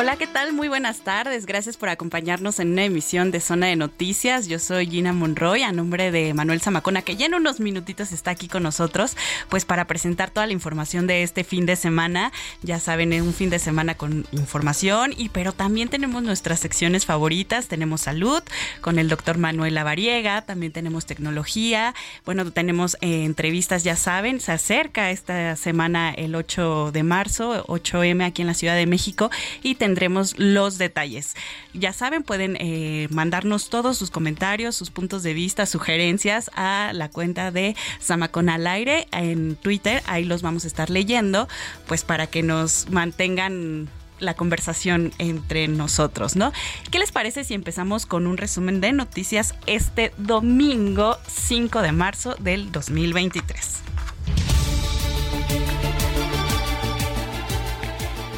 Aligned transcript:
Hola, 0.00 0.16
¿qué 0.16 0.26
tal? 0.26 0.54
Muy 0.54 0.68
buenas 0.68 1.00
tardes. 1.00 1.44
Gracias 1.44 1.76
por 1.76 1.90
acompañarnos 1.90 2.58
en 2.58 2.72
una 2.72 2.84
emisión 2.84 3.30
de 3.30 3.38
Zona 3.38 3.66
de 3.66 3.76
Noticias. 3.76 4.48
Yo 4.48 4.58
soy 4.58 4.86
Gina 4.86 5.12
Monroy, 5.12 5.62
a 5.62 5.72
nombre 5.72 6.10
de 6.10 6.32
Manuel 6.32 6.62
Zamacona, 6.62 7.02
que 7.02 7.16
ya 7.16 7.26
en 7.26 7.34
unos 7.34 7.60
minutitos 7.60 8.10
está 8.10 8.30
aquí 8.30 8.48
con 8.48 8.62
nosotros, 8.62 9.14
pues 9.50 9.66
para 9.66 9.86
presentar 9.86 10.30
toda 10.30 10.46
la 10.46 10.54
información 10.54 11.06
de 11.06 11.22
este 11.22 11.44
fin 11.44 11.66
de 11.66 11.76
semana. 11.76 12.32
Ya 12.62 12.80
saben, 12.80 13.12
es 13.12 13.20
un 13.20 13.34
fin 13.34 13.50
de 13.50 13.58
semana 13.58 13.94
con 13.94 14.26
información, 14.32 15.12
y 15.14 15.28
pero 15.28 15.52
también 15.52 15.90
tenemos 15.90 16.22
nuestras 16.22 16.60
secciones 16.60 17.04
favoritas. 17.04 17.68
Tenemos 17.68 18.00
salud 18.00 18.42
con 18.80 18.98
el 18.98 19.10
doctor 19.10 19.36
Manuel 19.36 19.74
Lavariega, 19.74 20.40
también 20.40 20.72
tenemos 20.72 21.04
tecnología. 21.04 21.94
Bueno, 22.24 22.50
tenemos 22.52 22.96
eh, 23.02 23.24
entrevistas, 23.24 23.84
ya 23.84 23.96
saben, 23.96 24.40
se 24.40 24.52
acerca 24.52 25.10
esta 25.10 25.56
semana 25.56 26.14
el 26.16 26.36
8 26.36 26.90
de 26.90 27.02
marzo, 27.02 27.66
8M 27.66 28.24
aquí 28.24 28.40
en 28.40 28.48
la 28.48 28.54
Ciudad 28.54 28.76
de 28.76 28.86
México, 28.86 29.30
y 29.62 29.74
tendremos 29.90 30.38
los 30.38 30.78
detalles. 30.78 31.34
Ya 31.74 31.92
saben, 31.92 32.22
pueden 32.22 32.56
eh, 32.60 33.08
mandarnos 33.10 33.70
todos 33.70 33.98
sus 33.98 34.12
comentarios, 34.12 34.76
sus 34.76 34.92
puntos 34.92 35.24
de 35.24 35.34
vista, 35.34 35.66
sugerencias 35.66 36.48
a 36.54 36.92
la 36.94 37.08
cuenta 37.08 37.50
de 37.50 37.74
Zamacón 38.00 38.48
al 38.50 38.68
aire 38.68 39.08
en 39.10 39.56
Twitter. 39.56 40.00
Ahí 40.06 40.24
los 40.24 40.42
vamos 40.42 40.62
a 40.62 40.68
estar 40.68 40.90
leyendo, 40.90 41.48
pues 41.88 42.04
para 42.04 42.28
que 42.28 42.44
nos 42.44 42.88
mantengan 42.90 43.88
la 44.20 44.34
conversación 44.34 45.12
entre 45.18 45.66
nosotros, 45.66 46.36
¿no? 46.36 46.52
¿Qué 46.92 47.00
les 47.00 47.10
parece 47.10 47.42
si 47.42 47.54
empezamos 47.54 48.06
con 48.06 48.28
un 48.28 48.36
resumen 48.36 48.80
de 48.80 48.92
noticias 48.92 49.56
este 49.66 50.12
domingo 50.18 51.16
5 51.26 51.82
de 51.82 51.90
marzo 51.90 52.36
del 52.38 52.70
2023? 52.70 53.82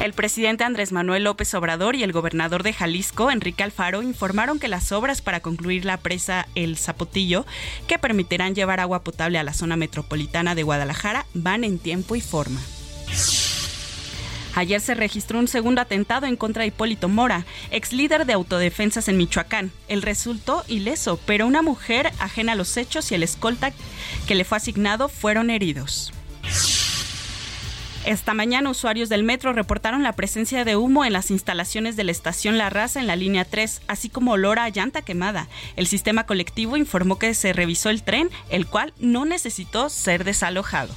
El 0.03 0.11
presidente 0.11 0.65
Andrés 0.65 0.91
Manuel 0.91 1.23
López 1.23 1.53
Obrador 1.53 1.95
y 1.95 2.03
el 2.03 2.11
gobernador 2.11 2.61
de 2.61 2.73
Jalisco, 2.73 3.31
Enrique 3.31 3.63
Alfaro, 3.63 4.03
informaron 4.03 4.59
que 4.59 4.67
las 4.67 4.91
obras 4.91 5.21
para 5.21 5.39
concluir 5.39 5.85
la 5.85 5.95
presa 5.95 6.45
El 6.55 6.77
Zapotillo, 6.77 7.45
que 7.87 7.97
permitirán 7.97 8.53
llevar 8.53 8.81
agua 8.81 9.05
potable 9.05 9.39
a 9.39 9.43
la 9.43 9.53
zona 9.53 9.77
metropolitana 9.77 10.55
de 10.55 10.63
Guadalajara, 10.63 11.25
van 11.33 11.63
en 11.63 11.79
tiempo 11.79 12.17
y 12.17 12.21
forma. 12.21 12.59
Ayer 14.55 14.81
se 14.81 14.93
registró 14.93 15.39
un 15.39 15.47
segundo 15.47 15.79
atentado 15.79 16.25
en 16.25 16.35
contra 16.35 16.63
de 16.63 16.67
Hipólito 16.67 17.07
Mora, 17.07 17.45
ex 17.71 17.93
líder 17.93 18.25
de 18.25 18.33
autodefensas 18.33 19.07
en 19.07 19.15
Michoacán. 19.15 19.71
El 19.87 20.01
resultó 20.01 20.65
ileso, 20.67 21.17
pero 21.25 21.47
una 21.47 21.61
mujer 21.61 22.11
ajena 22.19 22.51
a 22.51 22.55
los 22.55 22.75
hechos 22.75 23.09
y 23.13 23.15
el 23.15 23.23
escolta 23.23 23.71
que 24.27 24.35
le 24.35 24.43
fue 24.43 24.57
asignado 24.57 25.07
fueron 25.07 25.49
heridos. 25.49 26.11
Esta 28.05 28.33
mañana 28.33 28.69
usuarios 28.69 29.07
del 29.07 29.23
metro 29.23 29.53
reportaron 29.53 30.03
la 30.03 30.11
presencia 30.11 30.65
de 30.65 30.75
humo 30.75 31.05
en 31.05 31.13
las 31.13 31.31
instalaciones 31.31 31.95
de 31.95 32.03
la 32.03 32.11
estación 32.11 32.57
La 32.57 32.69
Raza 32.69 32.99
en 32.99 33.07
la 33.07 33.15
línea 33.15 33.45
3, 33.45 33.81
así 33.87 34.09
como 34.09 34.33
olor 34.33 34.59
a 34.59 34.67
llanta 34.67 35.03
quemada. 35.03 35.47
El 35.77 35.87
sistema 35.87 36.25
colectivo 36.25 36.75
informó 36.75 37.17
que 37.17 37.33
se 37.33 37.53
revisó 37.53 37.89
el 37.89 38.03
tren, 38.03 38.29
el 38.49 38.67
cual 38.67 38.93
no 38.99 39.23
necesitó 39.23 39.89
ser 39.89 40.25
desalojado. 40.25 40.93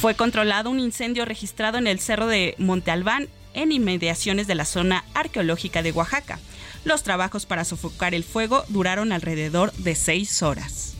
Fue 0.00 0.16
controlado 0.16 0.68
un 0.68 0.80
incendio 0.80 1.24
registrado 1.24 1.78
en 1.78 1.86
el 1.86 2.00
cerro 2.00 2.26
de 2.26 2.56
Monte 2.58 2.90
Albán, 2.90 3.28
en 3.54 3.70
inmediaciones 3.70 4.48
de 4.48 4.56
la 4.56 4.64
zona 4.64 5.04
arqueológica 5.14 5.84
de 5.84 5.92
Oaxaca. 5.92 6.40
Los 6.84 7.04
trabajos 7.04 7.46
para 7.46 7.64
sofocar 7.64 8.14
el 8.14 8.24
fuego 8.24 8.64
duraron 8.68 9.12
alrededor 9.12 9.72
de 9.74 9.94
seis 9.94 10.42
horas. 10.42 10.96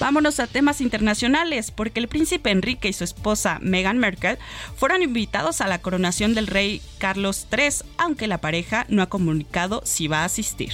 Vámonos 0.00 0.38
a 0.38 0.46
temas 0.46 0.80
internacionales, 0.80 1.72
porque 1.72 1.98
el 1.98 2.08
príncipe 2.08 2.50
Enrique 2.50 2.88
y 2.88 2.92
su 2.92 3.02
esposa 3.02 3.58
Meghan 3.60 3.98
Merkel 3.98 4.38
fueron 4.76 5.02
invitados 5.02 5.60
a 5.60 5.66
la 5.66 5.80
coronación 5.80 6.34
del 6.34 6.46
rey 6.46 6.80
Carlos 6.98 7.46
III, 7.50 7.84
aunque 7.96 8.28
la 8.28 8.38
pareja 8.38 8.86
no 8.88 9.02
ha 9.02 9.08
comunicado 9.08 9.82
si 9.84 10.06
va 10.06 10.22
a 10.22 10.26
asistir. 10.26 10.72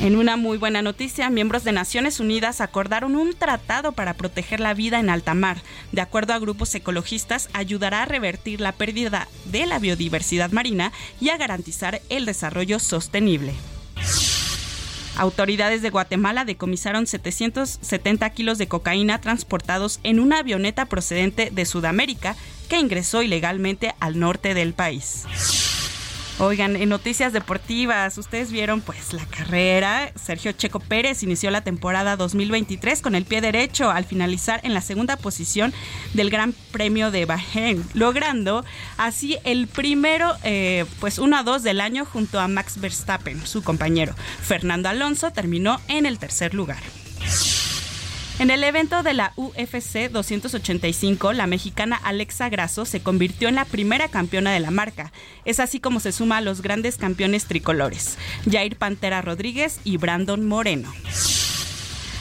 En 0.00 0.16
una 0.16 0.36
muy 0.36 0.56
buena 0.56 0.80
noticia, 0.80 1.28
miembros 1.28 1.62
de 1.62 1.72
Naciones 1.72 2.20
Unidas 2.20 2.62
acordaron 2.62 3.16
un 3.16 3.34
tratado 3.34 3.92
para 3.92 4.14
proteger 4.14 4.58
la 4.58 4.72
vida 4.72 4.98
en 4.98 5.10
alta 5.10 5.34
mar. 5.34 5.58
De 5.92 6.00
acuerdo 6.00 6.32
a 6.32 6.38
grupos 6.38 6.74
ecologistas, 6.74 7.50
ayudará 7.52 8.02
a 8.02 8.06
revertir 8.06 8.62
la 8.62 8.72
pérdida 8.72 9.28
de 9.44 9.66
la 9.66 9.78
biodiversidad 9.78 10.52
marina 10.52 10.90
y 11.20 11.28
a 11.28 11.36
garantizar 11.36 12.00
el 12.08 12.24
desarrollo 12.24 12.78
sostenible. 12.78 13.52
Autoridades 15.16 15.82
de 15.82 15.90
Guatemala 15.90 16.44
decomisaron 16.44 17.06
770 17.06 18.30
kilos 18.30 18.58
de 18.58 18.68
cocaína 18.68 19.20
transportados 19.20 20.00
en 20.02 20.20
una 20.20 20.38
avioneta 20.38 20.86
procedente 20.86 21.50
de 21.50 21.66
Sudamérica 21.66 22.36
que 22.68 22.78
ingresó 22.78 23.22
ilegalmente 23.22 23.94
al 24.00 24.18
norte 24.18 24.54
del 24.54 24.72
país. 24.72 25.69
Oigan, 26.42 26.74
en 26.74 26.88
noticias 26.88 27.34
deportivas, 27.34 28.16
ustedes 28.16 28.50
vieron 28.50 28.80
pues 28.80 29.12
la 29.12 29.26
carrera. 29.26 30.10
Sergio 30.16 30.52
Checo 30.52 30.80
Pérez 30.80 31.22
inició 31.22 31.50
la 31.50 31.60
temporada 31.60 32.16
2023 32.16 33.02
con 33.02 33.14
el 33.14 33.26
pie 33.26 33.42
derecho 33.42 33.90
al 33.90 34.06
finalizar 34.06 34.58
en 34.64 34.72
la 34.72 34.80
segunda 34.80 35.18
posición 35.18 35.74
del 36.14 36.30
Gran 36.30 36.54
Premio 36.72 37.10
de 37.10 37.26
Bahrein, 37.26 37.84
logrando 37.92 38.64
así 38.96 39.36
el 39.44 39.66
primero 39.66 40.34
eh, 40.42 40.86
pues 40.98 41.18
1 41.18 41.36
a 41.36 41.42
2 41.42 41.62
del 41.62 41.78
año 41.78 42.06
junto 42.06 42.40
a 42.40 42.48
Max 42.48 42.80
Verstappen, 42.80 43.46
su 43.46 43.62
compañero. 43.62 44.14
Fernando 44.42 44.88
Alonso 44.88 45.32
terminó 45.32 45.78
en 45.88 46.06
el 46.06 46.18
tercer 46.18 46.54
lugar. 46.54 46.80
En 48.40 48.48
el 48.48 48.64
evento 48.64 49.02
de 49.02 49.12
la 49.12 49.34
UFC 49.36 50.10
285, 50.10 51.34
la 51.34 51.46
mexicana 51.46 52.00
Alexa 52.02 52.48
Grasso 52.48 52.86
se 52.86 53.02
convirtió 53.02 53.50
en 53.50 53.54
la 53.54 53.66
primera 53.66 54.08
campeona 54.08 54.50
de 54.50 54.60
la 54.60 54.70
marca. 54.70 55.12
Es 55.44 55.60
así 55.60 55.78
como 55.78 56.00
se 56.00 56.10
suma 56.10 56.38
a 56.38 56.40
los 56.40 56.62
grandes 56.62 56.96
campeones 56.96 57.44
tricolores, 57.44 58.16
Jair 58.50 58.76
Pantera 58.76 59.20
Rodríguez 59.20 59.80
y 59.84 59.98
Brandon 59.98 60.48
Moreno. 60.48 60.90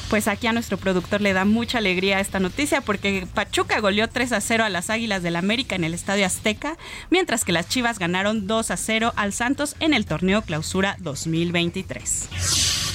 Pues 0.10 0.28
aquí 0.28 0.48
a 0.48 0.52
nuestro 0.52 0.76
productor 0.76 1.22
le 1.22 1.32
da 1.32 1.46
mucha 1.46 1.78
alegría 1.78 2.20
esta 2.20 2.42
noticia 2.42 2.82
porque 2.82 3.26
Pachuca 3.34 3.80
goleó 3.80 4.10
3 4.10 4.34
a 4.34 4.42
0 4.42 4.66
a 4.66 4.70
las 4.70 4.90
Águilas 4.90 5.24
del 5.24 5.38
América 5.38 5.78
en 5.78 5.86
el 5.86 5.94
Estadio 5.94 6.26
Azteca, 6.26 6.76
mientras 7.10 7.46
que 7.46 7.54
las 7.54 7.70
Chivas 7.70 7.98
ganaron 7.98 8.46
2 8.46 8.72
a 8.72 8.76
0 8.76 9.14
al 9.16 9.32
Santos 9.32 9.78
en 9.80 9.94
el 9.94 10.06
torneo 10.06 10.42
Clausura 10.42 10.98
2023. 11.00 12.89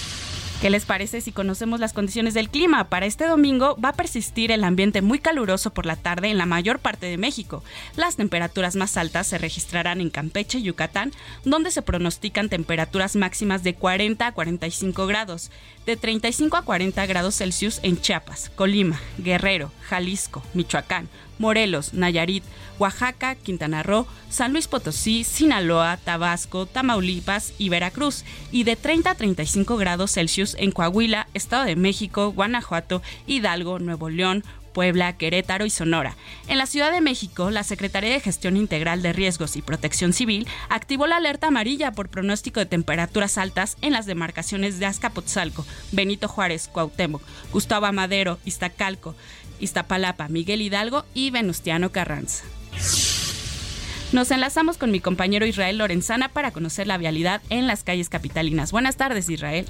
¿Qué 0.65 0.71
les 0.71 0.87
parece 0.87 1.21
si 1.21 1.31
conocemos 1.31 1.79
las 1.79 1.93
condiciones 1.93 2.33
del 2.33 2.49
clima? 2.49 2.89
Para 2.89 3.05
este 3.05 3.27
domingo 3.27 3.77
va 3.85 3.91
a 3.91 3.93
persistir 3.93 4.51
el 4.51 4.65
ambiente 4.65 5.03
muy 5.03 5.19
caluroso 5.19 5.75
por 5.75 5.85
la 5.85 5.97
tarde 5.97 6.29
en 6.29 6.39
la 6.39 6.47
mayor 6.47 6.79
parte 6.79 7.05
de 7.05 7.19
México. 7.19 7.63
Las 7.97 8.17
temperaturas 8.17 8.75
más 8.75 8.97
altas 8.97 9.27
se 9.27 9.37
registrarán 9.37 10.01
en 10.01 10.09
Campeche 10.09 10.61
y 10.61 10.63
Yucatán, 10.63 11.13
donde 11.45 11.71
se 11.71 11.83
pronostican 11.83 12.49
temperaturas 12.49 13.15
máximas 13.15 13.63
de 13.63 13.75
40 13.75 14.27
a 14.27 14.33
45 14.33 15.07
grados, 15.07 15.51
de 15.87 15.97
35 15.97 16.57
a 16.57 16.63
40 16.63 17.05
grados 17.07 17.37
Celsius 17.37 17.81
en 17.83 18.01
Chiapas, 18.01 18.51
Colima, 18.55 19.01
Guerrero, 19.19 19.71
Jalisco, 19.83 20.43
Michoacán, 20.55 21.09
Morelos, 21.39 21.95
Nayarit, 21.95 22.45
Oaxaca, 22.79 23.35
Quintana 23.35 23.83
Roo, 23.83 24.07
San 24.31 24.53
Luis 24.53 24.69
Potosí, 24.69 25.25
Sinaloa, 25.25 25.99
Tabasco, 26.03 26.67
Tamaulipas 26.67 27.53
y 27.59 27.69
Veracruz, 27.69 28.25
y 28.51 28.65
de 28.65 28.77
30 28.77 29.11
a 29.11 29.15
35 29.15 29.77
grados 29.77 30.13
Celsius 30.13 30.57
en 30.59 30.71
Coahuila, 30.71 31.29
Estado 31.35 31.65
de 31.65 31.77
México, 31.77 32.33
Guanajuato, 32.33 33.03
Hidalgo, 33.27 33.79
Nuevo 33.79 34.11
León, 34.11 34.45
Puebla, 34.75 35.17
Querétaro 35.17 35.65
y 35.65 35.71
Sonora. 35.71 36.17
En 36.49 36.59
la 36.59 36.67
Ciudad 36.67 36.93
de 36.93 37.01
México, 37.01 37.51
la 37.51 37.63
Secretaría 37.63 38.11
de 38.11 38.21
Gestión 38.21 38.59
Integral 38.59 39.01
de 39.01 39.15
Riesgos 39.15 39.57
y 39.57 39.63
Protección 39.63 40.13
Civil 40.13 40.47
activó 40.69 41.07
la 41.07 41.17
alerta 41.17 41.47
amarilla 41.47 41.93
por 41.93 42.11
pronóstico 42.11 42.61
de 42.61 42.67
temperaturas 42.67 43.39
altas 43.39 43.79
en 43.81 43.95
las 43.95 44.05
demarcaciones 44.05 44.79
de 44.79 44.85
Azcapotzalco, 44.85 45.65
Benito 45.93 46.29
Juárez, 46.29 46.69
Cuauhtémoc, 46.69 47.23
Gustavo 47.53 47.87
Amadero, 47.87 48.39
Iztacalco, 48.45 49.15
Iztapalapa, 49.61 50.29
Miguel 50.29 50.61
Hidalgo 50.61 51.07
y 51.15 51.31
Venustiano 51.31 51.91
Carranza. 51.91 52.45
Nos 54.13 54.31
enlazamos 54.31 54.77
con 54.77 54.91
mi 54.91 55.01
compañero 55.01 55.47
Israel 55.47 55.79
Lorenzana 55.79 56.29
para 56.29 56.51
conocer 56.51 56.87
la 56.87 56.99
vialidad 56.99 57.41
en 57.49 57.67
las 57.67 57.83
calles 57.83 58.09
capitalinas. 58.09 58.71
Buenas 58.71 58.97
tardes, 58.97 59.29
Israel. 59.31 59.67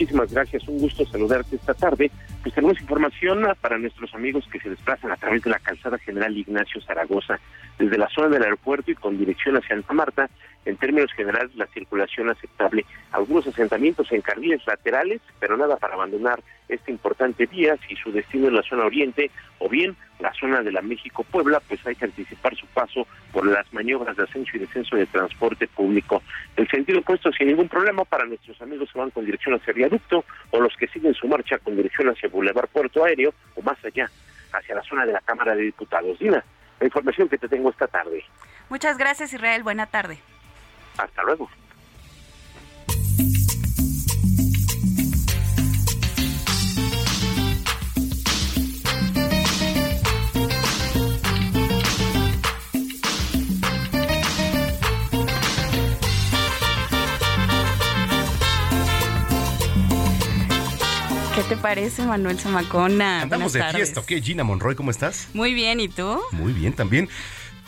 Muchísimas 0.00 0.32
gracias, 0.32 0.66
un 0.66 0.78
gusto 0.78 1.04
saludarte 1.04 1.56
esta 1.56 1.74
tarde. 1.74 2.10
Pues 2.42 2.54
tenemos 2.54 2.80
información 2.80 3.46
para 3.60 3.76
nuestros 3.76 4.14
amigos 4.14 4.48
que 4.50 4.58
se 4.58 4.70
desplazan 4.70 5.12
a 5.12 5.16
través 5.16 5.42
de 5.42 5.50
la 5.50 5.58
calzada 5.58 5.98
general 5.98 6.34
Ignacio 6.38 6.80
Zaragoza, 6.80 7.38
desde 7.78 7.98
la 7.98 8.08
zona 8.08 8.28
del 8.28 8.44
aeropuerto 8.44 8.90
y 8.90 8.94
con 8.94 9.18
dirección 9.18 9.58
hacia 9.58 9.76
Santa 9.76 9.92
Marta. 9.92 10.30
En 10.66 10.76
términos 10.76 11.10
generales, 11.12 11.54
la 11.56 11.66
circulación 11.68 12.28
aceptable. 12.28 12.84
Algunos 13.12 13.46
asentamientos 13.46 14.12
en 14.12 14.20
carriles 14.20 14.60
laterales, 14.66 15.20
pero 15.38 15.56
nada 15.56 15.76
para 15.76 15.94
abandonar 15.94 16.42
esta 16.68 16.90
importante 16.90 17.46
vía 17.46 17.76
si 17.88 17.96
su 17.96 18.12
destino 18.12 18.48
es 18.48 18.52
la 18.52 18.62
zona 18.62 18.84
oriente 18.84 19.30
o 19.58 19.68
bien 19.68 19.96
la 20.20 20.32
zona 20.34 20.62
de 20.62 20.70
la 20.70 20.82
México-Puebla, 20.82 21.60
pues 21.66 21.84
hay 21.86 21.94
que 21.94 22.04
anticipar 22.04 22.54
su 22.54 22.66
paso 22.66 23.06
por 23.32 23.46
las 23.46 23.72
maniobras 23.72 24.16
de 24.16 24.24
ascenso 24.24 24.50
y 24.54 24.60
descenso 24.60 24.96
de 24.96 25.06
transporte 25.06 25.66
público. 25.66 26.22
El 26.56 26.68
sentido 26.68 27.00
opuesto 27.00 27.32
sin 27.32 27.48
ningún 27.48 27.68
problema 27.68 28.04
para 28.04 28.26
nuestros 28.26 28.60
amigos 28.60 28.90
que 28.92 28.98
van 28.98 29.10
con 29.10 29.24
dirección 29.24 29.54
hacia 29.54 29.72
viaducto 29.72 30.24
o 30.50 30.60
los 30.60 30.76
que 30.76 30.88
siguen 30.88 31.14
su 31.14 31.26
marcha 31.26 31.58
con 31.58 31.76
dirección 31.76 32.08
hacia 32.08 32.28
Boulevard 32.28 32.68
Puerto 32.68 33.04
Aéreo 33.04 33.32
o 33.54 33.62
más 33.62 33.82
allá, 33.84 34.10
hacia 34.52 34.74
la 34.74 34.82
zona 34.82 35.06
de 35.06 35.12
la 35.12 35.20
Cámara 35.20 35.54
de 35.54 35.62
Diputados. 35.62 36.18
Dina, 36.18 36.44
la 36.78 36.86
información 36.86 37.28
que 37.28 37.38
te 37.38 37.48
tengo 37.48 37.70
esta 37.70 37.86
tarde. 37.86 38.24
Muchas 38.68 38.98
gracias 38.98 39.32
Israel, 39.32 39.62
buena 39.62 39.86
tarde. 39.86 40.18
Hasta 41.00 41.22
luego. 41.22 41.48
¿Qué 61.34 61.42
te 61.48 61.56
parece, 61.56 62.02
Manuel 62.02 62.38
Zamacona? 62.38 63.22
Andamos 63.22 63.54
de 63.54 63.64
fiesta, 63.72 64.02
¿qué? 64.06 64.20
Gina 64.20 64.44
Monroy, 64.44 64.74
¿cómo 64.74 64.90
estás? 64.90 65.28
Muy 65.32 65.54
bien, 65.54 65.80
¿y 65.80 65.88
tú? 65.88 66.20
Muy 66.32 66.52
bien, 66.52 66.74
también 66.74 67.08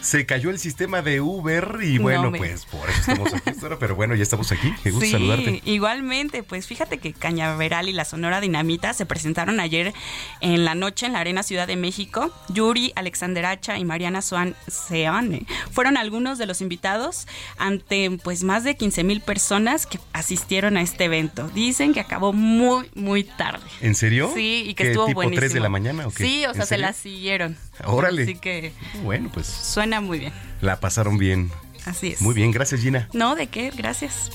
se 0.03 0.27
cayó 0.27 0.51
el 0.51 0.59
sistema 0.59 1.01
de 1.01 1.21
Uber 1.21 1.79
y 1.83 1.99
bueno, 1.99 2.33
pues 2.33 2.67
por 2.67 2.89
eso 2.91 3.13
estamos 3.13 3.33
aquí, 3.35 3.53
pero 3.81 3.95
bueno, 3.95 4.15
ya 4.15 4.23
estamos 4.23 4.53
aquí. 4.53 4.73
Qué 4.83 4.91
gusto 4.91 5.11
saludarte. 5.11 5.63
Igualmente, 5.65 6.43
pues 6.43 6.67
fíjate 6.67 6.99
que 6.99 7.13
Cañaveral 7.13 7.89
y 7.89 7.93
la 7.93 8.05
Sonora 8.05 8.41
Dinamita 8.41 8.93
se 8.93 9.07
presentaron 9.07 9.61
ayer 9.61 9.93
en 10.41 10.65
la 10.65 10.75
noche 10.75 11.07
en 11.07 11.13
la 11.13 11.21
Arena 11.21 11.43
Ciudad 11.43 11.67
de 11.67 11.77
México. 11.77 12.33
Yuri, 12.49 12.93
Alexander 12.97 13.47
Hacha 13.47 13.79
y 13.79 13.85
Mariana 13.85 14.23
Swan 14.23 14.55
Seane 14.67 15.47
fueron 15.71 15.97
algunos 15.97 16.39
de 16.39 16.47
los 16.47 16.61
invitados 16.61 17.27
ante 17.57 18.11
pues 18.23 18.43
más 18.43 18.65
de 18.65 18.77
15 18.77 19.05
mil 19.05 19.21
personas 19.21 19.87
que 19.87 19.99
asistieron 20.13 20.77
a 20.77 20.83
este 20.83 21.05
evento. 21.05 21.49
Dicen 21.55 21.95
que 21.95 22.01
acabó 22.01 22.33
muy, 22.33 22.91
muy 22.95 23.25
tarde. 23.25 23.65
¿En 23.81 23.95
serio? 23.95 24.31
Sí, 24.35 24.65
y 24.67 24.75
que 24.75 24.89
estuvo 24.89 25.07
tipo 25.07 25.17
buenísimo. 25.17 25.41
3 25.41 25.53
de 25.55 25.61
la 25.61 25.69
mañana 25.69 26.07
o 26.07 26.11
qué? 26.11 26.25
Sí, 26.25 26.47
o 26.47 26.55
sea, 26.55 26.67
se 26.67 26.79
la 26.79 26.93
siguieron. 26.93 27.57
Órale. 27.85 28.23
Así 28.23 28.35
que. 28.37 28.73
Bueno, 29.03 29.31
pues. 29.33 29.47
Suena 29.47 29.92
muy 30.01 30.19
bien. 30.19 30.33
La 30.61 30.81
pasaron 30.81 31.19
bien. 31.19 31.51
Así 31.85 32.13
es. 32.13 32.23
Muy 32.23 32.35
bien, 32.35 32.51
gracias 32.53 32.81
Gina. 32.81 33.09
No, 33.13 33.35
¿de 33.35 33.49
qué? 33.49 33.71
Gracias. 33.77 34.31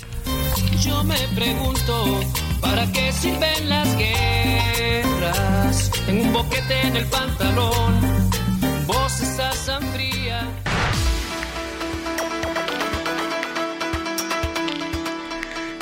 Yo 0.81 1.03
me 1.03 1.17
pregunto, 1.35 2.19
¿para 2.61 2.91
qué 2.91 3.11
sirven 3.11 3.69
las 3.69 3.97
guerras? 3.97 5.91
Tengo 6.05 6.23
un 6.23 6.33
boquete 6.33 6.87
en 6.87 6.97
el 6.97 7.05
pantalón, 7.07 7.99
vos 8.85 9.21
estás 9.21 9.69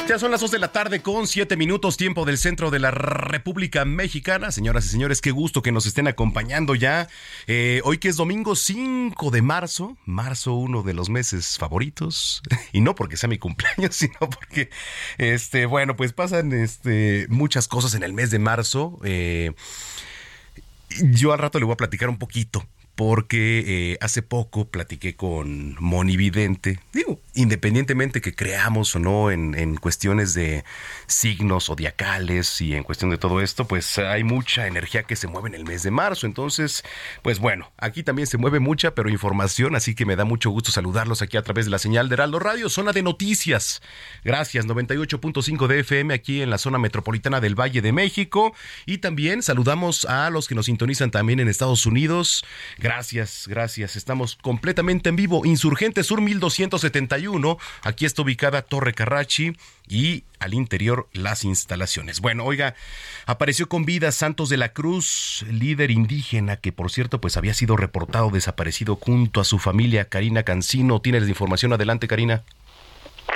Ya 0.07 0.19
son 0.19 0.29
las 0.29 0.41
2 0.41 0.51
de 0.51 0.59
la 0.59 0.71
tarde 0.71 1.01
con 1.01 1.25
7 1.25 1.57
minutos 1.57 1.97
tiempo 1.97 2.25
del 2.25 2.37
centro 2.37 2.69
de 2.69 2.77
la 2.77 2.91
República 2.91 3.85
Mexicana. 3.85 4.51
Señoras 4.51 4.85
y 4.85 4.89
señores, 4.89 5.19
qué 5.19 5.31
gusto 5.31 5.63
que 5.63 5.71
nos 5.71 5.87
estén 5.87 6.07
acompañando 6.07 6.75
ya. 6.75 7.07
Eh, 7.47 7.81
hoy 7.83 7.97
que 7.97 8.09
es 8.09 8.15
domingo 8.15 8.55
5 8.55 9.31
de 9.31 9.41
marzo, 9.41 9.97
marzo 10.05 10.53
uno 10.53 10.83
de 10.83 10.93
los 10.93 11.09
meses 11.09 11.57
favoritos. 11.57 12.43
Y 12.71 12.81
no 12.81 12.93
porque 12.93 13.17
sea 13.17 13.29
mi 13.29 13.39
cumpleaños, 13.39 13.95
sino 13.95 14.19
porque, 14.19 14.69
este, 15.17 15.65
bueno, 15.65 15.95
pues 15.95 16.13
pasan 16.13 16.53
este, 16.53 17.25
muchas 17.29 17.67
cosas 17.67 17.95
en 17.95 18.03
el 18.03 18.13
mes 18.13 18.29
de 18.29 18.37
marzo. 18.37 18.99
Eh, 19.03 19.53
yo 21.01 21.33
al 21.33 21.39
rato 21.39 21.57
le 21.57 21.65
voy 21.65 21.73
a 21.73 21.77
platicar 21.77 22.09
un 22.09 22.19
poquito 22.19 22.63
porque 22.93 23.63
eh, 23.65 23.97
hace 24.01 24.21
poco 24.21 24.69
platiqué 24.69 25.15
con 25.15 25.75
Moni 25.79 26.15
Vidente, 26.15 26.79
digo, 26.93 27.19
independientemente 27.35 28.21
que 28.21 28.33
creamos 28.33 28.95
o 28.95 28.99
no 28.99 29.29
en, 29.29 29.75
cuestiones 29.75 30.33
de 30.33 30.63
signos 31.05 31.65
zodiacales 31.65 32.61
y 32.61 32.75
en 32.75 32.83
cuestión 32.83 33.11
de 33.11 33.17
todo 33.17 33.41
esto, 33.41 33.67
pues 33.67 33.97
hay 33.99 34.23
mucha 34.23 34.67
energía 34.67 35.03
que 35.03 35.15
se 35.15 35.27
mueve 35.27 35.49
en 35.49 35.55
el 35.55 35.65
mes 35.65 35.83
de 35.83 35.91
marzo. 35.91 36.25
Entonces, 36.25 36.83
pues 37.21 37.39
bueno, 37.39 37.71
aquí 37.77 38.03
también 38.03 38.27
se 38.27 38.37
mueve 38.37 38.59
mucha, 38.59 38.95
pero 38.95 39.09
información, 39.09 39.75
así 39.75 39.95
que 39.95 40.05
me 40.05 40.15
da 40.15 40.23
mucho 40.23 40.49
gusto 40.49 40.71
saludarlos 40.71 41.21
aquí 41.21 41.37
a 41.37 41.43
través 41.43 41.65
de 41.65 41.71
la 41.71 41.77
señal 41.77 42.09
de 42.09 42.15
Heraldo 42.15 42.39
Radio, 42.39 42.69
zona 42.69 42.93
de 42.93 43.03
noticias. 43.03 43.81
Gracias, 44.23 44.65
98.5 44.65 45.67
de 45.67 45.79
FM 45.81 46.13
aquí 46.13 46.41
en 46.41 46.49
la 46.49 46.57
zona 46.57 46.79
metropolitana 46.79 47.41
del 47.41 47.59
Valle 47.59 47.81
de 47.81 47.91
México. 47.91 48.55
Y 48.85 48.99
también 48.99 49.43
saludamos 49.43 50.05
a 50.05 50.29
los 50.29 50.47
que 50.47 50.55
nos 50.55 50.67
sintonizan 50.67 51.11
también 51.11 51.39
en 51.39 51.49
Estados 51.49 51.85
Unidos. 51.85 52.45
Gracias, 52.77 53.45
gracias. 53.47 53.95
Estamos 53.95 54.37
completamente 54.41 55.09
en 55.09 55.17
vivo. 55.17 55.45
Insurgente 55.45 56.03
Sur 56.03 56.21
1271. 56.21 57.24
Aquí 57.81 58.05
está 58.05 58.21
ubicada 58.21 58.61
Torre 58.61 58.93
Carrachi 58.93 59.53
y 59.87 60.23
al 60.39 60.53
interior 60.53 61.07
las 61.13 61.43
instalaciones. 61.43 62.21
Bueno, 62.21 62.45
oiga, 62.45 62.75
apareció 63.25 63.67
con 63.67 63.85
vida 63.85 64.11
Santos 64.11 64.49
de 64.49 64.57
la 64.57 64.69
Cruz, 64.69 65.45
líder 65.49 65.91
indígena 65.91 66.57
que 66.57 66.71
por 66.71 66.91
cierto 66.91 67.19
pues 67.19 67.37
había 67.37 67.53
sido 67.53 67.77
reportado 67.77 68.29
desaparecido 68.29 68.95
junto 68.95 69.41
a 69.41 69.43
su 69.43 69.59
familia. 69.59 70.05
Karina 70.05 70.43
Cancino, 70.43 71.01
¿tienes 71.01 71.23
la 71.23 71.29
información? 71.29 71.73
Adelante, 71.73 72.07
Karina. 72.07 72.43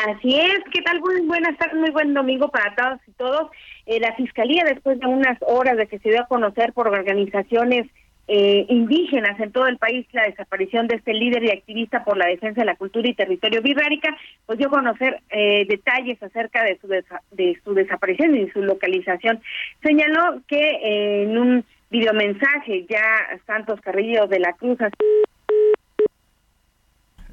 Así 0.08 0.40
es, 0.40 0.60
¿qué 0.72 0.82
tal? 0.84 1.00
Muy 1.02 1.22
buenas 1.22 1.58
tardes, 1.58 1.76
muy 1.76 1.90
buen 1.90 2.14
domingo 2.14 2.50
para 2.50 2.76
todos 2.76 3.00
y 3.08 3.12
todos. 3.14 3.52
Eh, 3.88 4.00
la 4.00 4.14
Fiscalía, 4.16 4.64
después 4.66 5.00
de 5.00 5.08
unas 5.08 5.38
horas 5.42 5.78
de 5.78 5.88
que 5.88 5.98
se 6.00 6.10
dio 6.10 6.22
a 6.22 6.28
conocer 6.28 6.74
por 6.74 6.88
organizaciones 6.88 7.88
eh, 8.32 8.68
indígenas 8.70 9.40
en 9.40 9.52
todo 9.52 9.66
el 9.66 9.78
país 9.78 10.06
la 10.12 10.24
desaparición 10.24 10.88
de 10.88 10.98
este 10.98 11.14
líder 11.14 11.44
y 11.44 11.50
activista 11.50 12.04
por 12.04 12.16
la 12.16 12.28
defensa 12.28 12.62
de 12.62 12.66
la 12.66 12.76
cultura 12.76 13.10
y 13.10 13.16
territorio 13.16 13.64
birrárica, 13.64 14.16
pues 14.46 14.60
dio 14.60 14.68
a 14.68 14.72
conocer 14.72 15.20
eh, 15.32 15.66
detalles 15.68 16.22
acerca 16.22 16.64
de 16.64 16.78
su, 16.80 16.88
de 16.88 17.60
su 17.64 17.74
desaparición 17.74 18.36
y 18.36 18.48
su 18.52 18.62
localización. 18.62 19.42
Señaló 19.82 20.44
que 20.48 20.60
eh, 20.60 21.24
en 21.24 21.38
un 21.40 21.66
videomensaje 21.90 22.86
ya 22.88 23.04
Santos 23.48 23.82
Carrillo 23.82 24.28
de 24.28 24.40
la 24.40 24.54
Cruz 24.54 24.78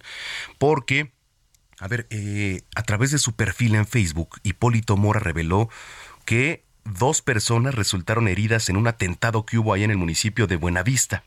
porque, 0.56 1.12
a 1.78 1.88
ver, 1.88 2.06
eh, 2.08 2.62
a 2.74 2.84
través 2.84 3.10
de 3.10 3.18
su 3.18 3.36
perfil 3.36 3.74
en 3.74 3.86
Facebook, 3.86 4.40
Hipólito 4.44 4.96
Mora 4.96 5.20
reveló 5.20 5.68
que 6.24 6.66
dos 6.98 7.22
personas 7.22 7.74
resultaron 7.74 8.28
heridas 8.28 8.68
en 8.68 8.76
un 8.76 8.86
atentado 8.86 9.44
que 9.44 9.58
hubo 9.58 9.72
ahí 9.72 9.84
en 9.84 9.90
el 9.90 9.96
municipio 9.96 10.46
de 10.46 10.56
Buenavista. 10.56 11.22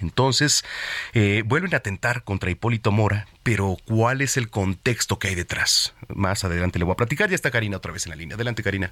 Entonces, 0.00 0.64
eh, 1.12 1.42
vuelven 1.44 1.74
a 1.74 1.78
atentar 1.78 2.22
contra 2.22 2.50
Hipólito 2.50 2.90
Mora, 2.90 3.26
pero 3.42 3.76
¿cuál 3.86 4.22
es 4.22 4.36
el 4.36 4.48
contexto 4.48 5.18
que 5.18 5.28
hay 5.28 5.34
detrás? 5.34 5.94
Más 6.08 6.44
adelante 6.44 6.78
le 6.78 6.84
voy 6.84 6.92
a 6.92 6.96
platicar. 6.96 7.28
Ya 7.28 7.34
está 7.34 7.50
Karina 7.50 7.76
otra 7.76 7.92
vez 7.92 8.06
en 8.06 8.10
la 8.10 8.16
línea. 8.16 8.34
Adelante, 8.34 8.62
Karina. 8.62 8.90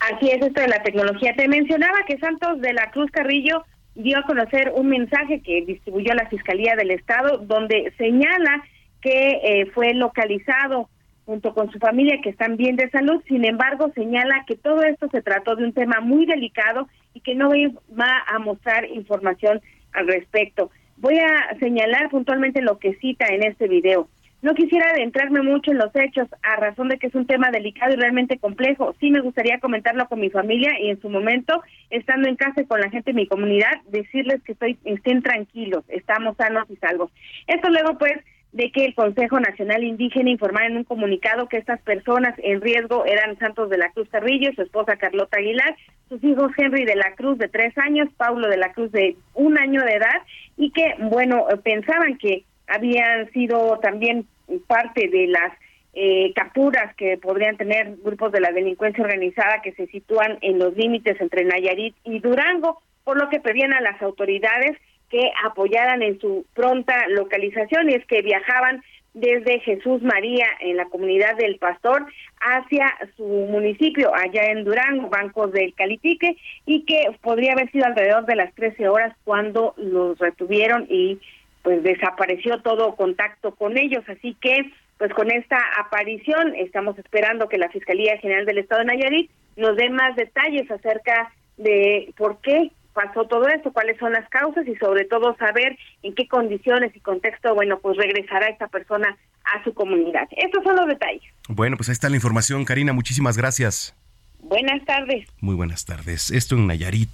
Así 0.00 0.30
es 0.30 0.40
esto 0.40 0.60
de 0.60 0.68
la 0.68 0.82
tecnología. 0.82 1.34
Te 1.36 1.46
mencionaba 1.46 1.98
que 2.08 2.18
Santos 2.18 2.60
de 2.60 2.72
la 2.72 2.90
Cruz 2.90 3.10
Carrillo 3.10 3.64
dio 3.94 4.18
a 4.18 4.22
conocer 4.22 4.72
un 4.74 4.88
mensaje 4.88 5.42
que 5.42 5.62
distribuyó 5.66 6.14
la 6.14 6.28
Fiscalía 6.28 6.74
del 6.74 6.90
Estado, 6.90 7.38
donde 7.38 7.92
señala 7.98 8.62
que 9.02 9.40
eh, 9.42 9.70
fue 9.74 9.92
localizado 9.94 10.88
junto 11.30 11.54
con 11.54 11.70
su 11.70 11.78
familia 11.78 12.20
que 12.20 12.30
están 12.30 12.56
bien 12.56 12.74
de 12.74 12.90
salud. 12.90 13.22
Sin 13.28 13.44
embargo, 13.44 13.92
señala 13.94 14.44
que 14.48 14.56
todo 14.56 14.82
esto 14.82 15.08
se 15.12 15.22
trató 15.22 15.54
de 15.54 15.64
un 15.64 15.72
tema 15.72 16.00
muy 16.00 16.26
delicado 16.26 16.88
y 17.14 17.20
que 17.20 17.36
no 17.36 17.50
va 17.50 18.24
a 18.26 18.40
mostrar 18.40 18.84
información 18.86 19.60
al 19.92 20.08
respecto. 20.08 20.72
Voy 20.96 21.18
a 21.18 21.56
señalar 21.60 22.10
puntualmente 22.10 22.60
lo 22.62 22.80
que 22.80 22.96
cita 22.96 23.26
en 23.28 23.44
este 23.44 23.68
video. 23.68 24.08
No 24.42 24.54
quisiera 24.54 24.90
adentrarme 24.90 25.42
mucho 25.42 25.70
en 25.70 25.78
los 25.78 25.94
hechos 25.94 26.26
a 26.42 26.56
razón 26.56 26.88
de 26.88 26.98
que 26.98 27.06
es 27.06 27.14
un 27.14 27.26
tema 27.26 27.52
delicado 27.52 27.92
y 27.92 27.96
realmente 27.96 28.38
complejo. 28.38 28.96
Sí 28.98 29.12
me 29.12 29.20
gustaría 29.20 29.60
comentarlo 29.60 30.08
con 30.08 30.18
mi 30.18 30.30
familia 30.30 30.80
y 30.80 30.90
en 30.90 31.00
su 31.00 31.10
momento, 31.10 31.62
estando 31.90 32.28
en 32.28 32.34
casa 32.34 32.64
con 32.64 32.80
la 32.80 32.90
gente 32.90 33.12
de 33.12 33.20
mi 33.20 33.28
comunidad, 33.28 33.70
decirles 33.88 34.42
que 34.42 34.52
estoy, 34.52 34.78
estén 34.84 35.22
tranquilos, 35.22 35.84
estamos 35.86 36.36
sanos 36.36 36.68
y 36.70 36.76
salvos. 36.76 37.12
Esto 37.46 37.70
luego 37.70 37.98
pues 37.98 38.14
de 38.52 38.72
que 38.72 38.84
el 38.84 38.94
Consejo 38.94 39.38
Nacional 39.38 39.84
Indígena 39.84 40.30
informara 40.30 40.66
en 40.66 40.78
un 40.78 40.84
comunicado 40.84 41.48
que 41.48 41.56
estas 41.56 41.80
personas 41.82 42.34
en 42.38 42.60
riesgo 42.60 43.04
eran 43.06 43.38
Santos 43.38 43.70
de 43.70 43.78
la 43.78 43.90
Cruz 43.92 44.08
Carrillo, 44.08 44.50
su 44.54 44.62
esposa 44.62 44.96
Carlota 44.96 45.38
Aguilar, 45.38 45.76
sus 46.08 46.22
hijos 46.24 46.50
Henry 46.56 46.84
de 46.84 46.96
la 46.96 47.14
Cruz 47.14 47.38
de 47.38 47.48
tres 47.48 47.76
años, 47.78 48.08
Paulo 48.16 48.48
de 48.48 48.56
la 48.56 48.72
Cruz 48.72 48.90
de 48.90 49.16
un 49.34 49.56
año 49.58 49.82
de 49.82 49.94
edad 49.94 50.22
y 50.56 50.72
que, 50.72 50.94
bueno, 50.98 51.46
pensaban 51.62 52.18
que 52.18 52.44
habían 52.66 53.30
sido 53.32 53.78
también 53.78 54.26
parte 54.66 55.08
de 55.08 55.28
las 55.28 55.52
eh, 55.92 56.32
capturas 56.34 56.94
que 56.96 57.18
podrían 57.18 57.56
tener 57.56 57.96
grupos 58.02 58.32
de 58.32 58.40
la 58.40 58.52
delincuencia 58.52 59.02
organizada 59.04 59.62
que 59.62 59.72
se 59.72 59.86
sitúan 59.88 60.38
en 60.40 60.58
los 60.58 60.76
límites 60.76 61.20
entre 61.20 61.44
Nayarit 61.44 61.94
y 62.04 62.18
Durango, 62.20 62.80
por 63.04 63.20
lo 63.20 63.28
que 63.28 63.40
pedían 63.40 63.72
a 63.72 63.80
las 63.80 64.00
autoridades 64.02 64.76
que 65.10 65.30
apoyaran 65.44 66.02
en 66.02 66.20
su 66.20 66.46
pronta 66.54 66.94
localización 67.08 67.90
y 67.90 67.94
es 67.94 68.06
que 68.06 68.22
viajaban 68.22 68.82
desde 69.12 69.58
Jesús 69.60 70.02
María 70.02 70.46
en 70.60 70.76
la 70.76 70.84
comunidad 70.86 71.36
del 71.36 71.56
Pastor 71.58 72.06
hacia 72.40 72.86
su 73.16 73.24
municipio 73.24 74.12
allá 74.14 74.44
en 74.46 74.64
Durango, 74.64 75.08
Banco 75.08 75.48
del 75.48 75.74
Calitique, 75.74 76.36
y 76.64 76.84
que 76.84 77.06
podría 77.20 77.52
haber 77.52 77.70
sido 77.72 77.86
alrededor 77.86 78.24
de 78.26 78.36
las 78.36 78.54
13 78.54 78.88
horas 78.88 79.14
cuando 79.24 79.74
los 79.76 80.18
retuvieron 80.18 80.86
y 80.88 81.18
pues 81.62 81.82
desapareció 81.82 82.62
todo 82.62 82.94
contacto 82.94 83.54
con 83.54 83.76
ellos. 83.76 84.04
Así 84.08 84.36
que, 84.40 84.70
pues 84.96 85.12
con 85.12 85.30
esta 85.30 85.58
aparición 85.78 86.54
estamos 86.56 86.98
esperando 86.98 87.48
que 87.48 87.58
la 87.58 87.68
Fiscalía 87.70 88.16
General 88.18 88.46
del 88.46 88.58
Estado 88.58 88.80
de 88.80 88.86
Nayarit 88.86 89.30
nos 89.56 89.76
dé 89.76 89.90
más 89.90 90.14
detalles 90.16 90.70
acerca 90.70 91.32
de 91.56 92.14
por 92.16 92.40
qué 92.40 92.70
pasó 92.92 93.26
todo 93.26 93.48
esto, 93.48 93.72
cuáles 93.72 93.98
son 93.98 94.12
las 94.12 94.28
causas 94.28 94.66
y 94.66 94.74
sobre 94.76 95.04
todo 95.04 95.36
saber 95.36 95.78
en 96.02 96.14
qué 96.14 96.26
condiciones 96.28 96.94
y 96.94 97.00
contexto, 97.00 97.54
bueno, 97.54 97.78
pues 97.80 97.96
regresará 97.96 98.48
esta 98.48 98.68
persona 98.68 99.16
a 99.44 99.64
su 99.64 99.74
comunidad. 99.74 100.28
Estos 100.32 100.62
son 100.64 100.76
los 100.76 100.86
detalles. 100.86 101.22
Bueno, 101.48 101.76
pues 101.76 101.88
ahí 101.88 101.92
está 101.92 102.08
la 102.08 102.16
información, 102.16 102.64
Karina, 102.64 102.92
muchísimas 102.92 103.36
gracias. 103.36 103.94
Buenas 104.42 104.84
tardes. 104.86 105.28
Muy 105.40 105.54
buenas 105.54 105.84
tardes. 105.84 106.30
Esto 106.30 106.54
en 106.54 106.66
Nayarit. 106.66 107.10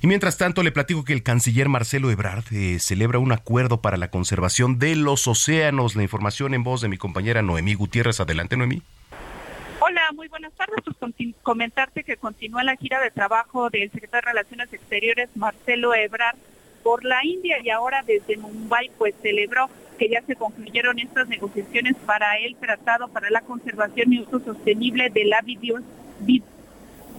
Y 0.00 0.06
mientras 0.06 0.38
tanto, 0.38 0.62
le 0.62 0.72
platico 0.72 1.04
que 1.04 1.12
el 1.12 1.22
canciller 1.22 1.68
Marcelo 1.68 2.10
Ebrard 2.10 2.44
eh, 2.52 2.78
celebra 2.78 3.18
un 3.18 3.32
acuerdo 3.32 3.82
para 3.82 3.98
la 3.98 4.10
conservación 4.10 4.78
de 4.78 4.96
los 4.96 5.28
océanos. 5.28 5.94
La 5.94 6.02
información 6.02 6.54
en 6.54 6.64
voz 6.64 6.80
de 6.80 6.88
mi 6.88 6.96
compañera 6.96 7.42
Noemí 7.42 7.74
Gutiérrez. 7.74 8.20
Adelante, 8.20 8.56
Noemí. 8.56 8.82
Hola, 9.90 10.12
muy 10.14 10.28
buenas 10.28 10.52
tardes. 10.52 10.76
Pues 10.84 10.96
comentarte 11.42 12.04
que 12.04 12.16
continúa 12.16 12.62
la 12.62 12.76
gira 12.76 13.00
de 13.00 13.10
trabajo 13.10 13.70
del 13.70 13.90
secretario 13.90 14.24
de 14.24 14.32
Relaciones 14.34 14.72
Exteriores, 14.72 15.28
Marcelo 15.34 15.92
Ebrard, 15.96 16.36
por 16.84 17.04
la 17.04 17.24
India 17.24 17.56
y 17.60 17.70
ahora 17.70 18.04
desde 18.06 18.36
Mumbai, 18.36 18.92
pues 18.96 19.16
celebró 19.20 19.68
que 19.98 20.08
ya 20.08 20.22
se 20.22 20.36
concluyeron 20.36 21.00
estas 21.00 21.26
negociaciones 21.26 21.96
para 22.06 22.38
el 22.38 22.54
Tratado 22.54 23.08
para 23.08 23.30
la 23.30 23.40
Conservación 23.40 24.12
y 24.12 24.20
Uso 24.20 24.38
Sostenible 24.38 25.10
de 25.10 25.24
la 25.24 25.42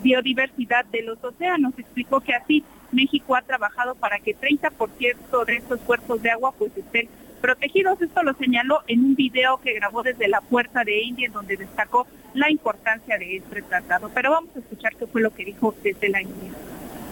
Biodiversidad 0.01 0.85
de 0.85 1.01
los 1.01 1.21
océanos. 1.21 1.77
Explicó 1.77 2.21
que 2.21 2.35
así 2.35 2.63
México 2.93 3.35
ha 3.35 3.41
trabajado 3.41 3.95
para 3.95 4.19
que 4.19 4.33
30% 4.33 5.45
de 5.45 5.57
estos 5.57 5.81
cuerpos 5.81 6.21
de 6.21 6.31
agua 6.31 6.53
pues 6.57 6.71
estén 6.77 7.09
protegidos. 7.41 8.01
Esto 8.01 8.23
lo 8.23 8.33
señaló 8.35 8.81
en 8.87 9.01
un 9.01 9.15
video 9.15 9.59
que 9.61 9.73
grabó 9.73 10.03
desde 10.03 10.27
la 10.27 10.41
puerta 10.41 10.83
de 10.83 11.01
India 11.03 11.27
en 11.27 11.33
donde 11.33 11.57
destacó 11.57 12.07
la 12.33 12.49
importancia 12.49 13.17
de 13.17 13.37
este 13.37 13.61
tratado. 13.63 14.09
Pero 14.13 14.31
vamos 14.31 14.51
a 14.55 14.59
escuchar 14.59 14.95
qué 14.95 15.07
fue 15.07 15.21
lo 15.21 15.33
que 15.33 15.43
dijo 15.43 15.75
desde 15.83 16.09
la 16.09 16.21
India. 16.21 16.51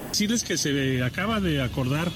Decirles 0.09 0.43
que 0.43 0.57
se 0.57 1.03
acaba 1.03 1.39
de 1.39 1.61
acordar 1.61 2.09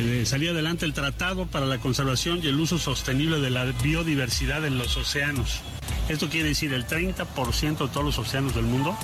eh, 0.00 0.24
salir 0.24 0.50
adelante 0.50 0.86
el 0.86 0.94
Tratado 0.94 1.46
para 1.46 1.66
la 1.66 1.78
Conservación 1.78 2.40
y 2.42 2.48
el 2.48 2.58
Uso 2.58 2.78
Sostenible 2.78 3.40
de 3.40 3.50
la 3.50 3.64
Biodiversidad 3.64 4.64
en 4.64 4.78
los 4.78 4.96
Océanos. 4.96 5.60
Esto 6.08 6.28
quiere 6.28 6.48
decir 6.48 6.72
el 6.72 6.86
30% 6.86 7.78
de 7.78 7.88
todos 7.88 8.04
los 8.04 8.18
océanos 8.18 8.54
del 8.54 8.64
mundo 8.64 8.96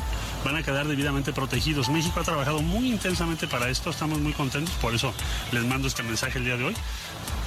van 0.45 0.57
a 0.57 0.63
quedar 0.63 0.87
debidamente 0.87 1.33
protegidos. 1.33 1.89
México 1.89 2.21
ha 2.21 2.25
trabajado 2.25 2.61
muy 2.61 2.91
intensamente 2.91 3.47
para 3.47 3.69
esto, 3.69 3.91
estamos 3.91 4.19
muy 4.21 4.33
contentos, 4.33 4.75
por 4.77 4.95
eso 4.95 5.13
les 5.53 5.65
mando 5.65 5.89
este 5.89 6.03
mensaje 6.03 6.39
el 6.39 6.45
día 6.45 6.57
de 6.57 6.65
hoy. 6.65 6.75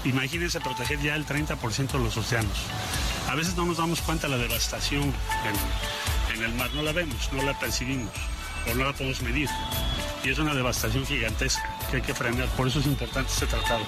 Imagínense 0.03 0.59
proteger 0.59 0.99
ya 0.99 1.15
el 1.15 1.25
30% 1.25 1.91
de 1.91 1.99
los 1.99 2.17
océanos. 2.17 2.65
A 3.29 3.35
veces 3.35 3.55
no 3.55 3.65
nos 3.65 3.77
damos 3.77 4.01
cuenta 4.01 4.27
de 4.27 4.35
la 4.35 4.41
devastación 4.41 5.03
en, 5.03 6.35
en 6.35 6.43
el 6.43 6.53
mar, 6.55 6.69
no 6.73 6.81
la 6.81 6.91
vemos, 6.91 7.31
no 7.33 7.43
la 7.43 7.57
percibimos 7.59 8.11
o 8.69 8.75
no 8.75 8.85
la 8.85 8.93
podemos 8.93 9.21
medir. 9.21 9.49
Y 10.23 10.29
es 10.29 10.39
una 10.39 10.53
devastación 10.53 11.05
gigantesca 11.05 11.63
que 11.89 11.97
hay 11.97 12.01
que 12.01 12.13
frenar, 12.13 12.47
por 12.49 12.67
eso 12.67 12.79
es 12.79 12.87
importante 12.87 13.31
este 13.31 13.45
tratado. 13.47 13.83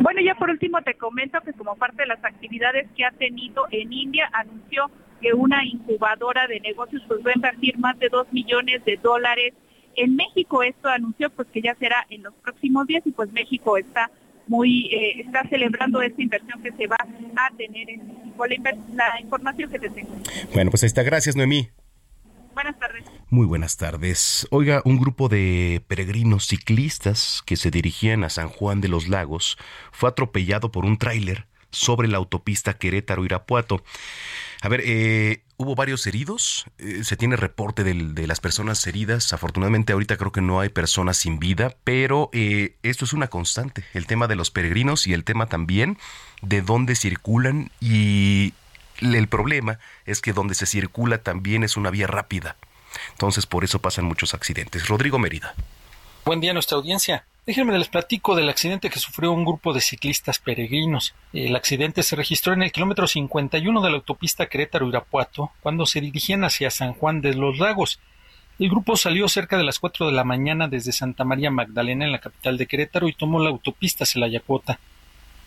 Bueno, 0.00 0.20
ya 0.20 0.34
por 0.34 0.50
último 0.50 0.80
te 0.82 0.94
comento 0.94 1.40
que 1.40 1.52
como 1.54 1.74
parte 1.76 2.02
de 2.02 2.08
las 2.08 2.22
actividades 2.24 2.88
que 2.96 3.04
ha 3.04 3.10
tenido 3.12 3.66
en 3.70 3.92
India, 3.92 4.28
anunció 4.32 4.90
que 5.20 5.32
una 5.32 5.64
incubadora 5.64 6.46
de 6.46 6.60
negocios 6.60 7.02
pues 7.06 7.20
va 7.24 7.30
a 7.30 7.34
invertir 7.36 7.78
más 7.78 7.98
de 7.98 8.08
2 8.08 8.32
millones 8.32 8.84
de 8.84 8.96
dólares 8.96 9.54
en 9.96 10.16
México. 10.16 10.62
Esto 10.62 10.88
anunció 10.88 11.30
pues 11.30 11.48
que 11.52 11.62
ya 11.62 11.74
será 11.74 12.06
en 12.10 12.22
los 12.22 12.34
próximos 12.34 12.86
días 12.86 13.02
y 13.06 13.12
pues 13.12 13.32
México 13.32 13.76
está 13.76 14.10
muy 14.46 14.86
eh, 14.86 15.22
está 15.22 15.42
celebrando 15.48 16.00
esta 16.02 16.22
inversión 16.22 16.62
que 16.62 16.72
se 16.72 16.86
va 16.86 16.96
a 17.00 17.50
tener 17.56 17.90
en 17.90 18.06
México. 18.06 18.44
La, 18.94 19.20
información 19.20 19.70
que 19.70 19.78
te 19.78 19.90
tengo. 19.90 20.10
Bueno, 20.52 20.70
pues 20.70 20.82
ahí 20.82 20.88
está. 20.88 21.02
Gracias, 21.02 21.36
Noemí. 21.36 21.70
Buenas 22.54 22.78
tardes. 22.78 23.04
Muy 23.28 23.46
buenas 23.46 23.76
tardes. 23.76 24.46
Oiga, 24.50 24.80
un 24.84 24.98
grupo 24.98 25.28
de 25.28 25.82
peregrinos 25.88 26.46
ciclistas 26.46 27.42
que 27.44 27.56
se 27.56 27.70
dirigían 27.70 28.24
a 28.24 28.30
San 28.30 28.48
Juan 28.48 28.80
de 28.80 28.88
los 28.88 29.08
Lagos 29.08 29.58
fue 29.92 30.08
atropellado 30.08 30.70
por 30.70 30.86
un 30.86 30.96
tráiler 30.96 31.46
sobre 31.70 32.08
la 32.08 32.18
autopista 32.18 32.78
Querétaro-Irapuato. 32.78 33.82
A 34.62 34.68
ver, 34.68 34.82
eh, 34.84 35.42
hubo 35.58 35.74
varios 35.74 36.06
heridos, 36.06 36.64
eh, 36.78 37.04
se 37.04 37.16
tiene 37.16 37.36
reporte 37.36 37.84
de 37.84 38.26
las 38.26 38.40
personas 38.40 38.86
heridas, 38.86 39.32
afortunadamente 39.32 39.92
ahorita 39.92 40.16
creo 40.16 40.32
que 40.32 40.40
no 40.40 40.60
hay 40.60 40.70
personas 40.70 41.18
sin 41.18 41.38
vida, 41.38 41.76
pero 41.84 42.30
eh, 42.32 42.76
esto 42.82 43.04
es 43.04 43.12
una 43.12 43.28
constante, 43.28 43.84
el 43.92 44.06
tema 44.06 44.28
de 44.28 44.36
los 44.36 44.50
peregrinos 44.50 45.06
y 45.06 45.12
el 45.12 45.24
tema 45.24 45.46
también 45.46 45.98
de 46.42 46.62
dónde 46.62 46.94
circulan 46.94 47.70
y 47.80 48.54
el 49.00 49.28
problema 49.28 49.78
es 50.06 50.20
que 50.22 50.32
donde 50.32 50.54
se 50.54 50.66
circula 50.66 51.18
también 51.18 51.62
es 51.62 51.76
una 51.76 51.90
vía 51.90 52.06
rápida, 52.06 52.56
entonces 53.12 53.44
por 53.46 53.62
eso 53.62 53.80
pasan 53.80 54.06
muchos 54.06 54.32
accidentes. 54.32 54.88
Rodrigo 54.88 55.18
Mérida. 55.18 55.54
Buen 56.24 56.40
día 56.40 56.50
a 56.50 56.54
nuestra 56.54 56.78
audiencia. 56.78 57.26
Déjenme 57.46 57.78
les 57.78 57.86
platico 57.86 58.34
del 58.34 58.48
accidente 58.48 58.90
que 58.90 58.98
sufrió 58.98 59.30
un 59.30 59.44
grupo 59.44 59.72
de 59.72 59.80
ciclistas 59.80 60.40
peregrinos. 60.40 61.14
El 61.32 61.54
accidente 61.54 62.02
se 62.02 62.16
registró 62.16 62.54
en 62.54 62.64
el 62.64 62.72
kilómetro 62.72 63.06
51 63.06 63.82
de 63.82 63.88
la 63.88 63.98
autopista 63.98 64.48
Querétaro-Irapuato 64.48 65.52
cuando 65.62 65.86
se 65.86 66.00
dirigían 66.00 66.42
hacia 66.42 66.72
San 66.72 66.94
Juan 66.94 67.20
de 67.20 67.34
los 67.34 67.60
Lagos. 67.60 68.00
El 68.58 68.68
grupo 68.68 68.96
salió 68.96 69.28
cerca 69.28 69.56
de 69.56 69.62
las 69.62 69.78
4 69.78 70.06
de 70.06 70.12
la 70.12 70.24
mañana 70.24 70.66
desde 70.66 70.90
Santa 70.90 71.22
María 71.22 71.52
Magdalena 71.52 72.04
en 72.04 72.10
la 72.10 72.18
capital 72.18 72.58
de 72.58 72.66
Querétaro 72.66 73.06
y 73.06 73.12
tomó 73.12 73.38
la 73.38 73.50
autopista 73.50 74.04
Celayacota. 74.04 74.80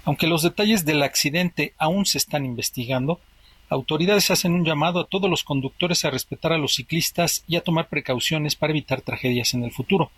Aunque 0.06 0.28
los 0.28 0.42
detalles 0.42 0.86
del 0.86 1.04
accidente 1.04 1.74
aún 1.78 2.06
se 2.06 2.18
están 2.18 2.46
investigando, 2.46 3.20
autoridades 3.68 4.32
hacen 4.32 4.54
un 4.54 4.64
llamado 4.64 5.02
a 5.02 5.08
todos 5.08 5.30
los 5.30 5.44
conductores 5.44 6.06
a 6.06 6.12
respetar 6.12 6.54
a 6.54 6.58
los 6.58 6.76
ciclistas 6.76 7.44
y 7.46 7.58
a 7.58 7.62
tomar 7.62 7.90
precauciones 7.90 8.56
para 8.56 8.72
evitar 8.72 9.02
tragedias 9.02 9.54
en 9.54 9.66
el 9.66 9.74
futuro. 9.74 10.12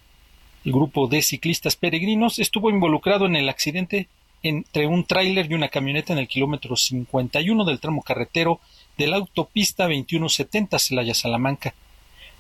El 0.63 0.73
grupo 0.73 1.07
de 1.07 1.23
ciclistas 1.23 1.75
peregrinos 1.75 2.37
estuvo 2.37 2.69
involucrado 2.69 3.25
en 3.25 3.35
el 3.35 3.49
accidente 3.49 4.07
entre 4.43 4.85
un 4.85 5.05
tráiler 5.05 5.49
y 5.49 5.55
una 5.55 5.69
camioneta 5.69 6.13
en 6.13 6.19
el 6.19 6.27
kilómetro 6.27 6.75
51 6.75 7.65
del 7.65 7.79
tramo 7.79 8.03
carretero 8.03 8.59
de 8.95 9.07
la 9.07 9.15
autopista 9.15 9.85
2170 9.85 10.77
Celaya-Salamanca. 10.77 11.73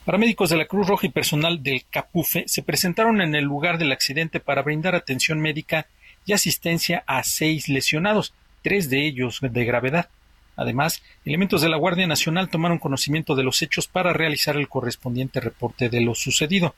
Paramédicos 0.05 0.51
de 0.51 0.57
la 0.57 0.65
Cruz 0.65 0.87
Roja 0.87 1.07
y 1.07 1.09
personal 1.09 1.63
del 1.63 1.83
CAPUFE 1.89 2.43
se 2.47 2.61
presentaron 2.61 3.21
en 3.21 3.33
el 3.33 3.43
lugar 3.43 3.79
del 3.79 3.91
accidente 3.91 4.39
para 4.39 4.61
brindar 4.61 4.93
atención 4.93 5.39
médica 5.39 5.87
y 6.27 6.33
asistencia 6.33 7.03
a 7.07 7.23
seis 7.23 7.69
lesionados, 7.69 8.33
tres 8.61 8.91
de 8.91 9.05
ellos 9.05 9.39
de 9.41 9.65
gravedad. 9.65 10.09
Además, 10.55 11.01
elementos 11.25 11.61
de 11.61 11.69
la 11.69 11.77
Guardia 11.77 12.05
Nacional 12.05 12.49
tomaron 12.49 12.77
conocimiento 12.77 13.35
de 13.35 13.43
los 13.43 13.63
hechos 13.63 13.87
para 13.87 14.13
realizar 14.13 14.57
el 14.57 14.69
correspondiente 14.69 15.39
reporte 15.39 15.89
de 15.89 16.01
lo 16.01 16.13
sucedido. 16.13 16.75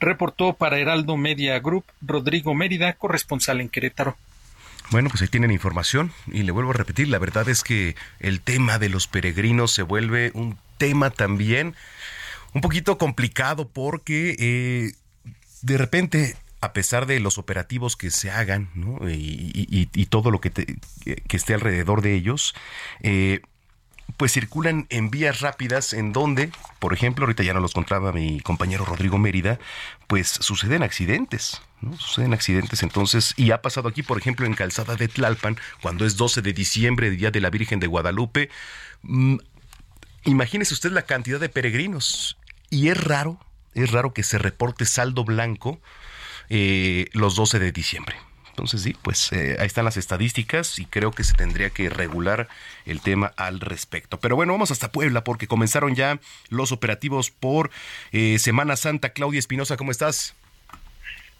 Reportó 0.00 0.54
para 0.54 0.78
Heraldo 0.78 1.16
Media 1.16 1.58
Group 1.58 1.84
Rodrigo 2.00 2.54
Mérida, 2.54 2.92
corresponsal 2.94 3.60
en 3.60 3.68
Querétaro. 3.68 4.16
Bueno, 4.90 5.10
pues 5.10 5.20
ahí 5.20 5.28
tienen 5.28 5.50
información 5.50 6.12
y 6.26 6.44
le 6.44 6.52
vuelvo 6.52 6.70
a 6.70 6.74
repetir, 6.74 7.08
la 7.08 7.18
verdad 7.18 7.48
es 7.48 7.62
que 7.62 7.94
el 8.20 8.40
tema 8.40 8.78
de 8.78 8.88
los 8.88 9.06
peregrinos 9.06 9.72
se 9.72 9.82
vuelve 9.82 10.30
un 10.32 10.56
tema 10.78 11.10
también 11.10 11.74
un 12.54 12.62
poquito 12.62 12.96
complicado 12.96 13.68
porque 13.68 14.34
eh, 14.38 14.92
de 15.60 15.78
repente 15.78 16.36
a 16.60 16.72
pesar 16.72 17.06
de 17.06 17.20
los 17.20 17.38
operativos 17.38 17.96
que 17.96 18.10
se 18.10 18.30
hagan 18.30 18.68
y, 19.08 20.06
todo 20.06 20.30
lo 20.30 20.40
que, 20.40 20.50
que, 20.50 21.36
esté 21.36 21.54
alrededor 21.54 22.02
de 22.02 22.14
ellos, 22.14 22.54
eh, 23.00 23.42
pues 24.16 24.32
circulan 24.32 24.86
en 24.90 25.10
vías 25.10 25.40
rápidas 25.40 25.92
en 25.92 26.12
donde, 26.12 26.50
por 26.78 26.92
ejemplo, 26.92 27.24
ahorita 27.24 27.42
ya 27.42 27.54
no 27.54 27.60
los 27.60 27.72
contaba 27.72 28.12
mi 28.12 28.40
compañero 28.40 28.84
Rodrigo 28.84 29.18
Mérida, 29.18 29.58
pues 30.06 30.28
suceden 30.28 30.82
accidentes. 30.82 31.62
¿no? 31.80 31.96
Suceden 31.96 32.34
accidentes 32.34 32.82
entonces, 32.82 33.34
y 33.36 33.52
ha 33.52 33.62
pasado 33.62 33.88
aquí, 33.88 34.02
por 34.02 34.18
ejemplo, 34.18 34.46
en 34.46 34.54
Calzada 34.54 34.96
de 34.96 35.08
Tlalpan, 35.08 35.56
cuando 35.80 36.04
es 36.04 36.16
12 36.16 36.42
de 36.42 36.52
diciembre, 36.52 37.10
Día 37.10 37.30
de 37.30 37.40
la 37.40 37.50
Virgen 37.50 37.78
de 37.78 37.86
Guadalupe. 37.86 38.50
Mm, 39.02 39.36
imagínese 40.24 40.74
usted 40.74 40.90
la 40.90 41.02
cantidad 41.02 41.38
de 41.38 41.48
peregrinos. 41.48 42.38
Y 42.70 42.88
es 42.88 43.02
raro, 43.02 43.38
es 43.74 43.92
raro 43.92 44.12
que 44.12 44.22
se 44.22 44.38
reporte 44.38 44.84
saldo 44.84 45.24
blanco 45.24 45.80
eh, 46.48 47.06
los 47.12 47.36
12 47.36 47.58
de 47.58 47.72
diciembre. 47.72 48.16
Entonces, 48.58 48.82
sí, 48.82 48.96
pues 49.04 49.32
eh, 49.32 49.56
ahí 49.60 49.66
están 49.66 49.84
las 49.84 49.96
estadísticas 49.96 50.80
y 50.80 50.84
creo 50.84 51.12
que 51.12 51.22
se 51.22 51.34
tendría 51.34 51.70
que 51.70 51.88
regular 51.90 52.48
el 52.86 53.00
tema 53.00 53.32
al 53.36 53.60
respecto. 53.60 54.18
Pero 54.18 54.34
bueno, 54.34 54.52
vamos 54.52 54.72
hasta 54.72 54.90
Puebla 54.90 55.22
porque 55.22 55.46
comenzaron 55.46 55.94
ya 55.94 56.18
los 56.50 56.72
operativos 56.72 57.30
por 57.30 57.70
eh, 58.10 58.36
Semana 58.40 58.74
Santa. 58.74 59.10
Claudia 59.10 59.38
Espinosa, 59.38 59.76
¿cómo 59.76 59.92
estás? 59.92 60.34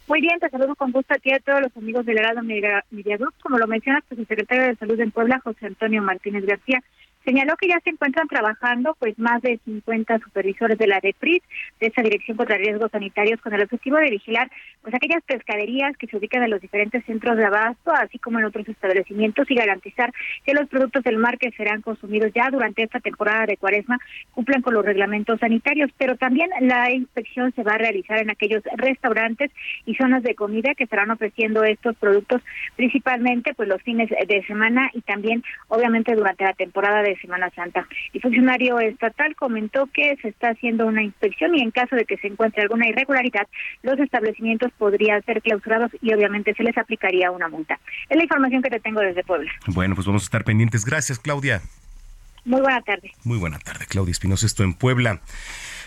Muy 0.07 0.21
bien, 0.21 0.39
te 0.39 0.49
saludo 0.49 0.77
con 0.77 0.93
gusto 0.93 1.13
a 1.13 1.19
ti 1.19 1.33
a 1.33 1.41
todos 1.41 1.61
los 1.61 1.77
amigos 1.77 2.07
del 2.07 2.19
Herado 2.19 2.41
Media 2.45 2.85
Group. 2.93 3.35
Como 3.43 3.59
lo 3.59 3.67
mencionas, 3.67 4.05
pues 4.09 4.21
el 4.21 4.29
secretario 4.29 4.69
de 4.69 4.77
Salud 4.77 5.01
en 5.01 5.11
Puebla, 5.11 5.41
José 5.43 5.67
Antonio 5.67 6.01
Martínez 6.01 6.47
García, 6.47 6.85
Señaló 7.28 7.58
que 7.58 7.68
ya 7.68 7.78
se 7.85 7.90
encuentran 7.90 8.26
trabajando 8.26 8.97
pues 8.99 9.18
más 9.18 9.42
de 9.42 9.61
50 9.66 10.18
supervisores 10.20 10.78
de 10.78 10.87
la 10.87 10.99
DEPRIS, 10.99 11.42
de 11.78 11.88
esa 11.88 12.00
Dirección 12.00 12.38
contra 12.38 12.56
Riesgos 12.56 12.90
Sanitarios, 12.90 13.38
con 13.42 13.52
el 13.52 13.61
objetivo 13.61 13.99
de 13.99 14.08
vigilar 14.08 14.50
pues 14.80 14.94
aquellas 14.94 15.23
pescaderías 15.25 15.94
que 15.99 16.06
se 16.06 16.16
ubican 16.16 16.42
en 16.42 16.49
los 16.49 16.62
diferentes 16.62 17.04
centros 17.04 17.37
de 17.37 17.44
abasto, 17.44 17.92
así 17.92 18.18
como 18.18 18.38
en 18.38 18.47
otros 18.47 18.66
establecimientos, 18.66 19.50
y 19.50 19.56
garantizar 19.56 20.11
que 20.47 20.54
los 20.54 20.70
productos 20.70 21.04
del 21.04 21.18
mar 21.18 21.37
que 21.37 21.50
serán 21.50 21.82
consumidos 21.82 22.32
ya 22.35 22.49
durante 22.50 22.85
esta 22.85 22.99
temporada 22.99 23.44
de 23.44 23.58
cuaresma 23.58 23.99
cumplan 24.30 24.62
con 24.62 24.73
los 24.73 24.87
reglamentos 24.87 25.38
sanitarios. 25.38 25.90
Pero 25.99 26.16
también 26.16 26.49
la 26.62 26.90
inspección 26.90 27.52
se 27.52 27.62
va 27.62 27.73
a 27.73 27.78
realizar 27.78 28.20
en 28.20 28.30
aquellos 28.30 28.62
restaurantes 28.75 29.50
y 29.85 29.94
zonas 29.97 30.23
de 30.23 30.35
comida 30.35 30.75
que 30.75 30.85
estarán 30.85 31.11
ofreciendo 31.11 31.62
estos 31.62 31.94
productos, 31.97 32.40
principalmente 32.76 33.52
pues 33.52 33.68
los 33.68 33.82
fines 33.82 34.08
de 34.08 34.47
semana 34.47 34.88
y 34.94 35.02
también 35.02 35.42
obviamente 35.66 36.14
durante 36.14 36.44
la 36.44 36.54
temporada 36.54 37.02
de 37.02 37.18
Semana 37.19 37.51
Santa. 37.51 37.87
El 38.13 38.21
funcionario 38.21 38.81
estatal 38.81 39.35
comentó 39.37 39.87
que 39.87 40.17
se 40.23 40.29
está 40.29 40.51
haciendo 40.51 40.87
una 40.87 41.03
inspección 41.03 41.57
y 41.57 41.63
en 41.63 41.71
caso 41.71 41.97
de 41.97 42.05
que 42.05 42.17
se 42.19 42.29
encuentre 42.29 42.63
alguna 42.63 42.89
irregularidad, 42.89 43.47
los 43.83 43.99
establecimientos 43.99 44.73
podrían 44.79 45.23
ser 45.25 45.43
clausurados 45.43 45.91
y 46.01 46.13
obviamente 46.13 46.55
se 46.55 46.63
les 46.63 46.77
aplicaría 46.79 47.31
una 47.31 47.49
multa. 47.49 47.79
Es 48.09 48.17
la 48.17 48.23
información 48.23 48.63
que 48.63 48.71
te 48.71 48.81
tengo 48.81 49.01
desde 49.01 49.25
Puebla. 49.25 49.51
Bueno, 49.67 49.95
pues 49.95 50.07
vamos 50.07 50.23
a 50.23 50.25
estar 50.25 50.45
pendientes. 50.45 50.85
Gracias, 50.85 51.19
Claudia. 51.19 51.61
Muy 52.45 52.61
buena 52.61 52.81
tarde. 52.83 53.13
Muy 53.25 53.39
buena 53.39 53.59
tarde, 53.59 53.87
Claudia 53.87 54.13
Espinosa, 54.13 54.47
esto 54.47 54.63
en 54.65 54.75
Puebla. 54.75 55.21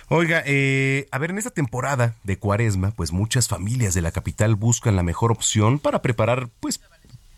Oiga, 0.10 0.44
eh, 0.46 1.08
a 1.10 1.18
ver, 1.20 1.32
en 1.32 1.38
esta 1.38 1.52
temporada 1.52 2.16
de 2.24 2.38
cuaresma, 2.38 2.92
pues 2.92 3.14
muchas 3.14 3.48
familias 3.48 3.94
de 3.94 4.02
la 4.02 4.12
capital 4.12 4.56
buscan 4.56 4.98
la 4.98 5.04
mejor 5.04 5.32
opción 5.32 5.80
para 5.80 6.02
preparar, 6.02 6.50
pues, 6.60 6.82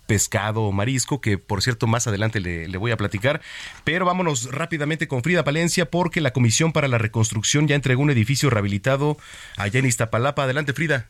pescado 0.05 0.63
o 0.63 0.72
marisco, 0.72 1.22
que 1.22 1.38
por 1.38 1.62
cierto 1.62 1.88
más 1.88 2.07
adelante 2.07 2.39
le, 2.39 2.67
le, 2.67 2.77
voy 2.77 2.91
a 2.91 2.98
platicar. 2.98 3.41
Pero 3.83 4.05
vámonos 4.05 4.51
rápidamente 4.51 5.07
con 5.07 5.24
Frida 5.24 5.43
Palencia 5.43 5.89
porque 5.89 6.22
la 6.22 6.31
Comisión 6.31 6.72
para 6.72 6.88
la 6.88 6.98
Reconstrucción 6.98 7.67
ya 7.67 7.75
entregó 7.75 8.01
un 8.01 8.12
edificio 8.12 8.50
rehabilitado 8.50 9.17
allá 9.57 9.79
en 9.79 9.86
Iztapalapa. 9.86 10.43
Adelante 10.43 10.74
Frida. 10.74 11.10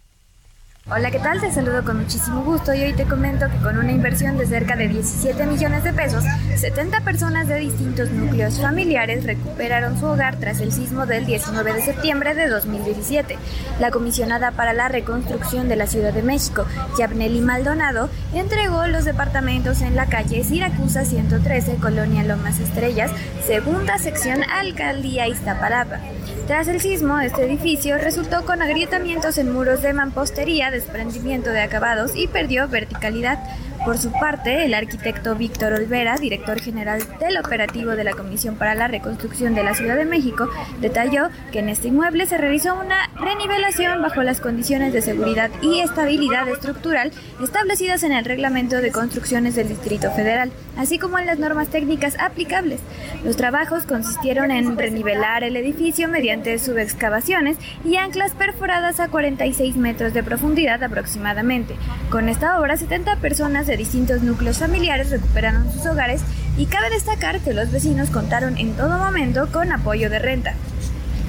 Hola, 0.91 1.11
¿qué 1.11 1.19
tal? 1.19 1.39
Te 1.39 1.49
saludo 1.49 1.85
con 1.85 2.01
muchísimo 2.01 2.43
gusto 2.43 2.73
y 2.73 2.83
hoy 2.83 2.91
te 2.91 3.05
comento 3.05 3.49
que 3.49 3.57
con 3.63 3.77
una 3.77 3.93
inversión 3.93 4.37
de 4.37 4.45
cerca 4.45 4.75
de 4.75 4.89
17 4.89 5.45
millones 5.45 5.85
de 5.85 5.93
pesos, 5.93 6.25
70 6.57 6.99
personas 7.05 7.47
de 7.47 7.57
distintos 7.57 8.11
núcleos 8.11 8.59
familiares 8.59 9.23
recuperaron 9.23 9.97
su 9.97 10.07
hogar 10.07 10.35
tras 10.41 10.59
el 10.59 10.73
sismo 10.73 11.05
del 11.05 11.25
19 11.25 11.73
de 11.73 11.81
septiembre 11.83 12.35
de 12.35 12.49
2017. 12.49 13.37
La 13.79 13.91
comisionada 13.91 14.51
para 14.51 14.73
la 14.73 14.89
reconstrucción 14.89 15.69
de 15.69 15.77
la 15.77 15.87
Ciudad 15.87 16.11
de 16.11 16.21
México, 16.21 16.65
Yabneli 16.97 17.39
Maldonado, 17.39 18.09
entregó 18.33 18.85
los 18.87 19.05
departamentos 19.05 19.81
en 19.81 19.95
la 19.95 20.07
calle 20.07 20.43
Siracusa 20.43 21.05
113, 21.05 21.77
Colonia 21.77 22.23
Lomas 22.23 22.59
Estrellas, 22.59 23.09
segunda 23.47 23.99
sección 23.99 24.43
Alcaldía 24.43 25.29
Iztapalapa. 25.29 26.01
Tras 26.45 26.67
el 26.67 26.81
sismo, 26.81 27.21
este 27.21 27.45
edificio 27.45 27.97
resultó 27.97 28.43
con 28.45 28.61
agrietamientos 28.61 29.37
en 29.37 29.53
muros 29.53 29.81
de 29.81 29.93
mampostería, 29.93 30.71
desprendimiento 30.73 31.51
de 31.51 31.61
acabados 31.61 32.11
y 32.15 32.27
perdió 32.27 32.67
verticalidad. 32.67 33.39
Por 33.85 33.97
su 33.97 34.13
parte, 34.13 34.63
el 34.63 34.73
arquitecto 34.73 35.35
Víctor 35.35 35.73
Olvera, 35.73 36.15
director 36.15 36.57
general 36.61 37.03
del 37.19 37.37
operativo 37.37 37.91
de 37.91 38.05
la 38.05 38.13
Comisión 38.13 38.55
para 38.55 38.75
la 38.75 38.87
Reconstrucción 38.87 39.55
de 39.55 39.63
la 39.63 39.73
Ciudad 39.73 39.97
de 39.97 40.05
México, 40.05 40.47
detalló 40.79 41.27
que 41.51 41.59
en 41.59 41.67
este 41.67 41.89
inmueble 41.89 42.25
se 42.25 42.37
realizó 42.37 42.75
una 42.75 43.09
renivelación 43.19 44.01
bajo 44.01 44.23
las 44.23 44.39
condiciones 44.39 44.93
de 44.93 45.01
seguridad 45.01 45.51
y 45.61 45.81
estabilidad 45.81 46.47
estructural 46.47 47.11
establecidas 47.43 48.03
en 48.03 48.13
el 48.13 48.23
Reglamento 48.23 48.79
de 48.79 48.93
Construcciones 48.93 49.55
del 49.55 49.67
Distrito 49.67 50.11
Federal, 50.11 50.53
así 50.77 50.97
como 50.97 51.19
en 51.19 51.25
las 51.25 51.39
normas 51.39 51.67
técnicas 51.67 52.15
aplicables. 52.19 52.79
Los 53.25 53.35
trabajos 53.35 53.85
consistieron 53.85 54.51
en 54.51 54.77
renivelar 54.77 55.43
el 55.43 55.57
edificio 55.57 56.07
mediante 56.07 56.57
subexcavaciones 56.57 57.57
y 57.83 57.97
anclas 57.97 58.31
perforadas 58.31 59.01
a 59.01 59.09
46 59.09 59.75
metros 59.75 60.13
de 60.13 60.23
profundidad 60.23 60.81
aproximadamente. 60.83 61.75
Con 62.09 62.29
esta 62.29 62.59
obra, 62.61 62.77
70 62.77 63.17
personas 63.17 63.67
de 63.67 63.72
distintos 63.77 64.21
núcleos 64.21 64.57
familiares 64.57 65.09
recuperaron 65.09 65.71
sus 65.71 65.85
hogares 65.85 66.21
y 66.57 66.65
cabe 66.65 66.89
destacar 66.89 67.39
que 67.39 67.53
los 67.53 67.71
vecinos 67.71 68.09
contaron 68.09 68.57
en 68.57 68.73
todo 68.73 68.97
momento 68.97 69.49
con 69.51 69.71
apoyo 69.71 70.09
de 70.09 70.19
renta. 70.19 70.55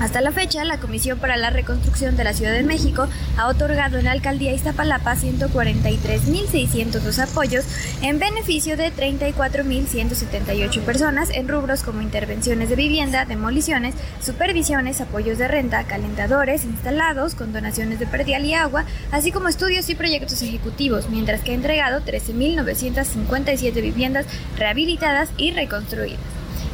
Hasta 0.00 0.20
la 0.20 0.32
fecha, 0.32 0.64
la 0.64 0.78
Comisión 0.78 1.18
para 1.18 1.36
la 1.36 1.50
Reconstrucción 1.50 2.16
de 2.16 2.24
la 2.24 2.34
Ciudad 2.34 2.52
de 2.52 2.64
México 2.64 3.06
ha 3.36 3.46
otorgado 3.46 3.98
en 3.98 4.06
la 4.06 4.12
alcaldía 4.12 4.52
Iztapalapa 4.52 5.14
143.602 5.14 7.18
apoyos 7.20 7.64
en 8.02 8.18
beneficio 8.18 8.76
de 8.76 8.92
34.178 8.92 10.80
personas 10.80 11.30
en 11.30 11.46
rubros 11.48 11.84
como 11.84 12.02
intervenciones 12.02 12.70
de 12.70 12.76
vivienda, 12.76 13.24
demoliciones, 13.24 13.94
supervisiones, 14.20 15.00
apoyos 15.00 15.38
de 15.38 15.46
renta, 15.46 15.84
calentadores 15.84 16.64
instalados 16.64 17.36
con 17.36 17.52
donaciones 17.52 18.00
de 18.00 18.08
perdial 18.08 18.44
y 18.44 18.54
agua, 18.54 18.86
así 19.12 19.30
como 19.30 19.46
estudios 19.48 19.88
y 19.90 19.94
proyectos 19.94 20.42
ejecutivos, 20.42 21.08
mientras 21.08 21.42
que 21.42 21.52
ha 21.52 21.54
entregado 21.54 22.00
13.957 22.00 23.80
viviendas 23.80 24.26
rehabilitadas 24.58 25.28
y 25.36 25.52
reconstruidas. 25.52 26.18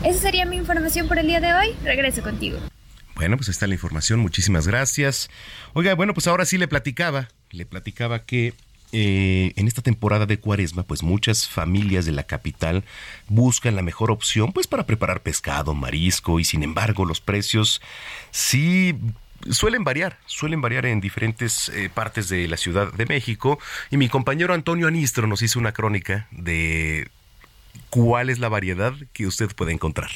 Esa 0.02 0.18
sería 0.18 0.46
mi 0.46 0.56
información 0.56 1.06
por 1.06 1.18
el 1.18 1.26
día 1.26 1.40
de 1.40 1.52
hoy. 1.52 1.76
Regreso 1.85 2.22
contigo. 2.22 2.59
Bueno, 3.20 3.37
pues 3.37 3.50
está 3.50 3.66
la 3.66 3.74
información. 3.74 4.18
Muchísimas 4.20 4.66
gracias. 4.66 5.28
Oiga, 5.74 5.94
bueno, 5.94 6.14
pues 6.14 6.26
ahora 6.26 6.46
sí 6.46 6.56
le 6.56 6.68
platicaba, 6.68 7.28
le 7.50 7.66
platicaba 7.66 8.24
que 8.24 8.54
eh, 8.92 9.52
en 9.56 9.68
esta 9.68 9.83
temporada 9.83 10.24
de 10.24 10.40
cuaresma, 10.40 10.85
pues 10.85 11.02
muchas 11.02 11.46
familias 11.46 12.06
de 12.06 12.12
la 12.12 12.22
capital 12.22 12.83
buscan 13.28 13.76
la 13.76 13.83
mejor 13.83 14.11
opción, 14.11 14.54
pues 14.54 14.66
para 14.66 14.87
preparar 14.87 15.20
pescado, 15.20 15.74
marisco, 15.74 16.40
y 16.40 16.44
sin 16.44 16.62
embargo 16.62 17.04
los 17.04 17.20
precios 17.20 17.83
sí 18.30 18.96
suelen 19.50 19.85
variar, 19.85 20.18
suelen 20.24 20.62
variar 20.62 20.87
en 20.87 21.02
diferentes 21.02 21.68
eh, 21.74 21.90
partes 21.92 22.30
de 22.30 22.48
la 22.48 22.56
Ciudad 22.56 22.90
de 22.90 23.04
México. 23.04 23.59
Y 23.90 23.98
mi 23.98 24.09
compañero 24.09 24.54
Antonio 24.54 24.88
Anistro 24.88 25.26
nos 25.26 25.42
hizo 25.42 25.59
una 25.59 25.72
crónica 25.72 26.26
de 26.30 27.11
cuál 27.90 28.30
es 28.30 28.38
la 28.38 28.48
variedad 28.48 28.94
que 29.12 29.26
usted 29.26 29.54
puede 29.54 29.72
encontrar. 29.72 30.09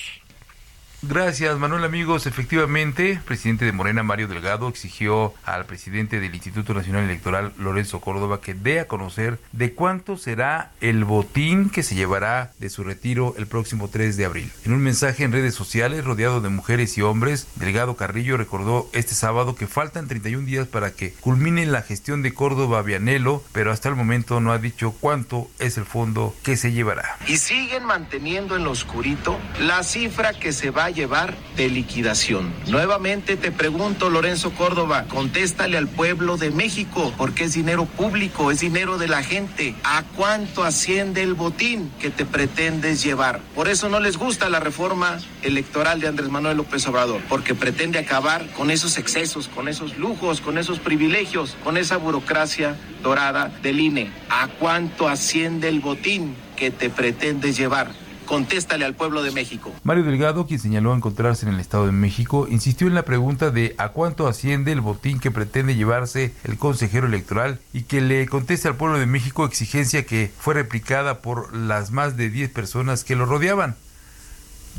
Gracias, 1.07 1.59
Manuel 1.59 1.85
amigos. 1.85 2.27
Efectivamente, 2.27 3.13
el 3.13 3.21
presidente 3.21 3.67
de 3.67 3.73
Morena, 3.73 4.03
Mario 4.03 4.27
Delgado, 4.27 4.69
exigió 4.69 5.35
al 5.45 5.67
presidente 5.67 6.19
del 6.19 6.35
Instituto 6.35 6.73
Nacional 6.73 7.05
Electoral, 7.05 7.53
Lorenzo 7.59 8.01
Córdoba, 8.01 8.41
que 8.41 8.55
dé 8.55 8.81
a 8.81 8.89
conocer 8.89 9.39
de 9.53 9.75
cuánto 9.75 10.17
será 10.17 10.73
el 10.81 11.05
botín 11.05 11.69
que 11.69 11.83
se 11.83 11.95
llevará 11.95 12.53
de 12.59 12.71
su 12.71 12.85
retiro 12.85 13.35
el 13.37 13.47
próximo 13.47 13.89
3 13.89 14.17
de 14.17 14.25
abril. 14.25 14.51
En 14.65 14.73
un 14.73 14.81
mensaje 14.81 15.25
en 15.25 15.33
redes 15.33 15.55
sociales, 15.55 16.05
rodeado 16.05 16.41
de 16.41 16.49
mujeres 16.49 16.97
y 16.97 17.03
hombres, 17.03 17.49
Delgado 17.57 17.97
Carrillo 17.97 18.39
recordó 18.39 18.89
este 18.95 19.15
sábado 19.15 19.57
que 19.57 19.67
faltan 19.67 20.09
31 20.09 20.47
días 20.47 20.67
para 20.67 20.93
que 20.93 21.13
culmine 21.13 21.67
la 21.67 21.83
gestión 21.83 22.23
de 22.23 22.33
Córdoba 22.33 22.81
Vianelo, 22.81 23.45
pero 23.53 23.73
hasta 23.73 23.91
el 23.91 23.95
momento 23.95 24.41
no 24.41 24.53
ha 24.53 24.59
dicho 24.59 24.95
cuánto 24.99 25.51
es 25.59 25.77
el 25.77 25.85
fondo 25.85 26.35
que 26.43 26.57
se 26.57 26.73
llevará. 26.73 27.19
Y 27.27 27.37
siguen 27.37 27.85
manteniendo 27.85 28.57
en 28.57 28.65
lo 28.65 28.71
oscurito 28.71 29.39
la 29.61 29.83
cifra 29.83 30.33
que 30.33 30.53
se 30.53 30.71
va 30.71 30.94
llevar 30.95 31.35
de 31.57 31.69
liquidación. 31.69 32.53
Nuevamente 32.69 33.37
te 33.37 33.53
pregunto, 33.53 34.11
Lorenzo 34.11 34.53
Córdoba, 34.53 35.05
contéstale 35.09 35.77
al 35.77 35.89
pueblo 35.89 36.37
de 36.37 36.51
México, 36.51 37.13
porque 37.17 37.45
es 37.45 37.55
dinero 37.55 37.85
público, 37.85 38.51
es 38.51 38.61
dinero 38.61 38.97
de 38.99 39.09
la 39.09 39.23
gente. 39.23 39.75
¿A 39.85 40.05
cuánto 40.17 40.65
asciende 40.65 41.23
el 41.23 41.35
botín 41.35 41.91
que 42.01 42.11
te 42.11 42.25
pretendes 42.25 43.03
llevar? 43.03 43.41
Por 43.55 43.69
eso 43.69 43.89
no 43.89 44.01
les 44.01 44.17
gusta 44.17 44.49
la 44.49 44.61
reforma 44.61 45.19
electoral 45.43 46.01
de 46.01 46.09
Andrés 46.09 46.31
Manuel 46.31 46.57
López 46.57 46.87
Obrador, 46.87 47.21
porque 47.29 47.55
pretende 47.55 47.99
acabar 47.99 48.47
con 48.53 48.71
esos 48.71 48.97
excesos, 48.99 49.49
con 49.49 49.69
esos 49.69 49.99
lujos, 49.99 50.41
con 50.41 50.59
esos 50.59 50.79
privilegios, 50.79 51.57
con 51.65 51.77
esa 51.77 51.97
burocracia 51.97 52.77
dorada 53.03 53.53
del 53.63 53.81
INE. 53.81 54.11
¿A 54.31 54.49
cuánto 54.49 55.09
asciende 55.09 55.69
el 55.69 55.81
botín 55.81 56.35
que 56.57 56.71
te 56.71 56.91
pretendes 56.91 57.57
llevar? 57.57 58.04
Contéstale 58.27 58.85
al 58.85 58.95
pueblo 58.95 59.23
de 59.23 59.31
México. 59.31 59.73
Mario 59.83 60.05
Delgado, 60.05 60.47
quien 60.47 60.61
señaló 60.61 60.95
encontrarse 60.95 61.47
en 61.47 61.53
el 61.53 61.61
Estado 61.61 61.87
de 61.87 61.93
México, 61.93 62.47
insistió 62.51 62.87
en 62.87 62.95
la 62.95 63.05
pregunta 63.05 63.51
de 63.51 63.75
a 63.79 63.91
cuánto 63.91 64.27
asciende 64.27 64.73
el 64.73 64.81
botín 64.81 65.21
que 65.21 65.31
pretende 65.31 65.75
llevarse 65.75 66.33
el 66.45 66.57
consejero 66.57 67.07
electoral 67.07 67.61
y 67.73 67.83
que 67.83 68.01
le 68.01 68.27
conteste 68.27 68.69
al 68.69 68.77
pueblo 68.77 68.99
de 68.99 69.07
México 69.07 69.45
exigencia 69.45 70.07
que 70.07 70.31
fue 70.39 70.55
replicada 70.55 71.21
por 71.21 71.55
las 71.55 71.91
más 71.91 72.17
de 72.17 72.31
10 72.31 72.51
personas 72.51 73.05
que 73.05 73.17
lo 73.17 73.27
rodeaban. 73.27 73.77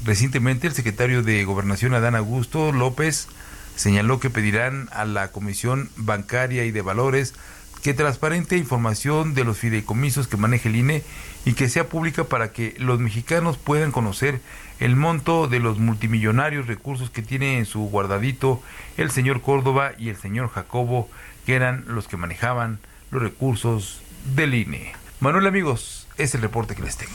Recientemente 0.04 0.68
el 0.68 0.74
secretario 0.74 1.24
de 1.24 1.44
Gobernación 1.46 1.94
Adán 1.94 2.16
Augusto 2.16 2.72
López 2.72 3.28
señaló 3.76 4.20
que 4.20 4.30
pedirán 4.30 4.90
a 4.92 5.06
la 5.06 5.32
Comisión 5.32 5.90
Bancaria 5.96 6.66
y 6.66 6.72
de 6.72 6.82
Valores 6.82 7.34
que 7.82 7.94
transparente 7.94 8.58
información 8.58 9.36
de 9.36 9.44
los 9.44 9.60
fideicomisos 9.60 10.28
que 10.28 10.38
maneja 10.38 10.70
el 10.70 10.76
INE 10.76 11.04
y 11.46 11.54
que 11.54 11.70
sea 11.70 11.88
pública 11.88 12.26
para 12.26 12.52
que 12.52 12.76
los 12.78 13.00
mexicanos 13.00 13.58
puedan 13.58 13.92
conocer 13.92 14.42
el 14.80 14.96
monto 14.96 15.48
de 15.48 15.60
los 15.60 15.78
multimillonarios 15.80 16.68
recursos 16.68 17.10
que 17.10 17.22
tiene 17.22 17.58
en 17.58 17.66
su 17.66 17.82
guardadito 17.82 18.62
el 18.98 19.12
señor 19.12 19.42
Córdoba 19.42 19.94
y 19.98 20.10
el 20.10 20.18
señor 20.18 20.50
Jacobo, 20.50 21.10
que 21.46 21.56
eran 21.56 21.86
los 21.88 22.08
que 22.08 22.18
manejaban 22.18 22.80
los 23.12 23.22
recursos 23.22 24.02
del 24.36 24.54
INE. 24.54 24.94
Manuel 25.22 25.48
amigos, 25.48 26.08
es 26.18 26.36
el 26.36 26.42
reporte 26.42 26.76
que 26.76 26.84
les 26.84 26.98
tengo. 26.98 27.14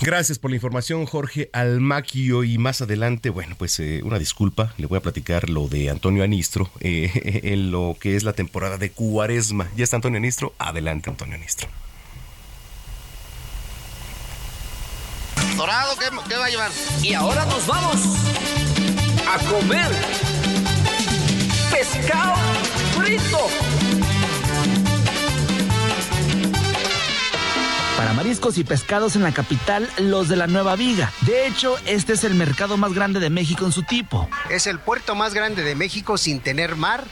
Gracias 0.00 0.38
por 0.38 0.50
la 0.50 0.56
información, 0.56 1.06
Jorge 1.06 1.50
Almaquio. 1.52 2.44
Y 2.44 2.58
más 2.58 2.80
adelante, 2.82 3.30
bueno, 3.30 3.54
pues 3.58 3.78
eh, 3.80 4.00
una 4.02 4.18
disculpa, 4.18 4.74
le 4.76 4.86
voy 4.86 4.98
a 4.98 5.02
platicar 5.02 5.50
lo 5.50 5.68
de 5.68 5.90
Antonio 5.90 6.24
Anistro 6.24 6.70
eh, 6.80 7.40
en 7.44 7.70
lo 7.70 7.96
que 7.98 8.16
es 8.16 8.22
la 8.22 8.32
temporada 8.32 8.78
de 8.78 8.90
Cuaresma. 8.90 9.68
¿Ya 9.76 9.84
está 9.84 9.96
Antonio 9.96 10.18
Anistro? 10.18 10.54
Adelante, 10.58 11.10
Antonio 11.10 11.34
Anistro. 11.34 11.68
Dorado, 15.56 15.96
¿qué, 15.96 16.06
¿qué 16.28 16.36
va 16.36 16.46
a 16.46 16.50
llevar? 16.50 16.70
Y 17.02 17.14
ahora 17.14 17.44
nos 17.46 17.66
vamos 17.66 17.96
a 19.26 19.38
comer 19.50 19.90
pescado 21.70 22.34
frito. 22.96 23.38
Para 27.96 28.12
mariscos 28.12 28.58
y 28.58 28.64
pescados 28.64 29.16
en 29.16 29.22
la 29.22 29.32
capital, 29.32 29.88
los 29.98 30.28
de 30.28 30.36
la 30.36 30.46
Nueva 30.46 30.74
Viga. 30.76 31.12
De 31.22 31.46
hecho, 31.46 31.76
este 31.86 32.14
es 32.14 32.24
el 32.24 32.34
mercado 32.34 32.76
más 32.76 32.92
grande 32.92 33.20
de 33.20 33.30
México 33.30 33.64
en 33.64 33.72
su 33.72 33.82
tipo. 33.84 34.28
Es 34.50 34.66
el 34.66 34.78
puerto 34.78 35.14
más 35.14 35.32
grande 35.32 35.62
de 35.62 35.74
México 35.74 36.18
sin 36.18 36.40
tener 36.40 36.76
mar 36.76 37.04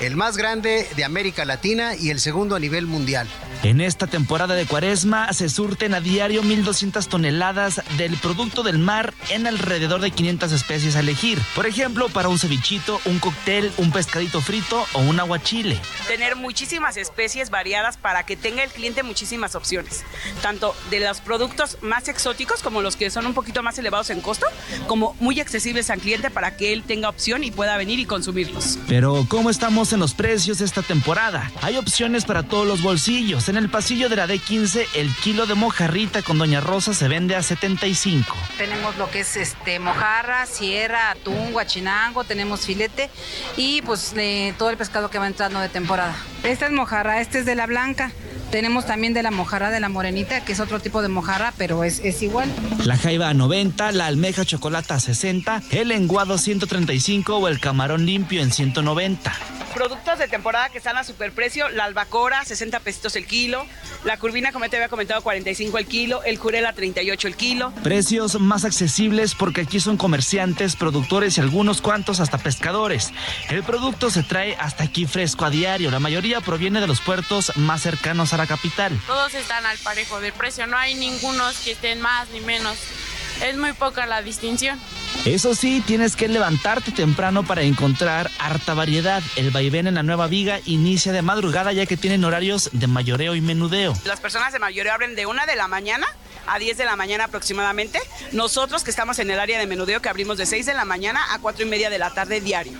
el 0.00 0.16
más 0.16 0.36
grande 0.36 0.88
de 0.96 1.04
América 1.04 1.44
Latina 1.44 1.96
y 1.96 2.10
el 2.10 2.20
segundo 2.20 2.54
a 2.56 2.60
nivel 2.60 2.86
mundial. 2.86 3.26
En 3.64 3.80
esta 3.80 4.06
temporada 4.06 4.54
de 4.54 4.66
cuaresma 4.66 5.32
se 5.32 5.48
surten 5.48 5.92
a 5.92 6.00
diario 6.00 6.42
1.200 6.44 7.08
toneladas 7.08 7.82
del 7.96 8.16
producto 8.16 8.62
del 8.62 8.78
mar 8.78 9.12
en 9.30 9.48
alrededor 9.48 10.00
de 10.00 10.12
500 10.12 10.52
especies 10.52 10.94
a 10.94 11.00
elegir. 11.00 11.40
Por 11.56 11.66
ejemplo, 11.66 12.08
para 12.08 12.28
un 12.28 12.38
cevichito, 12.38 13.00
un 13.04 13.18
cóctel, 13.18 13.72
un 13.76 13.90
pescadito 13.90 14.40
frito 14.40 14.86
o 14.92 15.00
un 15.00 15.18
aguachile. 15.18 15.80
Tener 16.06 16.36
muchísimas 16.36 16.96
especies 16.96 17.50
variadas 17.50 17.96
para 17.96 18.24
que 18.24 18.36
tenga 18.36 18.62
el 18.62 18.70
cliente 18.70 19.02
muchísimas 19.02 19.56
opciones, 19.56 20.04
tanto 20.40 20.74
de 20.90 21.00
los 21.00 21.20
productos 21.20 21.78
más 21.82 22.06
exóticos 22.06 22.62
como 22.62 22.80
los 22.80 22.94
que 22.94 23.10
son 23.10 23.26
un 23.26 23.34
poquito 23.34 23.64
más 23.64 23.76
elevados 23.78 24.10
en 24.10 24.20
costo, 24.20 24.46
como 24.86 25.16
muy 25.18 25.40
accesibles 25.40 25.90
al 25.90 25.98
cliente 25.98 26.30
para 26.30 26.56
que 26.56 26.72
él 26.72 26.84
tenga 26.84 27.08
opción 27.08 27.42
y 27.42 27.50
pueda 27.50 27.76
venir 27.76 27.98
y 27.98 28.04
consumirlos. 28.04 28.78
Pero, 28.86 29.26
¿cómo 29.28 29.50
estamos 29.50 29.87
en 29.92 30.00
los 30.00 30.14
precios 30.14 30.60
esta 30.60 30.82
temporada. 30.82 31.50
Hay 31.62 31.76
opciones 31.76 32.24
para 32.24 32.42
todos 32.42 32.66
los 32.66 32.82
bolsillos. 32.82 33.48
En 33.48 33.56
el 33.56 33.68
pasillo 33.70 34.08
de 34.08 34.16
la 34.16 34.26
D15, 34.26 34.86
el 34.94 35.14
kilo 35.16 35.46
de 35.46 35.54
mojarrita 35.54 36.22
con 36.22 36.38
Doña 36.38 36.60
Rosa 36.60 36.94
se 36.94 37.08
vende 37.08 37.36
a 37.36 37.42
75. 37.42 38.34
Tenemos 38.56 38.96
lo 38.96 39.10
que 39.10 39.20
es 39.20 39.36
este 39.36 39.78
mojarra, 39.78 40.46
sierra, 40.46 41.10
atún, 41.10 41.52
guachinango, 41.52 42.24
tenemos 42.24 42.66
filete 42.66 43.10
y 43.56 43.82
pues 43.82 44.12
eh, 44.16 44.54
todo 44.58 44.70
el 44.70 44.76
pescado 44.76 45.10
que 45.10 45.18
va 45.18 45.26
entrando 45.26 45.60
de 45.60 45.68
temporada. 45.68 46.16
Esta 46.42 46.66
es 46.66 46.72
mojarra, 46.72 47.20
este 47.20 47.40
es 47.40 47.46
de 47.46 47.54
la 47.54 47.66
blanca. 47.66 48.10
Tenemos 48.50 48.86
también 48.86 49.12
de 49.12 49.22
la 49.22 49.30
mojarra 49.30 49.70
de 49.70 49.80
la 49.80 49.88
morenita, 49.88 50.44
que 50.44 50.52
es 50.52 50.60
otro 50.60 50.80
tipo 50.80 51.02
de 51.02 51.08
mojarra, 51.08 51.52
pero 51.58 51.84
es, 51.84 52.00
es 52.00 52.22
igual. 52.22 52.50
La 52.84 52.96
jaiba 52.96 53.28
a 53.28 53.34
90, 53.34 53.92
la 53.92 54.06
almeja 54.06 54.44
chocolate 54.44 54.94
a 54.94 55.00
60, 55.00 55.62
el 55.70 55.88
lenguado 55.88 56.38
135 56.38 57.36
o 57.36 57.48
el 57.48 57.60
camarón 57.60 58.06
limpio 58.06 58.42
en 58.42 58.50
190 58.50 59.57
productos 59.78 60.18
de 60.18 60.26
temporada 60.26 60.70
que 60.70 60.78
están 60.78 60.96
a 60.96 61.04
superprecio, 61.04 61.68
la 61.68 61.84
albacora, 61.84 62.44
60 62.44 62.80
pesitos 62.80 63.14
el 63.14 63.26
kilo, 63.26 63.64
la 64.02 64.16
curvina, 64.16 64.50
como 64.50 64.68
te 64.68 64.74
había 64.74 64.88
comentado, 64.88 65.22
45 65.22 65.78
el 65.78 65.86
kilo, 65.86 66.20
el 66.24 66.36
jurela, 66.36 66.72
38 66.72 67.28
el 67.28 67.36
kilo. 67.36 67.72
Precios 67.84 68.40
más 68.40 68.64
accesibles 68.64 69.36
porque 69.36 69.60
aquí 69.60 69.78
son 69.78 69.96
comerciantes, 69.96 70.74
productores 70.74 71.38
y 71.38 71.42
algunos 71.42 71.80
cuantos 71.80 72.18
hasta 72.18 72.38
pescadores. 72.38 73.12
El 73.50 73.62
producto 73.62 74.10
se 74.10 74.24
trae 74.24 74.56
hasta 74.56 74.82
aquí 74.82 75.06
fresco 75.06 75.44
a 75.44 75.50
diario, 75.50 75.92
la 75.92 76.00
mayoría 76.00 76.40
proviene 76.40 76.80
de 76.80 76.88
los 76.88 77.00
puertos 77.00 77.52
más 77.54 77.80
cercanos 77.82 78.32
a 78.32 78.36
la 78.36 78.48
capital. 78.48 79.00
Todos 79.06 79.32
están 79.34 79.64
al 79.64 79.78
parejo 79.78 80.20
del 80.20 80.32
precio, 80.32 80.66
no 80.66 80.76
hay 80.76 80.96
ningunos 80.96 81.56
que 81.60 81.70
estén 81.70 82.00
más 82.00 82.28
ni 82.30 82.40
menos. 82.40 82.76
Es 83.42 83.56
muy 83.56 83.72
poca 83.72 84.06
la 84.06 84.22
distinción. 84.22 84.78
Eso 85.24 85.54
sí, 85.54 85.82
tienes 85.86 86.16
que 86.16 86.28
levantarte 86.28 86.92
temprano 86.92 87.42
para 87.44 87.62
encontrar 87.62 88.30
harta 88.38 88.74
variedad. 88.74 89.22
El 89.36 89.50
vaivén 89.50 89.86
en 89.86 89.94
la 89.94 90.02
Nueva 90.02 90.26
Viga 90.26 90.60
inicia 90.64 91.12
de 91.12 91.22
madrugada 91.22 91.72
ya 91.72 91.86
que 91.86 91.96
tienen 91.96 92.24
horarios 92.24 92.70
de 92.72 92.86
mayoreo 92.86 93.34
y 93.34 93.40
menudeo. 93.40 93.94
Las 94.04 94.20
personas 94.20 94.52
de 94.52 94.58
mayoreo 94.58 94.92
abren 94.92 95.14
de 95.14 95.26
una 95.26 95.46
de 95.46 95.56
la 95.56 95.68
mañana 95.68 96.06
a 96.46 96.58
10 96.58 96.76
de 96.76 96.84
la 96.84 96.96
mañana 96.96 97.24
aproximadamente. 97.24 98.00
Nosotros 98.32 98.84
que 98.84 98.90
estamos 98.90 99.18
en 99.18 99.30
el 99.30 99.40
área 99.40 99.58
de 99.58 99.66
menudeo 99.66 100.00
que 100.00 100.08
abrimos 100.08 100.38
de 100.38 100.46
6 100.46 100.66
de 100.66 100.74
la 100.74 100.84
mañana 100.84 101.20
a 101.32 101.38
4 101.38 101.64
y 101.64 101.68
media 101.68 101.90
de 101.90 101.98
la 101.98 102.10
tarde 102.10 102.40
diario. 102.40 102.72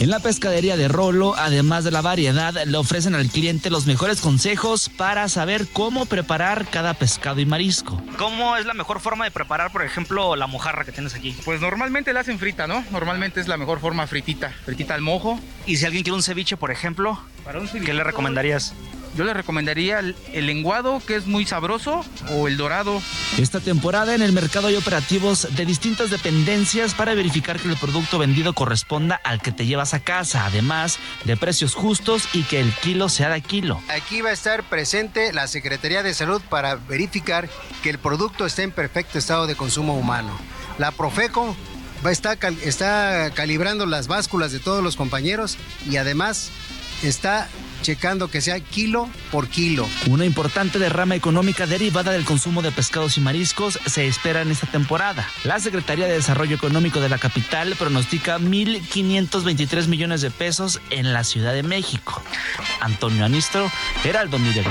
En 0.00 0.10
la 0.10 0.20
pescadería 0.20 0.76
de 0.76 0.88
Rolo, 0.88 1.34
además 1.36 1.84
de 1.84 1.90
la 1.90 2.02
variedad, 2.02 2.54
le 2.64 2.76
ofrecen 2.76 3.14
al 3.14 3.28
cliente 3.28 3.70
los 3.70 3.86
mejores 3.86 4.20
consejos 4.20 4.88
para 4.88 5.28
saber 5.28 5.66
cómo 5.72 6.06
preparar 6.06 6.66
cada 6.68 6.94
pescado 6.94 7.40
y 7.40 7.46
marisco. 7.46 8.00
¿Cómo 8.18 8.56
es 8.56 8.66
la 8.66 8.74
mejor 8.74 9.00
forma 9.00 9.24
de 9.24 9.30
preparar, 9.30 9.72
por 9.72 9.82
ejemplo, 9.82 10.36
la 10.36 10.46
mojarra 10.46 10.84
que 10.84 10.92
tienes 10.92 11.14
aquí? 11.14 11.36
Pues 11.44 11.60
normalmente 11.60 12.12
la 12.12 12.20
hacen 12.20 12.38
frita, 12.38 12.66
¿no? 12.66 12.84
Normalmente 12.90 13.40
es 13.40 13.48
la 13.48 13.56
mejor 13.56 13.80
forma 13.80 14.06
fritita, 14.06 14.52
fritita 14.64 14.94
al 14.94 15.00
mojo. 15.00 15.38
¿Y 15.66 15.76
si 15.76 15.86
alguien 15.86 16.02
quiere 16.02 16.16
un 16.16 16.22
ceviche, 16.22 16.56
por 16.56 16.70
ejemplo? 16.70 17.18
Para 17.44 17.60
un 17.60 17.68
¿Qué 17.68 17.92
le 17.92 18.04
recomendarías? 18.04 18.74
Yo 19.16 19.24
le 19.24 19.32
recomendaría 19.32 20.00
el, 20.00 20.16
el, 20.32 20.46
lenguado, 20.46 21.00
que 21.06 21.14
es 21.14 21.26
muy 21.26 21.46
sabroso, 21.46 22.04
o 22.30 22.48
el 22.48 22.56
dorado. 22.56 23.00
Esta 23.38 23.60
temporada 23.60 24.14
en 24.14 24.22
el 24.22 24.32
mercado 24.32 24.66
hay 24.66 24.76
operativos 24.76 25.54
de 25.54 25.64
distintas 25.64 26.10
dependencias 26.10 26.94
para 26.94 27.14
verificar 27.14 27.60
que 27.60 27.68
el 27.68 27.76
producto 27.76 28.18
vendido 28.18 28.54
corresponda 28.54 29.20
al 29.22 29.40
que 29.40 29.52
te 29.52 29.66
llevas 29.66 29.94
a 29.94 30.00
casa, 30.00 30.46
además 30.46 30.98
de 31.24 31.36
precios 31.36 31.74
justos 31.74 32.28
y 32.32 32.42
que 32.42 32.60
el 32.60 32.72
kilo 32.72 33.08
sea 33.08 33.30
de 33.30 33.40
kilo. 33.40 33.80
Aquí 33.88 34.20
va 34.20 34.30
a 34.30 34.32
estar 34.32 34.64
presente 34.64 35.32
la 35.32 35.46
Secretaría 35.46 36.02
de 36.02 36.14
Salud 36.14 36.42
para 36.48 36.74
verificar 36.76 37.48
que 37.82 37.90
el 37.90 37.98
producto 37.98 38.46
esté 38.46 38.62
en 38.62 38.72
perfecto 38.72 39.18
estado 39.18 39.46
de 39.46 39.54
consumo 39.54 39.96
humano. 39.96 40.36
La 40.78 40.90
Profeco 40.90 41.56
va 42.04 42.10
a 42.10 42.12
estar, 42.12 42.38
está 42.62 43.30
calibrando 43.34 43.86
las 43.86 44.08
básculas 44.08 44.52
de 44.52 44.58
todos 44.58 44.82
los 44.82 44.96
compañeros 44.96 45.56
y 45.88 45.96
además 45.96 46.50
está 47.02 47.48
checando 47.84 48.28
que 48.28 48.40
sea 48.40 48.58
kilo 48.60 49.10
por 49.30 49.46
kilo. 49.48 49.86
Una 50.08 50.24
importante 50.24 50.78
derrama 50.78 51.16
económica 51.16 51.66
derivada 51.66 52.12
del 52.12 52.24
consumo 52.24 52.62
de 52.62 52.72
pescados 52.72 53.18
y 53.18 53.20
mariscos 53.20 53.78
se 53.84 54.06
espera 54.06 54.40
en 54.40 54.50
esta 54.50 54.66
temporada. 54.66 55.28
La 55.44 55.60
Secretaría 55.60 56.06
de 56.06 56.14
Desarrollo 56.14 56.56
Económico 56.56 57.00
de 57.00 57.10
la 57.10 57.18
capital 57.18 57.76
pronostica 57.78 58.38
1.523 58.38 59.86
millones 59.86 60.22
de 60.22 60.30
pesos 60.30 60.80
en 60.88 61.12
la 61.12 61.24
Ciudad 61.24 61.52
de 61.52 61.62
México. 61.62 62.22
Antonio 62.80 63.26
Anistro, 63.26 63.70
Heraldo 64.02 64.38
Media. 64.38 64.64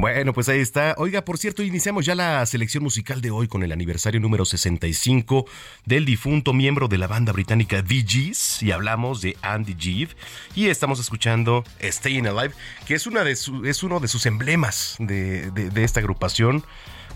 Bueno, 0.00 0.32
pues 0.32 0.48
ahí 0.48 0.60
está. 0.60 0.94
Oiga, 0.96 1.24
por 1.24 1.38
cierto, 1.38 1.64
iniciamos 1.64 2.06
ya 2.06 2.14
la 2.14 2.46
selección 2.46 2.84
musical 2.84 3.20
de 3.20 3.32
hoy 3.32 3.48
con 3.48 3.64
el 3.64 3.72
aniversario 3.72 4.20
número 4.20 4.44
65 4.44 5.44
del 5.86 6.04
difunto 6.04 6.52
miembro 6.52 6.86
de 6.86 6.98
la 6.98 7.08
banda 7.08 7.32
británica 7.32 7.82
Gees 7.84 8.62
y 8.62 8.70
hablamos 8.70 9.22
de 9.22 9.36
Andy 9.42 9.74
Gibb 9.76 10.10
y 10.54 10.68
estamos 10.68 11.00
escuchando 11.00 11.64
Staying 11.82 12.28
Alive, 12.28 12.54
que 12.86 12.94
es, 12.94 13.08
una 13.08 13.24
de 13.24 13.32
es 13.32 13.82
uno 13.82 13.98
de 13.98 14.06
sus 14.06 14.24
emblemas 14.26 14.94
de, 15.00 15.50
de, 15.50 15.82
esta 15.82 15.98
agrupación 15.98 16.64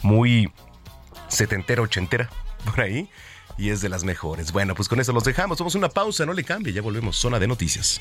muy 0.03 0.51
setentera, 1.29 1.83
ochentera. 1.83 2.31
por 2.64 2.81
ahí 2.81 3.09
y 3.59 3.68
es 3.68 3.81
de 3.81 3.90
las 3.90 4.03
mejores. 4.03 4.51
Bueno, 4.51 4.75
pues 4.75 4.88
con 4.88 4.99
eso 4.99 5.12
los 5.12 5.23
dejamos. 5.23 5.59
Somos 5.59 5.77
una 5.77 5.88
pausa, 5.88 6.27
no 6.27 6.33
le 6.33 6.42
cambie, 6.42 6.73
ya 6.73 6.83
volvemos. 6.83 7.16
Zona 7.16 7.38
de 7.38 7.47
noticias. 7.47 8.01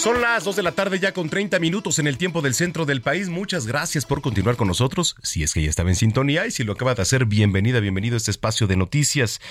Son 0.00 0.22
las 0.22 0.44
2 0.44 0.56
de 0.56 0.62
la 0.62 0.72
tarde 0.72 0.98
ya 0.98 1.12
con 1.12 1.28
30 1.28 1.58
minutos 1.58 1.98
en 1.98 2.06
el 2.06 2.16
tiempo 2.16 2.40
del 2.40 2.54
centro 2.54 2.86
del 2.86 3.02
país. 3.02 3.28
Muchas 3.28 3.66
gracias 3.66 4.06
por 4.06 4.22
continuar 4.22 4.56
con 4.56 4.66
nosotros. 4.66 5.14
Si 5.22 5.42
es 5.42 5.52
que 5.52 5.62
ya 5.62 5.68
estaba 5.68 5.90
en 5.90 5.94
sintonía 5.94 6.46
y 6.46 6.50
si 6.50 6.64
lo 6.64 6.72
acaba 6.72 6.94
de 6.94 7.02
hacer, 7.02 7.26
bienvenida, 7.26 7.80
bienvenido 7.80 8.14
a 8.14 8.16
este 8.16 8.30
espacio 8.30 8.66
de 8.66 8.78
noticias. 8.78 9.42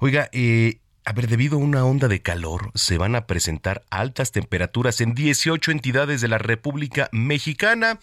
Oiga, 0.00 0.28
eh, 0.32 0.80
a 1.04 1.12
ver, 1.12 1.28
debido 1.28 1.54
a 1.54 1.60
una 1.60 1.84
onda 1.84 2.08
de 2.08 2.20
calor, 2.20 2.72
se 2.74 2.98
van 2.98 3.14
a 3.14 3.28
presentar 3.28 3.84
altas 3.90 4.32
temperaturas 4.32 5.00
en 5.00 5.14
18 5.14 5.70
entidades 5.70 6.20
de 6.20 6.26
la 6.26 6.38
República 6.38 7.08
Mexicana. 7.12 8.00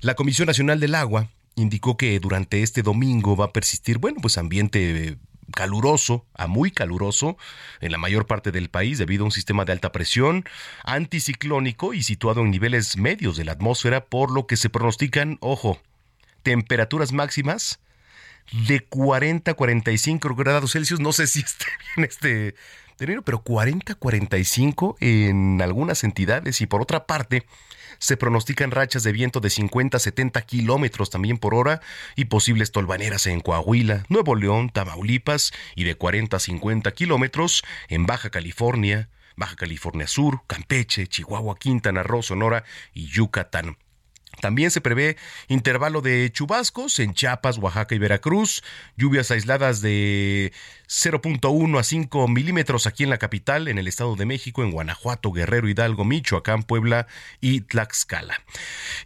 La 0.00 0.14
Comisión 0.14 0.46
Nacional 0.46 0.80
del 0.80 0.94
Agua 0.94 1.28
indicó 1.54 1.98
que 1.98 2.18
durante 2.18 2.62
este 2.62 2.80
domingo 2.80 3.36
va 3.36 3.44
a 3.44 3.52
persistir, 3.52 3.98
bueno, 3.98 4.22
pues 4.22 4.38
ambiente 4.38 5.18
caluroso 5.52 6.26
a 6.34 6.46
muy 6.46 6.70
caluroso 6.70 7.36
en 7.80 7.92
la 7.92 7.98
mayor 7.98 8.26
parte 8.26 8.50
del 8.50 8.70
país 8.70 8.98
debido 8.98 9.22
a 9.22 9.26
un 9.26 9.32
sistema 9.32 9.64
de 9.64 9.72
alta 9.72 9.92
presión 9.92 10.44
anticiclónico 10.84 11.94
y 11.94 12.02
situado 12.02 12.40
en 12.40 12.50
niveles 12.50 12.96
medios 12.96 13.36
de 13.36 13.44
la 13.44 13.52
atmósfera, 13.52 14.04
por 14.04 14.32
lo 14.32 14.46
que 14.46 14.56
se 14.56 14.70
pronostican, 14.70 15.38
ojo, 15.40 15.80
temperaturas 16.42 17.12
máximas 17.12 17.80
de 18.66 18.80
40 18.80 19.50
a 19.50 19.54
45 19.54 20.34
grados 20.34 20.72
Celsius. 20.72 21.00
No 21.00 21.12
sé 21.12 21.26
si 21.26 21.40
esté 21.40 21.66
bien 21.96 22.08
este 22.08 22.54
término, 22.96 23.22
pero 23.22 23.42
40 23.42 23.92
a 23.92 23.96
45 23.96 24.96
en 25.00 25.60
algunas 25.62 26.04
entidades 26.04 26.60
y 26.60 26.66
por 26.66 26.82
otra 26.82 27.06
parte, 27.06 27.44
se 28.02 28.16
pronostican 28.16 28.72
rachas 28.72 29.04
de 29.04 29.12
viento 29.12 29.38
de 29.38 29.48
50 29.48 29.96
a 29.96 30.00
70 30.00 30.42
kilómetros 30.42 31.08
también 31.08 31.38
por 31.38 31.54
hora 31.54 31.80
y 32.16 32.24
posibles 32.24 32.72
tolvaneras 32.72 33.28
en 33.28 33.40
Coahuila, 33.40 34.04
Nuevo 34.08 34.34
León, 34.34 34.70
Tamaulipas 34.70 35.52
y 35.76 35.84
de 35.84 35.94
40 35.94 36.36
a 36.36 36.40
50 36.40 36.90
kilómetros 36.90 37.62
en 37.88 38.04
Baja 38.04 38.30
California, 38.30 39.08
Baja 39.36 39.54
California 39.54 40.08
Sur, 40.08 40.40
Campeche, 40.48 41.06
Chihuahua, 41.06 41.56
Quintana 41.56 42.02
Roo, 42.02 42.24
Sonora 42.24 42.64
y 42.92 43.06
Yucatán. 43.06 43.76
También 44.40 44.72
se 44.72 44.80
prevé 44.80 45.16
intervalo 45.46 46.00
de 46.00 46.28
chubascos 46.32 46.98
en 46.98 47.14
Chiapas, 47.14 47.58
Oaxaca 47.58 47.94
y 47.94 47.98
Veracruz, 47.98 48.64
lluvias 48.96 49.30
aisladas 49.30 49.80
de 49.80 50.52
0.1 50.92 51.78
a 51.78 51.82
5 51.82 52.28
milímetros 52.28 52.86
aquí 52.86 53.02
en 53.02 53.08
la 53.08 53.16
capital, 53.16 53.66
en 53.68 53.78
el 53.78 53.88
Estado 53.88 54.14
de 54.14 54.26
México, 54.26 54.62
en 54.62 54.70
Guanajuato, 54.70 55.32
Guerrero, 55.32 55.66
Hidalgo, 55.66 56.04
Michoacán, 56.04 56.64
Puebla 56.64 57.06
y 57.40 57.62
Tlaxcala. 57.62 58.42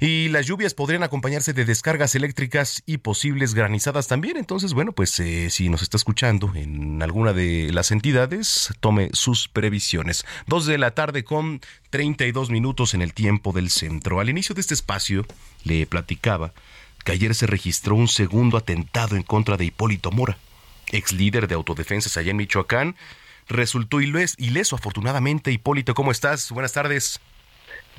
Y 0.00 0.28
las 0.28 0.46
lluvias 0.46 0.74
podrían 0.74 1.04
acompañarse 1.04 1.52
de 1.52 1.64
descargas 1.64 2.16
eléctricas 2.16 2.82
y 2.86 2.98
posibles 2.98 3.54
granizadas 3.54 4.08
también. 4.08 4.36
Entonces, 4.36 4.74
bueno, 4.74 4.90
pues 4.90 5.18
eh, 5.20 5.48
si 5.50 5.68
nos 5.68 5.82
está 5.82 5.96
escuchando 5.96 6.52
en 6.56 7.00
alguna 7.02 7.32
de 7.32 7.70
las 7.72 7.92
entidades, 7.92 8.70
tome 8.80 9.10
sus 9.12 9.46
previsiones. 9.46 10.26
Dos 10.48 10.66
de 10.66 10.78
la 10.78 10.90
tarde 10.90 11.22
con 11.22 11.60
32 11.90 12.50
minutos 12.50 12.94
en 12.94 13.02
el 13.02 13.14
tiempo 13.14 13.52
del 13.52 13.70
centro. 13.70 14.18
Al 14.18 14.28
inicio 14.28 14.56
de 14.56 14.60
este 14.60 14.74
espacio 14.74 15.24
le 15.62 15.86
platicaba 15.86 16.52
que 17.04 17.12
ayer 17.12 17.32
se 17.36 17.46
registró 17.46 17.94
un 17.94 18.08
segundo 18.08 18.56
atentado 18.56 19.14
en 19.14 19.22
contra 19.22 19.56
de 19.56 19.66
Hipólito 19.66 20.10
Mora 20.10 20.36
ex 20.92 21.12
líder 21.12 21.48
de 21.48 21.54
autodefensas 21.54 22.16
allá 22.16 22.30
en 22.30 22.36
Michoacán, 22.36 22.96
resultó 23.48 24.00
ileso, 24.00 24.76
afortunadamente. 24.76 25.52
Hipólito, 25.52 25.94
¿cómo 25.94 26.10
estás? 26.10 26.50
Buenas 26.50 26.72
tardes. 26.72 27.20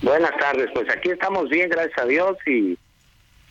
Buenas 0.02 0.36
tardes, 0.38 0.70
pues 0.74 0.88
aquí 0.90 1.10
estamos 1.10 1.50
bien, 1.50 1.70
gracias 1.70 1.98
a 1.98 2.06
Dios, 2.06 2.38
y 2.46 2.78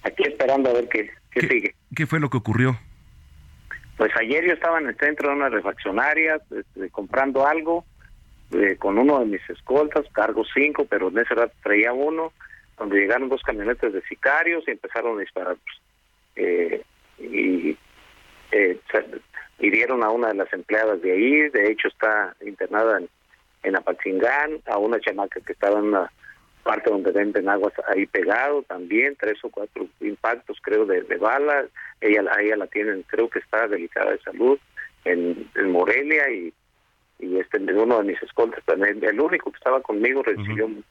aquí 0.02 0.22
esperando 0.24 0.70
a 0.70 0.74
ver 0.74 0.88
qué, 0.88 1.10
sigue. 1.40 1.74
¿Qué 1.94 2.06
fue 2.06 2.20
lo 2.20 2.30
que 2.30 2.36
ocurrió? 2.36 2.78
Pues 3.96 4.12
ayer 4.16 4.46
yo 4.46 4.52
estaba 4.52 4.78
en 4.78 4.86
el 4.88 4.96
centro 4.96 5.30
de 5.30 5.36
una 5.36 5.48
refaccionaria 5.48 6.40
este, 6.50 6.90
comprando 6.90 7.46
algo 7.46 7.84
eh, 8.52 8.76
con 8.78 8.96
uno 8.98 9.18
de 9.20 9.26
mis 9.26 9.50
escoltas, 9.50 10.04
cargo 10.12 10.44
cinco, 10.54 10.86
pero 10.88 11.08
en 11.08 11.18
ese 11.18 11.34
rato 11.34 11.52
traía 11.62 11.92
uno, 11.92 12.32
donde 12.78 13.00
llegaron 13.00 13.28
dos 13.28 13.42
camionetas 13.42 13.92
de 13.92 14.02
sicarios 14.02 14.62
y 14.68 14.70
empezaron 14.70 15.16
a 15.16 15.20
disparar. 15.20 15.56
Pues, 15.56 15.76
eh, 16.36 16.82
y 17.18 17.76
eh, 18.52 18.78
hirieron 19.58 20.02
a 20.02 20.10
una 20.10 20.28
de 20.28 20.34
las 20.34 20.52
empleadas 20.52 21.00
de 21.02 21.12
ahí, 21.12 21.48
de 21.48 21.70
hecho 21.70 21.88
está 21.88 22.34
internada 22.44 22.98
en, 22.98 23.08
en 23.62 23.76
Apatzingán, 23.76 24.60
a 24.66 24.78
una 24.78 25.00
chamaca 25.00 25.40
que 25.40 25.52
estaba 25.52 25.78
en 25.78 25.86
una 25.86 26.10
parte 26.62 26.90
donde 26.90 27.12
venden 27.12 27.48
aguas 27.48 27.72
ahí 27.88 28.06
pegado 28.06 28.62
también, 28.62 29.16
tres 29.18 29.38
o 29.44 29.50
cuatro 29.50 29.86
impactos 30.00 30.58
creo 30.60 30.84
de, 30.84 31.02
de 31.02 31.16
bala, 31.16 31.66
ella, 32.00 32.22
ella 32.40 32.56
la 32.56 32.66
tienen, 32.66 33.02
creo 33.06 33.30
que 33.30 33.38
está 33.38 33.68
delicada 33.68 34.10
de 34.10 34.18
salud 34.20 34.58
en, 35.04 35.48
Morelia 35.70 36.28
y, 36.30 36.52
y 37.20 37.38
este 37.38 37.58
uno 37.58 37.98
de 37.98 38.04
mis 38.04 38.22
escoltas 38.22 38.64
también, 38.64 39.02
el 39.02 39.20
único 39.20 39.50
que 39.50 39.58
estaba 39.58 39.80
conmigo 39.80 40.22
recibió 40.22 40.66
un, 40.66 40.84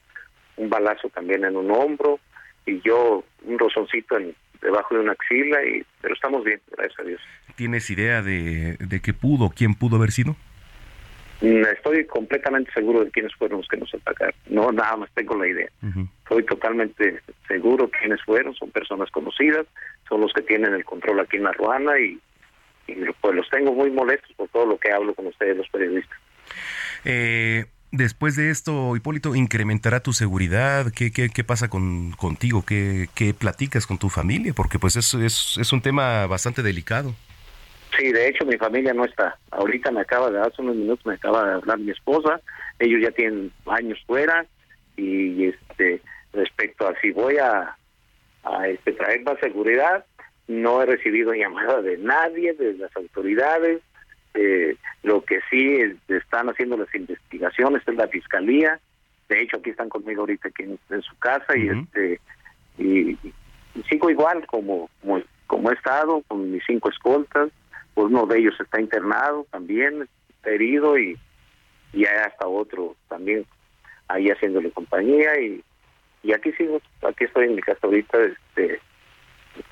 un, 0.57 0.69
balazo 0.69 1.09
también 1.09 1.43
en 1.43 1.57
un 1.57 1.69
hombro 1.71 2.19
y 2.65 2.79
yo 2.81 3.23
un 3.43 3.59
rozoncito 3.59 4.17
en, 4.17 4.33
debajo 4.61 4.95
de 4.95 5.01
una 5.01 5.11
axila, 5.11 5.63
y, 5.65 5.85
pero 6.01 6.13
estamos 6.13 6.43
bien, 6.43 6.61
gracias 6.71 6.99
a 6.99 7.03
Dios. 7.03 7.21
¿Tienes 7.55 7.89
idea 7.89 8.21
de, 8.21 8.77
de 8.79 8.99
qué 9.01 9.13
pudo, 9.13 9.49
quién 9.49 9.75
pudo 9.75 9.97
haber 9.97 10.11
sido? 10.11 10.35
Mm, 11.41 11.63
estoy 11.65 12.05
completamente 12.05 12.71
seguro 12.73 13.03
de 13.03 13.11
quiénes 13.11 13.33
fueron 13.35 13.59
los 13.59 13.67
que 13.67 13.77
nos 13.77 13.93
atacaron. 13.93 14.35
No, 14.49 14.71
nada 14.71 14.97
más 14.97 15.09
tengo 15.13 15.37
la 15.37 15.47
idea. 15.47 15.67
Estoy 16.23 16.43
totalmente 16.45 17.21
seguro 17.47 17.89
quiénes 17.89 18.21
fueron. 18.23 18.55
Son 18.55 18.71
personas 18.71 19.11
conocidas, 19.11 19.65
son 20.07 20.21
los 20.21 20.33
que 20.33 20.41
tienen 20.41 20.73
el 20.73 20.85
control 20.85 21.19
aquí 21.19 21.37
en 21.37 21.43
la 21.43 21.51
Ruana 21.51 21.99
y, 21.99 22.19
y 22.87 22.95
pues 23.21 23.35
los 23.35 23.49
tengo 23.49 23.73
muy 23.73 23.91
molestos 23.91 24.31
por 24.35 24.47
todo 24.49 24.65
lo 24.65 24.77
que 24.77 24.91
hablo 24.91 25.13
con 25.13 25.27
ustedes, 25.27 25.57
los 25.57 25.69
periodistas. 25.69 26.17
Eh, 27.03 27.65
Después 27.91 28.35
de 28.35 28.49
esto, 28.49 28.93
Hipólito, 28.97 29.35
¿incrementará 29.35 30.01
tu 30.01 30.11
seguridad? 30.11 30.91
¿Qué, 30.93 31.11
qué, 31.11 31.29
qué 31.29 31.43
pasa 31.45 31.69
con, 31.69 32.11
contigo? 32.11 32.65
¿Qué, 32.65 33.07
¿Qué 33.15 33.33
platicas 33.33 33.87
con 33.87 33.97
tu 33.97 34.09
familia? 34.09 34.53
Porque 34.53 34.79
pues 34.79 34.97
es, 34.97 35.13
es, 35.13 35.57
es 35.57 35.71
un 35.71 35.81
tema 35.81 36.27
bastante 36.27 36.61
delicado. 36.61 37.15
Sí, 37.97 38.11
de 38.11 38.27
hecho 38.27 38.45
mi 38.45 38.57
familia 38.57 38.93
no 38.93 39.05
está. 39.05 39.37
Ahorita 39.51 39.91
me 39.91 40.01
acaba 40.01 40.29
de, 40.29 40.39
hace 40.39 40.61
unos 40.61 40.75
minutos 40.75 41.05
me 41.05 41.13
acaba 41.13 41.45
de 41.45 41.53
hablar 41.53 41.79
mi 41.79 41.91
esposa. 41.91 42.41
Ellos 42.79 43.01
ya 43.01 43.11
tienen 43.11 43.51
años 43.65 43.99
fuera 44.05 44.45
y 44.97 45.45
este 45.45 46.01
respecto 46.33 46.87
a 46.87 46.99
si 46.99 47.11
voy 47.11 47.37
a, 47.37 47.75
a 48.43 48.67
este, 48.67 48.93
traer 48.93 49.23
más 49.23 49.39
seguridad, 49.39 50.05
no 50.47 50.81
he 50.81 50.85
recibido 50.85 51.33
llamada 51.33 51.81
de 51.81 51.97
nadie, 51.97 52.53
de 52.53 52.73
las 52.73 52.95
autoridades. 52.95 53.81
Eh, 54.33 54.75
lo 55.03 55.23
que 55.23 55.39
sí 55.49 55.77
están 56.09 56.49
haciendo 56.49 56.77
las 56.77 56.93
investigaciones 56.93 57.81
es 57.87 57.95
la 57.95 58.07
fiscalía. 58.07 58.79
De 59.29 59.41
hecho, 59.41 59.57
aquí 59.57 59.71
están 59.71 59.89
conmigo 59.89 60.21
ahorita 60.21 60.49
aquí 60.49 60.63
en, 60.63 61.01
su 61.01 61.17
casa 61.17 61.57
y 61.57 61.69
este 61.69 62.19
y, 62.77 63.17
sigo 63.89 64.09
igual 64.09 64.45
como, 64.47 64.89
como, 65.47 65.71
he 65.71 65.73
estado 65.73 66.21
con 66.27 66.51
mis 66.51 66.63
cinco 66.67 66.89
escoltas. 66.89 67.49
Uno 67.95 68.25
de 68.25 68.39
ellos 68.39 68.55
está 68.59 68.79
internado 68.79 69.47
también, 69.51 70.07
herido 70.43 70.97
y, 70.97 71.17
y 71.93 72.05
hay 72.05 72.17
hasta 72.25 72.47
otro 72.47 72.95
también 73.09 73.45
ahí 74.07 74.29
haciéndole 74.29 74.71
compañía 74.71 75.39
y, 75.39 75.63
y 76.23 76.33
aquí 76.33 76.51
sigo, 76.53 76.81
aquí 77.07 77.23
estoy 77.23 77.45
en 77.45 77.55
mi 77.55 77.61
casa 77.61 77.79
ahorita, 77.83 78.17
este, 78.23 78.79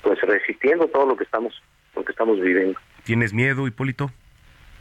pues 0.02 0.20
resistiendo 0.22 0.88
todo 0.88 1.06
lo 1.06 1.16
que 1.16 1.24
estamos, 1.24 1.54
lo 1.94 2.04
que 2.04 2.12
estamos 2.12 2.40
viviendo. 2.40 2.78
¿Tienes 3.04 3.32
miedo, 3.32 3.66
Hipólito? 3.66 4.10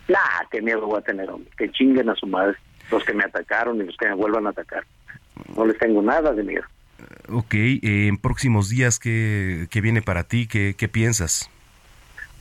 Nah, 0.07 0.47
qué 0.51 0.61
miedo 0.61 0.85
voy 0.85 0.99
a 0.99 1.01
tener, 1.01 1.29
hombre. 1.29 1.49
Que 1.57 1.71
chinguen 1.71 2.09
a 2.09 2.15
su 2.15 2.27
madre 2.27 2.57
los 2.91 3.03
que 3.03 3.13
me 3.13 3.23
atacaron 3.23 3.77
y 3.81 3.85
los 3.85 3.97
que 3.97 4.07
me 4.07 4.15
vuelvan 4.15 4.47
a 4.47 4.51
atacar. 4.51 4.85
No 5.55 5.65
les 5.65 5.77
tengo 5.77 6.01
nada 6.01 6.33
de 6.33 6.43
miedo. 6.43 6.65
Ok, 7.29 7.53
eh, 7.53 7.79
en 8.07 8.17
próximos 8.17 8.69
días, 8.69 8.99
¿qué, 8.99 9.67
qué 9.69 9.81
viene 9.81 10.01
para 10.01 10.23
ti? 10.23 10.47
¿Qué, 10.47 10.75
¿Qué 10.77 10.87
piensas? 10.87 11.49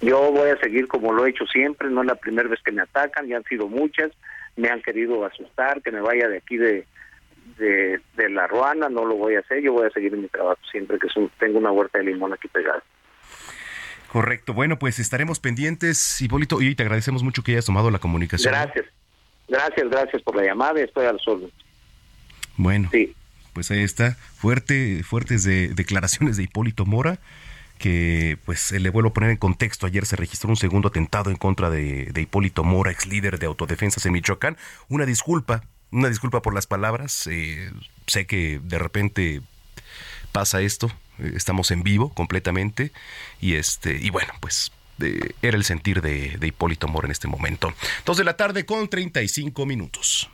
Yo 0.02 0.30
voy 0.32 0.50
a 0.50 0.56
seguir 0.58 0.88
como 0.88 1.12
lo 1.12 1.24
he 1.26 1.30
hecho 1.30 1.46
siempre, 1.46 1.88
no 1.88 2.00
es 2.02 2.06
la 2.08 2.16
primera 2.16 2.48
vez 2.48 2.60
que 2.64 2.72
me 2.72 2.82
atacan, 2.82 3.26
ya 3.28 3.36
han 3.36 3.44
sido 3.44 3.68
muchas, 3.68 4.10
me 4.56 4.68
han 4.68 4.82
querido 4.82 5.24
asustar, 5.24 5.80
que 5.80 5.90
me 5.92 6.00
vaya 6.00 6.28
de 6.28 6.38
aquí 6.38 6.56
de, 6.56 6.86
de, 7.56 8.00
de 8.16 8.28
la 8.30 8.46
Ruana, 8.48 8.88
no 8.88 9.04
lo 9.04 9.14
voy 9.14 9.36
a 9.36 9.40
hacer, 9.40 9.62
yo 9.62 9.72
voy 9.72 9.86
a 9.86 9.90
seguir 9.90 10.12
en 10.14 10.22
mi 10.22 10.28
trabajo 10.28 10.58
siempre, 10.70 10.98
que 10.98 11.06
un- 11.18 11.30
tengo 11.38 11.58
una 11.58 11.70
huerta 11.70 11.98
de 11.98 12.04
limón 12.04 12.32
aquí 12.32 12.48
pegada. 12.48 12.82
Correcto. 14.10 14.52
Bueno, 14.52 14.78
pues 14.78 14.98
estaremos 14.98 15.40
pendientes, 15.40 16.20
Hipólito, 16.20 16.60
y 16.60 16.74
te 16.74 16.82
agradecemos 16.82 17.22
mucho 17.22 17.42
que 17.42 17.52
hayas 17.52 17.64
tomado 17.64 17.90
la 17.90 17.98
comunicación. 17.98 18.52
Gracias, 18.52 18.84
gracias, 19.48 19.88
gracias 19.88 20.22
por 20.22 20.36
la 20.36 20.42
llamada 20.44 20.80
y 20.80 20.82
estoy 20.82 21.06
al 21.06 21.18
sol. 21.20 21.50
Bueno, 22.58 22.90
pues 23.54 23.70
ahí 23.70 23.82
está. 23.82 24.16
Fuerte, 24.36 25.02
fuertes 25.02 25.44
de, 25.44 25.68
declaraciones 25.68 26.36
de 26.36 26.42
Hipólito 26.42 26.84
Mora, 26.84 27.18
que 27.82 28.38
pues 28.44 28.70
eh, 28.70 28.78
le 28.78 28.90
vuelvo 28.90 29.10
a 29.10 29.12
poner 29.12 29.30
en 29.30 29.36
contexto. 29.36 29.86
Ayer 29.86 30.06
se 30.06 30.14
registró 30.14 30.48
un 30.48 30.56
segundo 30.56 30.88
atentado 30.88 31.30
en 31.30 31.36
contra 31.36 31.68
de, 31.68 32.12
Hipólito 32.16 32.62
Mora, 32.62 32.92
ex 32.92 33.06
líder 33.06 33.40
de 33.40 33.46
autodefensas 33.46 34.06
en 34.06 34.12
Michoacán. 34.12 34.56
Una 34.88 35.04
disculpa, 35.04 35.64
una 35.90 36.08
disculpa 36.08 36.42
por 36.42 36.54
las 36.54 36.68
palabras. 36.68 37.26
eh, 37.26 37.72
sé 38.06 38.24
que 38.26 38.60
de 38.62 38.78
repente 38.78 39.42
pasa 40.30 40.60
esto. 40.60 40.92
eh, 41.18 41.32
Estamos 41.34 41.72
en 41.72 41.82
vivo 41.82 42.14
completamente. 42.14 42.92
Y 43.40 43.54
este, 43.56 43.96
y 44.00 44.10
bueno, 44.10 44.32
pues 44.40 44.70
era 45.42 45.56
el 45.56 45.64
sentir 45.64 46.00
de, 46.02 46.36
de 46.38 46.46
Hipólito 46.46 46.86
Mora 46.86 47.06
en 47.06 47.10
este 47.12 47.26
momento. 47.26 47.74
Dos 48.06 48.16
de 48.16 48.22
la 48.22 48.36
tarde 48.36 48.64
con 48.64 48.86
35 48.88 49.66
minutos. 49.66 50.30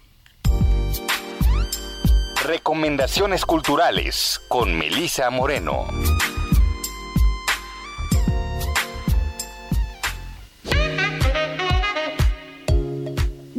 Recomendaciones 2.44 3.46
culturales 3.46 4.38
con 4.48 4.76
Melisa 4.76 5.30
Moreno. 5.30 5.86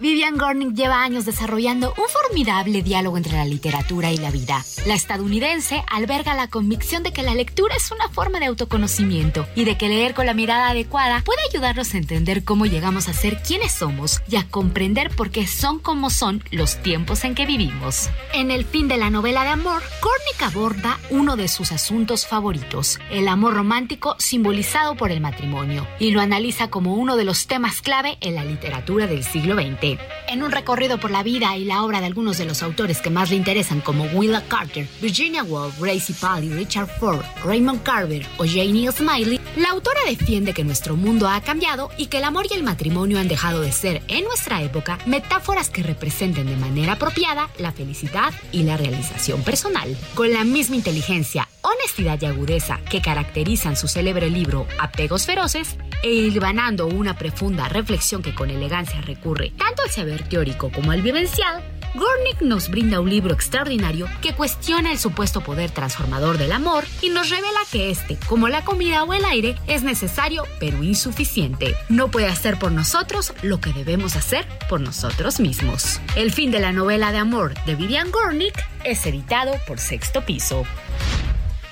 Vivian 0.00 0.38
Gornick 0.38 0.72
lleva 0.72 1.02
años 1.02 1.26
desarrollando 1.26 1.92
un 1.98 2.08
formidable 2.08 2.82
diálogo 2.82 3.18
entre 3.18 3.34
la 3.34 3.44
literatura 3.44 4.10
y 4.10 4.16
la 4.16 4.30
vida. 4.30 4.64
La 4.86 4.94
estadounidense 4.94 5.84
alberga 5.90 6.32
la 6.32 6.48
convicción 6.48 7.02
de 7.02 7.12
que 7.12 7.22
la 7.22 7.34
lectura 7.34 7.76
es 7.76 7.90
una 7.90 8.08
forma 8.08 8.40
de 8.40 8.46
autoconocimiento 8.46 9.46
y 9.54 9.64
de 9.64 9.76
que 9.76 9.90
leer 9.90 10.14
con 10.14 10.24
la 10.24 10.32
mirada 10.32 10.70
adecuada 10.70 11.22
puede 11.22 11.42
ayudarnos 11.50 11.92
a 11.92 11.98
entender 11.98 12.44
cómo 12.44 12.64
llegamos 12.64 13.08
a 13.08 13.12
ser 13.12 13.42
quienes 13.42 13.72
somos 13.72 14.22
y 14.26 14.36
a 14.36 14.46
comprender 14.48 15.10
por 15.10 15.30
qué 15.30 15.46
son 15.46 15.78
como 15.78 16.08
son 16.08 16.42
los 16.50 16.76
tiempos 16.82 17.24
en 17.24 17.34
que 17.34 17.44
vivimos. 17.44 18.08
En 18.32 18.50
el 18.50 18.64
fin 18.64 18.88
de 18.88 18.96
la 18.96 19.10
novela 19.10 19.42
de 19.42 19.50
amor, 19.50 19.82
Gornick 20.00 20.42
aborda 20.42 20.98
uno 21.10 21.36
de 21.36 21.46
sus 21.48 21.72
asuntos 21.72 22.26
favoritos, 22.26 22.98
el 23.10 23.28
amor 23.28 23.52
romántico 23.52 24.16
simbolizado 24.18 24.96
por 24.96 25.12
el 25.12 25.20
matrimonio, 25.20 25.86
y 25.98 26.12
lo 26.12 26.22
analiza 26.22 26.70
como 26.70 26.94
uno 26.94 27.16
de 27.16 27.24
los 27.26 27.46
temas 27.46 27.82
clave 27.82 28.16
en 28.22 28.34
la 28.34 28.44
literatura 28.44 29.06
del 29.06 29.24
siglo 29.24 29.56
XX. 29.56 29.89
En 30.28 30.42
un 30.42 30.52
recorrido 30.52 30.98
por 30.98 31.10
la 31.10 31.22
vida 31.22 31.56
y 31.56 31.64
la 31.64 31.82
obra 31.82 32.00
de 32.00 32.06
algunos 32.06 32.38
de 32.38 32.44
los 32.44 32.62
autores 32.62 33.00
que 33.00 33.10
más 33.10 33.30
le 33.30 33.36
interesan 33.36 33.80
como 33.80 34.04
Willa 34.04 34.42
Carter, 34.48 34.86
Virginia 35.00 35.42
Woolf, 35.42 35.80
Gracie 35.80 36.14
Pally, 36.20 36.52
Richard 36.52 36.88
Ford, 36.98 37.24
Raymond 37.44 37.82
Carver 37.82 38.26
o 38.38 38.44
Janie 38.44 38.90
Smiley, 38.92 39.40
la 39.56 39.70
autora 39.70 40.00
defiende 40.06 40.54
que 40.54 40.64
nuestro 40.64 40.96
mundo 40.96 41.28
ha 41.28 41.40
cambiado 41.40 41.90
y 41.96 42.06
que 42.06 42.18
el 42.18 42.24
amor 42.24 42.46
y 42.50 42.54
el 42.54 42.62
matrimonio 42.62 43.18
han 43.18 43.28
dejado 43.28 43.60
de 43.60 43.72
ser, 43.72 44.02
en 44.08 44.24
nuestra 44.24 44.62
época, 44.62 44.98
metáforas 45.06 45.70
que 45.70 45.82
representen 45.82 46.46
de 46.46 46.56
manera 46.56 46.92
apropiada 46.92 47.48
la 47.58 47.72
felicidad 47.72 48.32
y 48.52 48.62
la 48.62 48.76
realización 48.76 49.42
personal. 49.42 49.96
Con 50.14 50.32
la 50.32 50.44
misma 50.44 50.76
inteligencia, 50.76 51.48
honestidad 51.62 52.20
y 52.20 52.26
agudeza 52.26 52.80
que 52.88 53.02
caracterizan 53.02 53.76
su 53.76 53.88
célebre 53.88 54.30
libro 54.30 54.66
Apegos 54.78 55.26
Feroces, 55.26 55.76
e 56.02 56.10
hilvanando 56.10 56.86
una 56.86 57.16
profunda 57.16 57.68
reflexión 57.68 58.22
que 58.22 58.34
con 58.34 58.50
elegancia 58.50 59.00
recurre 59.00 59.52
tanto 59.56 59.82
al 59.82 59.90
saber 59.90 60.28
teórico 60.28 60.70
como 60.72 60.92
al 60.92 61.02
vivencial, 61.02 61.62
Gornick 61.94 62.40
nos 62.40 62.70
brinda 62.70 63.00
un 63.00 63.10
libro 63.10 63.34
extraordinario 63.34 64.06
que 64.20 64.32
cuestiona 64.32 64.92
el 64.92 64.98
supuesto 64.98 65.40
poder 65.40 65.70
transformador 65.70 66.38
del 66.38 66.52
amor 66.52 66.84
y 67.02 67.08
nos 67.08 67.30
revela 67.30 67.58
que 67.72 67.90
este, 67.90 68.16
como 68.28 68.48
la 68.48 68.64
comida 68.64 69.02
o 69.02 69.12
el 69.12 69.24
aire, 69.24 69.56
es 69.66 69.82
necesario 69.82 70.44
pero 70.60 70.82
insuficiente. 70.84 71.74
No 71.88 72.08
puede 72.08 72.28
hacer 72.28 72.58
por 72.58 72.70
nosotros 72.70 73.32
lo 73.42 73.60
que 73.60 73.72
debemos 73.72 74.14
hacer 74.14 74.46
por 74.68 74.80
nosotros 74.80 75.40
mismos. 75.40 76.00
El 76.14 76.30
fin 76.30 76.50
de 76.50 76.60
la 76.60 76.72
novela 76.72 77.10
de 77.10 77.18
amor 77.18 77.54
de 77.64 77.74
Vivian 77.74 78.10
Gornick 78.12 78.54
es 78.84 79.04
editado 79.06 79.52
por 79.66 79.78
Sexto 79.80 80.24
Piso. 80.24 80.64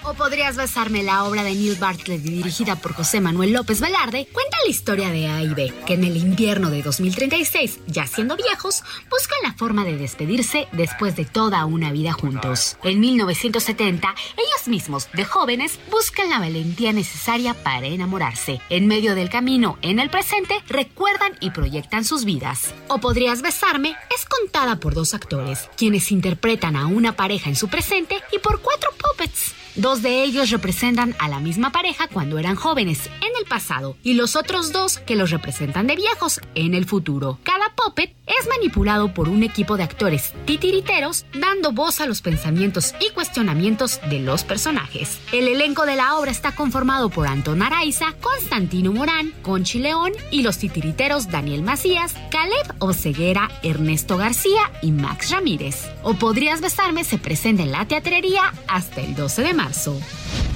O 0.09 0.15
podrías 0.15 0.57
besarme 0.57 1.03
la 1.03 1.25
obra 1.25 1.43
de 1.43 1.51
Neil 1.51 1.77
Bartlett 1.77 2.23
dirigida 2.23 2.77
por 2.77 2.95
José 2.95 3.21
Manuel 3.21 3.53
López 3.53 3.79
Velarde, 3.79 4.27
cuenta 4.33 4.57
la 4.65 4.71
historia 4.71 5.11
de 5.11 5.29
A 5.29 5.43
y 5.43 5.53
B, 5.53 5.71
que 5.87 5.95
en 5.95 6.05
el 6.05 6.17
invierno 6.17 6.71
de 6.71 6.83
2036, 6.83 7.81
ya 7.87 8.07
siendo 8.07 8.35
viejos, 8.35 8.85
buscan 9.11 9.39
la 9.43 9.53
forma 9.53 9.85
de 9.85 9.99
despedirse 9.99 10.67
después 10.73 11.15
de 11.15 11.27
toda 11.27 11.67
una 11.67 11.93
vida 11.93 12.15
juntos. 12.15 12.79
En 12.85 13.01
1970, 13.01 14.15
ellos 14.39 14.69
mismos, 14.69 15.11
de 15.13 15.27
jóvenes, 15.27 15.79
buscan 15.91 16.31
la 16.31 16.39
valentía 16.39 16.95
necesaria 16.95 17.53
para 17.53 17.87
enamorarse. 17.87 18.63
En 18.71 18.87
medio 18.87 19.15
del 19.15 19.29
camino, 19.29 19.79
en 19.83 19.99
el 19.99 20.09
presente, 20.09 20.55
recuerdan 20.69 21.37
y 21.41 21.51
proyectan 21.51 22.07
sus 22.07 22.25
vidas. 22.25 22.75
O 22.89 22.97
podrías 22.97 23.43
besarme 23.43 23.95
es 24.17 24.25
contada 24.25 24.77
por 24.77 24.95
dos 24.95 25.13
actores, 25.13 25.69
quienes 25.77 26.11
interpretan 26.11 26.77
a 26.77 26.87
una 26.87 27.15
pareja 27.15 27.51
en 27.51 27.57
su 27.57 27.69
presente 27.69 28.23
y 28.33 28.39
por 28.39 28.63
cuatro 28.63 28.89
puppets. 28.93 29.58
Dos 29.79 30.03
de 30.03 30.25
ellos 30.25 30.51
representan 30.51 31.15
a 31.21 31.29
la 31.29 31.39
misma 31.39 31.71
pareja 31.71 32.09
cuando 32.09 32.39
eran 32.39 32.57
jóvenes 32.57 33.07
en 33.07 33.31
el 33.39 33.45
pasado 33.49 33.97
y 34.03 34.15
los 34.15 34.35
otros 34.35 34.73
dos 34.73 34.99
que 34.99 35.15
los 35.15 35.31
representan 35.31 35.87
de 35.87 35.95
viejos 35.95 36.41
en 36.57 36.75
el 36.75 36.85
futuro. 36.85 37.39
Cada 37.45 37.73
puppet 37.77 38.13
es 38.27 38.49
manipulado 38.49 39.15
por 39.15 39.29
un 39.29 39.45
equipo 39.45 39.77
de 39.77 39.85
actores 39.85 40.35
titiriteros 40.47 41.27
dando 41.33 41.71
voz 41.71 42.01
a 42.01 42.07
los 42.07 42.23
pensamientos 42.23 42.93
y 42.99 43.13
cuestionamientos 43.13 44.01
de 44.11 44.19
los 44.19 44.43
personajes. 44.43 45.21
El 45.31 45.47
elenco 45.47 45.87
de 45.87 45.95
la 45.95 46.17
obra 46.19 46.33
está 46.33 46.57
conformado 46.57 47.09
por 47.09 47.29
Anton 47.29 47.63
Araiza, 47.63 48.15
Constantino 48.21 48.93
Morán, 48.93 49.33
Conchi 49.43 49.79
León 49.79 50.11
y 50.33 50.43
los 50.43 50.59
titiriteros 50.59 51.31
Daniel 51.31 51.63
Macías, 51.63 52.17
Caleb 52.33 52.75
Oceguera, 52.81 53.49
Ernesto 53.63 54.17
García 54.17 54.73
y 54.83 54.91
Max 54.91 55.31
Ramírez. 55.31 55.87
O 56.03 56.15
Podrías 56.15 56.61
Besarme 56.61 57.05
se 57.05 57.19
presenta 57.19 57.63
en 57.63 57.71
la 57.71 57.87
teatrería 57.87 58.53
hasta 58.67 59.03
el 59.03 59.15
12 59.15 59.43
de 59.43 59.55
marzo. 59.55 59.68
marzo. 59.69 60.48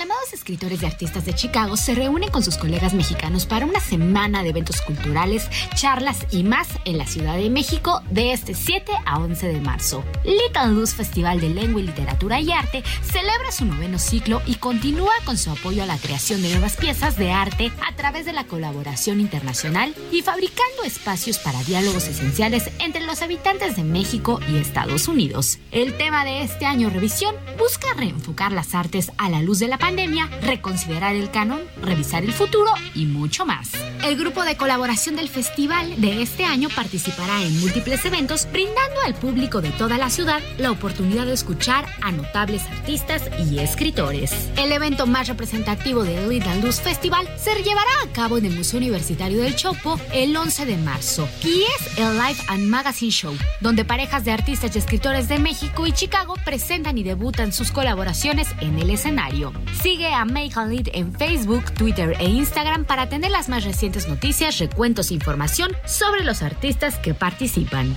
Aclamados 0.00 0.32
escritores 0.32 0.82
y 0.82 0.86
artistas 0.86 1.26
de 1.26 1.34
Chicago 1.34 1.76
se 1.76 1.94
reúnen 1.94 2.30
con 2.30 2.42
sus 2.42 2.56
colegas 2.56 2.94
mexicanos 2.94 3.44
para 3.44 3.66
una 3.66 3.80
semana 3.80 4.42
de 4.42 4.48
eventos 4.48 4.80
culturales, 4.80 5.46
charlas 5.74 6.24
y 6.30 6.42
más 6.42 6.68
en 6.86 6.96
la 6.96 7.06
Ciudad 7.06 7.36
de 7.36 7.50
México 7.50 8.00
de 8.10 8.32
este 8.32 8.54
7 8.54 8.90
a 9.04 9.18
11 9.18 9.48
de 9.48 9.60
marzo. 9.60 10.02
Little 10.24 10.68
Luz 10.68 10.94
Festival 10.94 11.38
de 11.38 11.50
Lengua 11.50 11.82
y 11.82 11.84
Literatura 11.84 12.40
y 12.40 12.50
Arte 12.50 12.82
celebra 13.02 13.52
su 13.52 13.66
noveno 13.66 13.98
ciclo 13.98 14.40
y 14.46 14.54
continúa 14.54 15.12
con 15.26 15.36
su 15.36 15.50
apoyo 15.50 15.82
a 15.82 15.86
la 15.86 15.98
creación 15.98 16.40
de 16.40 16.48
nuevas 16.48 16.78
piezas 16.78 17.18
de 17.18 17.32
arte 17.32 17.70
a 17.86 17.94
través 17.94 18.24
de 18.24 18.32
la 18.32 18.44
colaboración 18.44 19.20
internacional 19.20 19.94
y 20.10 20.22
fabricando 20.22 20.82
espacios 20.82 21.36
para 21.36 21.62
diálogos 21.64 22.08
esenciales 22.08 22.70
entre 22.78 23.04
los 23.04 23.20
habitantes 23.20 23.76
de 23.76 23.84
México 23.84 24.40
y 24.50 24.56
Estados 24.56 25.08
Unidos. 25.08 25.58
El 25.72 25.94
tema 25.98 26.24
de 26.24 26.42
este 26.42 26.64
año 26.64 26.88
revisión 26.88 27.34
busca 27.58 27.92
reenfocar 27.98 28.52
las 28.52 28.74
artes 28.74 29.12
a 29.18 29.28
la 29.28 29.42
luz 29.42 29.58
de 29.58 29.68
la 29.68 29.76
pandemia, 29.76 29.89
reconsiderar 30.42 31.14
el 31.14 31.30
canon, 31.30 31.60
revisar 31.82 32.22
el 32.22 32.32
futuro 32.32 32.70
y 32.94 33.06
mucho 33.06 33.46
más. 33.46 33.72
El 34.04 34.16
grupo 34.16 34.44
de 34.44 34.56
colaboración 34.56 35.16
del 35.16 35.28
festival 35.28 36.00
de 36.00 36.22
este 36.22 36.44
año 36.44 36.68
participará 36.74 37.42
en 37.42 37.60
múltiples 37.60 38.04
eventos, 38.04 38.48
brindando 38.50 39.00
al 39.04 39.14
público 39.14 39.60
de 39.60 39.70
toda 39.70 39.98
la 39.98 40.08
ciudad 40.08 40.40
la 40.58 40.70
oportunidad 40.70 41.26
de 41.26 41.34
escuchar 41.34 41.86
a 42.00 42.12
notables 42.12 42.62
artistas 42.66 43.22
y 43.46 43.58
escritores. 43.58 44.32
El 44.56 44.72
evento 44.72 45.06
más 45.06 45.28
representativo 45.28 46.04
del 46.04 46.28
Little 46.28 46.60
Luz 46.62 46.80
Festival 46.80 47.28
se 47.36 47.54
llevará 47.62 47.90
a 48.04 48.12
cabo 48.12 48.38
en 48.38 48.46
el 48.46 48.56
Museo 48.56 48.78
Universitario 48.78 49.42
del 49.42 49.56
Chopo 49.56 50.00
el 50.12 50.36
11 50.36 50.66
de 50.66 50.76
marzo 50.78 51.28
y 51.44 51.62
es 51.62 51.98
el 51.98 52.14
Live 52.14 52.40
and 52.48 52.64
Magazine 52.68 53.12
Show, 53.12 53.36
donde 53.60 53.84
parejas 53.84 54.24
de 54.24 54.32
artistas 54.32 54.74
y 54.74 54.78
escritores 54.78 55.28
de 55.28 55.38
México 55.38 55.86
y 55.86 55.92
Chicago 55.92 56.34
presentan 56.44 56.96
y 56.96 57.02
debutan 57.02 57.52
sus 57.52 57.70
colaboraciones 57.70 58.48
en 58.60 58.78
el 58.78 58.90
escenario. 58.90 59.52
Sigue 59.82 60.12
a 60.12 60.24
Make 60.24 60.52
a 60.56 60.66
Lead 60.66 60.88
en 60.92 61.12
Facebook, 61.14 61.72
Twitter 61.72 62.16
e 62.18 62.24
Instagram 62.28 62.84
para 62.84 63.08
tener 63.08 63.30
las 63.30 63.48
más 63.48 63.64
recientes 63.64 64.08
noticias, 64.08 64.58
recuentos 64.58 65.10
e 65.10 65.14
información 65.14 65.72
sobre 65.86 66.24
los 66.24 66.42
artistas 66.42 66.98
que 66.98 67.14
participan. 67.14 67.96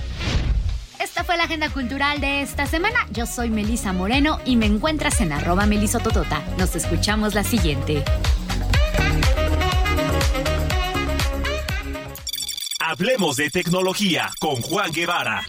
Esta 0.98 1.24
fue 1.24 1.36
la 1.36 1.44
agenda 1.44 1.68
cultural 1.68 2.20
de 2.20 2.42
esta 2.42 2.66
semana. 2.66 3.06
Yo 3.12 3.26
soy 3.26 3.50
Melisa 3.50 3.92
Moreno 3.92 4.40
y 4.44 4.56
me 4.56 4.66
encuentras 4.66 5.20
en 5.20 5.32
arroba 5.32 5.66
melisototota. 5.66 6.42
Nos 6.58 6.74
escuchamos 6.76 7.34
la 7.34 7.44
siguiente. 7.44 8.02
Hablemos 12.80 13.36
de 13.36 13.50
tecnología 13.50 14.30
con 14.38 14.56
Juan 14.56 14.92
Guevara. 14.92 15.44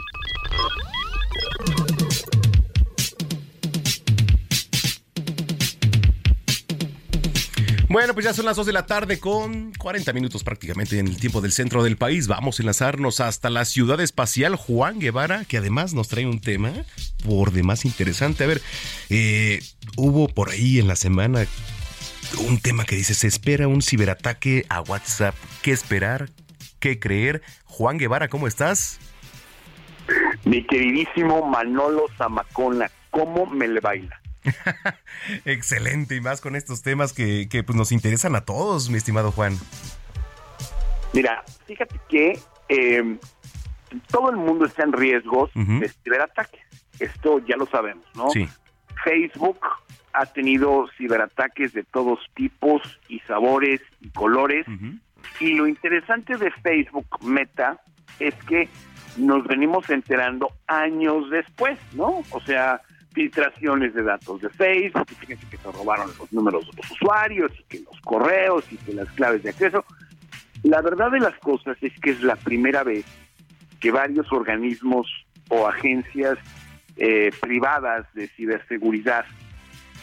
Bueno, 7.88 8.16
pues 8.16 8.26
ya 8.26 8.34
son 8.34 8.46
las 8.46 8.58
2 8.58 8.66
de 8.66 8.74
la 8.74 8.88
tarde 8.88 9.20
con 9.20 9.72
40 9.74 10.12
minutos 10.12 10.44
prácticamente 10.44 10.98
en 10.98 11.08
el 11.08 11.18
tiempo 11.18 11.40
del 11.40 11.52
centro 11.52 11.84
del 11.84 11.98
país. 11.98 12.28
Vamos 12.28 12.60
a 12.60 12.64
enlazarnos 12.64 13.20
hasta 13.20 13.52
la 13.52 13.64
ciudad 13.64 14.00
espacial 14.00 14.56
Juan 14.56 15.00
Guevara, 15.00 15.46
que 15.46 15.58
además 15.58 15.94
nos 15.94 16.08
trae 16.08 16.26
un 16.26 16.42
tema 16.42 16.72
por 17.24 17.52
demás 17.52 17.86
interesante. 17.86 18.44
A 18.44 18.48
ver, 18.48 18.62
eh, 19.10 19.62
hubo 19.98 20.28
por 20.28 20.50
ahí 20.50 20.80
en 20.80 20.88
la 20.88 20.96
semana 20.96 21.46
un 22.48 22.60
tema 22.60 22.86
que 22.86 22.96
dice, 22.96 23.14
se 23.14 23.28
espera 23.28 23.68
un 23.68 23.84
ciberataque 23.84 24.66
a 24.68 24.82
WhatsApp. 24.82 25.36
¿Qué 25.62 25.72
esperar? 25.72 26.30
¿Qué 26.80 27.00
creer? 27.00 27.44
Juan 27.66 27.98
Guevara, 28.00 28.30
¿cómo 28.30 28.48
estás? 28.48 29.00
Mi 30.44 30.66
queridísimo 30.66 31.46
Manolo 31.48 32.08
Zamacona, 32.18 32.90
¿cómo 33.12 33.46
me 33.46 33.68
le 33.68 33.80
baila? 33.80 34.20
Excelente, 35.46 36.16
y 36.16 36.22
más 36.22 36.42
con 36.42 36.56
estos 36.56 36.82
temas 36.82 37.14
que, 37.14 37.48
que 37.50 37.64
pues, 37.64 37.76
nos 37.76 37.92
interesan 37.92 38.36
a 38.36 38.42
todos, 38.42 38.90
mi 38.90 38.98
estimado 38.98 39.32
Juan. 39.32 39.58
Mira, 41.14 41.44
fíjate 41.66 42.00
que 42.10 42.40
eh, 42.70 43.18
todo 44.10 44.30
el 44.30 44.38
mundo 44.38 44.66
está 44.66 44.84
en 44.84 44.94
riesgos 44.94 45.52
de 45.54 45.90
ciberataques. 46.04 46.62
Esto 47.00 47.40
ya 47.40 47.58
lo 47.58 47.66
sabemos, 47.68 48.06
¿no? 48.16 48.30
Sí. 48.30 48.48
Facebook 49.04 49.60
ha 50.14 50.26
tenido 50.26 50.88
ciberataques 50.98 51.74
de 51.74 51.84
todos 51.84 52.20
tipos 52.36 52.82
y 53.08 53.20
sabores 53.22 53.82
y 54.02 54.10
colores. 54.10 54.66
Y 55.40 55.54
lo 55.54 55.68
interesante 55.68 56.38
de 56.38 56.52
Facebook 56.52 57.08
Meta 57.22 57.82
es 58.20 58.34
que 58.48 58.70
nos 59.18 59.46
venimos 59.46 59.90
enterando 59.90 60.52
años 60.68 61.30
después, 61.30 61.78
¿no? 61.94 62.24
O 62.32 62.42
sea, 62.46 62.82
filtraciones 63.16 63.94
de 63.94 64.04
datos 64.04 64.42
de 64.42 64.50
Facebook, 64.50 65.08
fíjense 65.18 65.48
que 65.50 65.58
se 65.58 65.72
robaron 65.72 66.12
los 66.20 66.32
números 66.34 66.70
de 66.70 66.82
los 66.82 66.92
usuarios, 66.92 67.52
y 67.58 67.64
que 67.64 67.80
los 67.80 68.00
correos, 68.02 68.66
y 68.72 68.76
que 68.76 68.94
las 68.94 69.10
claves 69.12 69.42
de 69.42 69.50
acceso. 69.50 69.84
La 70.64 70.82
verdad 70.82 71.10
de 71.12 71.22
las 71.22 71.38
cosas 71.40 71.78
es 71.82 71.94
que 72.02 72.12
es 72.12 72.22
la 72.22 72.36
primera 72.36 72.84
vez 72.84 73.06
que 73.80 73.92
varios 73.92 74.32
organismos 74.34 75.08
o 75.50 75.68
agencias 75.68 76.38
eh, 76.98 77.32
privadas 77.42 78.06
de 78.14 78.28
ciberseguridad 78.28 79.26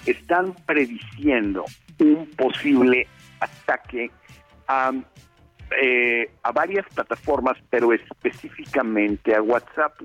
están 0.07 0.55
prediciendo 0.67 1.65
un 1.99 2.27
posible 2.31 3.07
ataque 3.41 4.11
a, 4.69 4.93
eh, 5.83 6.31
a 6.43 6.53
varias 6.53 6.87
plataformas, 6.95 7.59
pero 7.69 7.93
específicamente 7.93 9.35
a 9.35 9.43
WhatsApp. 9.43 10.01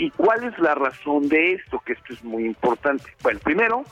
¿Y 0.00 0.08
cuál 0.12 0.44
es 0.44 0.58
la 0.58 0.74
razón 0.74 1.28
de 1.28 1.52
esto? 1.52 1.78
Que 1.84 1.92
esto 1.92 2.14
es 2.14 2.24
muy 2.24 2.46
importante. 2.46 3.04
Bueno, 3.22 3.38
primero, 3.40 3.84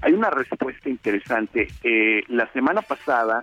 hay 0.00 0.12
una 0.12 0.30
respuesta 0.30 0.88
interesante. 0.88 1.66
Eh, 1.82 2.22
la 2.28 2.46
semana 2.52 2.80
pasada, 2.82 3.42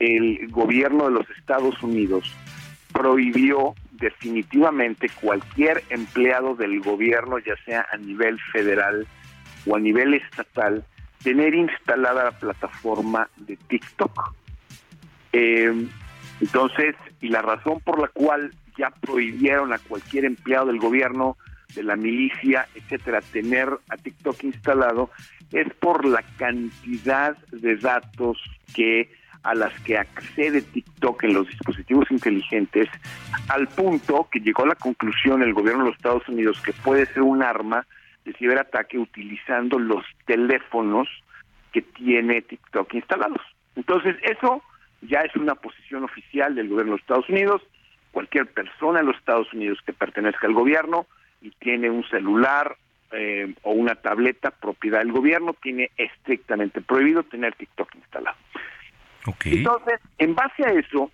el 0.00 0.48
gobierno 0.48 1.04
de 1.04 1.12
los 1.12 1.30
Estados 1.38 1.80
Unidos 1.80 2.34
prohibió 2.92 3.76
definitivamente 3.92 5.08
cualquier 5.20 5.84
empleado 5.90 6.56
del 6.56 6.80
gobierno, 6.80 7.38
ya 7.38 7.54
sea 7.64 7.86
a 7.92 7.96
nivel 7.96 8.40
federal 8.52 9.06
o 9.66 9.76
a 9.76 9.78
nivel 9.78 10.14
estatal, 10.14 10.84
tener 11.22 11.54
instalada 11.54 12.24
la 12.24 12.32
plataforma 12.32 13.30
de 13.36 13.56
TikTok. 13.68 14.34
Eh, 15.32 15.86
entonces, 16.40 16.96
y 17.20 17.28
la 17.28 17.42
razón 17.42 17.78
por 17.78 18.00
la 18.00 18.08
cual 18.08 18.50
ya 18.76 18.90
prohibieron 18.90 19.72
a 19.72 19.78
cualquier 19.78 20.24
empleado 20.24 20.66
del 20.66 20.78
gobierno, 20.78 21.36
de 21.74 21.82
la 21.82 21.96
milicia, 21.96 22.66
etcétera, 22.74 23.20
tener 23.20 23.68
a 23.88 23.96
TikTok 23.96 24.44
instalado, 24.44 25.10
es 25.52 25.72
por 25.74 26.04
la 26.04 26.22
cantidad 26.36 27.36
de 27.52 27.76
datos 27.76 28.38
que 28.74 29.10
a 29.44 29.54
las 29.54 29.78
que 29.80 29.98
accede 29.98 30.62
TikTok 30.62 31.24
en 31.24 31.34
los 31.34 31.46
dispositivos 31.46 32.10
inteligentes, 32.10 32.88
al 33.48 33.68
punto 33.68 34.26
que 34.32 34.40
llegó 34.40 34.64
a 34.64 34.68
la 34.68 34.74
conclusión 34.74 35.42
el 35.42 35.52
gobierno 35.52 35.84
de 35.84 35.90
los 35.90 35.96
Estados 35.96 36.26
Unidos 36.28 36.60
que 36.62 36.72
puede 36.72 37.06
ser 37.06 37.22
un 37.22 37.42
arma 37.42 37.86
de 38.24 38.32
ciberataque 38.32 38.98
utilizando 38.98 39.78
los 39.78 40.04
teléfonos 40.24 41.08
que 41.72 41.82
tiene 41.82 42.40
TikTok 42.40 42.94
instalados. 42.94 43.42
Entonces, 43.76 44.16
eso 44.22 44.62
ya 45.02 45.20
es 45.20 45.36
una 45.36 45.54
posición 45.54 46.04
oficial 46.04 46.54
del 46.54 46.68
gobierno 46.68 46.92
de 46.92 46.96
los 46.96 47.00
Estados 47.00 47.28
Unidos. 47.28 47.62
Cualquier 48.14 48.46
persona 48.46 49.00
en 49.00 49.06
los 49.06 49.16
Estados 49.16 49.52
Unidos 49.52 49.80
que 49.84 49.92
pertenezca 49.92 50.46
al 50.46 50.54
gobierno 50.54 51.06
y 51.42 51.50
tiene 51.50 51.90
un 51.90 52.08
celular 52.10 52.76
eh, 53.10 53.52
o 53.62 53.72
una 53.72 53.96
tableta 53.96 54.52
propiedad 54.52 55.00
del 55.00 55.10
gobierno, 55.10 55.52
tiene 55.60 55.90
estrictamente 55.96 56.80
prohibido 56.80 57.24
tener 57.24 57.56
TikTok 57.56 57.92
instalado. 57.96 58.36
Entonces, 59.46 59.98
en 60.18 60.36
base 60.36 60.64
a 60.64 60.72
eso, 60.74 61.10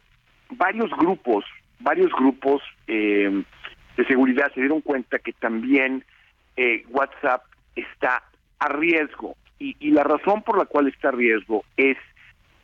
varios 0.51 0.91
grupos, 0.91 1.47
varios 1.79 2.13
grupos 2.13 2.63
eh, 2.87 3.45
de 3.97 4.05
seguridad 4.05 4.53
se 4.53 4.61
dieron 4.61 4.83
cuenta 4.83 5.21
que 5.21 5.33
también 5.33 6.05
eh, 6.59 6.85
WhatsApp 6.91 7.45
está 7.77 8.23
a 8.59 8.69
riesgo. 8.69 9.37
Y, 9.59 9.75
y 9.81 9.91
la 9.93 10.05
razón 10.05 10.43
por 10.43 10.59
la 10.59 10.67
cual 10.67 10.89
está 10.89 11.09
a 11.09 11.13
riesgo 11.13 11.65
es 11.79 11.97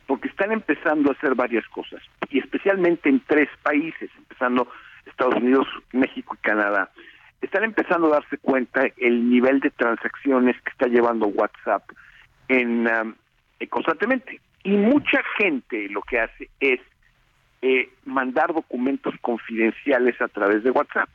porque 0.06 0.28
están 0.28 0.52
empezando 0.52 1.10
a 1.10 1.14
hacer 1.14 1.34
varias 1.34 1.66
cosas, 1.68 2.00
y 2.30 2.38
especialmente 2.38 3.08
en 3.08 3.20
tres 3.26 3.48
países, 3.62 4.08
empezando 4.36 4.68
Estados 5.06 5.36
Unidos, 5.36 5.66
México 5.92 6.36
y 6.38 6.44
Canadá. 6.44 6.90
Están 7.40 7.64
empezando 7.64 8.08
a 8.08 8.20
darse 8.20 8.38
cuenta 8.38 8.82
el 8.96 9.30
nivel 9.30 9.60
de 9.60 9.70
transacciones 9.70 10.60
que 10.62 10.70
está 10.70 10.86
llevando 10.88 11.26
WhatsApp 11.26 11.82
en 12.48 12.86
um, 12.86 13.14
eh, 13.60 13.66
constantemente. 13.68 14.40
Y 14.62 14.70
mucha 14.70 15.22
gente 15.38 15.88
lo 15.88 16.02
que 16.02 16.20
hace 16.20 16.50
es 16.60 16.80
eh, 17.62 17.88
mandar 18.04 18.52
documentos 18.52 19.14
confidenciales 19.20 20.20
a 20.20 20.28
través 20.28 20.62
de 20.64 20.70
WhatsApp. 20.70 21.08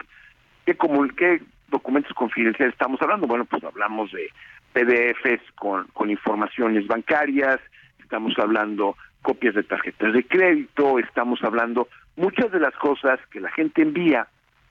¿Qué, 0.65 0.75
como, 0.75 1.07
¿Qué 1.09 1.41
documentos 1.67 2.13
confidenciales 2.13 2.73
estamos 2.73 3.01
hablando? 3.01 3.27
Bueno, 3.27 3.45
pues 3.45 3.63
hablamos 3.63 4.11
de 4.11 4.29
PDFs 4.73 5.51
con, 5.55 5.87
con 5.93 6.09
informaciones 6.09 6.87
bancarias, 6.87 7.59
estamos 7.99 8.33
hablando 8.39 8.95
copias 9.21 9.53
de 9.53 9.63
tarjetas 9.63 10.13
de 10.13 10.23
crédito, 10.23 10.97
estamos 10.99 11.43
hablando 11.43 11.87
muchas 12.15 12.51
de 12.51 12.59
las 12.59 12.75
cosas 12.75 13.19
que 13.31 13.39
la 13.39 13.51
gente 13.51 13.81
envía 13.81 14.27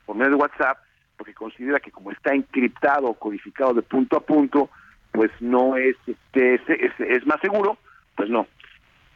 por 0.06 0.16
medio 0.16 0.30
de 0.30 0.36
WhatsApp, 0.36 0.78
porque 1.16 1.34
considera 1.34 1.80
que 1.80 1.90
como 1.90 2.10
está 2.10 2.34
encriptado 2.34 3.08
o 3.08 3.14
codificado 3.14 3.74
de 3.74 3.82
punto 3.82 4.16
a 4.16 4.20
punto, 4.20 4.70
pues 5.12 5.30
no 5.40 5.76
es, 5.76 5.96
este, 6.06 6.54
es, 6.54 6.92
es, 6.98 7.26
más 7.26 7.40
seguro, 7.40 7.78
pues 8.14 8.30
no. 8.30 8.46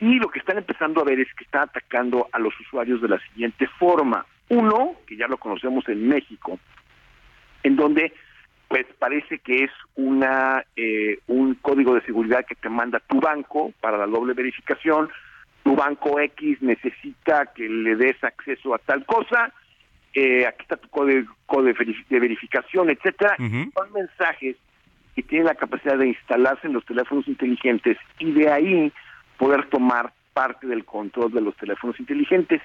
Y 0.01 0.19
lo 0.19 0.29
que 0.29 0.39
están 0.39 0.59
empezando 0.59 1.01
a 1.01 1.05
ver 1.05 1.21
es 1.21 1.33
que 1.35 1.45
están 1.45 1.63
atacando 1.63 2.29
a 2.33 2.39
los 2.39 2.53
usuarios 2.61 3.01
de 3.01 3.09
la 3.09 3.19
siguiente 3.21 3.67
forma. 3.79 4.27
Uno, 4.49 4.97
que 5.07 5.17
ya 5.17 5.29
lo 5.29 5.39
conocemos 5.39 5.89
en 5.89 6.07
México, 6.07 6.59
en 7.63 7.77
donde 7.77 8.13
pues 8.69 8.87
parece 8.99 9.39
que 9.39 9.65
es 9.65 9.71
una 9.95 10.65
eh, 10.77 11.19
un 11.27 11.55
código 11.55 11.95
de 11.95 12.03
seguridad 12.03 12.45
que 12.45 12.55
te 12.55 12.69
manda 12.69 12.99
tu 13.01 13.21
banco 13.21 13.73
para 13.81 13.97
la 13.97 14.07
doble 14.07 14.35
verificación. 14.35 15.11
Tu 15.65 15.75
banco 15.75 16.21
X 16.21 16.63
necesita 16.63 17.47
que 17.47 17.69
le 17.69 17.97
des 17.97 18.23
acceso 18.23 18.75
a 18.75 18.79
tal 18.79 19.05
cosa. 19.05 19.53
Eh, 20.13 20.47
aquí 20.47 20.63
está 20.63 20.77
tu 20.77 20.89
código, 20.91 21.35
de 21.63 22.21
verificación, 22.21 22.91
etcétera. 22.91 23.37
Son 23.39 23.93
mensajes 23.93 24.57
que 25.17 25.23
tienen 25.23 25.47
la 25.47 25.55
capacidad 25.55 25.99
de 25.99 26.09
instalarse 26.09 26.67
en 26.67 26.75
los 26.75 26.85
teléfonos 26.85 27.27
inteligentes 27.27 27.97
y 28.19 28.33
de 28.33 28.51
ahí 28.51 28.93
poder 29.39 29.67
tomar 29.71 30.13
parte 30.33 30.67
del 30.67 30.85
control 30.85 31.33
de 31.33 31.41
los 31.41 31.57
teléfonos 31.57 31.99
inteligentes. 31.99 32.61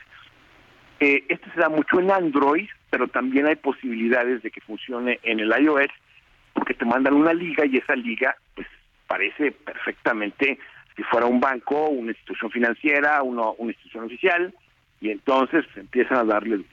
Eh, 1.00 1.24
esto 1.30 1.50
se 1.54 1.60
da 1.62 1.70
mucho 1.70 2.00
en 2.00 2.12
Android, 2.12 2.68
pero 2.90 3.08
también 3.08 3.48
hay 3.48 3.56
posibilidades 3.56 4.44
de 4.44 4.52
que 4.52 4.62
funcione 4.62 5.20
en 5.24 5.40
el 5.40 5.50
iOS, 5.50 5.90
porque 6.54 6.74
te 6.74 6.86
mandan 6.86 7.14
una 7.14 7.34
liga 7.34 7.66
y 7.66 7.78
esa 7.78 7.96
liga 7.96 8.36
pues 8.56 8.68
parece 9.08 9.52
perfectamente 9.52 10.60
si 11.00 11.04
fuera 11.06 11.28
un 11.28 11.40
banco, 11.40 11.88
una 11.88 12.12
institución 12.12 12.52
financiera, 12.52 13.24
una 13.24 13.54
institución 13.60 14.04
oficial, 14.04 14.54
y 15.00 15.12
entonces 15.12 15.66
empiezan 15.78 16.18
a 16.18 16.24
darle 16.26 16.66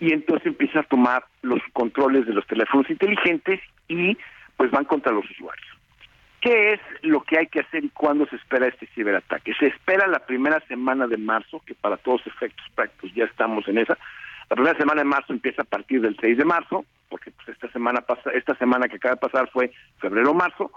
y 0.00 0.14
entonces 0.14 0.46
empiezan 0.46 0.80
a 0.80 0.88
tomar 0.88 1.24
los 1.42 1.60
controles 1.74 2.26
de 2.26 2.32
los 2.32 2.46
teléfonos 2.46 2.88
inteligentes 2.88 3.60
y 3.86 4.16
pues 4.56 4.70
van 4.70 4.86
contra 4.86 5.12
los 5.12 5.30
usuarios. 5.30 5.66
¿Qué 6.40 6.72
es 6.72 6.80
lo 7.02 7.22
que 7.22 7.38
hay 7.38 7.46
que 7.48 7.60
hacer 7.60 7.84
y 7.84 7.90
cuándo 7.90 8.26
se 8.26 8.36
espera 8.36 8.66
este 8.66 8.86
ciberataque? 8.94 9.52
Se 9.54 9.66
espera 9.66 10.06
la 10.06 10.20
primera 10.20 10.60
semana 10.66 11.06
de 11.06 11.18
marzo, 11.18 11.62
que 11.66 11.74
para 11.74 11.98
todos 11.98 12.26
efectos 12.26 12.64
prácticos 12.74 13.14
ya 13.14 13.24
estamos 13.24 13.68
en 13.68 13.76
esa. 13.76 13.98
La 14.48 14.56
primera 14.56 14.78
semana 14.78 15.02
de 15.02 15.08
marzo 15.08 15.34
empieza 15.34 15.62
a 15.62 15.66
partir 15.66 16.00
del 16.00 16.16
6 16.18 16.38
de 16.38 16.44
marzo, 16.46 16.86
porque 17.10 17.30
pues, 17.30 17.48
esta 17.50 17.70
semana 17.72 18.00
pasa, 18.00 18.30
esta 18.30 18.54
semana 18.56 18.88
que 18.88 18.96
acaba 18.96 19.16
de 19.16 19.20
pasar 19.20 19.50
fue 19.50 19.70
febrero-marzo, 19.98 20.70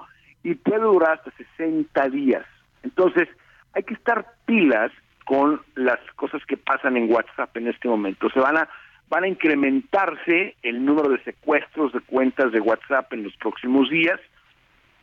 y 0.43 0.55
puede 0.55 0.81
durar 0.81 1.17
hasta 1.17 1.31
60 1.31 2.09
días. 2.09 2.45
Entonces, 2.83 3.27
hay 3.73 3.83
que 3.83 3.93
estar 3.93 4.25
pilas 4.45 4.91
con 5.25 5.61
las 5.75 5.99
cosas 6.15 6.41
que 6.45 6.57
pasan 6.57 6.97
en 6.97 7.11
WhatsApp 7.11 7.55
en 7.57 7.67
este 7.67 7.87
momento. 7.87 8.29
Se 8.29 8.39
van 8.39 8.57
a 8.57 8.69
van 9.09 9.23
a 9.23 9.27
incrementarse 9.27 10.55
el 10.63 10.83
número 10.83 11.09
de 11.09 11.23
secuestros 11.23 11.93
de 11.93 12.01
cuentas 12.01 12.51
de 12.51 12.59
WhatsApp 12.59 13.11
en 13.13 13.23
los 13.23 13.35
próximos 13.37 13.89
días, 13.89 14.19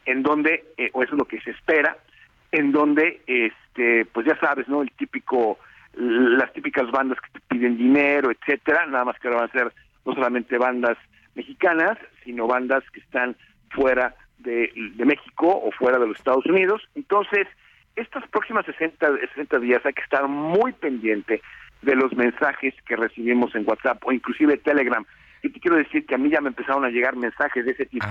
en 0.05 0.23
donde, 0.23 0.65
eh, 0.77 0.91
o 0.93 1.03
eso 1.03 1.15
es 1.15 1.19
lo 1.19 1.25
que 1.25 1.41
se 1.41 1.51
espera, 1.51 1.97
en 2.53 2.73
donde, 2.73 3.23
este, 3.27 4.05
pues 4.07 4.27
ya 4.27 4.39
sabes, 4.39 4.69
¿no? 4.69 4.83
El 4.83 4.91
típico, 4.93 5.59
las 5.95 6.53
típicas 6.53 6.91
bandas 6.91 7.19
que 7.21 7.39
te 7.39 7.41
piden 7.49 7.79
dinero, 7.79 8.31
etcétera, 8.31 8.87
nada 8.87 9.07
más 9.07 9.19
que 9.19 9.29
ahora 9.29 9.41
van 9.41 9.51
a 9.51 9.53
ser 9.53 9.73
no 10.05 10.15
solamente 10.15 10.59
bandas 10.59 10.99
mexicanas, 11.35 11.99
sino 12.25 12.47
bandas 12.47 12.85
que 12.91 13.01
están 13.01 13.37
fuera 13.71 14.15
de, 14.39 14.71
de 14.75 15.05
México 15.05 15.49
o 15.49 15.71
fuera 15.73 15.99
de 15.99 16.07
los 16.07 16.19
Estados 16.19 16.45
Unidos. 16.47 16.83
Entonces, 16.95 17.49
estas 17.97 18.27
próximas 18.29 18.67
60, 18.67 19.07
60 19.35 19.59
días 19.61 19.85
hay 19.85 19.93
que 19.93 20.03
estar 20.03 20.27
muy 20.29 20.73
pendiente 20.73 21.41
de 21.83 21.95
los 21.95 22.13
mensajes 22.15 22.75
que 22.87 22.97
recibimos 22.97 23.55
en 23.55 23.65
WhatsApp 23.67 24.03
o 24.05 24.13
inclusive 24.13 24.57
Telegram. 24.59 25.05
Y 25.43 25.51
te 25.51 25.61
quiero 25.61 25.77
decir 25.77 26.07
que 26.07 26.15
a 26.15 26.19
mí 26.19 26.31
ya 26.31 26.41
me 26.41 26.49
empezaron 26.49 26.85
a 26.85 26.89
llegar 26.89 27.17
mensajes 27.17 27.65
de 27.65 27.73
ese 27.73 27.87
tipo. 27.87 28.07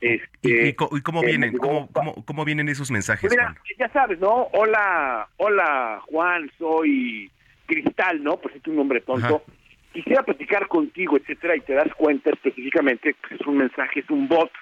Este, 0.00 0.68
¿Y, 0.68 0.74
cómo 0.74 1.22
vienen? 1.22 1.56
¿Cómo, 1.56 1.88
cómo, 2.24 2.44
vienen 2.44 2.68
esos 2.68 2.90
mensajes? 2.90 3.34
Pues 3.34 3.78
ya 3.78 3.88
sabes, 3.88 4.20
¿no? 4.20 4.48
Hola, 4.52 5.28
hola 5.38 6.00
Juan, 6.06 6.50
soy 6.56 7.30
Cristal, 7.66 8.22
¿no? 8.22 8.36
Por 8.36 8.52
cierto, 8.52 8.70
un 8.70 8.76
nombre 8.76 9.00
tonto. 9.00 9.42
Quisiera 9.92 10.22
platicar 10.22 10.68
contigo, 10.68 11.16
etcétera, 11.16 11.56
y 11.56 11.60
te 11.60 11.74
das 11.74 11.92
cuenta 11.96 12.30
específicamente 12.30 13.16
que 13.26 13.34
es 13.34 13.40
un 13.46 13.56
mensaje, 13.56 14.00
es 14.00 14.10
un 14.10 14.28
bot, 14.28 14.52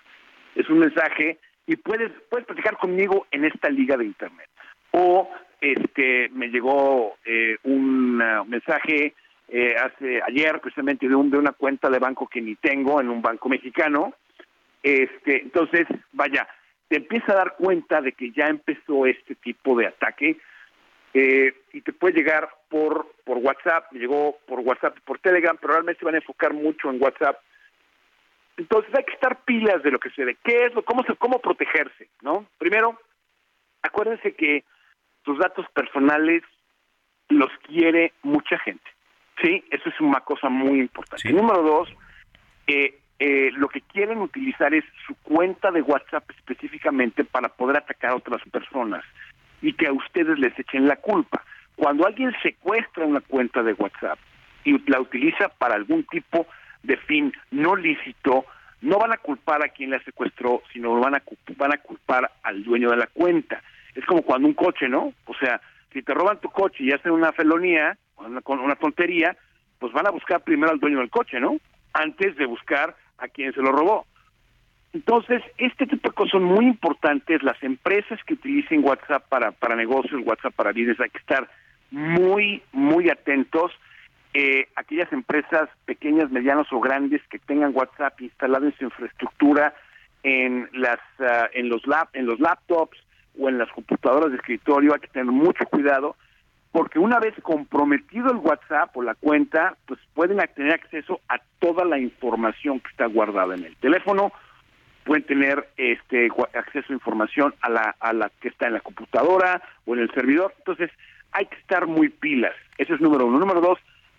es 0.55 0.69
un 0.71 0.79
mensaje, 0.79 1.39
y 1.67 1.77
puedes, 1.77 2.13
puedes 2.31 2.47
platicar 2.47 2.77
conmigo 2.77 3.27
en 3.31 3.45
esta 3.45 3.69
liga 3.69 3.97
de 3.97 4.05
internet. 4.05 4.49
O 4.93 5.29
este 5.61 6.29
me 6.31 6.49
llegó 6.49 7.17
eh, 7.25 7.57
un 7.65 8.21
uh, 8.21 8.45
mensaje 8.45 9.15
eh, 9.49 9.75
hace 9.77 10.21
ayer 10.27 10.61
precisamente 10.61 11.09
de, 11.09 11.15
un, 11.15 11.31
de 11.31 11.39
una 11.39 11.53
cuenta 11.53 11.89
de 11.89 11.99
banco 11.99 12.27
que 12.27 12.41
ni 12.41 12.57
tengo 12.57 13.01
en 13.01 13.09
un 13.09 13.23
banco 13.23 13.49
mexicano 13.49 14.13
este 14.83 15.41
entonces 15.43 15.87
vaya 16.13 16.47
te 16.89 16.97
empieza 16.97 17.33
a 17.33 17.37
dar 17.37 17.55
cuenta 17.57 18.01
de 18.01 18.13
que 18.13 18.33
ya 18.33 18.47
empezó 18.47 19.07
este 19.07 19.35
tipo 19.37 19.77
de 19.79 19.87
ataque 19.87 20.37
eh, 21.15 21.55
y 21.73 21.81
te 21.81 21.93
puede 21.93 22.19
llegar 22.19 22.49
por 22.69 23.07
por 23.25 23.39
WhatsApp 23.39 23.91
me 23.93 24.01
llegó 24.01 24.37
por 24.47 24.61
WhatsApp 24.61 24.99
por 25.05 25.21
Telegram 25.21 25.57
pero 25.59 25.73
realmente 25.73 26.01
se 26.01 26.05
van 26.05 26.17
a 26.17 26.19
enfocar 26.19 26.53
mucho 26.53 26.91
en 26.91 27.03
WhatsApp 27.03 27.39
entonces 28.57 28.95
hay 28.95 29.05
que 29.05 29.15
estar 29.15 29.45
pilas 29.45 29.83
de 29.83 29.91
lo 29.91 29.99
que 29.99 30.11
se 30.11 30.25
ve 30.25 30.37
qué 30.45 30.67
es 30.67 30.75
lo 30.75 30.85
cómo 30.85 31.03
se, 31.05 31.15
cómo 31.17 31.41
protegerse 31.41 32.09
no 32.23 32.47
primero 32.59 32.99
acuérdense 33.83 34.35
que 34.35 34.65
tus 35.23 35.39
datos 35.39 35.67
personales 35.75 36.43
los 37.29 37.51
quiere 37.67 38.13
mucha 38.23 38.59
gente. 38.59 38.89
Sí, 39.43 39.63
eso 39.71 39.89
es 39.89 40.01
una 40.01 40.21
cosa 40.21 40.49
muy 40.49 40.81
importante. 40.81 41.33
Número 41.33 41.63
dos, 41.63 41.89
eh, 42.67 42.99
eh, 43.19 43.51
lo 43.55 43.69
que 43.69 43.81
quieren 43.81 44.19
utilizar 44.19 44.73
es 44.73 44.85
su 45.07 45.15
cuenta 45.17 45.71
de 45.71 45.83
WhatsApp 45.83 46.31
específicamente 46.31 47.25
para 47.25 47.49
poder 47.49 47.79
atacar 47.79 48.13
a 48.13 48.17
otras 48.17 48.43
personas 48.51 49.05
y 49.61 49.73
que 49.73 49.89
a 49.89 49.93
ustedes 49.93 50.39
les 50.39 50.59
echen 50.59 50.87
la 50.87 50.97
culpa. 50.97 51.43
Cuando 51.75 52.07
alguien 52.07 52.33
secuestra 52.43 53.05
una 53.05 53.21
cuenta 53.21 53.63
de 53.63 53.75
WhatsApp 53.75 54.19
y 54.65 54.79
la 54.91 55.01
utiliza 55.01 55.49
para 55.49 55.75
algún 55.75 56.05
tipo 56.05 56.39
de 56.39 56.47
fin 56.97 57.33
no 57.51 57.75
lícito, 57.75 58.45
no 58.83 58.99
van 58.99 59.13
a 59.13 59.19
culpar 59.19 59.65
a 59.65 59.71
quien 59.71 59.91
la 59.91 60.03
secuestró, 60.05 60.63
sino 60.73 61.01
van 61.01 61.17
a, 61.17 61.23
van 61.57 61.73
a 61.73 61.79
culpar 61.79 62.31
al 62.43 62.63
dueño 62.63 62.91
de 62.91 62.99
la 62.99 63.07
cuenta 63.09 63.63
es 63.97 64.05
como 64.05 64.23
cuando 64.23 64.47
un 64.47 64.55
coche, 64.55 64.89
¿no? 64.89 65.13
O 65.25 65.35
sea, 65.35 65.61
si 65.93 66.03
te 66.03 66.15
roban 66.15 66.41
tu 66.41 66.51
coche 66.51 66.85
y 66.85 66.93
hacen 66.93 67.13
una 67.13 67.33
felonía, 67.33 67.97
una, 68.19 68.41
una 68.47 68.77
tontería, 68.77 69.37
pues 69.79 69.93
van 69.93 70.07
a 70.07 70.11
buscar 70.11 70.43
primero 70.43 70.71
al 70.71 70.79
dueño 70.79 70.99
del 70.99 71.11
coche, 71.11 71.41
¿no? 71.41 71.57
Antes 71.95 72.37
de 72.37 72.47
buscar 72.47 72.95
a 73.19 73.29
quien 73.29 73.53
se 73.55 73.63
lo 73.63 73.73
robó. 73.73 74.07
Entonces, 74.93 75.43
este 75.59 75.87
tipo 75.87 76.09
de 76.09 76.15
cosas 76.15 76.33
son 76.33 76.45
muy 76.45 76.67
importantes. 76.67 77.43
Las 77.43 77.61
empresas 77.63 78.21
que 78.25 78.35
utilicen 78.35 78.85
WhatsApp 78.85 79.27
para, 79.29 79.53
para 79.53 79.77
negocios, 79.77 80.23
WhatsApp 80.25 80.55
para 80.55 80.73
business, 80.73 81.01
hay 81.01 81.11
que 81.11 81.19
estar 81.19 81.49
muy, 81.91 82.63
muy 82.73 83.11
atentos. 83.11 83.73
Eh, 84.39 84.69
aquellas 84.77 85.11
empresas 85.15 85.71
pequeñas, 85.87 86.31
medianas 86.31 86.71
o 86.71 86.79
grandes 86.79 87.23
que 87.31 87.39
tengan 87.39 87.75
WhatsApp 87.75 88.21
instalado 88.21 88.67
en 88.67 88.77
su 88.77 88.85
infraestructura, 88.85 89.75
en 90.23 90.69
las, 90.75 90.99
ah, 91.21 91.49
en 91.55 91.71
los 91.71 91.87
lap, 91.87 92.11
en 92.13 92.27
los 92.27 92.39
laptops, 92.39 92.99
o 93.41 93.49
en 93.49 93.57
las 93.57 93.71
computadoras 93.71 94.31
de 94.31 94.37
escritorio 94.37 94.93
hay 94.93 95.01
que 95.01 95.09
tener 95.09 95.33
mucho 95.33 95.65
cuidado 95.65 96.17
porque 96.71 96.99
una 96.99 97.19
vez 97.19 97.33
comprometido 97.41 98.31
el 98.31 98.37
WhatsApp 98.37 98.95
o 98.95 99.03
la 99.03 99.15
cuenta, 99.15 99.75
pues 99.87 99.99
pueden 100.13 100.37
tener 100.55 100.75
acceso 100.75 101.19
a 101.31 101.39
toda 101.59 101.87
la 101.87 101.99
información 101.99 102.81
que 102.81 102.91
está 102.91 103.07
guardada 103.07 103.55
en 103.55 103.65
el 103.65 103.77
teléfono, 103.77 104.33
pueden 105.05 105.25
tener 105.25 105.67
este 105.79 106.29
acceso 106.53 106.89
a 106.91 106.93
información 106.93 107.55
a 107.63 107.71
la 107.71 107.97
a 108.01 108.13
la 108.13 108.31
que 108.43 108.49
está 108.49 108.67
en 108.67 108.75
la 108.75 108.81
computadora 108.81 109.63
o 109.87 109.95
en 109.95 110.01
el 110.03 110.11
servidor, 110.13 110.53
entonces 110.59 110.91
hay 111.33 111.47
que 111.47 111.57
estar 111.57 111.87
muy 111.87 112.11
pilas. 112.11 112.55
Ese 112.77 112.93
es 112.93 113.01
número 113.01 113.25
uno. 113.25 113.39
Número 113.39 113.63
dos, 113.63 113.79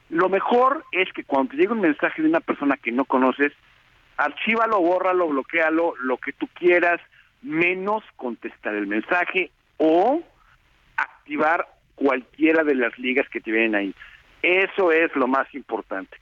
lo 0.10 0.30
mejor 0.30 0.86
es 0.92 1.12
que 1.14 1.24
cuando 1.24 1.52
te 1.52 1.58
llegue 1.58 1.74
un 1.74 1.82
mensaje 1.82 2.22
de 2.22 2.30
una 2.30 2.40
persona 2.40 2.78
que 2.78 2.92
no 2.92 3.06
conoces, 3.06 3.52
archívalo, 4.16 4.80
bórralo, 4.80 5.28
bloquealo, 5.28 5.96
lo 6.02 6.18
que 6.18 6.34
tú 6.34 6.48
quieras, 6.54 7.00
menos 7.42 8.04
contestar 8.16 8.76
el 8.76 8.88
mensaje 8.88 9.52
o 9.78 10.22
activar 10.96 11.68
cualquiera 11.96 12.64
de 12.64 12.76
las 12.76 12.98
ligas 12.98 13.28
que 13.30 13.42
te 13.42 13.52
vienen 13.52 13.76
ahí. 13.76 13.96
Eso 14.42 14.92
es 14.92 15.14
lo 15.16 15.28
más 15.28 15.54
importante. 15.54 16.18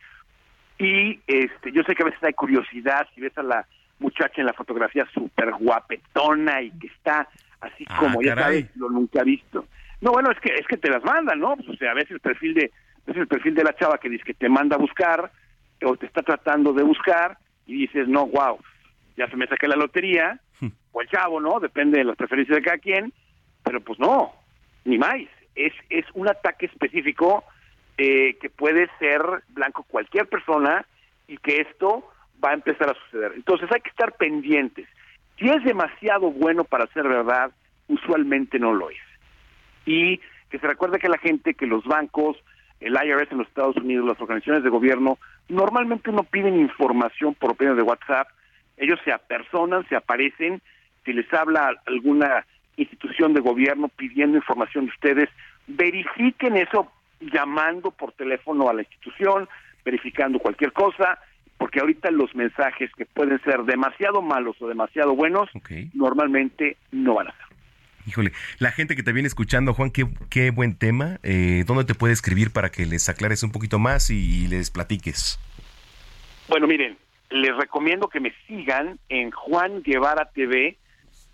Y 0.78 1.20
este, 1.28 1.72
yo 1.72 1.84
sé 1.84 1.96
que 1.96 2.04
a 2.04 2.08
veces 2.08 2.24
hay 2.24 2.34
curiosidad 2.34 3.08
si 3.14 3.22
ves 3.22 3.38
a 3.38 3.44
la 3.44 3.66
muchacha 4.00 4.42
en 4.42 4.48
la 4.48 4.54
fotografía 4.54 5.08
súper 5.14 5.52
guapetona 5.54 6.62
y 6.62 6.72
que 6.72 6.88
está 6.88 7.28
así 7.62 7.86
ah, 7.88 7.98
como 8.00 8.22
ya 8.22 8.36
sabes, 8.36 8.76
lo 8.76 8.90
nunca 8.90 9.22
he 9.22 9.24
visto. 9.24 9.66
No, 10.02 10.12
bueno, 10.12 10.32
es 10.32 10.40
que 10.40 10.54
es 10.54 10.68
que 10.68 10.78
te 10.78 10.90
las 10.90 11.04
mandan, 11.04 11.40
¿no? 11.40 11.56
Pues, 11.56 11.70
o 11.70 11.76
sea, 11.76 11.92
a 11.92 11.96
veces 11.96 12.12
el 12.12 12.20
perfil 12.20 12.54
de 12.56 12.72
a 13.08 13.12
el 13.12 13.28
perfil 13.28 13.56
de 13.56 13.64
la 13.64 13.76
chava 13.76 13.98
que 13.98 14.10
dice 14.10 14.24
que 14.24 14.34
te 14.34 14.50
manda 14.50 14.76
a 14.76 14.80
buscar 14.80 15.32
o 15.84 15.96
te 15.98 16.06
está 16.06 16.22
tratando 16.22 16.74
de 16.74 16.84
buscar 16.84 17.38
y 17.66 17.78
dices, 17.78 18.08
"No, 18.08 18.28
wow, 18.28 18.60
ya 19.18 19.30
se 19.30 19.36
me 19.36 19.48
saqué 19.48 19.68
la 19.68 19.76
lotería." 19.76 20.40
o 20.96 21.02
el 21.02 21.10
chavo, 21.10 21.42
¿no? 21.42 21.60
Depende 21.60 21.98
de 21.98 22.06
las 22.06 22.16
preferencias 22.16 22.56
de 22.56 22.64
cada 22.64 22.78
quien, 22.78 23.12
pero 23.64 23.82
pues 23.82 24.00
no, 24.00 24.32
ni 24.86 24.98
más. 24.98 25.16
Es, 25.54 25.74
es 25.90 26.06
un 26.14 26.30
ataque 26.30 26.68
específico 26.68 27.44
eh, 27.98 28.38
que 28.40 28.50
puede 28.50 28.90
ser 28.98 29.22
blanco 29.50 29.84
cualquier 29.84 30.28
persona 30.28 30.86
y 31.28 31.38
que 31.38 31.62
esto 31.62 32.10
va 32.44 32.52
a 32.52 32.54
empezar 32.54 32.90
a 32.90 33.06
suceder. 33.06 33.34
Entonces 33.36 33.70
hay 33.74 33.82
que 33.82 33.90
estar 33.90 34.14
pendientes. 34.14 34.88
Si 35.38 35.50
es 35.50 35.64
demasiado 35.66 36.32
bueno 36.32 36.64
para 36.64 36.88
ser 36.88 37.08
verdad, 37.08 37.52
usualmente 37.90 38.58
no 38.58 38.74
lo 38.74 38.90
es. 38.90 38.98
Y 39.86 40.20
que 40.50 40.60
se 40.60 40.68
recuerde 40.68 41.00
que 41.00 41.10
la 41.10 41.18
gente, 41.18 41.56
que 41.56 41.68
los 41.68 41.84
bancos, 41.84 42.38
el 42.80 42.94
IRS 42.94 43.32
en 43.32 43.40
los 43.40 43.48
Estados 43.48 43.78
Unidos, 43.78 44.08
las 44.08 44.22
organizaciones 44.22 44.64
de 44.64 44.70
gobierno, 44.70 45.18
normalmente 45.50 46.12
no 46.12 46.24
piden 46.24 46.60
información 46.60 47.34
por 47.36 47.60
medio 47.60 47.76
de 47.76 47.82
WhatsApp, 47.82 48.28
ellos 48.78 49.00
se 49.06 49.12
apersonan, 49.12 49.88
se 49.88 49.96
aparecen. 49.96 50.62
Si 51.06 51.14
les 51.14 51.32
habla 51.34 51.74
alguna 51.86 52.46
institución 52.78 53.34
de 53.34 53.42
gobierno 53.42 53.88
pidiendo 53.88 54.38
información 54.38 54.86
de 54.86 54.92
ustedes, 54.92 55.30
verifiquen 55.68 56.58
eso 56.58 56.92
llamando 57.22 57.92
por 57.92 58.12
teléfono 58.12 58.70
a 58.70 58.74
la 58.74 58.82
institución, 58.82 59.48
verificando 59.84 60.40
cualquier 60.40 60.74
cosa, 60.74 61.20
porque 61.58 61.80
ahorita 61.80 62.12
los 62.12 62.36
mensajes 62.36 62.92
que 62.98 63.06
pueden 63.06 63.42
ser 63.44 63.64
demasiado 63.64 64.22
malos 64.22 64.62
o 64.62 64.68
demasiado 64.68 65.16
buenos, 65.16 65.50
normalmente 65.94 66.78
no 66.92 67.16
van 67.16 67.30
a 67.30 67.32
ser. 67.32 67.45
Híjole, 68.08 68.32
la 68.60 68.72
gente 68.72 68.96
que 68.96 69.04
te 69.04 69.12
viene 69.14 69.28
escuchando, 69.28 69.74
Juan, 69.74 69.90
qué, 69.90 70.06
qué 70.30 70.52
buen 70.52 70.78
tema. 70.78 71.20
Eh, 71.24 71.64
¿Dónde 71.66 71.86
te 71.86 71.96
puede 71.96 72.14
escribir 72.14 72.52
para 72.52 72.70
que 72.70 72.86
les 72.86 73.10
aclares 73.10 73.42
un 73.44 73.52
poquito 73.52 73.80
más 73.80 74.10
y 74.10 74.48
les 74.48 74.70
platiques? 74.70 75.40
Bueno, 76.48 76.68
miren, 76.68 76.98
les 77.32 77.56
recomiendo 77.56 78.08
que 78.08 78.20
me 78.20 78.34
sigan 78.48 79.00
en 79.10 79.32
Juan 79.32 79.82
Guevara 79.82 80.30
TV, 80.34 80.78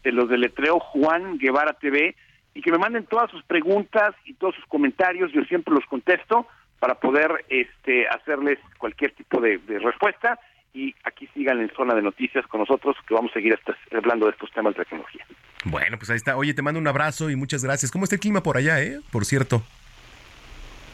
de 0.03 0.11
los 0.11 0.29
deletreo 0.29 0.79
Juan 0.79 1.37
Guevara 1.37 1.73
TV 1.73 2.15
y 2.53 2.61
que 2.61 2.71
me 2.71 2.77
manden 2.77 3.05
todas 3.05 3.29
sus 3.31 3.43
preguntas 3.43 4.15
y 4.25 4.33
todos 4.33 4.55
sus 4.55 4.65
comentarios, 4.65 5.31
yo 5.31 5.43
siempre 5.43 5.73
los 5.73 5.85
contesto 5.85 6.47
para 6.79 6.95
poder 6.95 7.45
este 7.49 8.07
hacerles 8.07 8.57
cualquier 8.77 9.11
tipo 9.13 9.39
de, 9.39 9.59
respuesta 9.79 10.39
y 10.73 10.95
aquí 11.03 11.27
sigan 11.33 11.59
en 11.59 11.69
zona 11.75 11.93
de 11.93 12.01
noticias 12.01 12.45
con 12.47 12.61
nosotros 12.61 12.95
que 13.07 13.13
vamos 13.13 13.31
a 13.31 13.35
seguir 13.35 13.59
hablando 13.91 14.25
de 14.25 14.31
estos 14.31 14.51
temas 14.51 14.75
de 14.75 14.83
tecnología. 14.83 15.25
Bueno, 15.65 15.97
pues 15.97 16.09
ahí 16.09 16.17
está. 16.17 16.37
Oye, 16.37 16.53
te 16.53 16.61
mando 16.61 16.79
un 16.79 16.87
abrazo 16.87 17.29
y 17.29 17.35
muchas 17.35 17.63
gracias. 17.63 17.91
¿Cómo 17.91 18.05
está 18.05 18.15
el 18.15 18.21
clima 18.21 18.41
por 18.41 18.57
allá, 18.57 18.81
eh? 18.81 18.99
Por 19.11 19.25
cierto. 19.25 19.63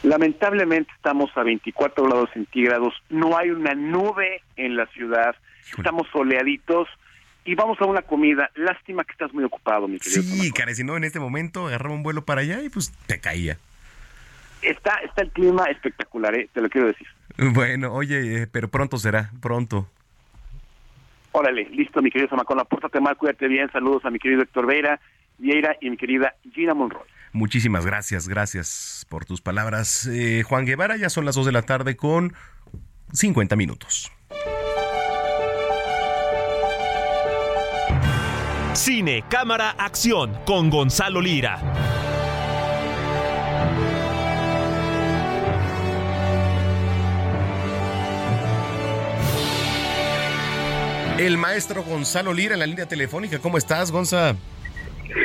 Lamentablemente 0.02 0.92
estamos 0.94 1.30
a 1.36 1.42
24 1.42 2.04
grados 2.04 2.30
centígrados, 2.32 2.94
no 3.08 3.36
hay 3.36 3.50
una 3.50 3.74
nube 3.74 4.42
en 4.56 4.76
la 4.76 4.86
ciudad, 4.86 5.34
estamos 5.76 6.06
soleaditos 6.12 6.88
y 7.44 7.56
vamos 7.56 7.80
a 7.80 7.84
una 7.84 8.02
comida. 8.02 8.48
Lástima 8.54 9.02
que 9.02 9.12
estás 9.12 9.34
muy 9.34 9.42
ocupado, 9.42 9.88
mi 9.88 9.98
querido. 9.98 10.22
Sí, 10.22 10.52
cara, 10.52 10.72
si 10.74 10.84
no, 10.84 10.96
en 10.96 11.02
este 11.02 11.18
momento 11.18 11.66
agarraba 11.66 11.94
un 11.94 12.04
vuelo 12.04 12.24
para 12.24 12.42
allá 12.42 12.62
y 12.62 12.68
pues 12.68 12.92
te 13.06 13.20
caía. 13.20 13.58
Está, 14.62 14.94
está 15.04 15.22
el 15.22 15.30
clima 15.30 15.64
espectacular, 15.64 16.36
¿eh? 16.36 16.48
te 16.52 16.60
lo 16.60 16.68
quiero 16.68 16.86
decir. 16.86 17.06
Bueno, 17.38 17.92
oye, 17.92 18.42
eh, 18.42 18.46
pero 18.50 18.68
pronto 18.68 18.98
será, 18.98 19.30
pronto. 19.40 19.88
Órale, 21.30 21.68
listo, 21.70 22.02
mi 22.02 22.10
querido 22.10 22.28
Samacona, 22.28 22.64
pórtate 22.64 23.00
mal, 23.00 23.16
cuídate 23.16 23.46
bien, 23.46 23.70
saludos 23.70 24.04
a 24.04 24.10
mi 24.10 24.18
querido 24.18 24.42
Héctor 24.42 24.66
Veira, 24.66 25.00
Vieira 25.38 25.76
y 25.80 25.90
mi 25.90 25.96
querida 25.96 26.34
Gina 26.52 26.74
Monroy. 26.74 27.02
Muchísimas 27.32 27.86
gracias, 27.86 28.28
gracias 28.28 29.06
por 29.08 29.24
tus 29.24 29.40
palabras. 29.40 30.06
Eh, 30.06 30.42
Juan 30.42 30.64
Guevara, 30.64 30.96
ya 30.96 31.10
son 31.10 31.24
las 31.24 31.36
2 31.36 31.46
de 31.46 31.52
la 31.52 31.62
tarde 31.62 31.96
con 31.96 32.32
50 33.12 33.54
minutos. 33.54 34.10
Cine, 38.72 39.24
cámara, 39.28 39.70
acción 39.78 40.32
con 40.44 40.70
Gonzalo 40.70 41.20
Lira. 41.20 41.60
El 51.18 51.36
maestro 51.36 51.82
Gonzalo 51.82 52.32
Lira 52.32 52.54
en 52.54 52.60
la 52.60 52.66
línea 52.66 52.86
telefónica. 52.86 53.40
¿Cómo 53.40 53.58
estás, 53.58 53.90
Gonza? 53.90 54.36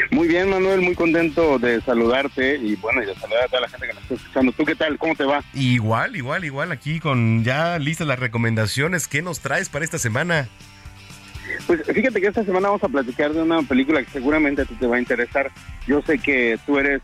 Muy 0.09 0.27
bien, 0.27 0.49
Manuel, 0.49 0.81
muy 0.81 0.95
contento 0.95 1.59
de 1.59 1.81
saludarte 1.81 2.55
y 2.55 2.75
bueno, 2.77 3.03
y 3.03 3.05
de 3.05 3.13
saludar 3.13 3.43
a 3.43 3.47
toda 3.47 3.61
la 3.61 3.69
gente 3.69 3.87
que 3.87 3.93
nos 3.93 4.03
está 4.03 4.15
escuchando. 4.15 4.51
¿Tú 4.53 4.65
qué 4.65 4.75
tal? 4.75 4.97
¿Cómo 4.97 5.13
te 5.13 5.23
va? 5.23 5.43
Igual, 5.53 6.15
igual, 6.15 6.45
igual, 6.45 6.71
aquí 6.71 6.99
con 6.99 7.43
ya 7.43 7.77
listas 7.77 8.07
las 8.07 8.17
recomendaciones. 8.17 9.07
¿Qué 9.07 9.21
nos 9.21 9.39
traes 9.41 9.69
para 9.69 9.85
esta 9.85 9.99
semana? 9.99 10.47
Pues 11.67 11.83
fíjate 11.85 12.19
que 12.19 12.27
esta 12.27 12.43
semana 12.43 12.69
vamos 12.69 12.83
a 12.83 12.89
platicar 12.89 13.31
de 13.31 13.43
una 13.43 13.61
película 13.61 14.01
que 14.01 14.09
seguramente 14.09 14.63
a 14.63 14.65
ti 14.65 14.73
te 14.73 14.87
va 14.87 14.95
a 14.95 14.99
interesar. 14.99 15.51
Yo 15.85 16.01
sé 16.01 16.17
que 16.17 16.57
tú 16.65 16.79
eres 16.79 17.01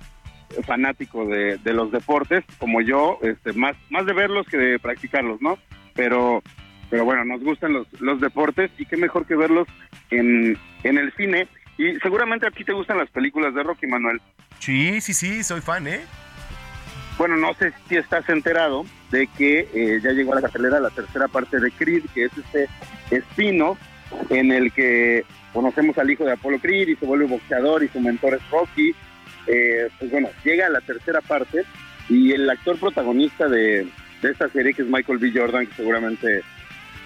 fanático 0.66 1.28
de, 1.28 1.58
de 1.60 1.74
los 1.74 1.92
deportes, 1.92 2.44
como 2.58 2.82
yo, 2.82 3.20
este, 3.22 3.54
más, 3.54 3.76
más 3.92 4.08
de 4.08 4.14
verlos 4.14 4.48
que 4.48 4.58
de 4.58 4.80
practicarlos, 4.80 5.40
¿no? 5.42 5.60
Pero 5.94 6.42
pero 6.90 7.06
bueno, 7.06 7.26
nos 7.26 7.42
gustan 7.42 7.74
los, 7.74 7.88
los 8.02 8.20
deportes 8.20 8.72
y 8.78 8.86
qué 8.86 8.98
mejor 8.98 9.26
que 9.26 9.36
verlos 9.36 9.68
en, 10.10 10.58
en 10.84 10.98
el 10.98 11.14
cine. 11.14 11.48
Y 11.78 11.96
seguramente 12.00 12.48
a 12.48 12.52
ti 12.52 12.64
te 12.64 12.74
gustan 12.74 12.98
las 12.98 13.10
películas 13.10 13.54
de 13.54 13.64
Rocky, 13.64 13.88
Manuel. 13.88 14.20
Sí, 14.60 15.00
sí, 15.00 15.14
sí, 15.14 15.44
soy 15.44 15.62
fan, 15.62 15.88
¿eh? 15.88 16.02
Bueno, 17.18 17.38
no 17.38 17.54
sé 17.54 17.72
si 17.88 17.98
estás 17.98 18.28
enterado 18.30 18.86
de 19.12 19.28
que 19.38 19.68
eh, 19.74 20.00
ya 20.04 20.12
llegó 20.12 20.34
a 20.34 20.36
la 20.36 20.42
cartelera 20.42 20.80
la 20.80 20.90
tercera 20.90 21.28
parte 21.28 21.60
de 21.60 21.72
Creed, 21.72 22.04
que 22.14 22.26
es 22.26 22.32
este 22.38 22.68
espino 23.12 23.78
en 24.30 24.52
el 24.52 24.72
que 24.72 25.26
conocemos 25.54 25.98
al 25.98 26.10
hijo 26.10 26.26
de 26.26 26.34
Apolo 26.34 26.60
Creed 26.60 26.90
y 26.90 26.96
se 26.96 27.06
vuelve 27.06 27.26
boxeador 27.26 27.84
y 27.84 27.90
su 27.90 28.00
mentor 28.00 28.36
es 28.36 28.50
Rocky. 28.50 28.96
Eh, 29.48 29.90
pues 30.00 30.12
bueno, 30.12 30.30
llega 30.44 30.68
a 30.68 30.70
la 30.70 30.82
tercera 30.82 31.22
parte 31.22 31.64
y 32.08 32.32
el 32.34 32.50
actor 32.50 32.78
protagonista 32.78 33.48
de, 33.48 33.88
de 34.22 34.32
esta 34.32 34.50
serie, 34.50 34.74
que 34.74 34.82
es 34.82 34.88
Michael 34.88 35.20
B. 35.20 35.32
Jordan, 35.34 35.68
que 35.68 35.76
seguramente 35.76 36.42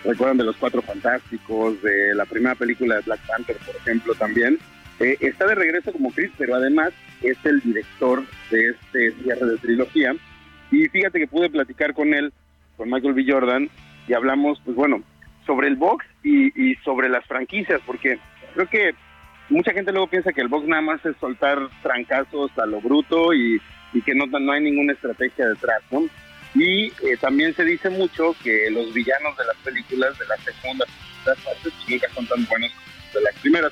recuerdan 0.04 0.38
de 0.38 0.43
los 0.43 0.58
Cuatro 0.58 0.82
Fantásticos, 0.82 1.82
de 1.82 2.16
la 2.16 2.26
primera 2.26 2.56
película 2.56 2.95
de 2.95 3.01
Black 3.01 3.22
Panther, 3.28 3.58
por 3.66 3.76
ejemplo, 3.76 4.14
también. 4.16 4.60
Eh, 4.99 5.18
está 5.20 5.47
de 5.47 5.56
regreso 5.56 5.91
como 5.91 6.12
Chris, 6.12 6.32
pero 6.38 6.56
además 6.56 6.91
es 7.22 7.38
el 7.45 7.60
director 7.62 8.24
de 8.51 8.70
este 8.70 9.12
cierre 9.24 9.45
de 9.45 9.58
trilogía. 9.58 10.16
Y 10.72 10.88
fíjate 10.89 11.20
que 11.20 11.28
pude 11.28 11.49
platicar 11.49 11.93
con 11.93 12.14
él, 12.14 12.34
con 12.78 12.89
Michael 12.89 13.14
B. 13.14 13.26
Jordan, 13.28 13.70
y 14.08 14.14
hablamos, 14.14 14.62
pues 14.66 14.76
bueno, 14.76 15.04
sobre 15.45 15.68
el 15.68 15.76
box 15.76 16.06
y, 16.24 16.76
sobre 16.84 17.10
las 17.10 17.26
franquicias, 17.26 17.82
porque 17.86 18.20
creo 18.54 18.68
que 18.68 18.95
mucha 19.49 19.74
gente 19.74 19.91
luego 19.91 20.08
piensa 20.08 20.34
que 20.34 20.41
el 20.41 20.47
box 20.47 20.68
nada 20.68 20.82
más 20.82 21.06
es 21.06 21.16
soltar 21.18 21.60
trancazos 21.82 22.58
a 22.58 22.66
lo 22.66 22.82
bruto 22.82 23.34
y, 23.34 23.62
y 23.93 24.01
que 24.01 24.16
no, 24.16 24.26
no 24.26 24.51
hay 24.51 24.64
ninguna 24.64 24.93
estrategia 24.93 25.47
detrás, 25.47 25.82
¿no? 25.91 26.04
Y 26.56 26.88
eh, 26.88 27.18
también 27.20 27.56
se 27.56 27.66
dice 27.66 27.89
mucho 27.89 28.36
que 28.43 28.70
los 28.70 28.93
villanos 28.93 29.36
de 29.38 29.45
las 29.45 29.58
películas 29.58 30.18
de 30.20 30.26
la 30.28 30.38
segunda 30.38 30.86
las 31.26 31.39
partes 31.39 31.74
nunca 31.88 32.08
son 32.14 32.28
tan 32.28 32.45
buenos 32.45 32.72
de 33.14 33.22
las 33.22 33.36
primeras. 33.39 33.72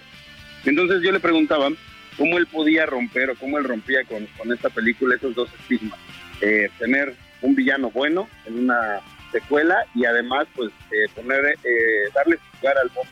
Entonces 0.66 1.02
yo 1.04 1.12
le 1.12 1.20
preguntaba 1.20 1.70
cómo 2.18 2.38
él 2.38 2.48
podía 2.48 2.86
romper 2.86 3.30
o 3.32 3.36
cómo 3.36 3.58
él 3.58 3.64
rompía 3.64 4.04
con, 4.06 4.26
con 4.38 4.52
esta 4.52 4.70
película 4.70 5.16
esos 5.16 5.36
dos 5.36 5.50
estigmas. 5.60 6.00
Eh, 6.42 6.70
tener 6.80 7.16
un 7.42 7.56
villano 7.56 7.92
bueno 7.92 8.28
en 8.46 8.60
una 8.60 9.00
secuela 9.32 9.86
y 9.96 10.06
además 10.06 10.48
pues 10.56 10.72
eh, 10.92 11.08
poner, 11.16 11.46
eh, 11.64 12.10
darle 12.14 12.38
lugar 12.56 12.78
al 12.78 12.90
box 12.90 13.10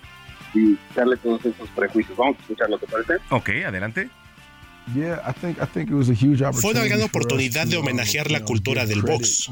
y 0.53 0.77
darle 0.95 1.17
todos 1.17 1.45
esos 1.45 1.69
prejuicios. 1.69 2.17
Vamos 2.17 2.37
a 2.37 2.41
escucharlo, 2.41 2.77
¿te 2.77 2.87
parece? 2.87 3.17
Ok, 3.29 3.49
adelante. 3.65 4.09
Fue 6.53 6.71
una 6.71 6.83
gran 6.85 7.01
oportunidad 7.01 7.67
de 7.67 7.77
homenajear 7.77 8.31
la 8.31 8.43
cultura 8.43 8.85
del 8.85 9.01
box. 9.01 9.49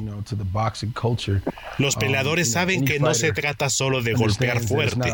Los 1.77 1.95
Um, 1.95 1.99
peleadores 2.01 2.51
saben 2.51 2.85
que 2.85 2.99
no 2.99 3.13
se 3.13 3.31
trata 3.31 3.69
solo 3.69 4.01
de 4.01 4.13
golpear 4.13 4.59
fuerte. 4.61 5.09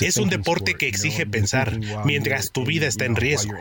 Es 0.00 0.16
un 0.16 0.28
deporte 0.30 0.74
que 0.74 0.86
exige 0.88 1.26
pensar 1.26 1.78
mientras 2.04 2.50
tu 2.52 2.64
vida 2.64 2.86
está 2.86 3.04
en 3.04 3.16
riesgo. 3.16 3.52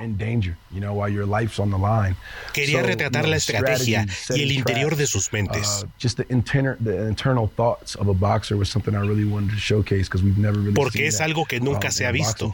Quería 2.54 2.82
retratar 2.84 3.28
la 3.28 3.38
estrategia 3.38 4.06
y 4.36 4.42
el 4.42 4.52
interior 4.52 4.96
de 4.96 5.08
sus 5.08 5.32
mentes. 5.34 5.86
Porque 10.76 11.08
es 11.08 11.22
algo 11.22 11.46
que 11.46 11.60
nunca 11.60 11.92
se 11.92 12.06
ha 12.06 12.12
visto. 12.12 12.54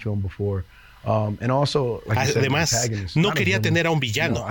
Um, 1.08 1.38
Además, 2.10 2.90
no 3.16 3.32
quería 3.32 3.62
tener 3.62 3.88
a 3.88 3.92
un 3.92 4.00
villano. 4.02 4.46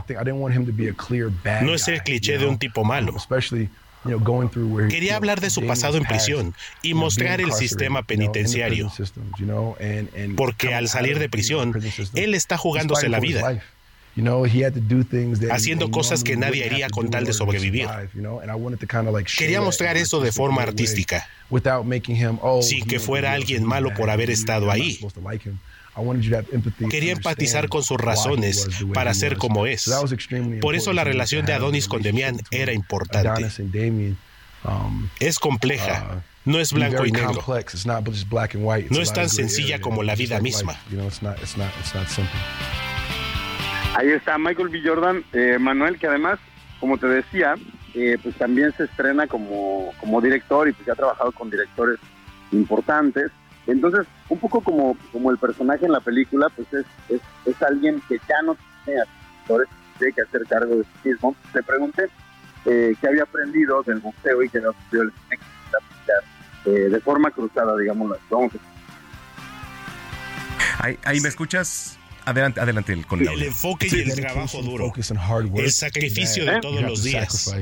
No 1.63 1.75
es 1.75 1.89
el 1.89 2.03
cliché 2.03 2.39
de 2.39 2.47
un 2.47 2.59
tipo 2.59 2.83
malo. 2.83 3.15
Quería 4.89 5.17
hablar 5.17 5.41
de 5.41 5.51
su 5.51 5.67
pasado 5.67 5.99
en 5.99 6.05
prisión 6.05 6.55
y 6.83 6.95
mostrar 6.95 7.43
el 7.43 7.53
sistema 7.53 8.05
penitenciario. 8.05 8.91
Porque 10.35 10.75
al 10.75 10.89
salir 10.89 11.19
de 11.19 11.29
prisión, 11.29 11.75
él 12.15 12.35
está 12.35 12.57
jugándose 12.57 13.11
la 13.11 13.21
vida. 13.21 13.61
Haciendo 15.51 15.91
cosas 15.91 16.25
que 16.25 16.39
nadie 16.39 16.65
haría 16.65 16.89
con 16.89 17.11
tal 17.11 17.27
de 17.27 17.35
sobrevivir. 17.35 17.87
Quería 19.37 19.61
mostrar 19.61 19.99
eso 19.99 20.21
de 20.21 20.33
forma 20.33 20.63
artística, 20.63 21.29
sin 22.63 22.87
que 22.87 22.99
fuera 22.99 23.33
alguien 23.35 23.63
malo 23.63 23.93
por 23.93 24.09
haber 24.09 24.31
estado 24.31 24.71
ahí. 24.71 24.99
Quería 26.91 27.13
empatizar 27.13 27.69
con 27.69 27.83
sus 27.83 27.99
razones 27.99 28.69
para 28.93 29.15
ser 29.15 29.37
como 29.37 29.67
es. 29.67 29.91
Por 30.61 30.75
eso 30.75 30.93
la 30.93 31.05
relación 31.05 31.47
de 31.47 31.55
Adonis 31.55 31.89
con 31.89 32.03
Demian 32.03 32.39
era 32.51 32.73
importante. 32.73 33.47
Es 35.21 35.39
compleja. 35.39 36.23
No 36.45 36.61
es 36.61 36.73
blanco 36.73 37.05
y 37.05 37.11
negro. 37.11 37.43
No 38.91 39.01
es 39.01 39.13
tan 39.13 39.29
sencilla 39.29 39.81
como 39.81 40.03
la 40.03 40.15
vida 40.15 40.41
misma. 40.41 40.79
Ahí 43.97 44.11
está 44.11 44.37
Michael 44.37 44.69
B. 44.69 44.83
Jordan, 44.85 45.25
eh, 45.33 45.57
Manuel, 45.59 45.99
que 45.99 46.07
además, 46.07 46.39
como 46.79 46.99
te 46.99 47.07
decía, 47.07 47.55
eh, 47.95 48.19
pues 48.23 48.37
también 48.37 48.73
se 48.77 48.85
estrena 48.85 49.27
como, 49.27 49.91
como 49.99 50.21
director 50.21 50.69
y 50.69 50.73
pues 50.73 50.87
ya 50.87 50.93
ha 50.93 50.97
trabajado 50.97 51.33
con 51.33 51.51
directores 51.51 51.99
importantes. 52.53 53.33
Entonces, 53.67 54.07
un 54.29 54.39
poco 54.39 54.61
como, 54.61 54.97
como 55.13 55.31
el 55.31 55.39
personaje 55.39 55.87
en 55.87 55.93
la 55.93 56.01
película, 56.01 56.49
pues 56.51 56.73
es, 56.73 56.87
es, 57.09 57.21
es 57.45 57.63
alguien 57.63 58.03
que 58.09 58.19
ya 58.29 58.43
no 58.43 58.57
tiene 58.85 59.03
tiene 59.99 60.13
que 60.13 60.23
hacer 60.23 60.43
cargo 60.49 60.77
de 60.77 60.85
sí 60.85 61.09
mismo. 61.09 61.35
Le 61.55 61.63
pregunté 61.63 62.09
eh, 62.67 62.95
qué 63.01 63.09
había 63.09 63.23
aprendido 63.23 63.83
del 63.83 64.01
boxeo 64.01 64.43
y 64.43 64.49
qué 64.51 64.59
había 64.59 64.71
aprendido 64.71 65.05
del 65.05 65.13
cine 65.13 65.39
eh, 66.67 66.89
de 66.91 67.01
forma 67.01 67.31
cruzada, 67.31 67.77
digamos. 67.79 68.19
Vamos 68.29 68.53
a... 68.55 68.59
Ahí, 70.85 70.99
ahí 71.05 71.21
me 71.21 71.29
escuchas. 71.29 71.99
Adelante, 72.25 72.61
adelante 72.61 73.05
con 73.07 73.21
el, 73.21 73.29
el 73.29 73.43
enfoque 73.45 73.87
y 73.89 74.01
el 74.01 74.13
trabajo 74.17 74.61
duro, 74.61 74.93
el 75.55 75.71
sacrificio 75.71 76.45
de 76.45 76.61
todos 76.61 76.83
los 76.83 77.05
días. 77.05 77.55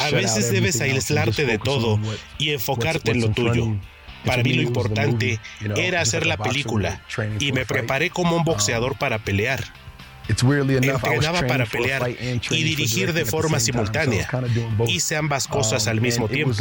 A 0.00 0.10
veces 0.10 0.50
debes 0.52 0.80
aislarte 0.80 1.44
de 1.46 1.58
todo 1.58 1.98
y 2.38 2.50
enfocarte 2.50 3.10
en 3.12 3.20
lo 3.20 3.30
tuyo. 3.30 3.76
Para 4.24 4.42
mí 4.42 4.52
lo 4.54 4.62
importante 4.62 5.40
era 5.76 6.00
hacer 6.00 6.26
la 6.26 6.36
película 6.36 7.02
y 7.38 7.52
me 7.52 7.64
preparé 7.64 8.10
como 8.10 8.36
un 8.36 8.44
boxeador 8.44 8.96
para 8.98 9.18
pelear. 9.20 9.64
Entrenaba 11.08 11.40
para 11.46 11.64
pelear 11.66 12.10
y 12.50 12.62
dirigir 12.62 13.12
de 13.14 13.24
forma 13.24 13.58
simultánea. 13.60 14.28
Hice 14.86 15.16
ambas 15.16 15.48
cosas 15.48 15.86
al 15.88 16.00
mismo 16.00 16.28
tiempo. 16.28 16.52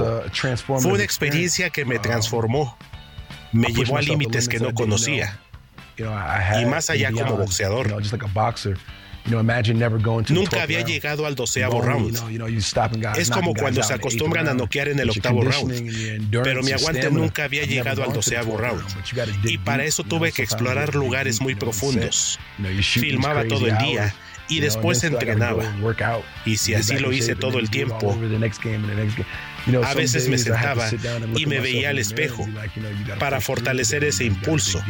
Fue 0.79 0.91
una 0.93 1.03
experiencia 1.03 1.69
que 1.69 1.83
me 1.83 1.99
transformó. 1.99 2.77
Me 3.51 3.67
llevó 3.69 3.97
a 3.97 4.01
límites 4.01 4.47
que 4.47 4.59
no 4.59 4.73
conocía. 4.73 5.39
y 6.61 6.65
más 6.65 6.89
allá 6.89 7.11
como 7.11 7.37
boxeador. 7.37 7.87
Nunca 10.29 10.63
había 10.63 10.81
llegado 10.81 11.25
al 11.25 11.35
doceavo 11.35 11.81
round. 11.81 12.17
Es 13.17 13.29
como 13.29 13.53
cuando 13.53 13.83
se 13.83 13.93
acostumbran 13.93 14.47
a 14.47 14.53
noquear 14.53 14.87
en 14.89 14.99
el 14.99 15.09
octavo 15.09 15.41
round. 15.41 16.31
Pero 16.43 16.63
mi 16.63 16.71
aguante 16.71 17.09
nunca 17.11 17.43
había 17.45 17.63
llegado 17.63 18.03
al 18.03 18.13
doceavo 18.13 18.57
round. 18.57 18.83
Y 19.43 19.57
para 19.57 19.83
eso 19.85 20.03
tuve 20.03 20.31
que 20.31 20.43
explorar 20.43 20.95
lugares 20.95 21.41
muy 21.41 21.55
profundos. 21.55 22.39
Filmaba 22.81 23.45
todo 23.47 23.67
el 23.67 23.77
día 23.77 24.13
y 24.49 24.59
después 24.59 25.03
entrenaba. 25.03 25.63
Y 26.45 26.57
si 26.57 26.73
así 26.73 26.97
lo 26.97 27.11
hice 27.11 27.35
todo 27.35 27.59
el 27.59 27.69
tiempo, 27.69 28.17
a 29.83 29.93
veces 29.93 30.29
me 30.29 30.37
sentaba 30.37 30.89
y 31.35 31.45
me 31.45 31.59
veía 31.59 31.89
al 31.89 31.99
espejo 31.99 32.47
para 33.19 33.41
fortalecer 33.41 34.03
ese 34.03 34.25
impulso. 34.25 34.81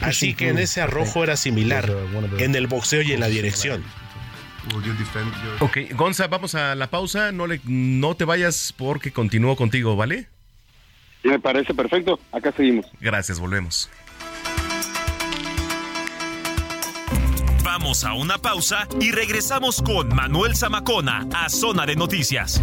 Así 0.00 0.34
que 0.34 0.48
en 0.48 0.58
ese 0.58 0.80
arrojo 0.80 1.22
era 1.22 1.36
similar, 1.36 1.90
en 2.38 2.54
el 2.54 2.66
boxeo 2.66 3.02
y 3.02 3.12
en 3.12 3.20
la 3.20 3.28
dirección. 3.28 3.82
Ok, 5.60 5.78
Gonza, 5.94 6.28
vamos 6.28 6.54
a 6.54 6.74
la 6.74 6.88
pausa. 6.88 7.32
No, 7.32 7.46
le, 7.46 7.60
no 7.64 8.14
te 8.14 8.24
vayas 8.24 8.72
porque 8.76 9.12
continúo 9.12 9.56
contigo, 9.56 9.96
¿vale? 9.96 10.28
Me 11.24 11.38
parece 11.38 11.74
perfecto. 11.74 12.18
Acá 12.32 12.52
seguimos. 12.52 12.86
Gracias, 13.00 13.38
volvemos. 13.38 13.90
Vamos 17.64 18.04
a 18.04 18.12
una 18.14 18.38
pausa 18.38 18.86
y 19.00 19.10
regresamos 19.10 19.82
con 19.82 20.08
Manuel 20.14 20.56
Zamacona 20.56 21.26
a 21.34 21.48
Zona 21.48 21.86
de 21.86 21.96
Noticias. 21.96 22.62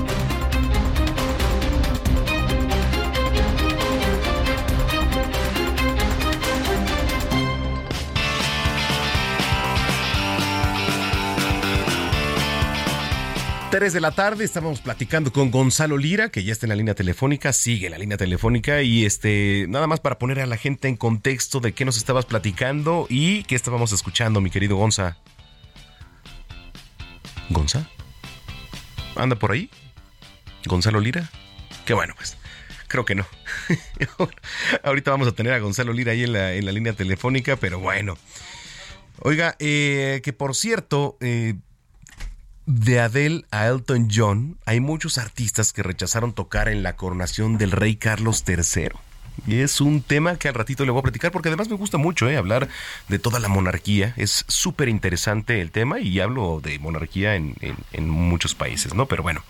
Tres 13.71 13.93
de 13.93 14.01
la 14.01 14.11
tarde, 14.11 14.43
estábamos 14.43 14.81
platicando 14.81 15.31
con 15.31 15.49
Gonzalo 15.49 15.97
Lira, 15.97 16.27
que 16.27 16.43
ya 16.43 16.51
está 16.51 16.65
en 16.65 16.71
la 16.71 16.75
línea 16.75 16.93
telefónica, 16.93 17.53
sigue 17.53 17.89
la 17.89 17.97
línea 17.97 18.17
telefónica 18.17 18.81
y 18.81 19.05
este, 19.05 19.65
nada 19.69 19.87
más 19.87 20.01
para 20.01 20.19
poner 20.19 20.41
a 20.41 20.45
la 20.45 20.57
gente 20.57 20.89
en 20.89 20.97
contexto 20.97 21.61
de 21.61 21.71
qué 21.71 21.85
nos 21.85 21.95
estabas 21.95 22.25
platicando 22.25 23.07
y 23.09 23.43
qué 23.43 23.55
estábamos 23.55 23.93
escuchando, 23.93 24.41
mi 24.41 24.49
querido 24.49 24.75
Gonza. 24.75 25.19
¿Gonza? 27.49 27.87
¿Anda 29.15 29.37
por 29.37 29.53
ahí? 29.53 29.69
¿Gonzalo 30.65 30.99
Lira? 30.99 31.29
Qué 31.85 31.93
bueno, 31.93 32.13
pues. 32.17 32.35
Creo 32.89 33.05
que 33.05 33.15
no. 33.15 33.25
Ahorita 34.83 35.11
vamos 35.11 35.29
a 35.29 35.31
tener 35.31 35.53
a 35.53 35.59
Gonzalo 35.59 35.93
Lira 35.93 36.11
ahí 36.11 36.25
en 36.25 36.33
la, 36.33 36.53
en 36.55 36.65
la 36.65 36.73
línea 36.73 36.91
telefónica, 36.91 37.55
pero 37.55 37.79
bueno. 37.79 38.17
Oiga, 39.19 39.55
eh, 39.59 40.19
que 40.25 40.33
por 40.33 40.55
cierto, 40.55 41.17
eh, 41.21 41.53
de 42.65 42.99
Adele 42.99 43.45
a 43.51 43.67
Elton 43.67 44.07
John, 44.13 44.57
hay 44.65 44.79
muchos 44.79 45.17
artistas 45.17 45.73
que 45.73 45.83
rechazaron 45.83 46.33
tocar 46.33 46.69
en 46.69 46.83
la 46.83 46.95
coronación 46.95 47.57
del 47.57 47.71
rey 47.71 47.95
Carlos 47.95 48.43
III. 48.47 48.89
Y 49.47 49.59
es 49.61 49.81
un 49.81 50.03
tema 50.03 50.37
que 50.37 50.47
al 50.47 50.53
ratito 50.53 50.85
le 50.85 50.91
voy 50.91 50.99
a 50.99 51.03
platicar 51.03 51.31
porque 51.31 51.49
además 51.49 51.67
me 51.67 51.75
gusta 51.75 51.97
mucho 51.97 52.29
eh, 52.29 52.37
hablar 52.37 52.69
de 53.07 53.17
toda 53.17 53.39
la 53.39 53.47
monarquía. 53.47 54.13
Es 54.17 54.45
súper 54.47 54.87
interesante 54.87 55.61
el 55.61 55.71
tema 55.71 55.99
y 55.99 56.19
hablo 56.19 56.59
de 56.61 56.77
monarquía 56.77 57.35
en, 57.35 57.55
muchos 58.09 58.53
países, 58.53 58.93
¿no? 58.93 59.07
Pero 59.07 59.23
bueno, 59.23 59.43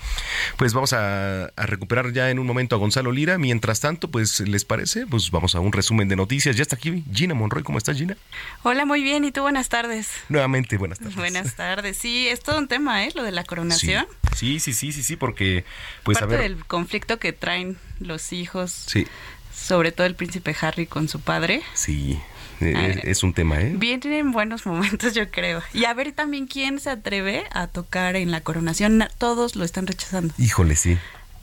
pues 0.58 0.74
vamos 0.74 0.94
a, 0.94 1.52
recuperar 1.58 2.14
ya 2.14 2.30
en 2.30 2.40
un 2.40 2.48
momento 2.48 2.76
a 2.76 2.80
Gonzalo 2.80 3.12
Lira. 3.12 3.38
Mientras 3.38 3.82
tanto, 3.82 4.10
pues, 4.10 4.40
¿les 4.42 4.64
parece? 4.64 5.06
Pues 5.08 5.30
vamos 5.30 5.56
a 5.56 5.60
un 5.60 5.74
resumen 5.74 6.08
de 6.08 6.16
noticias. 6.16 6.56
Ya 6.56 6.62
está 6.62 6.78
aquí 6.78 7.04
Gina 7.14 7.34
Monroy. 7.34 7.64
¿Cómo 7.64 7.78
estás, 7.78 7.98
Gina? 7.98 8.16
Hola, 8.64 8.86
muy 8.86 9.04
bien. 9.04 9.26
¿Y 9.26 9.32
tú? 9.32 9.42
Buenas 9.42 9.70
tardes. 9.70 10.10
Nuevamente, 10.30 10.78
buenas 10.78 11.00
tardes. 11.00 11.16
Buenas 11.16 11.56
tardes. 11.56 11.98
Sí, 11.98 12.28
es 12.28 12.40
todo 12.40 12.58
un 12.58 12.68
tema, 12.68 13.06
¿eh? 13.06 13.12
Lo 13.14 13.24
de 13.24 13.32
la 13.32 13.44
coronación. 13.44 14.06
Sí, 14.36 14.60
sí, 14.60 14.74
sí, 14.74 14.94
sí, 14.94 15.04
sí, 15.04 15.16
porque 15.18 15.66
pues 16.04 16.18
Parte 16.18 16.36
a 16.36 16.38
ver... 16.38 16.50
del 16.50 16.66
conflicto 16.66 17.20
que 17.20 17.34
traen 17.34 17.78
los 18.00 18.32
hijos. 18.32 18.72
Sí 18.88 19.06
sobre 19.62 19.92
todo 19.92 20.08
el 20.08 20.16
príncipe 20.16 20.56
Harry 20.62 20.88
con 20.88 21.08
su 21.08 21.20
padre. 21.20 21.62
Sí, 21.74 22.20
e, 22.60 23.02
es, 23.04 23.24
un 23.24 23.34
tema, 23.34 23.60
¿eh? 23.62 23.74
Vienen 23.76 24.32
buenos 24.32 24.66
momentos, 24.66 25.14
yo 25.14 25.30
creo. 25.30 25.62
Y 25.74 25.86
a 25.86 25.94
ver 25.94 26.12
también 26.12 26.48
quién 26.48 26.80
se 26.80 26.90
atreve 26.90 27.44
a 27.52 27.68
tocar 27.68 28.16
en 28.16 28.32
la 28.32 28.42
coronación. 28.42 29.04
Todos 29.18 29.56
lo 29.56 29.64
están 29.64 29.88
rechazando. 29.88 30.34
Híjole, 30.38 30.76
sí. 30.76 30.98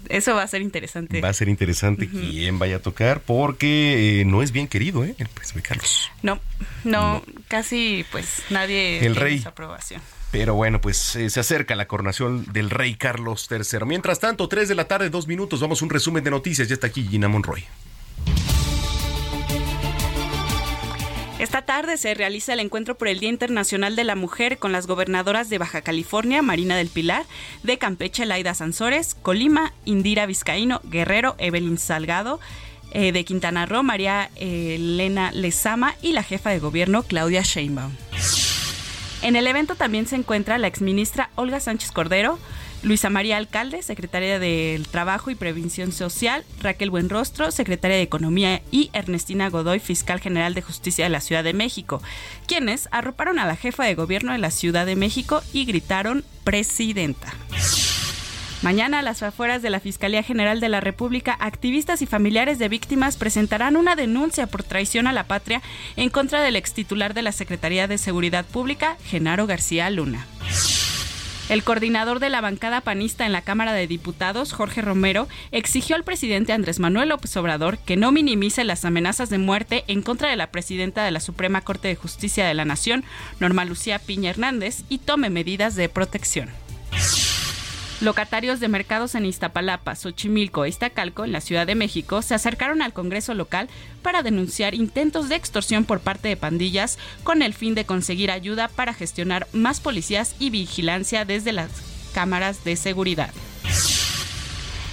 Eso 0.08 0.34
va 0.34 0.42
a 0.42 0.48
ser 0.48 0.62
interesante. 0.62 1.20
Va 1.20 1.28
a 1.28 1.34
ser 1.34 1.48
interesante 1.48 2.08
quién 2.08 2.58
vaya 2.58 2.76
a 2.76 2.78
tocar 2.78 3.20
porque 3.20 4.20
eh, 4.20 4.24
no 4.24 4.42
es 4.42 4.52
bien 4.52 4.68
querido, 4.68 5.04
¿eh? 5.04 5.14
El 5.18 5.28
príncipe 5.28 5.60
Carlos. 5.60 6.10
No, 6.22 6.40
no, 6.84 7.22
casi 7.48 8.06
pues 8.12 8.44
nadie 8.48 9.04
el 9.04 9.16
rey. 9.16 9.40
Su 9.40 9.48
aprobación. 9.48 10.00
Pero 10.30 10.54
bueno, 10.54 10.80
pues 10.80 11.16
eh, 11.16 11.30
se 11.30 11.40
acerca 11.40 11.74
la 11.74 11.88
coronación 11.88 12.44
del 12.52 12.70
rey 12.70 12.94
Carlos 12.94 13.48
III. 13.50 13.80
Mientras 13.86 14.20
tanto, 14.20 14.48
3 14.48 14.68
de 14.68 14.74
la 14.74 14.86
tarde, 14.86 15.10
dos 15.10 15.26
minutos, 15.26 15.60
vamos 15.60 15.82
a 15.82 15.84
un 15.84 15.90
resumen 15.90 16.22
de 16.22 16.30
noticias. 16.30 16.68
Ya 16.68 16.74
está 16.74 16.86
aquí 16.86 17.06
Gina 17.06 17.28
Monroy. 17.28 17.64
Esta 21.38 21.62
tarde 21.62 21.96
se 21.98 22.14
realiza 22.14 22.52
el 22.52 22.58
encuentro 22.58 22.98
por 22.98 23.06
el 23.06 23.20
Día 23.20 23.28
Internacional 23.28 23.94
de 23.94 24.02
la 24.02 24.16
Mujer 24.16 24.58
con 24.58 24.72
las 24.72 24.88
gobernadoras 24.88 25.48
de 25.48 25.58
Baja 25.58 25.82
California, 25.82 26.42
Marina 26.42 26.76
del 26.76 26.88
Pilar, 26.88 27.26
de 27.62 27.78
Campeche, 27.78 28.26
Laida 28.26 28.54
Sansores, 28.54 29.14
Colima, 29.14 29.72
Indira 29.84 30.26
Vizcaíno, 30.26 30.80
Guerrero, 30.82 31.36
Evelyn 31.38 31.78
Salgado, 31.78 32.40
eh, 32.90 33.12
de 33.12 33.24
Quintana 33.24 33.66
Roo, 33.66 33.84
María 33.84 34.30
Elena 34.34 35.30
Lezama 35.30 35.94
y 36.02 36.12
la 36.12 36.24
jefa 36.24 36.50
de 36.50 36.58
gobierno, 36.58 37.04
Claudia 37.04 37.42
Sheinbaum. 37.42 37.92
En 39.22 39.36
el 39.36 39.46
evento 39.46 39.76
también 39.76 40.06
se 40.06 40.16
encuentra 40.16 40.58
la 40.58 40.66
exministra 40.66 41.30
Olga 41.36 41.60
Sánchez 41.60 41.92
Cordero, 41.92 42.38
Luisa 42.82 43.10
María 43.10 43.36
Alcalde, 43.36 43.82
secretaria 43.82 44.38
del 44.38 44.86
Trabajo 44.86 45.30
y 45.30 45.34
Prevención 45.34 45.90
Social, 45.90 46.44
Raquel 46.60 46.90
Buenrostro, 46.90 47.50
secretaria 47.50 47.96
de 47.96 48.02
Economía 48.02 48.62
y 48.70 48.90
Ernestina 48.92 49.50
Godoy, 49.50 49.80
fiscal 49.80 50.20
general 50.20 50.54
de 50.54 50.62
Justicia 50.62 51.04
de 51.04 51.10
la 51.10 51.20
Ciudad 51.20 51.42
de 51.42 51.54
México, 51.54 52.00
quienes 52.46 52.88
arroparon 52.92 53.40
a 53.40 53.46
la 53.46 53.56
jefa 53.56 53.84
de 53.84 53.96
gobierno 53.96 54.32
de 54.32 54.38
la 54.38 54.52
Ciudad 54.52 54.86
de 54.86 54.94
México 54.94 55.42
y 55.52 55.64
gritaron 55.64 56.24
presidenta. 56.44 57.34
Mañana 58.62 59.00
a 59.00 59.02
las 59.02 59.22
afueras 59.22 59.62
de 59.62 59.70
la 59.70 59.78
Fiscalía 59.80 60.22
General 60.22 60.58
de 60.58 60.68
la 60.68 60.80
República, 60.80 61.36
activistas 61.38 62.02
y 62.02 62.06
familiares 62.06 62.58
de 62.58 62.68
víctimas 62.68 63.16
presentarán 63.16 63.76
una 63.76 63.94
denuncia 63.94 64.48
por 64.48 64.64
traición 64.64 65.06
a 65.06 65.12
la 65.12 65.24
patria 65.24 65.62
en 65.96 66.10
contra 66.10 66.42
del 66.42 66.56
extitular 66.56 67.14
de 67.14 67.22
la 67.22 67.32
Secretaría 67.32 67.86
de 67.86 67.98
Seguridad 67.98 68.44
Pública, 68.44 68.96
Genaro 69.04 69.46
García 69.46 69.90
Luna. 69.90 70.26
El 71.48 71.64
coordinador 71.64 72.20
de 72.20 72.28
la 72.28 72.42
bancada 72.42 72.82
panista 72.82 73.24
en 73.24 73.32
la 73.32 73.40
Cámara 73.40 73.72
de 73.72 73.86
Diputados, 73.86 74.52
Jorge 74.52 74.82
Romero, 74.82 75.28
exigió 75.50 75.96
al 75.96 76.04
presidente 76.04 76.52
Andrés 76.52 76.78
Manuel 76.78 77.08
López 77.08 77.34
Obrador 77.38 77.78
que 77.78 77.96
no 77.96 78.12
minimice 78.12 78.64
las 78.64 78.84
amenazas 78.84 79.30
de 79.30 79.38
muerte 79.38 79.84
en 79.86 80.02
contra 80.02 80.28
de 80.28 80.36
la 80.36 80.50
presidenta 80.50 81.04
de 81.04 81.10
la 81.10 81.20
Suprema 81.20 81.62
Corte 81.62 81.88
de 81.88 81.96
Justicia 81.96 82.46
de 82.46 82.52
la 82.52 82.66
Nación, 82.66 83.02
Norma 83.40 83.64
Lucía 83.64 83.98
Piña 83.98 84.28
Hernández, 84.28 84.82
y 84.90 84.98
tome 84.98 85.30
medidas 85.30 85.74
de 85.74 85.88
protección. 85.88 86.50
Locatarios 88.00 88.60
de 88.60 88.68
mercados 88.68 89.16
en 89.16 89.26
Iztapalapa, 89.26 89.96
Xochimilco 89.96 90.64
e 90.64 90.68
Iztacalco, 90.68 91.24
en 91.24 91.32
la 91.32 91.40
Ciudad 91.40 91.66
de 91.66 91.74
México, 91.74 92.22
se 92.22 92.32
acercaron 92.32 92.80
al 92.80 92.92
Congreso 92.92 93.34
local 93.34 93.68
para 94.02 94.22
denunciar 94.22 94.76
intentos 94.76 95.28
de 95.28 95.34
extorsión 95.34 95.84
por 95.84 95.98
parte 95.98 96.28
de 96.28 96.36
pandillas 96.36 96.96
con 97.24 97.42
el 97.42 97.54
fin 97.54 97.74
de 97.74 97.86
conseguir 97.86 98.30
ayuda 98.30 98.68
para 98.68 98.94
gestionar 98.94 99.48
más 99.52 99.80
policías 99.80 100.36
y 100.38 100.50
vigilancia 100.50 101.24
desde 101.24 101.52
las 101.52 101.70
cámaras 102.14 102.62
de 102.62 102.76
seguridad. 102.76 103.30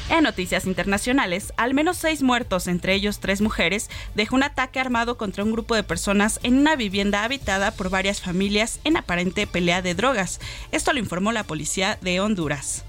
En 0.10 0.24
noticias 0.24 0.66
internacionales, 0.66 1.54
al 1.58 1.76
menos 1.76 1.98
seis 1.98 2.24
muertos, 2.24 2.66
entre 2.68 2.96
ellos 2.96 3.20
tres 3.20 3.40
mujeres, 3.40 3.90
dejó 4.16 4.36
un 4.36 4.44
ataque 4.44 4.80
armado 4.80 5.16
contra 5.18 5.44
un 5.44 5.52
grupo 5.52 5.76
de 5.76 5.84
personas 5.84 6.40
en 6.42 6.58
una 6.58 6.76
vivienda 6.76 7.24
habitada 7.24 7.70
por 7.70 7.92
varias 7.92 8.20
familias 8.20 8.80
en 8.84 8.98
aparente 8.98 9.46
pelea 9.46 9.84
de 9.84 9.94
drogas. 9.94 10.40
Esto 10.72 10.92
lo 10.92 11.00
informó 11.00 11.32
la 11.32 11.44
policía 11.44 12.00
de 12.02 12.20
Honduras. 12.20 12.84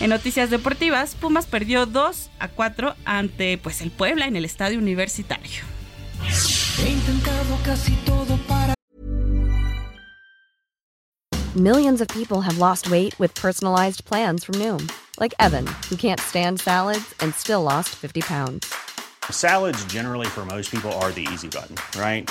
En 0.00 0.10
noticias 0.10 0.50
deportivas, 0.50 1.14
Pumas 1.16 1.46
perdió 1.46 1.86
2 1.86 2.30
a 2.38 2.48
4 2.48 2.94
ante 3.04 3.58
pues 3.58 3.80
el 3.80 3.90
Puebla 3.90 4.26
en 4.26 4.36
el 4.36 4.44
estadio 4.44 4.78
universitario. 4.78 5.64
He 6.78 6.90
intentado 6.90 7.58
casi 7.64 7.92
todo 8.04 8.36
para 8.46 8.74
Millions 11.56 12.00
of 12.00 12.06
people 12.08 12.40
have 12.42 12.58
lost 12.58 12.88
weight 12.88 13.18
with 13.18 13.34
personalized 13.34 14.04
plans 14.04 14.44
from 14.44 14.56
Noom, 14.56 14.88
like 15.18 15.34
Evan, 15.40 15.66
who 15.90 15.96
can't 15.96 16.20
stand 16.20 16.60
salads 16.60 17.14
and 17.20 17.34
still 17.34 17.62
lost 17.62 17.88
50 17.96 18.20
pounds. 18.20 18.72
Salads, 19.30 19.84
generally, 19.86 20.26
for 20.26 20.44
most 20.44 20.70
people, 20.70 20.92
are 21.00 21.10
the 21.10 21.26
easy 21.32 21.48
button, 21.48 21.74
right? 22.00 22.30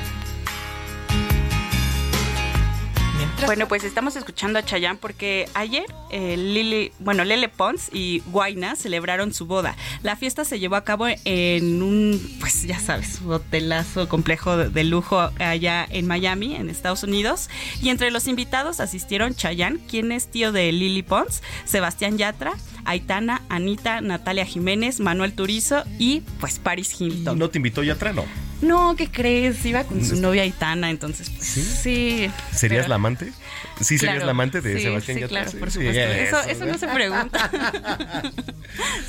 Bueno, 3.45 3.67
pues 3.67 3.83
estamos 3.83 4.15
escuchando 4.15 4.59
a 4.59 4.63
Chayanne 4.63 4.99
porque 4.99 5.49
ayer 5.53 5.85
eh, 6.09 6.37
Lili, 6.37 6.91
bueno, 6.99 7.23
Lele 7.23 7.49
Pons 7.49 7.89
y 7.91 8.21
Guaina 8.27 8.75
celebraron 8.75 9.33
su 9.33 9.45
boda. 9.45 9.75
La 10.03 10.15
fiesta 10.15 10.45
se 10.45 10.59
llevó 10.59 10.75
a 10.75 10.83
cabo 10.83 11.07
en 11.25 11.81
un, 11.81 12.37
pues 12.39 12.63
ya 12.63 12.79
sabes, 12.79 13.19
hotelazo 13.25 14.07
complejo 14.07 14.57
de, 14.57 14.69
de 14.69 14.83
lujo 14.83 15.19
allá 15.39 15.87
en 15.89 16.07
Miami, 16.07 16.55
en 16.55 16.69
Estados 16.69 17.03
Unidos. 17.03 17.49
Y 17.81 17.89
entre 17.89 18.11
los 18.11 18.27
invitados 18.27 18.79
asistieron 18.79 19.35
Chayanne, 19.35 19.79
quien 19.87 20.11
es 20.11 20.29
tío 20.29 20.51
de 20.51 20.71
Lili 20.71 21.03
Pons, 21.03 21.41
Sebastián 21.65 22.17
Yatra, 22.17 22.53
Aitana, 22.85 23.41
Anita, 23.49 24.01
Natalia 24.01 24.45
Jiménez, 24.45 24.99
Manuel 24.99 25.33
Turizo 25.33 25.83
y 25.99 26.21
pues 26.39 26.59
Paris 26.59 26.99
Hilton. 26.99 27.37
¿No 27.37 27.49
te 27.49 27.59
invitó 27.59 27.83
Yatra, 27.83 28.13
no? 28.13 28.25
No, 28.61 28.95
¿qué 28.95 29.09
crees? 29.09 29.65
Iba 29.65 29.83
con 29.83 30.05
su 30.05 30.15
novia 30.17 30.43
Aitana, 30.43 30.89
entonces 30.89 31.29
pues 31.29 31.47
sí. 31.47 32.29
¿Serías 32.51 32.81
pero- 32.83 32.87
la 32.89 32.95
amante? 32.95 33.31
Sí, 33.79 33.97
serías 33.97 34.13
Claro, 34.15 34.25
la 34.25 34.31
amante 34.31 34.61
de 34.61 34.77
sí, 34.77 34.83
Sebastián 34.83 35.15
sí, 35.17 35.21
Yatra. 35.21 35.43
claro, 35.43 35.59
por 35.59 35.71
sí, 35.71 35.79
supuesto. 35.79 36.01
Eso, 36.01 36.39
eso 36.49 36.65
no 36.65 36.77
se 36.77 36.87
pregunta. 36.87 37.51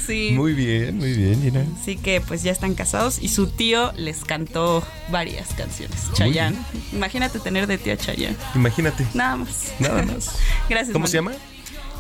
sí. 0.07 0.31
Muy 0.35 0.55
bien, 0.55 0.97
muy 0.97 1.13
bien, 1.13 1.43
Gina. 1.43 1.65
Así 1.81 1.97
que 1.97 2.21
pues 2.23 2.43
ya 2.43 2.53
están 2.53 2.75
casados 2.75 3.19
y 3.21 3.29
su 3.29 3.49
tío 3.49 3.93
les 3.97 4.25
cantó 4.25 4.83
varias 5.11 5.49
canciones. 5.55 6.11
Chayanne. 6.15 6.57
Imagínate 6.93 7.39
tener 7.41 7.67
de 7.67 7.77
tío 7.79 7.93
a 7.93 7.97
Chayanne. 7.97 8.37
Imagínate. 8.55 9.07
Nada 9.15 9.37
más. 9.37 9.73
Nada 9.79 10.03
más. 10.03 10.31
Gracias. 10.69 10.93
¿Cómo 10.93 11.07
se 11.07 11.15
llama? 11.19 11.33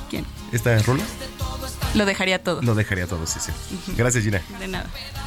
¿Quién? 0.08 0.24
¿Esta 0.52 0.78
rola? 0.78 1.04
Lo 1.94 2.06
dejaría 2.06 2.42
todo. 2.42 2.62
Lo 2.62 2.74
dejaría 2.74 3.06
todo, 3.06 3.26
sí, 3.26 3.38
sí. 3.40 3.52
Gracias, 3.96 4.24
Gina. 4.24 4.40
De 4.58 4.68
nada. 4.68 4.86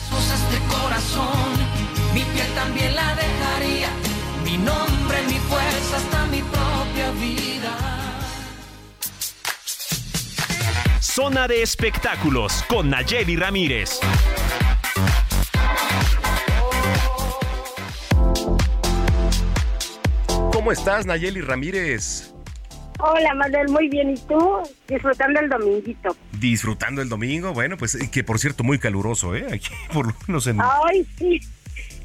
Cosas 0.09 0.51
de 0.51 0.57
corazón, 0.81 1.29
mi 2.15 2.21
piel 2.21 2.47
también 2.55 2.95
la 2.95 3.13
dejaría. 3.13 3.89
Mi 4.45 4.57
nombre, 4.57 5.17
mi 5.27 5.37
fuerza, 5.49 5.97
hasta 5.97 6.25
mi 6.27 6.41
propia 6.41 7.11
vida. 7.19 7.75
Zona 11.01 11.47
de 11.47 11.61
espectáculos 11.61 12.63
con 12.69 12.89
Nayeli 12.89 13.35
Ramírez. 13.35 13.99
¿Cómo 20.53 20.71
estás, 20.71 21.05
Nayeli 21.05 21.41
Ramírez? 21.41 22.33
Hola, 22.99 23.33
Manuel, 23.35 23.67
muy 23.69 23.89
bien. 23.89 24.11
¿Y 24.11 24.17
tú? 24.21 24.63
Disfrutando 24.87 25.41
el 25.41 25.49
dominguito. 25.49 26.15
Disfrutando 26.39 27.01
el 27.01 27.09
domingo, 27.09 27.53
bueno, 27.53 27.75
pues 27.75 27.95
eh, 27.95 28.09
que 28.09 28.23
por 28.23 28.39
cierto 28.39 28.63
muy 28.63 28.79
caluroso, 28.79 29.35
¿eh? 29.35 29.45
Aquí 29.51 29.69
por 29.93 30.07
lo 30.07 30.13
menos 30.27 30.47
en... 30.47 30.61
Ay, 30.61 31.05
sí. 31.17 31.41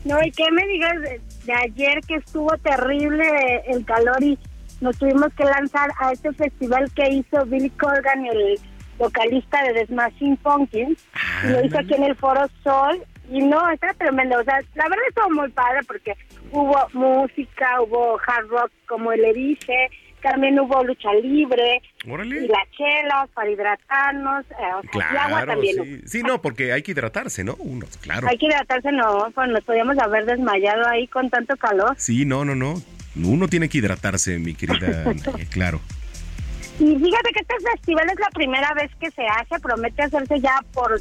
No, 0.04 0.22
¿y 0.22 0.30
qué 0.30 0.50
me 0.50 0.66
digas 0.66 1.00
de, 1.02 1.20
de 1.44 1.52
ayer 1.52 2.00
que 2.06 2.16
estuvo 2.16 2.50
terrible 2.58 3.24
el 3.66 3.84
calor 3.84 4.22
y 4.22 4.38
nos 4.80 4.96
tuvimos 4.98 5.28
que 5.34 5.44
lanzar 5.44 5.90
a 5.98 6.12
este 6.12 6.32
festival 6.32 6.90
que 6.94 7.08
hizo 7.10 7.44
Billy 7.46 7.70
Corgan, 7.70 8.24
el 8.26 8.58
vocalista 8.98 9.62
de 9.62 9.74
The 9.74 9.86
Smashing 9.86 10.36
Pumpkins, 10.38 11.06
y 11.44 11.48
lo 11.48 11.64
hizo 11.64 11.78
aquí 11.78 11.94
en 11.94 12.04
el 12.04 12.16
Foro 12.16 12.48
Sol. 12.62 13.02
Y 13.30 13.42
no, 13.42 13.70
está 13.70 13.94
tremendo. 13.94 14.38
O 14.38 14.44
sea, 14.44 14.58
la 14.74 14.84
verdad 14.84 15.04
estuvo 15.08 15.30
muy 15.30 15.50
padre 15.50 15.80
porque 15.86 16.16
hubo 16.50 16.76
música, 16.92 17.80
hubo 17.82 18.18
hard 18.26 18.48
rock, 18.48 18.72
como 18.88 19.12
le 19.12 19.32
dije, 19.32 19.88
también 20.20 20.58
hubo 20.60 20.82
lucha 20.84 21.12
libre, 21.14 21.82
Órale. 22.08 22.44
y 22.44 22.48
las 22.48 22.70
chelas 22.76 23.28
para 23.34 23.50
hidratarnos, 23.50 24.44
eh, 24.50 24.54
o 24.76 24.82
sea, 24.82 25.12
y 25.12 25.16
agua 25.16 25.26
Claro, 25.28 25.52
también. 25.52 25.76
hubo. 25.80 25.84
sí. 25.84 26.00
Sí, 26.06 26.22
no, 26.22 26.40
porque 26.42 26.72
hay 26.72 26.82
que 26.82 26.92
hidratarse, 26.92 27.42
¿no? 27.44 27.56
Uno, 27.58 27.86
claro. 28.00 28.28
Hay 28.28 28.38
que 28.38 28.46
hidratarse, 28.46 28.92
no, 28.92 29.28
pues 29.34 29.48
nos 29.48 29.64
podíamos 29.64 29.98
haber 29.98 30.26
desmayado 30.26 30.86
ahí 30.88 31.06
con 31.08 31.28
tanto 31.30 31.56
calor. 31.56 31.94
Sí, 31.98 32.24
no, 32.24 32.44
no, 32.44 32.54
no. 32.54 32.74
Uno 33.16 33.48
tiene 33.48 33.68
que 33.68 33.78
hidratarse, 33.78 34.38
mi 34.38 34.54
querida. 34.54 35.04
Claro. 35.50 35.80
Y 36.78 36.96
fíjate 36.96 37.30
que 37.34 37.40
este 37.40 37.54
festival 37.72 38.08
es 38.08 38.18
la 38.18 38.30
primera 38.32 38.72
vez 38.74 38.90
que 38.98 39.10
se 39.10 39.22
hace, 39.26 39.60
promete 39.60 40.02
hacerse 40.02 40.40
ya 40.40 40.54
por 40.72 40.98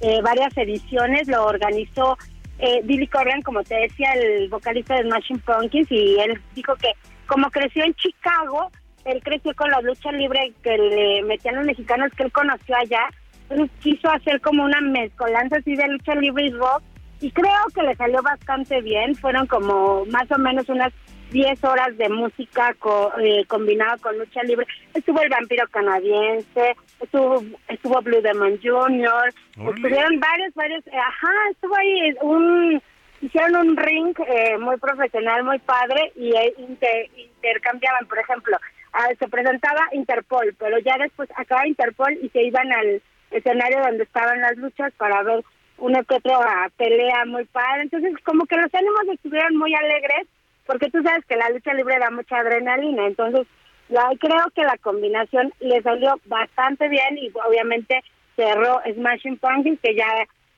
eh, 0.00 0.20
varias 0.22 0.56
ediciones, 0.56 1.28
lo 1.28 1.44
organizó 1.44 2.16
eh, 2.58 2.80
Billy 2.84 3.06
Corgan, 3.08 3.42
como 3.42 3.62
te 3.62 3.74
decía, 3.74 4.12
el 4.14 4.48
vocalista 4.48 4.94
de 4.94 5.02
Smashing 5.02 5.40
Pumpkins, 5.40 5.90
y 5.90 6.18
él 6.20 6.40
dijo 6.54 6.74
que 6.76 6.88
como 7.32 7.50
creció 7.50 7.82
en 7.84 7.94
Chicago, 7.94 8.70
él 9.06 9.20
creció 9.24 9.54
con 9.54 9.70
la 9.70 9.80
lucha 9.80 10.12
libre 10.12 10.52
que 10.62 10.76
le 10.76 11.22
metían 11.22 11.56
los 11.56 11.64
mexicanos 11.64 12.12
que 12.16 12.24
él 12.24 12.32
conoció 12.32 12.76
allá, 12.76 13.08
entonces 13.48 13.70
quiso 13.80 14.10
hacer 14.10 14.40
como 14.42 14.64
una 14.64 14.80
mezcolanza 14.82 15.56
así 15.56 15.74
de 15.74 15.88
lucha 15.88 16.14
libre 16.14 16.44
y 16.44 16.50
rock, 16.50 16.82
y 17.20 17.30
creo 17.30 17.64
que 17.74 17.82
le 17.84 17.94
salió 17.96 18.20
bastante 18.22 18.82
bien, 18.82 19.14
fueron 19.14 19.46
como 19.46 20.04
más 20.06 20.30
o 20.30 20.38
menos 20.38 20.68
unas 20.68 20.92
10 21.30 21.64
horas 21.64 21.96
de 21.96 22.10
música 22.10 22.74
co- 22.78 23.12
eh, 23.18 23.44
combinado 23.46 23.96
con 24.02 24.18
lucha 24.18 24.42
libre. 24.42 24.66
Estuvo 24.92 25.22
el 25.22 25.30
vampiro 25.30 25.64
canadiense, 25.70 26.76
estuvo, 27.00 27.42
estuvo 27.68 28.02
Blue 28.02 28.20
Demon 28.20 28.58
Jr., 28.62 29.32
estuvieron 29.70 30.20
varios, 30.20 30.52
varios, 30.54 30.86
eh, 30.88 30.98
ajá, 30.98 31.32
estuvo 31.52 31.74
ahí 31.76 32.14
un, 32.20 32.82
hicieron 33.22 33.56
un 33.56 33.76
ring 33.76 34.14
eh, 34.26 34.58
muy 34.58 34.76
profesional, 34.76 35.44
muy 35.44 35.58
padre, 35.60 36.12
y 36.16 36.36
eh, 36.36 36.52
inter- 36.58 37.08
intercambiaban, 37.16 38.06
por 38.06 38.18
ejemplo, 38.18 38.56
ah, 38.92 39.08
se 39.18 39.28
presentaba 39.28 39.88
Interpol, 39.92 40.54
pero 40.58 40.78
ya 40.80 40.98
después 40.98 41.30
acaba 41.36 41.66
Interpol 41.66 42.12
y 42.20 42.28
se 42.28 42.42
iban 42.42 42.70
al 42.72 43.00
escenario 43.30 43.80
donde 43.80 44.04
estaban 44.04 44.40
las 44.40 44.56
luchas 44.56 44.92
para 44.98 45.22
ver 45.22 45.42
una 45.78 46.02
que 46.04 46.16
otra 46.16 46.70
pelea 46.76 47.24
muy 47.24 47.44
padre. 47.46 47.82
Entonces, 47.82 48.12
como 48.24 48.44
que 48.44 48.56
los 48.56 48.74
ánimos 48.74 49.02
estuvieron 49.14 49.56
muy 49.56 49.74
alegres, 49.74 50.26
porque 50.66 50.90
tú 50.90 51.02
sabes 51.02 51.24
que 51.26 51.36
la 51.36 51.48
lucha 51.50 51.72
libre 51.74 51.98
da 51.98 52.10
mucha 52.10 52.36
adrenalina. 52.38 53.06
Entonces, 53.06 53.46
la, 53.88 54.10
creo 54.20 54.44
que 54.54 54.62
la 54.62 54.76
combinación 54.78 55.52
le 55.60 55.80
salió 55.82 56.20
bastante 56.26 56.88
bien 56.88 57.18
y 57.18 57.32
obviamente 57.46 58.02
cerró 58.36 58.80
Smashing 58.94 59.38
Pumpkins, 59.38 59.80
que 59.80 59.94
ya 59.94 60.06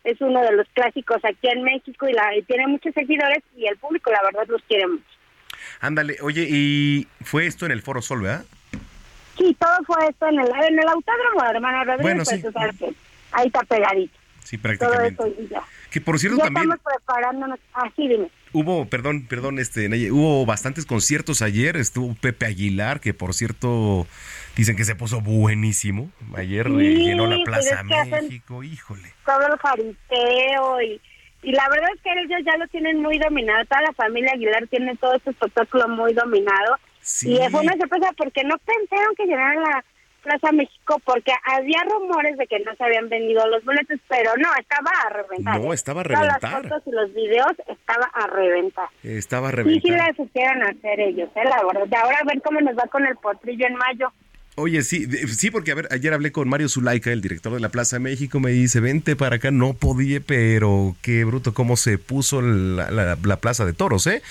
es 0.05 0.21
uno 0.21 0.41
de 0.43 0.53
los 0.53 0.67
clásicos 0.75 1.19
aquí 1.25 1.49
en 1.49 1.63
México 1.63 2.09
y, 2.09 2.13
la, 2.13 2.37
y 2.37 2.43
tiene 2.43 2.67
muchos 2.67 2.95
seguidores 2.95 3.43
y 3.57 3.67
el 3.67 3.77
público, 3.79 4.11
la 4.13 4.23
verdad, 4.23 4.45
los 4.49 4.63
quiere 4.69 4.87
mucho. 4.87 5.05
Ándale, 5.81 6.19
oye, 6.21 6.47
y 6.49 7.09
fue 7.23 7.47
esto 7.47 7.67
en 7.67 7.73
el 7.73 7.83
Foro 7.83 8.03
Sol, 8.03 8.23
¿verdad? 8.23 8.45
Sí, 9.37 9.57
todo 9.59 9.77
fue 9.87 9.97
esto 10.09 10.29
en 10.29 10.39
el, 10.41 10.47
en 10.47 10.79
el 10.79 10.89
autódromo, 10.89 11.45
hermano 11.51 11.85
Rodríguez, 11.85 12.03
Bueno, 12.03 12.25
pues 12.25 12.79
que 12.79 12.95
ahí 13.33 13.47
está 13.47 13.61
pegadito. 13.65 14.19
Sí, 14.45 14.59
Todo 14.59 14.77
prácticamente. 14.77 15.23
eso 15.23 15.35
y 15.43 15.49
ya. 15.49 15.63
Que 15.91 16.01
por 16.01 16.19
cierto 16.19 16.39
ya 16.39 16.45
también 16.45 16.71
estamos 16.71 16.97
preparándonos. 16.99 17.59
Así 17.73 18.09
dime. 18.09 18.29
hubo, 18.53 18.87
perdón, 18.87 19.27
perdón, 19.27 19.59
este, 19.59 19.89
Naye, 19.89 20.13
hubo 20.13 20.45
bastantes 20.45 20.85
conciertos 20.87 21.41
ayer. 21.41 21.77
Estuvo 21.77 22.15
Pepe 22.15 22.47
Aguilar, 22.47 23.01
que 23.01 23.15
por 23.15 23.33
cierto 23.33 24.07
dicen 24.57 24.77
que 24.77 24.85
se 24.85 24.95
puso 24.95 25.21
buenísimo. 25.21 26.11
Ayer 26.37 26.67
Sí, 26.67 26.97
llenó 27.07 27.27
la 27.27 27.43
Plaza 27.45 27.83
México, 27.83 28.63
híjole. 28.63 29.13
todo 29.27 29.47
el 29.47 29.59
fariseo 29.59 30.81
y, 30.83 31.01
y 31.43 31.53
la 31.53 31.69
verdad 31.69 31.89
es 31.95 32.01
que 32.03 32.11
ellos 32.13 32.41
ya 32.45 32.57
lo 32.57 32.67
tienen 32.69 33.01
muy 33.01 33.19
dominado, 33.19 33.65
toda 33.67 33.83
la 33.83 33.93
familia 33.93 34.33
Aguilar 34.35 34.67
tiene 34.69 34.97
todo 34.97 35.15
este 35.15 35.31
espectáculo 35.31 35.89
muy 35.89 36.13
dominado 36.15 36.77
Sí. 37.01 37.35
y 37.35 37.51
fue 37.51 37.61
una 37.61 37.77
sorpresa 37.77 38.11
porque 38.17 38.43
no 38.45 38.57
pensaron 38.59 39.15
que 39.15 39.27
llenaran 39.27 39.63
la 39.63 39.85
Plaza 40.23 40.53
México 40.53 40.99
porque 41.05 41.33
había 41.45 41.83
rumores 41.85 42.39
de 42.39 42.47
que 42.47 42.59
no 42.61 42.75
se 42.77 42.83
habían 42.83 43.11
vendido 43.11 43.47
los 43.49 43.63
boletos, 43.63 44.01
pero 44.09 44.31
no, 44.39 44.49
estaba 44.59 44.91
a 45.07 45.11
reventar. 45.11 45.61
No, 45.61 45.75
estaba 45.75 46.01
a 46.01 46.05
Todas 46.05 46.19
reventar. 46.23 46.53
las 46.53 46.63
fotos 46.63 46.83
y 46.87 46.91
los 46.93 47.13
videos 47.13 47.53
estaba 47.69 48.07
a 48.15 48.27
reventar. 48.29 48.89
Estaba 49.03 49.49
a 49.49 49.51
Sí, 49.51 49.57
sí 49.59 49.63
reventar. 49.91 49.99
la 50.09 50.15
supieron 50.17 50.63
hacer 50.63 50.99
ellos, 51.01 51.29
¿eh? 51.35 51.45
la 51.45 51.63
verdad. 51.67 51.87
Y 51.93 51.95
ahora 51.95 52.19
a 52.23 52.25
ver 52.25 52.41
cómo 52.41 52.59
nos 52.63 52.75
va 52.75 52.87
con 52.87 53.05
el 53.07 53.17
potrillo 53.17 53.67
en 53.67 53.75
mayo. 53.75 54.11
Oye, 54.57 54.83
sí, 54.85 55.07
de- 55.07 55.27
sí, 55.27 55.51
porque 55.51 55.73
a 55.73 55.75
ver, 55.75 55.89
ayer 55.91 56.13
hablé 56.15 56.31
con 56.31 56.49
Mario 56.49 56.69
Zulaika, 56.69 57.11
el 57.11 57.21
director 57.21 57.53
de 57.53 57.59
la 57.59 57.71
Plaza 57.71 57.99
México, 57.99 58.39
me 58.39 58.53
dice, 58.53 58.79
vente 58.79 59.17
para 59.17 59.37
acá, 59.37 59.51
no 59.51 59.75
podía, 59.75 60.21
pero 60.21 60.95
qué 61.03 61.25
bruto 61.25 61.53
cómo 61.55 61.77
se 61.77 61.99
puso 61.99 62.41
la, 62.41 62.89
la- 62.93 63.19
la 63.21 63.37
Plaza 63.41 63.65
de 63.65 63.73
Toros, 63.73 64.07
¿eh? 64.07 64.23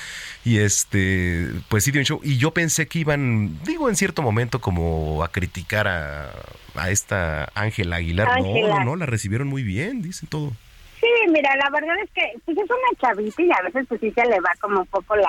Y 0.46 0.60
este, 0.60 1.50
pues 1.68 1.84
sí 1.84 1.92
dio 1.92 2.00
un 2.00 2.06
show, 2.06 2.22
y 2.24 2.38
yo 2.38 2.52
pensé 2.52 2.88
que 2.88 3.00
iban, 3.00 3.60
digo, 3.66 3.90
en 3.90 3.98
cierto 3.98 4.22
momento 4.22 4.62
como 4.62 5.26
a 5.26 5.32
criticar 5.32 5.90
a, 5.90 6.32
a 6.76 6.90
esta 6.90 7.52
Ángela 7.54 7.98
Aguilar. 7.98 8.40
No, 8.42 8.68
no, 8.70 8.84
no, 8.86 8.96
la 8.96 9.06
recibieron 9.06 9.50
muy 9.50 9.64
bien, 9.64 10.02
dicen 10.02 10.30
todo. 10.30 10.54
Sí, 11.02 11.08
mira, 11.34 11.54
la 11.58 11.70
verdad 11.70 11.96
es 12.02 12.10
que 12.12 12.22
pues 12.46 12.58
es 12.58 12.64
una 12.64 13.00
chavita 13.02 13.42
y 13.42 13.52
a 13.52 13.62
veces 13.62 13.86
pues 13.90 14.00
sí 14.00 14.10
se 14.16 14.26
le 14.26 14.40
va 14.40 14.52
como 14.62 14.80
un 14.80 14.88
poco 14.88 15.18
la 15.18 15.28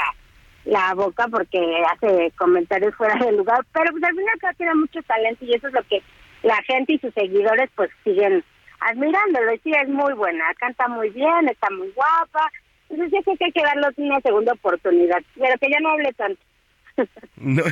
la 0.64 0.94
boca 0.94 1.26
porque 1.28 1.58
hace 1.92 2.32
comentarios 2.36 2.94
fuera 2.94 3.14
de 3.24 3.32
lugar, 3.32 3.64
pero 3.72 3.90
pues 3.92 4.02
al 4.04 4.16
final 4.16 4.38
que 4.40 4.56
tiene 4.56 4.74
mucho 4.74 5.02
talento 5.02 5.44
y 5.44 5.54
eso 5.54 5.68
es 5.68 5.74
lo 5.74 5.82
que 5.84 6.02
la 6.42 6.56
gente 6.62 6.94
y 6.94 6.98
sus 6.98 7.12
seguidores 7.14 7.70
pues 7.74 7.90
siguen 8.02 8.44
admirándolo. 8.80 9.54
Y 9.54 9.58
sí, 9.58 9.72
es 9.72 9.88
muy 9.88 10.12
buena, 10.14 10.44
canta 10.58 10.88
muy 10.88 11.10
bien, 11.10 11.48
está 11.50 11.68
muy 11.70 11.90
guapa. 11.90 12.50
Entonces 12.88 13.12
yo 13.12 13.22
creo 13.22 13.36
que 13.36 13.44
hay 13.46 13.52
que 13.52 13.62
darle 13.62 13.88
una 13.96 14.20
segunda 14.20 14.52
oportunidad, 14.52 15.22
pero 15.34 15.58
que 15.58 15.70
ya 15.70 15.80
no 15.80 15.90
hable 15.90 16.12
tanto. 16.12 16.40
No, 17.36 17.64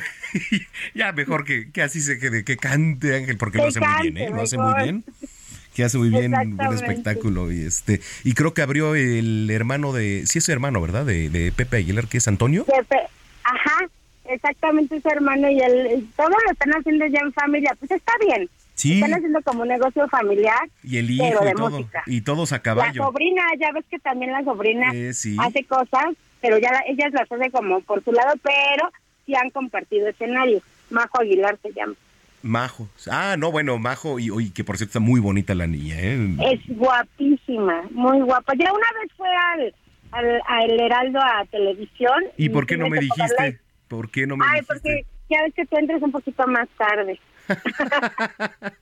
ya 0.95 1.13
mejor 1.13 1.45
que, 1.45 1.71
que 1.71 1.83
así 1.83 2.01
se 2.01 2.19
quede, 2.19 2.45
que 2.45 2.57
cante 2.57 3.15
Ángel, 3.15 3.39
porque 3.39 3.59
lo 3.59 3.65
Que 3.65 3.69
hace 3.69 3.81
muy 3.81 4.11
bien, 4.11 4.17
¿eh? 4.19 4.31
Lo 4.31 4.43
hace 4.43 4.59
mejor. 4.59 4.75
muy 4.75 4.83
bien. 4.83 5.05
Que 5.75 5.85
hace 5.85 5.97
muy 5.99 6.11
bien, 6.11 6.33
buen 6.33 6.51
Exactamente. 6.53 6.85
espectáculo. 6.85 7.51
Y 7.53 7.63
este 7.65 8.01
y 8.25 8.35
creo 8.35 8.53
que 8.55 8.63
abrió 8.63 8.95
el 8.95 9.49
hermano 9.51 9.93
de, 9.93 10.25
sí 10.27 10.39
es 10.39 10.49
hermano, 10.49 10.81
¿verdad? 10.81 11.05
De, 11.07 11.29
de 11.31 11.51
Pepe 11.53 11.79
Aguilar, 11.79 12.07
que 12.09 12.19
es 12.19 12.29
Antonio. 12.29 12.65
Pepe, 12.65 12.99
ajá, 13.45 13.87
exactamente 14.27 14.97
ese 14.97 15.09
hermano 15.09 15.51
y 15.51 15.61
él, 15.61 16.07
todo 16.17 16.29
lo 16.29 16.53
están 16.53 16.71
haciendo 16.73 17.07
ya 17.07 17.21
en 17.21 17.33
familia, 17.33 17.75
pues 17.79 17.91
está 17.91 18.13
bien. 18.27 18.49
Sí. 18.75 18.95
Están 18.95 19.15
haciendo 19.15 19.41
como 19.43 19.63
un 19.63 19.69
negocio 19.69 20.09
familiar, 20.09 20.69
Y 20.83 20.97
el 20.99 21.07
pero 21.19 21.29
hijo 21.35 21.45
de 21.45 21.51
y 21.51 21.55
todo. 21.55 21.71
música. 21.71 22.03
Y 22.07 22.21
todos 22.23 22.53
a 22.53 22.57
La 22.57 22.63
caballo. 22.63 23.05
sobrina, 23.05 23.43
ya 23.61 23.71
ves 23.73 23.85
que 23.91 23.99
también 23.99 24.33
la 24.33 24.43
sobrina 24.45 24.91
Eh, 24.93 25.13
sí. 25.15 25.37
hace 25.39 25.63
cosas, 25.65 26.15
pero 26.41 26.59
ya 26.59 26.73
la- 26.73 26.83
ellas 26.89 27.13
las 27.13 27.31
hace 27.31 27.51
como 27.51 27.81
por 27.83 28.03
su 28.03 28.13
lado, 28.13 28.33
pero 28.43 28.91
sí 29.27 29.35
han 29.35 29.51
compartido 29.51 30.09
escenario. 30.09 30.61
Majo 30.91 31.21
Aguilar 31.21 31.59
se 31.63 31.73
llama. 31.73 31.95
Majo. 32.43 32.89
Ah, 33.11 33.37
no, 33.39 33.51
bueno, 33.51 33.79
Majo, 33.79 34.19
y, 34.19 34.31
y 34.41 34.51
que 34.51 34.65
por 34.65 34.77
cierto 34.77 34.91
está 34.91 35.01
muy 35.01 35.21
bonita 35.21 35.55
la 35.55 35.67
niña, 35.67 35.97
¿eh? 35.99 36.37
Es 36.53 36.61
guapísima, 36.77 37.83
muy 37.91 38.21
guapa. 38.21 38.53
Ya 38.59 38.73
una 38.73 38.87
vez 39.01 39.13
fue 39.17 39.29
al, 39.29 39.75
al, 40.13 40.41
a 40.47 40.65
El 40.65 40.81
Heraldo 40.81 41.21
a 41.21 41.45
televisión. 41.51 42.25
¿Y 42.37 42.49
por 42.49 42.67
qué 42.67 42.77
no 42.77 42.89
me 42.89 42.99
dijiste? 42.99 43.61
¿Por 43.89 44.11
qué 44.11 44.27
no 44.27 44.37
me 44.37 44.45
Ay, 44.47 44.61
dijiste? 44.61 44.75
porque 44.75 45.07
ya 45.31 45.43
ves 45.45 45.55
que 45.55 45.67
tú 45.67 45.77
entres 45.77 46.03
un 46.03 46.13
poquito 46.13 46.47
más 46.47 46.69
tarde. 46.77 47.21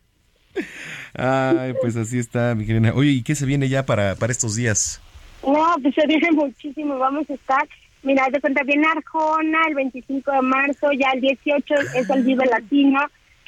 Ay, 1.14 1.74
pues 1.80 1.96
así 1.96 2.18
está, 2.18 2.54
mi 2.54 2.66
querida. 2.66 2.92
Oye, 2.94 3.10
¿y 3.10 3.22
qué 3.22 3.34
se 3.34 3.46
viene 3.46 3.68
ya 3.68 3.84
para, 3.86 4.14
para 4.16 4.32
estos 4.32 4.56
días? 4.56 5.00
No, 5.46 5.74
pues 5.82 5.94
se 5.94 6.06
viene 6.06 6.30
muchísimo. 6.32 6.98
Vamos 6.98 7.28
a 7.30 7.34
estar. 7.34 7.68
Mira, 8.02 8.26
de 8.32 8.40
cuenta 8.40 8.62
viene 8.64 8.86
Arjona 8.88 9.58
el 9.68 9.74
25 9.74 10.32
de 10.32 10.40
marzo, 10.42 10.90
ya 10.92 11.10
el 11.12 11.20
18 11.20 11.74
es 11.94 12.08
el 12.08 12.22
Vive 12.24 12.46
Latino, 12.46 12.98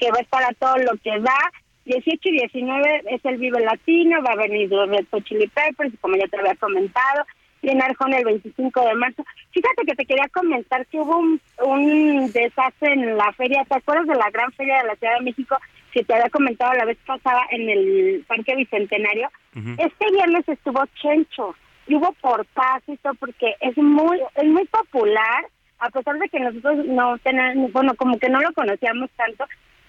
que 0.02 0.10
va 0.10 0.18
a 0.18 0.22
estar 0.22 0.42
a 0.42 0.52
todo 0.54 0.76
lo 0.78 0.98
que 0.98 1.16
da. 1.20 1.38
18 1.84 2.20
y 2.28 2.32
19 2.32 3.02
es 3.10 3.24
el 3.24 3.38
Vive 3.38 3.60
Latino, 3.60 4.22
va 4.22 4.32
a 4.32 4.36
venir 4.36 4.68
los 4.70 4.88
Red 4.88 5.06
Hot 5.10 5.24
Chili 5.24 5.46
Peppers, 5.48 5.92
como 6.00 6.16
ya 6.16 6.26
te 6.26 6.38
había 6.38 6.56
comentado. 6.56 7.24
Viene 7.60 7.82
Arjona 7.82 8.18
el 8.18 8.24
25 8.24 8.80
de 8.80 8.94
marzo. 8.94 9.24
Fíjate 9.52 9.84
que 9.86 9.94
te 9.94 10.04
quería 10.04 10.26
comentar 10.34 10.84
que 10.86 10.98
hubo 10.98 11.16
un, 11.18 11.40
un 11.64 12.32
desastre 12.32 12.92
en 12.92 13.16
la 13.16 13.32
feria. 13.34 13.64
¿Te 13.68 13.76
acuerdas 13.76 14.08
de 14.08 14.16
la 14.16 14.30
gran 14.30 14.50
feria 14.52 14.78
de 14.78 14.88
la 14.88 14.96
Ciudad 14.96 15.18
de 15.18 15.24
México 15.24 15.56
que 15.92 16.02
te 16.02 16.14
había 16.14 16.30
comentado 16.30 16.72
la 16.72 16.84
vez 16.84 16.98
pasada 17.06 17.42
en 17.50 17.70
el 17.70 18.24
Parque 18.26 18.56
Bicentenario? 18.56 19.28
Este 19.78 20.10
viernes 20.10 20.48
estuvo 20.48 20.84
Chencho 21.00 21.54
y 21.86 21.94
hubo 21.94 22.12
portazo 22.20 22.92
y 22.92 22.96
todo 22.96 23.14
porque 23.14 23.54
es 23.60 23.76
muy 23.76 24.18
es 24.34 24.44
muy 24.44 24.64
popular 24.66 25.46
a 25.78 25.90
pesar 25.90 26.16
de 26.18 26.28
que 26.28 26.38
nosotros 26.38 26.86
no 26.86 27.18
tenemos 27.18 27.72
bueno 27.72 27.94
como 27.96 28.18
que 28.18 28.28
no 28.28 28.40
lo 28.40 28.52
conocíamos 28.52 29.10
tanto 29.16 29.44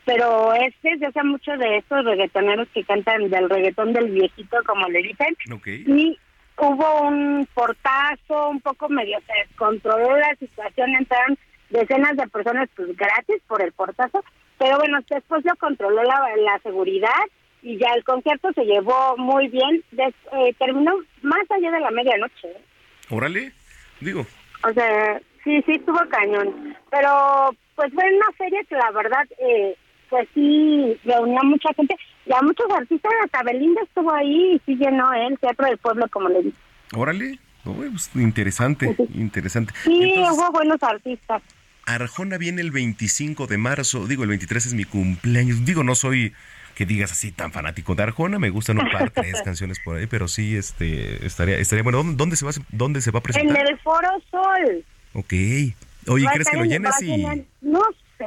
pero 0.06 0.54
es 0.54 0.74
desde 0.84 1.08
hace 1.08 1.24
mucho 1.24 1.52
de 1.58 1.78
estos 1.78 2.04
reggaetoneros 2.06 2.68
que 2.74 2.84
cantan 2.84 3.30
del 3.30 3.50
reggaetón 3.50 3.94
del 3.94 4.12
viejito 4.12 4.58
como 4.66 4.88
le 4.90 5.02
dicen 5.04 5.36
Ok. 5.54 5.68
y 5.68 6.18
hubo 6.58 7.02
un 7.08 7.48
portazo 7.54 8.50
un 8.50 8.62
poco 8.62 8.90
medio 8.90 9.18
se 9.26 9.34
descontroló 9.48 10.18
la 10.18 10.36
situación 10.40 10.90
entraron 10.96 11.38
decenas 11.70 12.16
de 12.18 12.28
personas 12.28 12.70
pues 12.76 12.96
gratis 12.96 13.42
por 13.48 13.62
el 13.64 13.72
portazo 13.72 14.24
pero 14.60 14.78
bueno 14.78 15.00
después 15.10 15.44
lo 15.46 15.56
controló 15.56 16.04
la, 16.04 16.30
la 16.38 16.60
seguridad 16.60 17.10
y 17.62 17.78
ya 17.78 17.88
el 17.96 18.04
concierto 18.04 18.52
se 18.54 18.66
llevó 18.66 19.16
muy 19.18 19.48
bien 19.48 19.84
Des- 19.92 20.14
eh, 20.34 20.54
terminó 20.60 20.94
más 21.22 21.50
allá 21.50 21.72
de 21.72 21.80
la 21.80 21.92
medianoche. 21.92 22.50
Órale, 23.10 23.54
digo. 24.02 24.26
o 24.68 24.74
sea 24.74 25.20
sí 25.44 25.62
sí 25.66 25.72
estuvo 25.74 26.00
cañón 26.10 26.76
pero 26.92 27.56
pues 27.76 27.92
fue 27.94 28.04
una 28.14 28.32
feria 28.38 28.62
que 28.70 28.76
la 28.76 28.92
verdad 28.92 29.26
eh, 29.40 29.76
pues 30.14 30.28
sí 30.36 30.96
reunió 31.06 31.40
a 31.40 31.44
mucha 31.44 31.74
gente 31.74 31.96
y 32.28 32.34
a 32.34 32.42
muchos 32.44 32.68
artistas 32.78 33.12
hasta 33.26 33.42
Belinda 33.42 33.82
estuvo 33.82 34.14
ahí 34.14 34.54
y 34.56 34.62
sí 34.64 34.76
llenó 34.76 35.12
el 35.14 35.40
Teatro 35.40 35.66
del 35.66 35.78
Pueblo 35.80 36.06
como 36.12 36.30
le 36.30 36.44
dije 36.44 36.58
Órale. 36.96 37.40
Uy, 37.66 37.90
pues, 37.90 38.12
interesante, 38.16 38.96
interesante. 39.16 39.74
sí 39.84 40.04
Entonces, 40.04 40.38
hubo 40.38 40.52
buenos 40.52 40.84
artistas 40.84 41.42
Arjona 41.88 42.38
viene 42.38 42.62
el 42.62 42.70
25 42.72 43.48
de 43.48 43.58
marzo. 43.58 44.06
Digo, 44.06 44.22
el 44.24 44.30
23 44.30 44.68
es 44.68 44.74
mi 44.76 44.84
cumpleaños. 44.86 45.66
Digo, 45.66 45.84
no 45.84 45.96
soy 45.96 46.32
que 46.76 46.86
digas 46.86 47.12
así 47.12 47.32
tan 47.32 47.52
fanático 47.52 47.96
de 47.96 48.04
Arjona. 48.04 48.38
Me 48.40 48.52
gustan 48.52 48.80
un 48.80 48.90
par, 48.92 49.10
tres 49.10 49.42
canciones 49.46 49.80
por 49.84 49.98
ahí, 49.98 50.06
pero 50.08 50.28
sí, 50.28 50.56
este, 50.56 51.26
estaría, 51.26 51.58
estaría 51.58 51.82
bueno. 51.84 51.98
¿Dónde, 51.98 52.16
dónde 52.16 52.36
se 52.36 52.46
va, 52.46 52.52
dónde 52.70 53.02
se 53.02 53.12
va 53.12 53.18
a 53.18 53.22
en 53.22 53.24
presentar? 53.24 53.68
el 53.70 53.78
Foro 53.80 54.08
Sol 54.32 54.86
Ok. 55.14 55.34
Oye, 56.08 56.26
¿crees 56.34 56.50
que 56.50 56.58
lo 56.58 56.64
en- 56.64 56.70
llenes? 56.70 57.02
Y... 57.02 57.18
No 57.62 57.82
sé, 58.18 58.26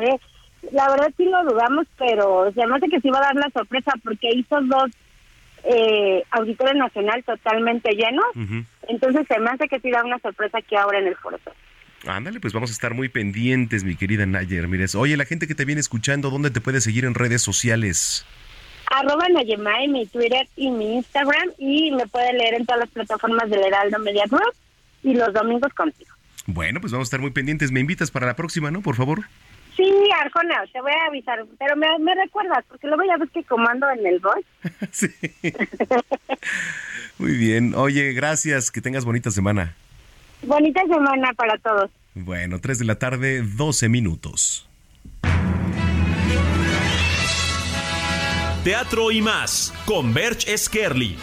la 0.72 0.88
verdad 0.88 1.12
sí 1.16 1.24
lo 1.24 1.44
dudamos, 1.44 1.86
pero 1.98 2.52
se 2.52 2.66
me 2.66 2.76
hace 2.76 2.88
que 2.88 3.00
sí 3.00 3.10
va 3.10 3.18
a 3.18 3.32
dar 3.32 3.36
la 3.36 3.50
sorpresa 3.50 3.92
porque 4.02 4.30
hizo 4.32 4.60
dos 4.62 4.90
eh, 5.64 6.22
auditorios 6.30 6.76
nacional 6.76 7.24
totalmente 7.24 7.92
llenos, 7.92 8.26
entonces 8.88 9.26
se 9.26 9.38
me 9.40 9.50
hace 9.50 9.68
que 9.68 9.80
sí 9.80 9.90
da 9.90 10.04
una 10.04 10.18
sorpresa 10.18 10.58
aquí 10.58 10.76
ahora 10.76 10.98
en 10.98 11.08
el 11.08 11.16
Foro. 11.16 11.38
Ándale, 12.06 12.38
pues 12.40 12.52
vamos 12.52 12.70
a 12.70 12.72
estar 12.72 12.94
muy 12.94 13.08
pendientes, 13.08 13.82
mi 13.82 13.96
querida 13.96 14.26
Nayer. 14.26 14.68
Mires, 14.68 14.94
oye, 14.94 15.16
la 15.16 15.24
gente 15.24 15.48
que 15.48 15.54
te 15.54 15.64
viene 15.64 15.80
escuchando, 15.80 16.30
¿dónde 16.30 16.50
te 16.50 16.60
puede 16.60 16.80
seguir 16.80 17.04
en 17.04 17.14
redes 17.14 17.42
sociales? 17.42 18.24
Arroba 18.88 19.28
Nayemay, 19.28 19.88
mi 19.88 20.06
Twitter 20.06 20.46
y 20.54 20.70
mi 20.70 20.96
Instagram 20.96 21.50
y 21.58 21.90
me 21.90 22.06
puede 22.06 22.32
leer 22.34 22.54
en 22.54 22.66
todas 22.66 22.80
las 22.80 22.90
plataformas 22.90 23.50
del 23.50 23.64
Heraldo 23.64 23.98
Media 23.98 24.24
Group 24.28 24.54
y 25.02 25.14
los 25.14 25.32
domingos 25.32 25.72
contigo. 25.74 26.14
Bueno, 26.46 26.80
pues 26.80 26.92
vamos 26.92 27.06
a 27.06 27.08
estar 27.08 27.20
muy 27.20 27.32
pendientes. 27.32 27.72
Me 27.72 27.80
invitas 27.80 28.12
para 28.12 28.26
la 28.26 28.36
próxima, 28.36 28.70
¿no? 28.70 28.82
Por 28.82 28.94
favor. 28.94 29.24
Sí, 29.76 29.92
Arjona, 30.22 30.64
te 30.72 30.80
voy 30.80 30.92
a 30.92 31.08
avisar, 31.08 31.44
pero 31.58 31.76
me, 31.76 31.86
me 31.98 32.14
recuerdas, 32.14 32.64
porque 32.68 32.86
luego 32.86 33.02
ya 33.04 33.18
ves 33.18 33.30
que 33.30 33.44
comando 33.44 33.86
en 33.90 34.06
el 34.06 34.20
voice. 34.20 35.12
Muy 37.18 37.36
bien. 37.36 37.74
Oye, 37.74 38.12
gracias. 38.12 38.70
Que 38.70 38.80
tengas 38.80 39.04
bonita 39.04 39.30
semana. 39.30 39.74
Bonita 40.42 40.82
semana 40.82 41.32
para 41.34 41.58
todos. 41.58 41.90
Bueno, 42.14 42.60
3 42.60 42.78
de 42.78 42.84
la 42.84 42.98
tarde, 42.98 43.42
12 43.42 43.88
minutos. 43.88 44.68
Teatro 48.64 49.12
y 49.12 49.22
más 49.22 49.72
con 49.86 50.12
Berch 50.12 50.48
Skerli. 50.56 51.16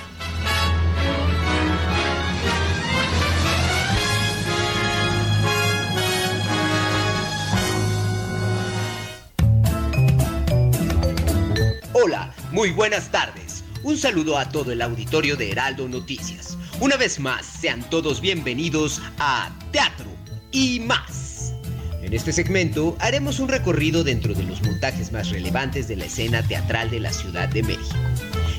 Hola, 12.06 12.36
muy 12.51 12.72
buenas 12.72 13.10
tardes. 13.12 13.64
Un 13.82 13.97
saludo 13.97 14.38
a 14.38 14.49
todo 14.49 14.74
el 14.74 14.82
auditorio 14.82 15.38
de 15.38 15.49
Heraldo 15.49 15.88
Noticias. 15.88 16.58
Una 16.82 16.97
vez 16.97 17.18
más, 17.18 17.45
sean 17.45 17.82
todos 17.89 18.20
bienvenidos 18.20 19.01
a 19.20 19.49
Teatro 19.72 20.12
y 20.51 20.82
más. 20.82 21.54
En 22.01 22.12
este 22.12 22.34
segmento 22.34 22.97
haremos 22.99 23.39
un 23.39 23.47
recorrido 23.47 24.04
dentro 24.04 24.34
de 24.34 24.43
los 24.43 24.62
montajes 24.64 25.14
más 25.14 25.30
relevantes 25.30 25.88
de 25.88 25.95
la 25.95 26.04
escena 26.04 26.45
teatral 26.45 26.91
de 26.91 26.99
la 26.99 27.14
Ciudad 27.14 27.47
de 27.47 27.64
México. 27.64 27.95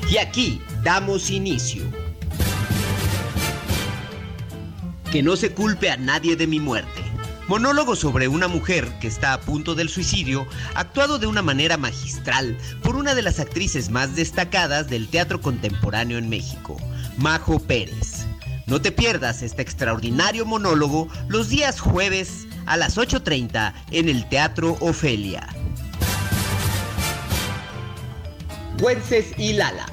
Y 0.09 0.17
aquí 0.17 0.59
damos 0.81 1.29
inicio. 1.29 1.83
Que 5.11 5.21
no 5.21 5.35
se 5.35 5.51
culpe 5.51 5.91
a 5.91 5.97
nadie 5.97 6.35
de 6.35 6.47
mi 6.47 6.59
muerte. 6.59 7.14
Monólogo 7.47 7.95
sobre 7.95 8.27
una 8.27 8.47
mujer 8.47 8.91
que 8.99 9.07
está 9.07 9.33
a 9.33 9.39
punto 9.39 9.75
del 9.75 9.87
suicidio, 9.87 10.47
actuado 10.73 11.19
de 11.19 11.27
una 11.27 11.43
manera 11.43 11.77
magistral 11.77 12.57
por 12.81 12.95
una 12.95 13.13
de 13.13 13.21
las 13.21 13.39
actrices 13.39 13.91
más 13.91 14.15
destacadas 14.15 14.89
del 14.89 15.07
teatro 15.07 15.41
contemporáneo 15.41 16.17
en 16.17 16.27
México, 16.27 16.75
Majo 17.17 17.59
Pérez. 17.59 18.25
No 18.65 18.81
te 18.81 18.91
pierdas 18.91 19.43
este 19.43 19.61
extraordinario 19.61 20.43
monólogo 20.43 21.07
los 21.27 21.49
días 21.49 21.79
jueves 21.79 22.47
a 22.65 22.77
las 22.77 22.97
8.30 22.97 23.73
en 23.91 24.09
el 24.09 24.27
Teatro 24.27 24.75
Ofelia. 24.79 25.47
Güences 28.79 29.37
y 29.37 29.53
Lala. 29.53 29.85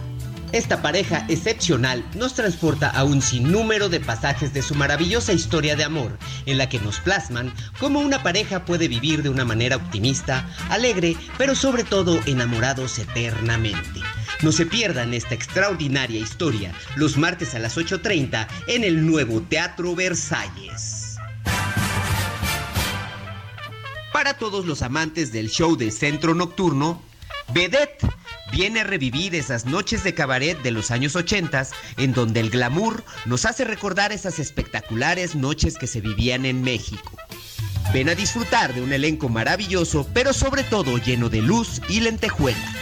Esta 0.53 0.83
pareja 0.83 1.25
excepcional 1.31 2.05
nos 2.15 2.35
transporta 2.35 2.91
a 2.91 3.05
un 3.05 3.23
sinnúmero 3.23 3.89
de 3.89 4.01
pasajes 4.01 4.53
de 4.53 4.61
su 4.61 4.75
maravillosa 4.75 5.33
historia 5.33 5.77
de 5.77 5.85
amor, 5.85 6.19
en 6.45 6.59
la 6.59 6.69
que 6.69 6.79
nos 6.79 7.01
plasman 7.01 7.55
cómo 7.81 8.01
una 8.01 8.23
pareja 8.23 8.67
puede 8.67 8.87
vivir 8.87 9.23
de 9.23 9.31
una 9.31 9.47
manera 9.47 9.77
optimista, 9.77 10.47
alegre, 10.69 11.17
pero 11.39 11.55
sobre 11.55 11.85
todo 11.85 12.21
enamorados 12.27 12.99
eternamente. 12.99 14.01
No 14.43 14.53
se 14.53 14.67
pierdan 14.67 15.15
esta 15.15 15.35
extraordinaria 15.35 16.21
historia 16.21 16.75
los 16.97 17.17
martes 17.17 17.55
a 17.55 17.59
las 17.59 17.79
8.30 17.79 18.47
en 18.67 18.85
el 18.85 19.07
nuevo 19.07 19.41
Teatro 19.41 19.95
Versalles. 19.95 21.17
Para 24.13 24.35
todos 24.35 24.67
los 24.67 24.83
amantes 24.83 25.33
del 25.33 25.49
show 25.49 25.77
de 25.77 25.91
Centro 25.91 26.35
Nocturno, 26.35 27.03
Vedette 27.55 28.07
viene 28.53 28.81
a 28.81 28.85
revivir 28.85 29.35
esas 29.35 29.65
noches 29.65 30.05
de 30.05 30.15
cabaret 30.15 30.61
de 30.63 30.71
los 30.71 30.91
años 30.91 31.17
80 31.17 31.67
en 31.97 32.13
donde 32.13 32.41
el 32.41 32.51
glamour 32.51 33.03
nos 33.25 33.47
hace 33.47 33.65
recordar 33.65 34.13
esas 34.13 34.39
espectaculares 34.39 35.35
noches 35.35 35.77
que 35.79 35.87
se 35.87 36.01
vivían 36.01 36.45
en 36.45 36.63
México. 36.63 37.11
Ven 37.93 38.09
a 38.09 38.15
disfrutar 38.15 38.75
de 38.75 38.83
un 38.83 38.93
elenco 38.93 39.29
maravilloso, 39.29 40.07
pero 40.15 40.33
sobre 40.33 40.63
todo 40.65 40.99
lleno 40.99 41.29
de 41.29 41.43
luz 41.43 41.81
y 41.89 42.01
lentejuela. 42.01 42.73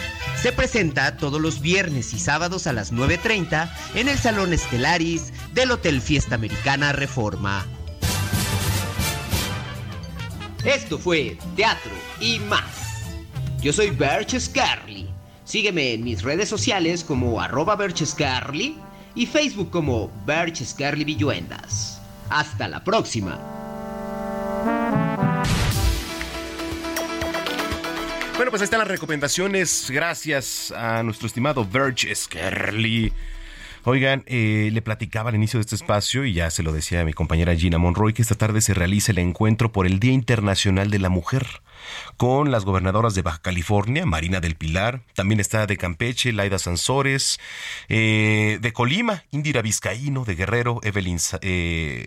Se 0.41 0.51
presenta 0.51 1.17
todos 1.17 1.41
los 1.41 1.61
viernes 1.61 2.13
y 2.13 2.19
sábados 2.19 2.67
a 2.67 2.73
las 2.73 2.93
9.30 2.93 3.71
en 3.95 4.09
el 4.09 4.17
Salón 4.17 4.53
Estelaris 4.53 5.31
del 5.53 5.71
Hotel 5.71 6.01
Fiesta 6.01 6.35
Americana 6.35 6.93
Reforma. 6.93 7.65
Esto 10.63 10.97
fue 10.97 11.37
Teatro 11.55 11.91
y 12.19 12.39
más. 12.39 12.65
Yo 13.61 13.71
soy 13.71 13.91
Berch 13.91 14.39
Scarly. 14.39 15.10
Sígueme 15.51 15.91
en 15.91 16.05
mis 16.05 16.23
redes 16.23 16.47
sociales 16.47 17.03
como 17.03 17.41
arroba 17.41 17.75
Berch 17.75 18.05
Scarly 18.05 18.77
y 19.15 19.25
Facebook 19.25 19.69
como 19.69 20.09
Berch 20.25 20.63
Scarly 20.63 21.03
Villuendas. 21.03 22.01
Hasta 22.29 22.69
la 22.69 22.81
próxima. 22.85 23.37
Bueno, 28.37 28.49
pues 28.49 28.61
ahí 28.61 28.63
están 28.63 28.79
las 28.79 28.87
recomendaciones. 28.87 29.89
Gracias 29.91 30.71
a 30.71 31.03
nuestro 31.03 31.27
estimado 31.27 31.67
Verge. 31.69 32.13
Oigan, 33.83 34.23
eh, 34.27 34.69
le 34.71 34.81
platicaba 34.83 35.29
al 35.29 35.35
inicio 35.35 35.57
de 35.57 35.61
este 35.61 35.75
espacio, 35.75 36.23
y 36.23 36.33
ya 36.33 36.51
se 36.51 36.61
lo 36.61 36.71
decía 36.71 37.01
a 37.01 37.05
mi 37.05 37.13
compañera 37.13 37.55
Gina 37.55 37.79
Monroy, 37.79 38.13
que 38.13 38.21
esta 38.21 38.35
tarde 38.35 38.61
se 38.61 38.75
realiza 38.75 39.11
el 39.11 39.17
encuentro 39.17 39.71
por 39.71 39.87
el 39.87 39.99
Día 39.99 40.11
Internacional 40.13 40.91
de 40.91 40.99
la 40.99 41.09
Mujer 41.09 41.61
con 42.15 42.51
las 42.51 42.63
gobernadoras 42.63 43.15
de 43.15 43.23
Baja 43.23 43.41
California, 43.41 44.05
Marina 44.05 44.39
del 44.39 44.55
Pilar, 44.55 45.01
también 45.15 45.39
está 45.39 45.65
de 45.65 45.77
Campeche, 45.77 46.31
Laida 46.31 46.59
Sansores, 46.59 47.39
eh, 47.89 48.59
de 48.61 48.73
Colima, 48.73 49.23
Indira 49.31 49.63
Vizcaíno, 49.63 50.25
de 50.25 50.35
Guerrero, 50.35 50.79
Evelyn 50.83 51.17
eh, 51.41 52.05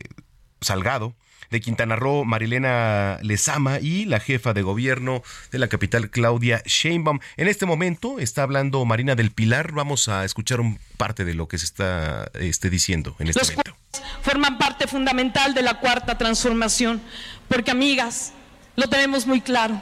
Salgado, 0.61 1.17
de 1.55 1.61
Quintana 1.61 1.95
Roo, 1.95 2.25
Marilena 2.25 3.21
Lezama 3.23 3.79
y 3.79 4.07
la 4.07 4.19
jefa 4.19 4.53
de 4.55 4.63
gobierno 4.63 5.23
de 5.53 5.61
la 5.61 5.69
capital, 5.69 6.11
Claudia 6.11 6.61
Sheinbaum. 6.67 7.21
En 7.37 7.47
este 7.47 7.65
momento 7.65 8.19
está 8.19 8.43
hablando 8.43 8.85
Marina 8.85 9.15
del 9.15 9.31
Pilar. 9.31 9.71
Vamos 9.71 10.09
a 10.09 10.25
escuchar 10.25 10.59
un 10.61 10.81
parte 10.97 11.25
de 11.25 11.35
lo 11.35 11.47
que 11.47 11.57
se 11.59 11.67
está 11.67 12.29
este, 12.35 12.71
diciendo 12.71 13.15
en 13.21 13.29
este 13.29 13.39
Los 13.39 13.51
momento. 13.53 13.77
Forman 14.23 14.59
parte 14.59 14.89
fundamental 14.89 15.55
de 15.55 15.63
la 15.63 15.79
cuarta 15.79 16.19
transformación, 16.19 17.01
porque 17.47 17.71
amigas, 17.71 18.33
lo 18.75 18.89
tenemos 18.89 19.25
muy 19.25 19.41
claro, 19.41 19.81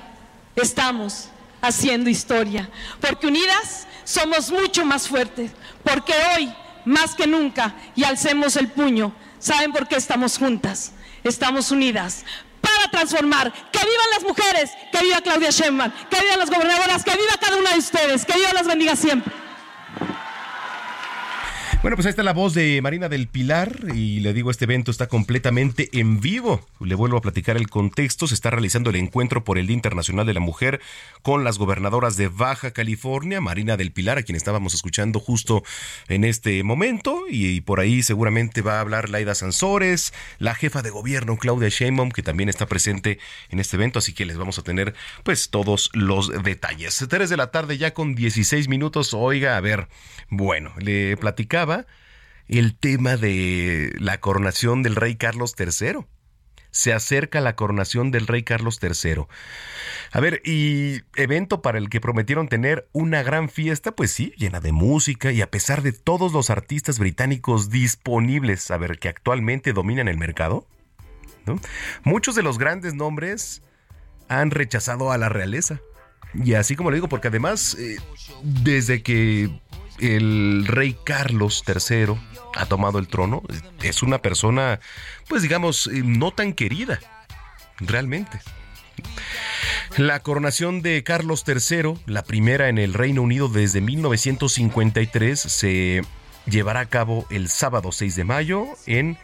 estamos 0.56 1.30
haciendo 1.62 2.10
historia, 2.10 2.68
porque 3.00 3.28
unidas 3.28 3.86
somos 4.04 4.50
mucho 4.50 4.84
más 4.84 5.08
fuertes, 5.08 5.52
porque 5.82 6.12
hoy, 6.36 6.52
más 6.84 7.14
que 7.14 7.26
nunca, 7.26 7.74
y 7.96 8.04
alcemos 8.04 8.56
el 8.56 8.68
puño, 8.68 9.14
¿saben 9.38 9.72
por 9.72 9.88
qué 9.88 9.96
estamos 9.96 10.36
juntas? 10.36 10.92
Estamos 11.24 11.70
unidas 11.70 12.24
para 12.60 12.90
transformar. 12.90 13.52
Que 13.52 13.78
vivan 13.78 14.10
las 14.12 14.22
mujeres, 14.22 14.70
que 14.90 15.00
viva 15.02 15.20
Claudia 15.20 15.50
Sheinbaum, 15.50 15.92
que 16.08 16.20
vivan 16.20 16.38
las 16.38 16.50
gobernadoras, 16.50 17.04
que 17.04 17.12
viva 17.12 17.34
cada 17.40 17.56
una 17.56 17.72
de 17.72 17.78
ustedes, 17.78 18.24
que 18.24 18.34
Dios 18.34 18.52
las 18.52 18.66
bendiga 18.66 18.96
siempre. 18.96 19.32
Bueno, 21.82 21.96
pues 21.96 22.06
ahí 22.06 22.10
está 22.10 22.22
la 22.22 22.32
voz 22.32 22.54
de 22.54 22.80
Marina 22.80 23.08
del 23.08 23.26
Pilar 23.26 23.76
y 23.92 24.20
le 24.20 24.32
digo, 24.32 24.52
este 24.52 24.66
evento 24.66 24.92
está 24.92 25.08
completamente 25.08 25.88
en 25.92 26.20
vivo. 26.20 26.64
Le 26.78 26.94
vuelvo 26.94 27.16
a 27.16 27.20
platicar 27.20 27.56
el 27.56 27.68
contexto. 27.68 28.28
Se 28.28 28.34
está 28.34 28.50
realizando 28.50 28.90
el 28.90 28.96
encuentro 28.96 29.42
por 29.42 29.58
el 29.58 29.66
Día 29.66 29.74
Internacional 29.74 30.24
de 30.24 30.32
la 30.32 30.38
Mujer 30.38 30.80
con 31.22 31.42
las 31.42 31.58
gobernadoras 31.58 32.16
de 32.16 32.28
Baja 32.28 32.70
California, 32.70 33.40
Marina 33.40 33.76
del 33.76 33.90
Pilar, 33.90 34.16
a 34.16 34.22
quien 34.22 34.36
estábamos 34.36 34.74
escuchando 34.74 35.18
justo 35.18 35.64
en 36.06 36.22
este 36.22 36.62
momento. 36.62 37.24
Y, 37.28 37.62
por 37.62 37.80
ahí 37.80 38.04
seguramente 38.04 38.62
va 38.62 38.76
a 38.76 38.80
hablar 38.80 39.10
Laida 39.10 39.34
Sansores, 39.34 40.14
la 40.38 40.54
jefa 40.54 40.82
de 40.82 40.90
gobierno 40.90 41.36
Claudia 41.36 41.68
Sheinbaum, 41.68 42.12
que 42.12 42.22
también 42.22 42.48
está 42.48 42.66
presente 42.66 43.18
en 43.50 43.58
este 43.58 43.74
evento. 43.74 43.98
Así 43.98 44.12
que 44.12 44.24
les 44.24 44.38
vamos 44.38 44.56
a 44.56 44.62
tener 44.62 44.94
pues 45.24 45.50
todos 45.50 45.90
los 45.94 46.30
detalles. 46.44 47.04
Tres 47.10 47.28
de 47.28 47.36
la 47.36 47.50
tarde 47.50 47.76
ya 47.76 47.92
con 47.92 48.14
16 48.14 48.68
minutos. 48.68 49.14
Oiga, 49.14 49.56
a 49.56 49.60
ver, 49.60 49.88
bueno, 50.30 50.72
le 50.78 51.16
platicaba 51.16 51.71
el 52.48 52.76
tema 52.76 53.16
de 53.16 53.94
la 53.98 54.20
coronación 54.20 54.82
del 54.82 54.96
rey 54.96 55.16
Carlos 55.16 55.54
III. 55.58 56.04
Se 56.70 56.92
acerca 56.92 57.40
la 57.40 57.54
coronación 57.54 58.10
del 58.10 58.26
rey 58.26 58.44
Carlos 58.44 58.78
III. 58.82 59.24
A 60.10 60.20
ver, 60.20 60.40
y 60.44 61.02
evento 61.16 61.60
para 61.60 61.78
el 61.78 61.90
que 61.90 62.00
prometieron 62.00 62.48
tener 62.48 62.88
una 62.92 63.22
gran 63.22 63.50
fiesta, 63.50 63.92
pues 63.92 64.10
sí, 64.10 64.32
llena 64.36 64.60
de 64.60 64.72
música 64.72 65.32
y 65.32 65.42
a 65.42 65.50
pesar 65.50 65.82
de 65.82 65.92
todos 65.92 66.32
los 66.32 66.48
artistas 66.48 66.98
británicos 66.98 67.68
disponibles, 67.68 68.70
a 68.70 68.78
ver, 68.78 68.98
que 68.98 69.08
actualmente 69.08 69.72
dominan 69.72 70.08
el 70.08 70.16
mercado, 70.16 70.66
muchos 72.04 72.34
de 72.34 72.42
los 72.42 72.58
grandes 72.58 72.94
nombres 72.94 73.62
han 74.28 74.50
rechazado 74.50 75.12
a 75.12 75.18
la 75.18 75.28
realeza. 75.28 75.80
Y 76.34 76.54
así 76.54 76.76
como 76.76 76.90
lo 76.90 76.94
digo, 76.94 77.08
porque 77.08 77.28
además, 77.28 77.76
eh, 77.78 77.96
desde 78.42 79.02
que 79.02 79.50
el 79.98 80.66
rey 80.66 80.96
Carlos 81.04 81.62
III 81.66 82.14
ha 82.54 82.66
tomado 82.66 82.98
el 82.98 83.08
trono, 83.08 83.42
es 83.82 84.02
una 84.02 84.18
persona, 84.18 84.80
pues 85.28 85.42
digamos, 85.42 85.86
eh, 85.86 86.02
no 86.04 86.32
tan 86.32 86.52
querida, 86.52 87.00
realmente. 87.78 88.40
La 89.96 90.20
coronación 90.20 90.80
de 90.82 91.02
Carlos 91.04 91.44
III, 91.46 91.94
la 92.06 92.22
primera 92.22 92.68
en 92.68 92.78
el 92.78 92.94
Reino 92.94 93.22
Unido 93.22 93.48
desde 93.48 93.80
1953, 93.80 95.38
se 95.38 96.02
llevará 96.46 96.80
a 96.80 96.86
cabo 96.86 97.26
el 97.30 97.48
sábado 97.48 97.92
6 97.92 98.16
de 98.16 98.24
mayo 98.24 98.66
en 98.86 99.18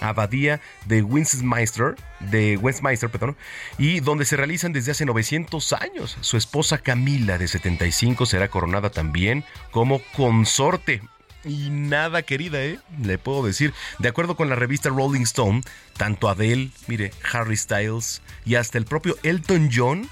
abadía 0.00 0.60
de 0.86 1.02
Westminster, 1.02 1.96
de 2.20 2.56
Westminster, 2.56 3.10
perdón, 3.10 3.36
y 3.78 4.00
donde 4.00 4.24
se 4.24 4.36
realizan 4.36 4.72
desde 4.72 4.92
hace 4.92 5.04
900 5.04 5.72
años. 5.74 6.16
Su 6.20 6.36
esposa 6.36 6.78
Camila, 6.78 7.38
de 7.38 7.48
75, 7.48 8.26
será 8.26 8.48
coronada 8.48 8.90
también 8.90 9.44
como 9.70 10.00
consorte. 10.16 11.02
Y 11.44 11.68
nada 11.70 12.22
querida, 12.22 12.62
¿eh? 12.62 12.78
Le 13.02 13.18
puedo 13.18 13.44
decir. 13.44 13.74
De 13.98 14.08
acuerdo 14.08 14.34
con 14.34 14.48
la 14.48 14.54
revista 14.54 14.88
Rolling 14.88 15.22
Stone, 15.22 15.60
tanto 15.96 16.28
Adele, 16.28 16.70
mire, 16.86 17.12
Harry 17.32 17.56
Styles 17.56 18.22
y 18.46 18.54
hasta 18.54 18.78
el 18.78 18.86
propio 18.86 19.16
Elton 19.22 19.68
John 19.72 20.08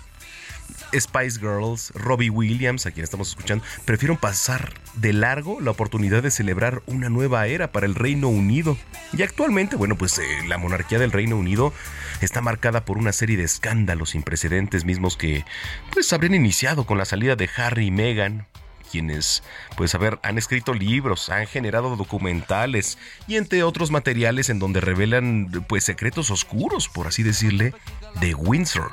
Spice 0.99 1.39
Girls, 1.39 1.93
Robbie 1.95 2.31
Williams, 2.31 2.87
a 2.87 2.91
quien 2.91 3.05
estamos 3.05 3.29
escuchando, 3.29 3.65
prefieron 3.85 4.17
pasar 4.17 4.75
de 4.95 5.13
largo 5.13 5.61
la 5.61 5.71
oportunidad 5.71 6.23
de 6.23 6.31
celebrar 6.31 6.83
una 6.87 7.09
nueva 7.09 7.47
era 7.47 7.73
para 7.73 7.87
el 7.87 7.95
Reino 7.95 8.29
Unido. 8.29 8.77
Y 9.13 9.23
actualmente, 9.23 9.77
bueno, 9.77 9.97
pues 9.97 10.19
eh, 10.19 10.25
la 10.47 10.59
monarquía 10.59 10.99
del 10.99 11.13
Reino 11.13 11.37
Unido 11.37 11.73
está 12.21 12.41
marcada 12.41 12.85
por 12.85 12.99
una 12.99 13.13
serie 13.13 13.37
de 13.37 13.45
escándalos 13.45 14.11
sin 14.11 14.23
precedentes 14.23 14.85
mismos 14.85 15.17
que 15.17 15.45
pues 15.93 16.13
habrían 16.13 16.35
iniciado 16.35 16.87
con 16.87 16.99
la 16.99 17.05
salida 17.05 17.37
de 17.37 17.49
Harry 17.57 17.87
y 17.87 17.91
Meghan 17.91 18.47
quienes, 18.93 19.43
pues 19.77 19.95
a 19.95 19.99
ver, 19.99 20.21
han 20.23 20.37
escrito 20.37 20.75
libros, 20.75 21.31
han 21.31 21.47
generado 21.47 21.97
documentales 21.97 22.99
y 23.27 23.37
entre 23.37 23.63
otros 23.63 23.91
materiales 23.91 24.51
en 24.51 24.59
donde 24.59 24.83
revelan 24.83 25.51
pues 25.67 25.85
secretos 25.85 26.31
oscuros, 26.31 26.91
por 26.91 27.07
así 27.07 27.23
decirle, 27.23 27.73
de 28.21 28.35
Windsor. 28.35 28.93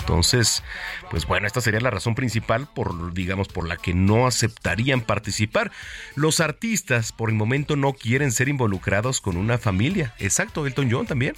Entonces, 0.00 0.62
pues 1.10 1.26
bueno, 1.26 1.46
esta 1.46 1.60
sería 1.60 1.80
la 1.80 1.90
razón 1.90 2.14
principal 2.14 2.68
por, 2.74 3.12
digamos, 3.12 3.48
por 3.48 3.68
la 3.68 3.76
que 3.76 3.94
no 3.94 4.26
aceptarían 4.26 5.02
participar. 5.02 5.70
Los 6.16 6.40
artistas 6.40 7.12
por 7.12 7.30
el 7.30 7.36
momento 7.36 7.76
no 7.76 7.92
quieren 7.92 8.32
ser 8.32 8.48
involucrados 8.48 9.20
con 9.20 9.36
una 9.36 9.58
familia. 9.58 10.14
Exacto, 10.18 10.66
Elton 10.66 10.90
John 10.90 11.06
también. 11.06 11.34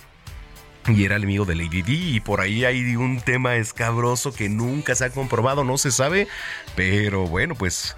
Y 0.89 1.05
era 1.05 1.17
el 1.17 1.23
amigo 1.23 1.45
de 1.45 1.55
Lady 1.55 1.83
D 1.83 1.93
y 1.93 2.21
por 2.21 2.41
ahí 2.41 2.65
hay 2.65 2.97
un 2.97 3.21
tema 3.21 3.55
escabroso 3.55 4.33
que 4.35 4.49
nunca 4.49 4.95
se 4.97 5.05
ha 5.05 5.11
comprobado, 5.11 5.63
no 5.63 5.79
se 5.79 5.93
sabe. 5.93 6.27
Pero 6.75 7.27
bueno, 7.27 7.55
pues, 7.55 7.97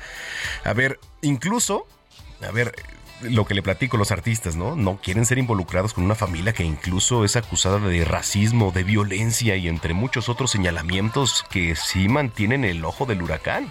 a 0.64 0.72
ver, 0.74 1.00
incluso, 1.22 1.86
a 2.46 2.50
ver, 2.50 2.74
lo 3.30 3.44
que 3.44 3.54
le 3.54 3.62
platico 3.62 3.96
los 3.96 4.12
artistas, 4.12 4.56
¿no? 4.56 4.76
No 4.76 4.98
quieren 5.02 5.26
ser 5.26 5.38
involucrados 5.38 5.94
con 5.94 6.04
una 6.04 6.14
familia 6.14 6.52
que 6.52 6.64
incluso 6.64 7.24
es 7.24 7.36
acusada 7.36 7.78
de 7.78 8.04
racismo, 8.04 8.70
de 8.72 8.84
violencia 8.84 9.56
y 9.56 9.68
entre 9.68 9.94
muchos 9.94 10.28
otros 10.28 10.50
señalamientos 10.50 11.44
que 11.50 11.76
sí 11.76 12.08
mantienen 12.08 12.64
el 12.64 12.84
ojo 12.84 13.06
del 13.06 13.22
huracán. 13.22 13.70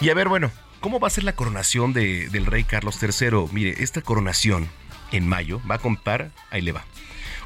Y 0.00 0.10
a 0.10 0.14
ver, 0.14 0.28
bueno, 0.28 0.50
¿cómo 0.80 1.00
va 1.00 1.08
a 1.08 1.10
ser 1.10 1.24
la 1.24 1.34
coronación 1.34 1.92
de, 1.92 2.28
del 2.28 2.46
rey 2.46 2.64
Carlos 2.64 2.98
III? 3.02 3.46
Mire, 3.52 3.82
esta 3.82 4.02
coronación 4.02 4.68
en 5.12 5.26
mayo 5.26 5.60
va 5.70 5.76
a 5.76 5.78
contar, 5.78 6.30
ahí 6.50 6.62
le 6.62 6.72
va, 6.72 6.84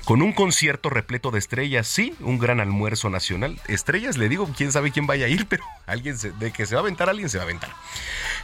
con 0.05 0.21
un 0.21 0.33
concierto 0.33 0.91
repleto 0.91 1.31
de 1.31 1.39
estrellas, 1.39 1.87
sí, 1.87 2.15
un 2.21 2.39
gran 2.39 2.61
almuerzo 2.61 3.09
nacional. 3.09 3.59
Estrellas, 3.69 4.19
le 4.19 4.29
digo, 4.29 4.49
quién 4.57 4.71
sabe 4.71 4.93
quién 4.93 5.07
vaya 5.07 5.27
a 5.27 5.29
ir, 5.29 5.47
pero 5.49 5.65
alguien 5.87 6.17
de 6.39 6.53
que 6.53 6.67
se 6.67 6.75
va 6.75 6.81
a 6.81 6.83
aventar, 6.83 7.09
alguien 7.09 7.31
se 7.31 7.39
va 7.39 7.45
a 7.45 7.47
aventar. 7.47 7.71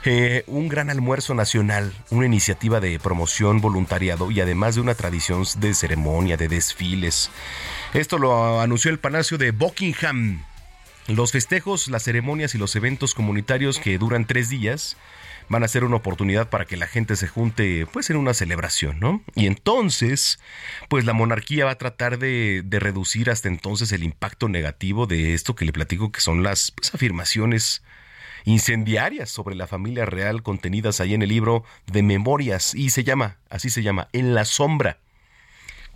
Eh, 0.05 0.45
un 0.47 0.69
gran 0.69 0.89
almuerzo 0.89 1.35
nacional, 1.35 1.93
una 2.11 2.27
iniciativa 2.27 2.81
de 2.81 2.99
promoción, 2.99 3.61
voluntariado 3.61 4.31
y 4.31 4.41
además 4.41 4.75
de 4.75 4.81
una 4.81 4.95
tradición 4.95 5.45
de 5.59 5.75
ceremonia, 5.75 6.37
de 6.37 6.49
desfiles. 6.49 7.31
Esto 7.93 8.19
lo 8.19 8.61
anunció 8.61 8.91
el 8.91 8.99
Palacio 8.99 9.37
de 9.37 9.51
Buckingham. 9.51 10.43
Los 11.09 11.33
festejos, 11.33 11.89
las 11.89 12.05
ceremonias 12.05 12.55
y 12.55 12.59
los 12.59 12.77
eventos 12.77 13.15
comunitarios 13.15 13.79
que 13.79 13.99
duran 13.99 14.27
tres 14.27 14.49
días 14.49 14.97
van 15.51 15.65
a 15.65 15.69
ser 15.69 15.85
una 15.85 15.97
oportunidad 15.97 16.49
para 16.49 16.65
que 16.65 16.77
la 16.77 16.87
gente 16.87 17.17
se 17.17 17.27
junte 17.27 17.85
pues 17.93 18.09
en 18.09 18.17
una 18.17 18.35
celebración, 18.35 19.01
¿no? 19.01 19.23
Y 19.35 19.47
entonces, 19.47 20.39
pues 20.89 21.05
la 21.05 21.13
monarquía 21.13 21.65
va 21.65 21.73
a 21.73 21.79
tratar 21.79 22.19
de, 22.19 22.65
reducir 22.71 23.31
hasta 23.31 23.49
entonces 23.49 23.93
el 23.93 24.05
impacto 24.05 24.49
negativo 24.49 25.07
de 25.07 25.35
esto 25.35 25.57
que 25.57 25.65
le 25.65 25.73
platico 25.73 26.13
que 26.13 26.21
son 26.21 26.43
las 26.45 26.71
pues, 26.71 26.95
afirmaciones 26.95 27.83
incendiarias 28.45 29.29
sobre 29.29 29.57
la 29.57 29.67
familia 29.67 30.07
real 30.07 30.43
contenidas 30.43 31.01
ahí 31.01 31.15
en 31.15 31.23
el 31.23 31.29
libro 31.29 31.65
de 31.87 32.03
memorias 32.03 32.75
y 32.75 32.91
se 32.91 33.03
llama, 33.03 33.39
así 33.51 33.71
se 33.71 33.83
llama, 33.83 34.09
En 34.13 34.35
la 34.35 34.45
sombra 34.45 34.99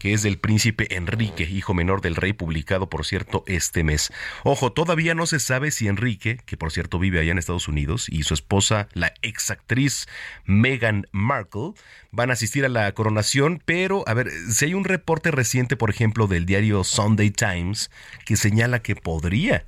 que 0.05 0.13
es 0.13 0.23
del 0.23 0.39
príncipe 0.39 0.95
Enrique, 0.95 1.45
hijo 1.45 1.73
menor 1.73 2.03
del 2.03 2.15
rey, 2.15 2.35
publicado 2.35 2.91
por 2.91 3.07
cierto 3.07 3.43
este 3.47 3.85
mes. 3.85 4.13
Ojo, 4.43 4.71
todavía 4.71 5.15
no 5.15 5.25
se 5.25 5.41
sabe 5.41 5.71
si 5.71 5.89
Enrique, 5.89 6.37
que 6.45 6.59
por 6.59 6.73
cierto 6.73 6.99
vive 6.99 7.21
allá 7.21 7.33
en 7.33 7.39
Estados 7.39 7.69
Unidos, 7.69 8.11
y 8.11 8.25
su 8.25 8.35
esposa, 8.35 8.87
la 8.93 9.15
exactriz 9.23 10.07
Meghan 10.45 11.07
Markle, 11.11 11.73
van 12.11 12.29
a 12.29 12.35
asistir 12.35 12.67
a 12.67 12.69
la 12.69 12.93
coronación, 12.93 13.63
pero 13.65 14.05
a 14.07 14.13
ver, 14.13 14.31
si 14.51 14.67
hay 14.67 14.75
un 14.75 14.85
reporte 14.85 15.31
reciente, 15.31 15.75
por 15.75 15.89
ejemplo, 15.89 16.27
del 16.27 16.45
diario 16.45 16.85
Sunday 16.85 17.31
Times, 17.31 17.91
que 18.27 18.37
señala 18.37 18.83
que 18.83 18.97
podría 18.97 19.65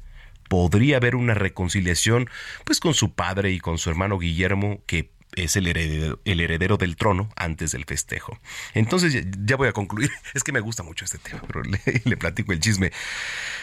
podría 0.51 0.99
haber 0.99 1.17
una 1.17 1.35
reconciliación 1.35 2.29
pues 2.65 2.79
con 2.79 2.95
su 2.95 3.15
padre 3.15 3.51
y 3.51 3.59
con 3.59 3.79
su 3.79 3.91
hermano 3.91 4.17
Guillermo 4.19 4.81
que 4.87 5.11
es 5.35 5.57
el 5.57 5.67
heredero, 5.67 6.21
el 6.25 6.41
heredero 6.41 6.77
del 6.77 6.97
trono 6.97 7.29
antes 7.37 7.73
del 7.73 7.85
festejo. 7.85 8.39
Entonces 8.75 9.25
ya, 9.45 9.57
voy 9.57 9.69
a 9.69 9.73
concluir. 9.73 10.11
Es 10.35 10.45
que 10.45 10.53
me 10.53 10.61
gusta 10.61 10.83
mucho 10.83 11.05
este 11.05 11.19
tema, 11.19 11.43
pero 11.47 11.63
le, 12.05 12.17
platico 12.17 12.53
el 12.53 12.61
chisme. 12.61 12.93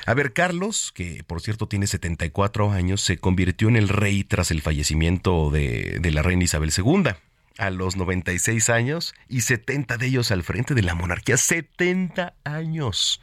A 0.06 0.14
ver, 0.14 0.34
Carlos, 0.34 0.92
que 0.94 1.24
por 1.26 1.42
cierto 1.42 1.68
tiene 1.68 1.88
74 1.88 2.72
años, 2.72 3.02
se 3.02 3.18
convirtió 3.18 3.70
en 3.70 3.76
el 3.76 3.90
rey 3.90 4.24
tras 4.24 4.52
el 4.52 4.62
fallecimiento 4.62 5.50
de, 5.52 6.00
de 6.00 6.12
la 6.12 6.22
reina 6.22 6.44
Isabel 6.44 6.72
II 6.76 7.12
a 7.58 7.70
los 7.70 7.96
96 7.96 8.70
años 8.70 9.14
y 9.30 9.42
70 9.42 9.98
de 9.98 10.08
ellos 10.08 10.32
al 10.32 10.44
frente 10.44 10.74
de 10.74 10.82
la 10.82 10.96
monarquía. 10.96 11.38
70 11.38 12.34
años. 12.44 13.22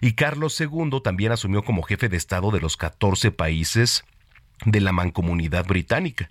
Y 0.00 0.12
Carlos 0.12 0.60
II 0.60 1.00
también 1.02 1.32
asumió 1.32 1.62
como 1.62 1.82
jefe 1.82 2.08
de 2.08 2.16
Estado 2.16 2.50
de 2.50 2.60
los 2.60 2.76
14 2.76 3.30
países 3.30 4.04
de 4.64 4.80
la 4.80 4.92
mancomunidad 4.92 5.66
británica 5.66 6.30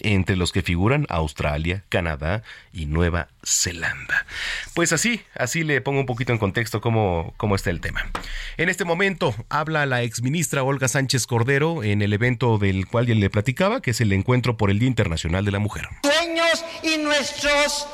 entre 0.00 0.36
los 0.36 0.52
que 0.52 0.62
figuran 0.62 1.06
Australia, 1.08 1.84
Canadá 1.88 2.42
y 2.72 2.86
Nueva 2.86 3.28
Zelanda. 3.44 4.26
Pues 4.74 4.92
así, 4.92 5.22
así 5.34 5.64
le 5.64 5.80
pongo 5.80 6.00
un 6.00 6.06
poquito 6.06 6.32
en 6.32 6.38
contexto 6.38 6.80
cómo, 6.80 7.34
cómo 7.36 7.54
está 7.54 7.70
el 7.70 7.80
tema. 7.80 8.10
En 8.56 8.68
este 8.68 8.84
momento 8.84 9.34
habla 9.48 9.86
la 9.86 10.02
exministra 10.02 10.62
Olga 10.62 10.88
Sánchez 10.88 11.26
Cordero 11.26 11.84
en 11.84 12.02
el 12.02 12.12
evento 12.12 12.58
del 12.58 12.86
cual 12.86 13.06
ya 13.06 13.14
le 13.14 13.30
platicaba, 13.30 13.80
que 13.80 13.92
es 13.92 14.00
el 14.00 14.12
encuentro 14.12 14.56
por 14.56 14.70
el 14.70 14.78
Día 14.78 14.88
Internacional 14.88 15.44
de 15.44 15.52
la 15.52 15.58
Mujer. 15.58 15.88
Sueños 16.02 16.64
y 16.82 16.98
nuestros, 16.98 17.86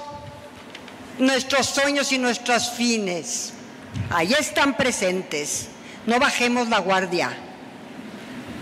nuestros 1.18 1.66
sueños 1.66 2.12
y 2.12 2.18
nuestros 2.18 2.70
fines. 2.70 3.54
Ahí 4.10 4.32
están 4.38 4.76
presentes. 4.76 5.68
No 6.06 6.18
bajemos 6.18 6.68
la 6.68 6.78
guardia. 6.78 7.36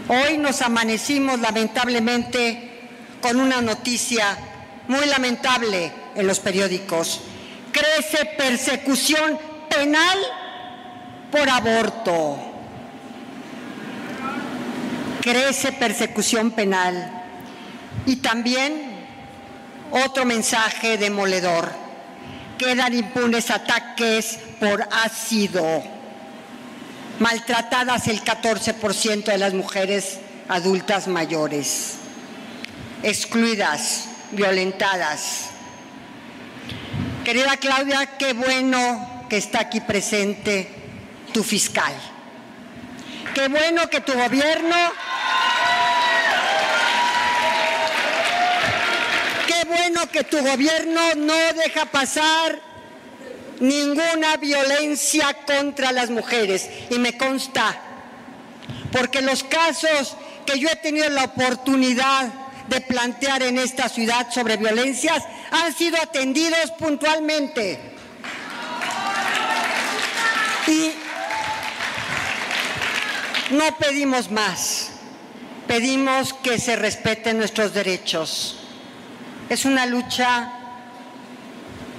Hoy 0.09 0.39
nos 0.39 0.63
amanecimos 0.63 1.41
lamentablemente 1.41 2.76
con 3.27 3.41
una 3.41 3.61
noticia 3.61 4.39
muy 4.87 5.05
lamentable 5.07 5.91
en 6.15 6.29
los 6.29 6.39
periódicos. 6.39 7.23
Crece 7.73 8.25
persecución 8.39 9.37
penal 9.69 10.17
por 11.33 11.49
aborto. 11.49 12.39
Crece 15.21 15.73
persecución 15.73 16.53
penal. 16.53 17.25
Y 18.07 18.15
también 18.17 18.95
otro 19.91 20.25
mensaje 20.25 20.97
demoledor. 20.97 21.69
Quedan 22.57 22.95
impunes 22.95 23.51
ataques 23.51 24.39
por 24.61 24.87
ácido. 25.05 25.83
Maltratadas 27.19 28.07
el 28.07 28.23
14% 28.23 29.25
de 29.25 29.39
las 29.39 29.53
mujeres 29.53 30.21
adultas 30.49 31.09
mayores 31.09 32.06
excluidas, 33.07 34.09
violentadas. 34.33 35.51
Querida 37.25 37.57
Claudia, 37.57 38.17
qué 38.19 38.33
bueno 38.33 39.27
que 39.31 39.37
está 39.37 39.61
aquí 39.61 39.81
presente 39.81 40.69
tu 41.33 41.45
fiscal. 41.45 41.95
Qué 43.33 43.47
bueno 43.47 43.89
que 43.89 44.01
tu 44.01 44.13
gobierno, 44.13 44.77
qué 49.47 49.69
bueno 49.69 50.11
que 50.11 50.25
tu 50.25 50.39
gobierno 50.39 51.01
no 51.15 51.53
deja 51.63 51.87
pasar 51.87 52.61
ninguna 53.61 54.37
violencia 54.39 55.33
contra 55.47 55.93
las 55.93 56.11
mujeres. 56.11 56.69
Y 56.91 56.99
me 56.99 57.17
consta, 57.17 57.79
porque 58.91 59.23
los 59.23 59.45
casos 59.45 60.17
que 60.45 60.59
yo 60.59 60.69
he 60.69 60.77
tenido 60.77 61.09
la 61.11 61.25
oportunidad 61.25 62.46
de 62.69 62.81
plantear 62.81 63.43
en 63.43 63.59
esta 63.59 63.89
ciudad 63.89 64.31
sobre 64.31 64.57
violencias 64.57 65.23
han 65.51 65.73
sido 65.73 65.97
atendidos 66.01 66.73
puntualmente. 66.79 67.81
Y 70.67 70.93
no 73.51 73.77
pedimos 73.79 74.31
más, 74.31 74.91
pedimos 75.69 76.33
que 76.33 76.59
se 76.59 76.75
respeten 76.75 77.39
nuestros 77.39 77.73
derechos. 77.73 78.59
Es 79.49 79.65
una 79.65 79.87
lucha 79.87 80.53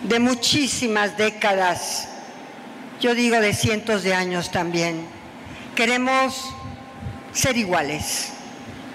de 0.03 0.19
muchísimas 0.19 1.17
décadas, 1.17 2.09
yo 2.99 3.15
digo 3.15 3.39
de 3.39 3.53
cientos 3.53 4.03
de 4.03 4.13
años 4.13 4.51
también. 4.51 5.07
Queremos 5.75 6.53
ser 7.31 7.55
iguales, 7.55 8.29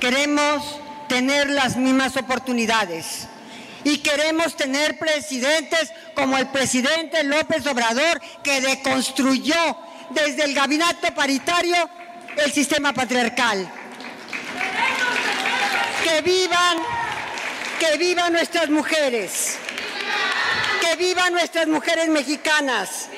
queremos 0.01 0.82
tener 1.13 1.51
las 1.51 1.77
mismas 1.77 2.17
oportunidades. 2.17 3.29
Y 3.85 3.99
queremos 3.99 4.57
tener 4.57 4.99
presidentes 4.99 5.93
como 6.15 6.39
el 6.39 6.47
presidente 6.49 7.23
López 7.23 7.67
Obrador, 7.67 8.19
que 8.43 8.63
deconstruyó 8.63 9.77
desde 10.09 10.45
el 10.45 10.55
gabinete 10.55 11.13
paritario 11.13 11.77
el 12.39 12.51
sistema 12.51 12.95
patriarcal. 12.95 13.71
Que 16.03 16.23
vivan, 16.23 16.79
que 17.79 17.99
vivan 17.99 18.33
nuestras 18.33 18.71
mujeres, 18.71 19.57
que 20.81 20.97
vivan 20.97 21.35
nuestras 21.35 21.67
mujeres 21.67 22.09
mexicanas. 22.09 23.09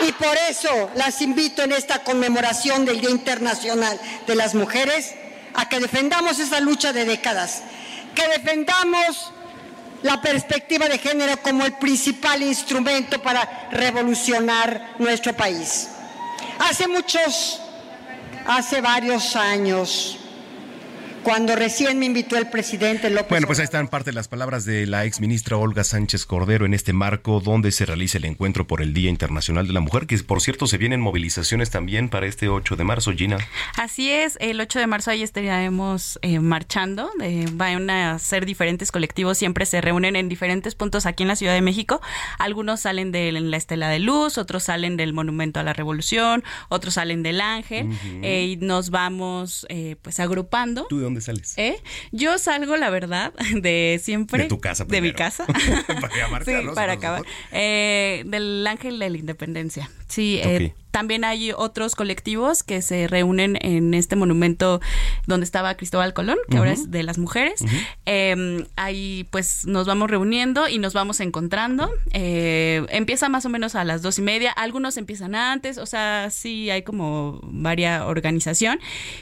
Y 0.00 0.10
por 0.10 0.36
eso 0.50 0.90
las 0.96 1.22
invito 1.22 1.62
en 1.62 1.70
esta 1.70 2.02
conmemoración 2.02 2.84
del 2.84 3.00
Día 3.00 3.10
Internacional 3.10 4.00
de 4.26 4.34
las 4.34 4.56
Mujeres 4.56 5.14
a 5.54 5.68
que 5.68 5.80
defendamos 5.80 6.38
esa 6.38 6.60
lucha 6.60 6.92
de 6.92 7.04
décadas, 7.04 7.62
que 8.14 8.26
defendamos 8.28 9.32
la 10.02 10.20
perspectiva 10.20 10.88
de 10.88 10.98
género 10.98 11.36
como 11.42 11.64
el 11.64 11.74
principal 11.74 12.42
instrumento 12.42 13.22
para 13.22 13.68
revolucionar 13.70 14.94
nuestro 14.98 15.32
país. 15.34 15.88
Hace 16.58 16.88
muchos, 16.88 17.60
hace 18.46 18.80
varios 18.80 19.36
años, 19.36 20.18
cuando 21.22 21.54
recién 21.54 21.98
me 21.98 22.06
invitó 22.06 22.36
el 22.36 22.48
presidente 22.48 23.08
López. 23.10 23.28
Bueno, 23.28 23.46
pues 23.46 23.58
ahí 23.58 23.64
están 23.64 23.88
parte 23.88 24.10
de 24.10 24.14
las 24.14 24.28
palabras 24.28 24.64
de 24.64 24.86
la 24.86 25.04
ex 25.04 25.20
ministra 25.20 25.56
Olga 25.56 25.84
Sánchez 25.84 26.26
Cordero 26.26 26.66
en 26.66 26.74
este 26.74 26.92
marco 26.92 27.40
donde 27.40 27.70
se 27.70 27.86
realiza 27.86 28.18
el 28.18 28.24
encuentro 28.24 28.66
por 28.66 28.82
el 28.82 28.92
Día 28.92 29.08
Internacional 29.08 29.66
de 29.66 29.72
la 29.72 29.80
Mujer, 29.80 30.06
que 30.06 30.18
por 30.18 30.40
cierto 30.40 30.66
se 30.66 30.78
vienen 30.78 31.00
movilizaciones 31.00 31.70
también 31.70 32.08
para 32.08 32.26
este 32.26 32.48
8 32.48 32.76
de 32.76 32.84
marzo, 32.84 33.12
Gina. 33.12 33.38
Así 33.76 34.10
es, 34.10 34.36
el 34.40 34.60
8 34.60 34.78
de 34.80 34.86
marzo 34.86 35.10
ahí 35.10 35.22
estaremos 35.22 36.18
eh, 36.22 36.40
marchando, 36.40 37.10
eh, 37.22 37.46
van 37.52 37.88
a 37.90 38.18
ser 38.18 38.46
diferentes 38.46 38.90
colectivos, 38.90 39.38
siempre 39.38 39.66
se 39.66 39.80
reúnen 39.80 40.16
en 40.16 40.28
diferentes 40.28 40.74
puntos 40.74 41.06
aquí 41.06 41.22
en 41.22 41.28
la 41.28 41.36
Ciudad 41.36 41.54
de 41.54 41.62
México, 41.62 42.00
algunos 42.38 42.80
salen 42.80 43.12
de 43.12 43.32
la 43.32 43.56
Estela 43.56 43.88
de 43.88 43.98
Luz, 43.98 44.38
otros 44.38 44.64
salen 44.64 44.96
del 44.96 45.12
Monumento 45.12 45.60
a 45.60 45.62
la 45.62 45.72
Revolución, 45.72 46.42
otros 46.68 46.94
salen 46.94 47.22
del 47.22 47.40
Ángel, 47.40 47.88
eh, 48.22 48.44
y 48.44 48.56
nos 48.56 48.90
vamos 48.90 49.66
pues 50.02 50.20
agrupando. 50.20 50.86
¿Tú 50.88 51.00
de 51.00 51.06
dónde 51.12 51.20
sales? 51.20 51.54
¿Eh? 51.56 51.76
Yo 52.10 52.38
salgo, 52.38 52.76
la 52.76 52.90
verdad, 52.90 53.32
de 53.54 54.00
siempre. 54.02 54.44
De 54.44 54.48
tu 54.48 54.60
casa 54.60 54.84
De 54.84 55.00
mi 55.00 55.12
primero. 55.12 55.18
casa. 55.18 55.46
para 56.74 56.92
acabar. 56.94 57.22
Eh, 57.52 58.22
del 58.26 58.66
Ángel 58.66 58.98
de 58.98 59.10
la 59.10 59.16
Independencia. 59.18 59.90
Sí, 60.08 60.40
eh, 60.42 60.72
Ok. 60.72 60.81
También 60.92 61.24
hay 61.24 61.52
otros 61.52 61.96
colectivos 61.96 62.62
que 62.62 62.82
se 62.82 63.08
reúnen 63.08 63.58
en 63.62 63.94
este 63.94 64.14
monumento 64.14 64.80
donde 65.26 65.44
estaba 65.44 65.74
Cristóbal 65.74 66.12
Colón, 66.12 66.38
que 66.48 66.58
ahora 66.58 66.72
es 66.72 66.90
de 66.90 67.02
las 67.02 67.18
mujeres. 67.18 67.64
Eh, 68.06 68.66
ahí 68.76 69.26
pues 69.30 69.66
nos 69.66 69.86
vamos 69.86 70.10
reuniendo 70.10 70.68
y 70.68 70.78
nos 70.78 70.92
vamos 70.92 71.20
encontrando. 71.20 71.90
Eh, 72.12 72.84
empieza 72.90 73.28
más 73.30 73.46
o 73.46 73.48
menos 73.48 73.74
a 73.74 73.84
las 73.84 74.02
dos 74.02 74.18
y 74.18 74.22
media. 74.22 74.52
Algunos 74.52 74.98
empiezan 74.98 75.34
antes, 75.34 75.78
o 75.78 75.86
sea, 75.86 76.28
sí 76.30 76.68
hay 76.68 76.82
como 76.82 77.40
varia 77.42 78.06
organización. 78.06 78.78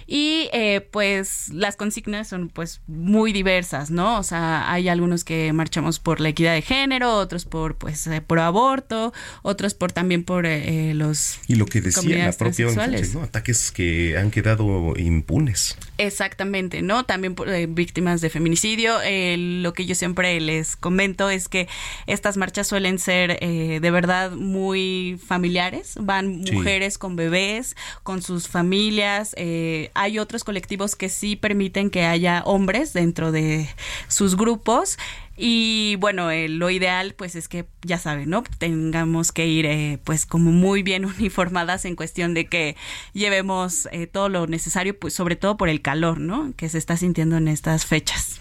Y 0.06 0.48
eh, 0.52 0.80
pues 0.90 1.50
las 1.50 1.76
consignas 1.76 2.28
son 2.28 2.48
pues 2.48 2.80
muy 2.88 3.32
diversas, 3.32 3.90
¿no? 3.90 4.18
O 4.18 4.22
sea, 4.24 4.72
hay 4.72 4.88
algunos 4.88 5.22
que 5.22 5.52
marchamos 5.52 6.00
por 6.00 6.20
la 6.20 6.30
equidad 6.30 6.54
de 6.54 6.62
género, 6.62 7.16
otros 7.16 7.44
por 7.44 7.76
pues 7.76 8.06
eh, 8.08 8.20
por 8.20 8.40
aborto, 8.40 9.12
otros 9.42 9.74
por 9.74 9.92
también 9.92 10.24
por 10.24 10.40
los 10.50 11.38
Y 11.46 11.59
lo 11.60 11.66
que 11.66 11.80
decía 11.80 12.26
la 12.26 12.32
propia. 12.32 12.66
¿no? 13.14 13.22
Ataques 13.22 13.70
que 13.70 14.16
han 14.18 14.30
quedado 14.30 14.94
impunes. 14.96 15.76
Exactamente, 15.98 16.82
¿no? 16.82 17.04
También 17.04 17.36
eh, 17.46 17.66
víctimas 17.68 18.20
de 18.20 18.30
feminicidio. 18.30 18.96
Eh, 19.04 19.36
lo 19.38 19.72
que 19.72 19.86
yo 19.86 19.94
siempre 19.94 20.40
les 20.40 20.74
comento 20.76 21.30
es 21.30 21.48
que 21.48 21.68
estas 22.06 22.36
marchas 22.36 22.66
suelen 22.66 22.98
ser 22.98 23.38
eh, 23.40 23.78
de 23.80 23.90
verdad 23.90 24.32
muy 24.32 25.20
familiares. 25.24 25.94
Van 26.00 26.40
Sí. 26.46 26.52
mujeres 26.52 26.96
con 26.98 27.16
bebés, 27.16 27.76
con 28.02 28.22
sus 28.22 28.48
familias. 28.48 29.34
Eh, 29.36 29.90
hay 29.94 30.18
otros 30.18 30.42
colectivos 30.44 30.96
que 30.96 31.08
sí 31.08 31.36
permiten 31.36 31.90
que 31.90 32.04
haya 32.04 32.42
hombres 32.44 32.92
dentro 32.92 33.30
de 33.32 33.68
sus 34.08 34.36
grupos. 34.36 34.96
Y 35.42 35.96
bueno, 35.96 36.30
eh, 36.30 36.50
lo 36.50 36.68
ideal 36.68 37.14
pues 37.16 37.34
es 37.34 37.48
que 37.48 37.64
ya 37.82 37.98
saben, 37.98 38.28
¿no? 38.28 38.42
Tengamos 38.58 39.32
que 39.32 39.46
ir 39.46 39.64
eh, 39.64 39.98
pues 40.04 40.26
como 40.26 40.50
muy 40.52 40.82
bien 40.82 41.04
uniformadas 41.18 41.86
en 41.86 41.96
cuestión 41.96 42.34
de 42.34 42.46
que 42.46 42.76
llevemos 43.14 43.88
eh, 43.90 44.06
todo 44.06 44.28
lo 44.28 44.46
necesario, 44.46 44.98
pues 44.98 45.14
sobre 45.14 45.36
todo 45.36 45.56
por 45.56 45.70
el 45.70 45.80
calor, 45.80 46.20
¿no? 46.20 46.52
Que 46.56 46.68
se 46.68 46.76
está 46.76 46.98
sintiendo 46.98 47.38
en 47.38 47.48
estas 47.48 47.86
fechas. 47.86 48.40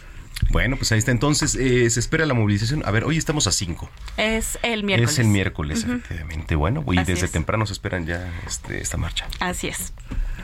Bueno, 0.49 0.77
pues 0.77 0.91
ahí 0.91 0.99
está. 0.99 1.11
Entonces, 1.11 1.55
eh, 1.55 1.89
se 1.89 1.99
espera 1.99 2.25
la 2.25 2.33
movilización. 2.33 2.81
A 2.85 2.91
ver, 2.91 3.03
hoy 3.03 3.17
estamos 3.17 3.47
a 3.47 3.51
5. 3.51 3.89
Es 4.17 4.57
el 4.61 4.83
miércoles. 4.83 5.11
Es 5.13 5.19
el 5.19 5.27
miércoles, 5.27 5.83
efectivamente. 5.83 6.55
Bueno, 6.55 6.83
y 6.91 6.97
Así 6.97 7.11
desde 7.13 7.25
es. 7.27 7.31
temprano 7.31 7.65
se 7.65 7.73
esperan 7.73 8.05
ya 8.05 8.31
este, 8.47 8.81
esta 8.81 8.97
marcha. 8.97 9.27
Así 9.39 9.67
es. 9.67 9.93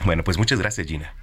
Bueno, 0.04 0.22
pues 0.24 0.38
muchas 0.38 0.58
gracias, 0.58 0.86
Gina. 0.86 1.14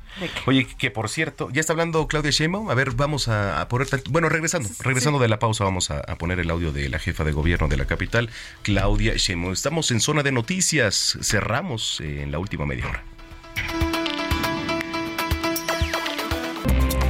Oye, 0.45 0.67
que 0.77 0.91
por 0.91 1.09
cierto, 1.09 1.49
ya 1.51 1.59
está 1.59 1.73
hablando 1.73 2.07
Claudia 2.07 2.31
Sheinbaum. 2.31 2.69
A 2.69 2.73
ver, 2.73 2.91
vamos 2.91 3.27
a, 3.27 3.61
a 3.61 3.67
poner... 3.67 3.87
Bueno, 4.09 4.29
regresando, 4.29 4.69
regresando 4.79 5.19
de 5.19 5.27
la 5.27 5.39
pausa, 5.39 5.63
vamos 5.63 5.91
a, 5.91 5.99
a 5.99 6.17
poner 6.17 6.39
el 6.39 6.49
audio 6.49 6.71
de 6.71 6.89
la 6.89 6.99
jefa 6.99 7.23
de 7.23 7.31
gobierno 7.31 7.67
de 7.67 7.77
la 7.77 7.85
capital, 7.85 8.29
Claudia 8.61 9.13
Sheinbaum. 9.15 9.53
Estamos 9.53 9.91
en 9.91 9.99
zona 9.99 10.23
de 10.23 10.31
noticias. 10.31 11.17
Cerramos 11.21 11.99
eh, 12.01 12.23
en 12.23 12.31
la 12.31 12.39
última 12.39 12.65
media 12.65 12.87
hora. 12.87 13.03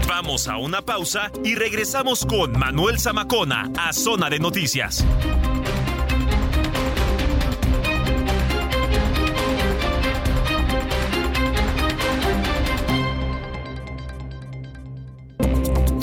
Vamos 0.07 0.47
a 0.47 0.57
una 0.57 0.81
pausa 0.81 1.31
y 1.43 1.55
regresamos 1.55 2.25
con 2.25 2.57
Manuel 2.57 2.99
Zamacona 2.99 3.69
a 3.77 3.91
Zona 3.91 4.29
de 4.29 4.39
Noticias. 4.39 5.05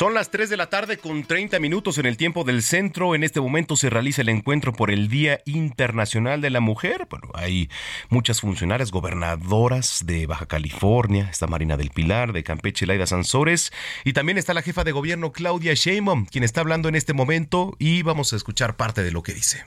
Son 0.00 0.14
las 0.14 0.30
3 0.30 0.48
de 0.48 0.56
la 0.56 0.70
tarde 0.70 0.96
con 0.96 1.24
30 1.24 1.58
minutos 1.58 1.98
en 1.98 2.06
el 2.06 2.16
tiempo 2.16 2.42
del 2.42 2.62
centro. 2.62 3.14
En 3.14 3.22
este 3.22 3.38
momento 3.38 3.76
se 3.76 3.90
realiza 3.90 4.22
el 4.22 4.30
encuentro 4.30 4.72
por 4.72 4.90
el 4.90 5.08
Día 5.08 5.42
Internacional 5.44 6.40
de 6.40 6.48
la 6.48 6.60
Mujer. 6.60 7.06
Bueno, 7.10 7.28
hay 7.34 7.68
muchas 8.08 8.40
funcionarias, 8.40 8.92
gobernadoras 8.92 10.06
de 10.06 10.24
Baja 10.24 10.46
California, 10.46 11.28
está 11.30 11.48
Marina 11.48 11.76
del 11.76 11.90
Pilar, 11.90 12.32
de 12.32 12.42
Campeche, 12.42 12.86
Laida 12.86 13.06
Sansores, 13.06 13.74
y 14.02 14.14
también 14.14 14.38
está 14.38 14.54
la 14.54 14.62
jefa 14.62 14.84
de 14.84 14.92
gobierno 14.92 15.32
Claudia 15.32 15.74
Sheinbaum, 15.74 16.24
quien 16.24 16.44
está 16.44 16.62
hablando 16.62 16.88
en 16.88 16.94
este 16.94 17.12
momento 17.12 17.76
y 17.78 18.00
vamos 18.00 18.32
a 18.32 18.36
escuchar 18.36 18.76
parte 18.76 19.02
de 19.02 19.10
lo 19.10 19.22
que 19.22 19.34
dice. 19.34 19.66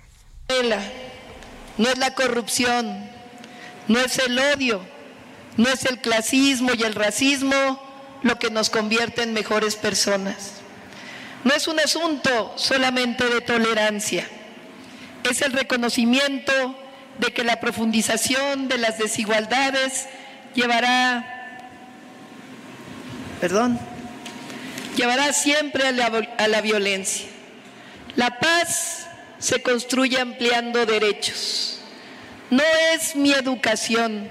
no 1.78 1.90
es 1.90 1.98
la 2.00 2.16
corrupción, 2.16 3.08
no 3.88 4.00
es 4.00 4.18
el 4.18 4.40
odio, 4.40 4.82
no 5.58 5.70
es 5.70 5.86
el 5.86 6.00
clasismo 6.00 6.72
y 6.76 6.82
el 6.82 6.96
racismo 6.96 7.93
lo 8.24 8.40
que 8.40 8.50
nos 8.50 8.70
convierte 8.70 9.22
en 9.22 9.34
mejores 9.34 9.76
personas. 9.76 10.54
No 11.44 11.54
es 11.54 11.68
un 11.68 11.80
asunto 11.80 12.54
solamente 12.56 13.26
de 13.26 13.42
tolerancia, 13.42 14.28
es 15.30 15.42
el 15.42 15.54
reconocimiento 15.54 16.80
de 17.20 17.34
que 17.34 17.44
la 17.44 17.60
profundización 17.60 18.68
de 18.68 18.78
las 18.78 18.98
desigualdades 18.98 20.08
llevará, 20.56 21.70
perdón, 23.40 23.80
llevará 24.96 25.34
siempre 25.34 25.88
a 25.88 25.92
la, 25.92 26.06
a 26.38 26.48
la 26.48 26.62
violencia. 26.62 27.28
La 28.16 28.40
paz 28.40 29.08
se 29.40 29.62
construye 29.62 30.20
ampliando 30.20 30.86
derechos. 30.86 31.80
No 32.50 32.64
es 32.94 33.16
mi 33.16 33.34
educación, 33.34 34.30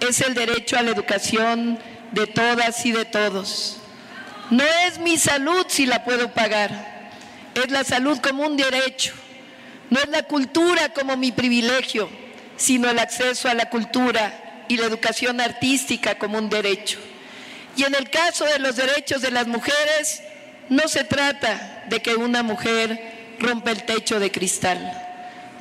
es 0.00 0.20
el 0.20 0.34
derecho 0.34 0.76
a 0.76 0.82
la 0.82 0.90
educación 0.90 1.78
de 2.12 2.26
todas 2.26 2.84
y 2.86 2.92
de 2.92 3.04
todos. 3.04 3.78
No 4.50 4.64
es 4.86 4.98
mi 4.98 5.16
salud 5.16 5.66
si 5.68 5.86
la 5.86 6.04
puedo 6.04 6.32
pagar, 6.32 7.10
es 7.54 7.70
la 7.70 7.84
salud 7.84 8.18
como 8.18 8.44
un 8.44 8.56
derecho. 8.56 9.14
No 9.90 10.00
es 10.00 10.08
la 10.08 10.22
cultura 10.22 10.88
como 10.94 11.18
mi 11.18 11.32
privilegio, 11.32 12.08
sino 12.56 12.88
el 12.88 12.98
acceso 12.98 13.48
a 13.48 13.54
la 13.54 13.68
cultura 13.68 14.64
y 14.68 14.78
la 14.78 14.86
educación 14.86 15.40
artística 15.40 16.14
como 16.14 16.38
un 16.38 16.48
derecho. 16.48 16.98
Y 17.76 17.84
en 17.84 17.94
el 17.94 18.08
caso 18.08 18.44
de 18.44 18.58
los 18.58 18.76
derechos 18.76 19.20
de 19.20 19.30
las 19.30 19.46
mujeres, 19.46 20.22
no 20.68 20.88
se 20.88 21.04
trata 21.04 21.84
de 21.88 22.00
que 22.00 22.14
una 22.14 22.42
mujer 22.42 23.36
rompa 23.38 23.70
el 23.70 23.84
techo 23.84 24.18
de 24.18 24.30
cristal, 24.30 24.80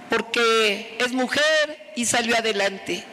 porque 0.09 0.97
es 0.99 1.11
mujer 1.11 1.91
y 1.95 2.05
salió 2.05 2.37
adelante. 2.37 3.03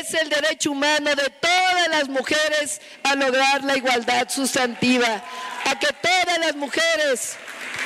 Es 0.00 0.14
el 0.14 0.30
derecho 0.30 0.70
humano 0.70 1.14
de 1.14 1.28
todas 1.40 1.88
las 1.90 2.08
mujeres 2.08 2.80
a 3.02 3.14
lograr 3.14 3.62
la 3.64 3.76
igualdad 3.76 4.28
sustantiva, 4.30 5.22
a 5.66 5.78
que 5.78 5.88
todas 6.00 6.38
las 6.38 6.56
mujeres 6.56 7.36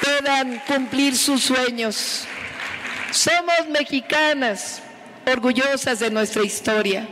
puedan 0.01 0.61
cumplir 0.61 1.17
sus 1.17 1.43
sueños. 1.43 2.25
Somos 3.11 3.69
mexicanas, 3.71 4.81
orgullosas 5.27 5.99
de 5.99 6.11
nuestra 6.11 6.45
historia 6.45 7.09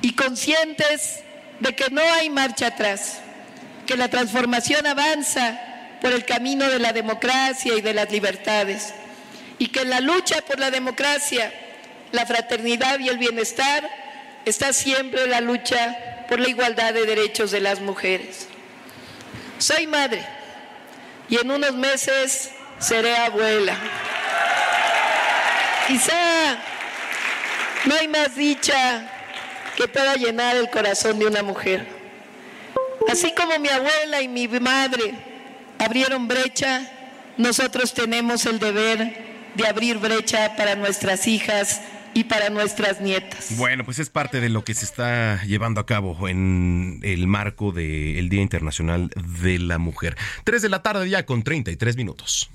y 0.00 0.14
conscientes 0.14 1.20
de 1.58 1.74
que 1.74 1.90
no 1.90 2.02
hay 2.02 2.30
marcha 2.30 2.68
atrás, 2.68 3.18
que 3.86 3.96
la 3.96 4.08
transformación 4.08 4.86
avanza 4.86 5.60
por 6.00 6.12
el 6.12 6.24
camino 6.24 6.68
de 6.68 6.78
la 6.78 6.92
democracia 6.92 7.74
y 7.76 7.80
de 7.80 7.94
las 7.94 8.12
libertades 8.12 8.94
y 9.58 9.68
que 9.68 9.84
la 9.84 10.00
lucha 10.00 10.40
por 10.42 10.60
la 10.60 10.70
democracia, 10.70 11.52
la 12.12 12.26
fraternidad 12.26 13.00
y 13.00 13.08
el 13.08 13.18
bienestar 13.18 14.03
está 14.44 14.72
siempre 14.72 15.26
la 15.26 15.40
lucha 15.40 16.24
por 16.28 16.40
la 16.40 16.48
igualdad 16.48 16.94
de 16.94 17.06
derechos 17.06 17.50
de 17.50 17.60
las 17.60 17.80
mujeres. 17.80 18.48
Soy 19.58 19.86
madre 19.86 20.24
y 21.28 21.36
en 21.36 21.50
unos 21.50 21.74
meses 21.74 22.50
seré 22.78 23.16
abuela. 23.16 23.76
Quizá 25.86 26.58
no 27.84 27.94
hay 27.94 28.08
más 28.08 28.34
dicha 28.34 29.10
que 29.76 29.88
pueda 29.88 30.14
llenar 30.14 30.56
el 30.56 30.70
corazón 30.70 31.18
de 31.18 31.26
una 31.26 31.42
mujer. 31.42 31.86
Así 33.08 33.32
como 33.32 33.58
mi 33.58 33.68
abuela 33.68 34.22
y 34.22 34.28
mi 34.28 34.48
madre 34.48 35.14
abrieron 35.78 36.26
brecha, 36.26 36.90
nosotros 37.36 37.92
tenemos 37.92 38.46
el 38.46 38.58
deber 38.58 39.52
de 39.54 39.66
abrir 39.66 39.98
brecha 39.98 40.56
para 40.56 40.74
nuestras 40.74 41.26
hijas 41.26 41.80
y 42.14 42.24
para 42.24 42.48
nuestras 42.48 43.00
nietas. 43.00 43.56
Bueno, 43.58 43.84
pues 43.84 43.98
es 43.98 44.08
parte 44.08 44.40
de 44.40 44.48
lo 44.48 44.64
que 44.64 44.74
se 44.74 44.84
está 44.84 45.42
llevando 45.44 45.80
a 45.80 45.86
cabo 45.86 46.28
en 46.28 47.00
el 47.02 47.26
marco 47.26 47.72
del 47.72 48.28
Día 48.28 48.42
Internacional 48.42 49.10
de 49.42 49.58
la 49.58 49.78
Mujer. 49.78 50.16
3 50.44 50.62
de 50.62 50.68
la 50.68 50.82
tarde 50.82 51.08
ya 51.10 51.26
con 51.26 51.42
33 51.42 51.96
minutos. 51.96 52.50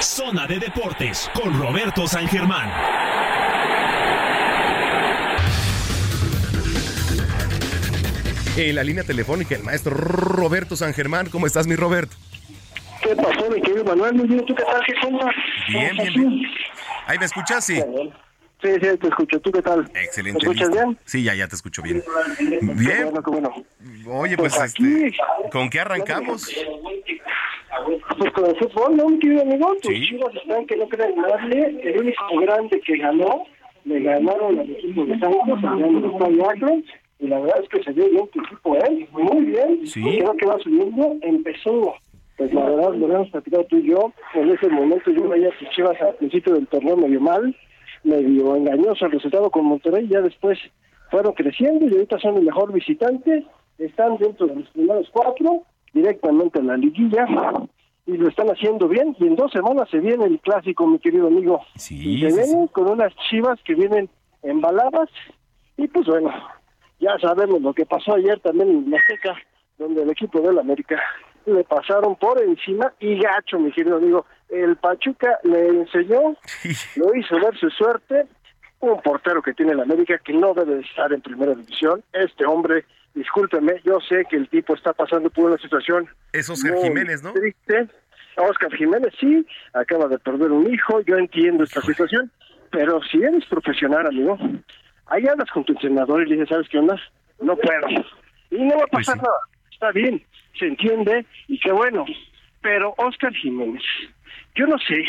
Zona 0.00 0.46
de 0.46 0.58
Deportes 0.58 1.30
con 1.34 1.58
Roberto 1.58 2.06
San 2.08 2.26
Germán. 2.28 2.70
En 8.56 8.74
la 8.74 8.84
línea 8.84 9.02
telefónica, 9.02 9.54
el 9.54 9.62
maestro 9.62 9.94
Roberto 9.94 10.76
San 10.76 10.92
Germán. 10.92 11.30
¿Cómo 11.30 11.46
estás, 11.46 11.66
mi 11.66 11.74
Roberto? 11.74 12.16
¿Qué 13.02 13.16
pasó, 13.16 13.50
mi 13.50 13.60
querido 13.62 13.84
Manuel? 13.84 14.14
Muy 14.14 14.28
bien, 14.28 14.44
¿tú 14.44 14.54
qué 14.54 14.62
tal? 14.62 14.82
¿Qué? 14.84 14.94
Bien, 15.68 15.96
bien, 15.96 16.14
bien. 16.14 16.42
¿Ahí 17.06 17.18
me 17.18 17.24
escuchas? 17.26 17.64
Sí. 17.64 17.80
Sí, 18.62 18.68
sí, 18.74 18.78
te 18.98 19.08
escucho. 19.08 19.40
¿Tú 19.40 19.50
qué 19.50 19.60
tal? 19.60 19.80
Excelente. 19.94 20.46
¿Me 20.46 20.52
escuchas 20.52 20.68
listo. 20.68 20.84
bien? 20.84 20.98
Sí, 21.04 21.22
ya, 21.24 21.34
ya 21.34 21.48
te 21.48 21.56
escucho 21.56 21.82
bien. 21.82 22.00
Qué 22.38 22.44
Bien. 22.62 23.04
bueno, 23.10 23.22
qué 23.22 23.30
bueno. 23.30 23.50
Oye, 24.06 24.36
pues, 24.36 24.54
Pues 24.56 24.70
aquí- 24.70 25.04
este, 25.06 25.16
¿con 25.50 25.68
qué 25.68 25.80
arrancamos? 25.80 26.48
Pues 28.18 28.32
con 28.32 28.46
el 28.46 28.56
fútbol, 28.56 28.96
¿no, 28.96 29.08
mi 29.08 29.18
querido 29.18 29.42
amigo? 29.42 29.74
Tus 29.82 29.92
Sí. 29.92 30.06
chivas 30.10 30.34
están 30.36 30.66
que 30.66 30.76
no 30.76 30.88
creen 30.88 31.14
nadie. 31.16 31.80
El 31.82 32.00
único 32.00 32.22
grande 32.40 32.80
que 32.82 32.96
ganó, 32.98 33.44
le 33.84 34.00
ganaron 34.00 34.58
al 34.60 34.70
equipo 34.70 35.04
de 35.06 35.18
Santos. 35.18 35.58
Y 37.18 37.28
la 37.28 37.38
verdad 37.40 37.60
es 37.62 37.68
que 37.68 37.82
se 37.82 37.92
vio 37.92 38.08
bien 38.10 38.28
tu 38.28 38.40
equipo, 38.44 38.76
¿eh? 38.76 39.08
Muy 39.12 39.44
bien. 39.46 39.86
Sí. 39.86 40.02
Creo 40.02 40.36
que 40.36 40.46
va 40.46 40.58
subiendo. 40.60 41.16
Empezó, 41.22 41.94
pues 42.36 42.52
la 42.52 42.64
verdad, 42.64 42.94
lo 42.94 43.06
habíamos 43.06 43.30
platicado 43.30 43.64
tú 43.64 43.76
y 43.76 43.90
yo. 43.90 44.12
En 44.34 44.50
ese 44.50 44.68
momento 44.68 45.10
yo 45.10 45.28
veía 45.28 45.50
que 45.58 45.68
Chivas 45.70 46.00
al 46.00 46.14
principio 46.14 46.54
del 46.54 46.66
torneo 46.66 46.96
medio 46.96 47.20
mal, 47.20 47.54
medio 48.04 48.56
engañoso 48.56 49.06
el 49.06 49.12
resultado 49.12 49.50
con 49.50 49.66
Monterrey. 49.66 50.08
Ya 50.08 50.20
después 50.20 50.58
fueron 51.10 51.34
creciendo 51.34 51.86
y 51.86 51.92
ahorita 51.92 52.18
son 52.18 52.36
el 52.36 52.44
mejor 52.44 52.72
visitante. 52.72 53.44
Están 53.78 54.16
dentro 54.16 54.46
de 54.46 54.56
los 54.56 54.68
primeros 54.70 55.08
cuatro, 55.12 55.62
directamente 55.92 56.58
en 56.58 56.66
la 56.68 56.76
liguilla. 56.76 57.26
Y 58.06 58.16
lo 58.16 58.28
están 58.28 58.48
haciendo 58.48 58.88
bien. 58.88 59.14
Y 59.20 59.26
en 59.26 59.36
dos 59.36 59.52
semanas 59.52 59.88
se 59.90 59.98
viene 59.98 60.24
el 60.24 60.40
clásico, 60.40 60.86
mi 60.86 60.98
querido 60.98 61.26
amigo. 61.26 61.60
Sí, 61.76 62.16
y 62.16 62.20
se 62.22 62.30
sí, 62.30 62.36
vienen 62.36 62.66
con 62.68 62.90
unas 62.90 63.14
chivas 63.28 63.60
que 63.64 63.74
vienen 63.74 64.08
embaladas. 64.42 65.08
Y 65.76 65.86
pues 65.86 66.06
bueno, 66.06 66.32
ya 66.98 67.18
sabemos 67.20 67.60
lo 67.60 67.72
que 67.74 67.86
pasó 67.86 68.14
ayer 68.14 68.40
también 68.40 68.70
en 68.70 68.94
Azteca, 68.94 69.36
donde 69.78 70.02
el 70.02 70.10
equipo 70.10 70.40
del 70.40 70.58
América 70.58 71.00
le 71.46 71.64
pasaron 71.64 72.16
por 72.16 72.40
encima 72.40 72.92
y 73.00 73.18
gacho, 73.20 73.58
mi 73.58 73.72
querido 73.72 73.96
amigo. 73.96 74.26
El 74.48 74.76
Pachuca 74.76 75.38
le 75.44 75.68
enseñó, 75.68 76.36
lo 76.96 77.14
hizo 77.14 77.36
ver 77.40 77.56
su 77.58 77.70
suerte. 77.70 78.26
Un 78.80 79.00
portero 79.00 79.40
que 79.42 79.54
tiene 79.54 79.72
el 79.72 79.80
América 79.80 80.18
que 80.18 80.32
no 80.32 80.54
debe 80.54 80.74
de 80.76 80.80
estar 80.80 81.12
en 81.12 81.20
primera 81.20 81.54
división. 81.54 82.02
Este 82.12 82.44
hombre, 82.44 82.84
discúlpeme, 83.14 83.80
yo 83.84 84.00
sé 84.00 84.24
que 84.28 84.36
el 84.36 84.48
tipo 84.48 84.74
está 84.74 84.92
pasando 84.92 85.30
por 85.30 85.44
una 85.44 85.58
situación 85.58 86.08
Es 86.32 86.50
Oscar 86.50 86.72
muy 86.72 86.82
Jiménez, 86.82 87.22
¿no? 87.22 87.32
Triste. 87.32 87.86
Oscar 88.36 88.72
Jiménez 88.74 89.12
sí, 89.20 89.46
acaba 89.72 90.08
de 90.08 90.18
perder 90.18 90.50
un 90.50 90.72
hijo, 90.72 91.00
yo 91.02 91.16
entiendo 91.16 91.64
esta 91.64 91.80
situación, 91.82 92.30
pero 92.70 93.00
si 93.02 93.22
eres 93.22 93.44
profesional, 93.46 94.06
amigo, 94.06 94.38
ahí 95.06 95.26
hablas 95.28 95.50
con 95.50 95.64
tu 95.64 95.72
entrenador 95.72 96.22
y 96.22 96.30
le 96.30 96.34
dices, 96.36 96.48
¿sabes 96.48 96.68
qué 96.70 96.78
onda? 96.78 96.96
No 97.40 97.54
puedo. 97.56 97.86
Y 98.50 98.64
no 98.64 98.76
va 98.76 98.84
a 98.84 98.86
Pues 98.86 99.06
pasar 99.06 99.18
nada. 99.22 99.36
Está 99.82 99.98
bien, 99.98 100.22
se 100.56 100.66
entiende 100.68 101.26
y 101.48 101.58
qué 101.58 101.72
bueno. 101.72 102.06
Pero 102.60 102.94
Oscar 102.98 103.34
Jiménez, 103.34 103.82
yo 104.54 104.68
no 104.68 104.78
sé 104.78 105.04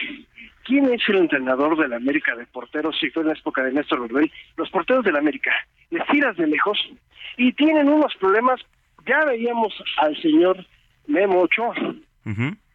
quién 0.63 0.91
es 0.91 1.07
el 1.09 1.17
entrenador 1.17 1.77
del 1.77 1.93
América 1.93 2.35
de 2.35 2.47
porteros, 2.47 2.97
si 2.99 3.11
fue 3.11 3.21
en 3.21 3.27
la 3.27 3.35
época 3.35 3.63
de 3.63 3.71
Néstor 3.71 3.99
Lorbel, 3.99 4.31
los 4.57 4.71
porteros 4.71 5.05
del 5.05 5.15
América, 5.15 5.51
les 5.91 6.03
tiras 6.07 6.35
de 6.37 6.47
lejos 6.47 6.89
y 7.37 7.53
tienen 7.53 7.87
unos 7.87 8.15
problemas. 8.15 8.61
Ya 9.05 9.23
veíamos 9.25 9.75
al 9.97 10.19
señor 10.19 10.65
Memo 11.05 11.41
Ochoa, 11.41 11.75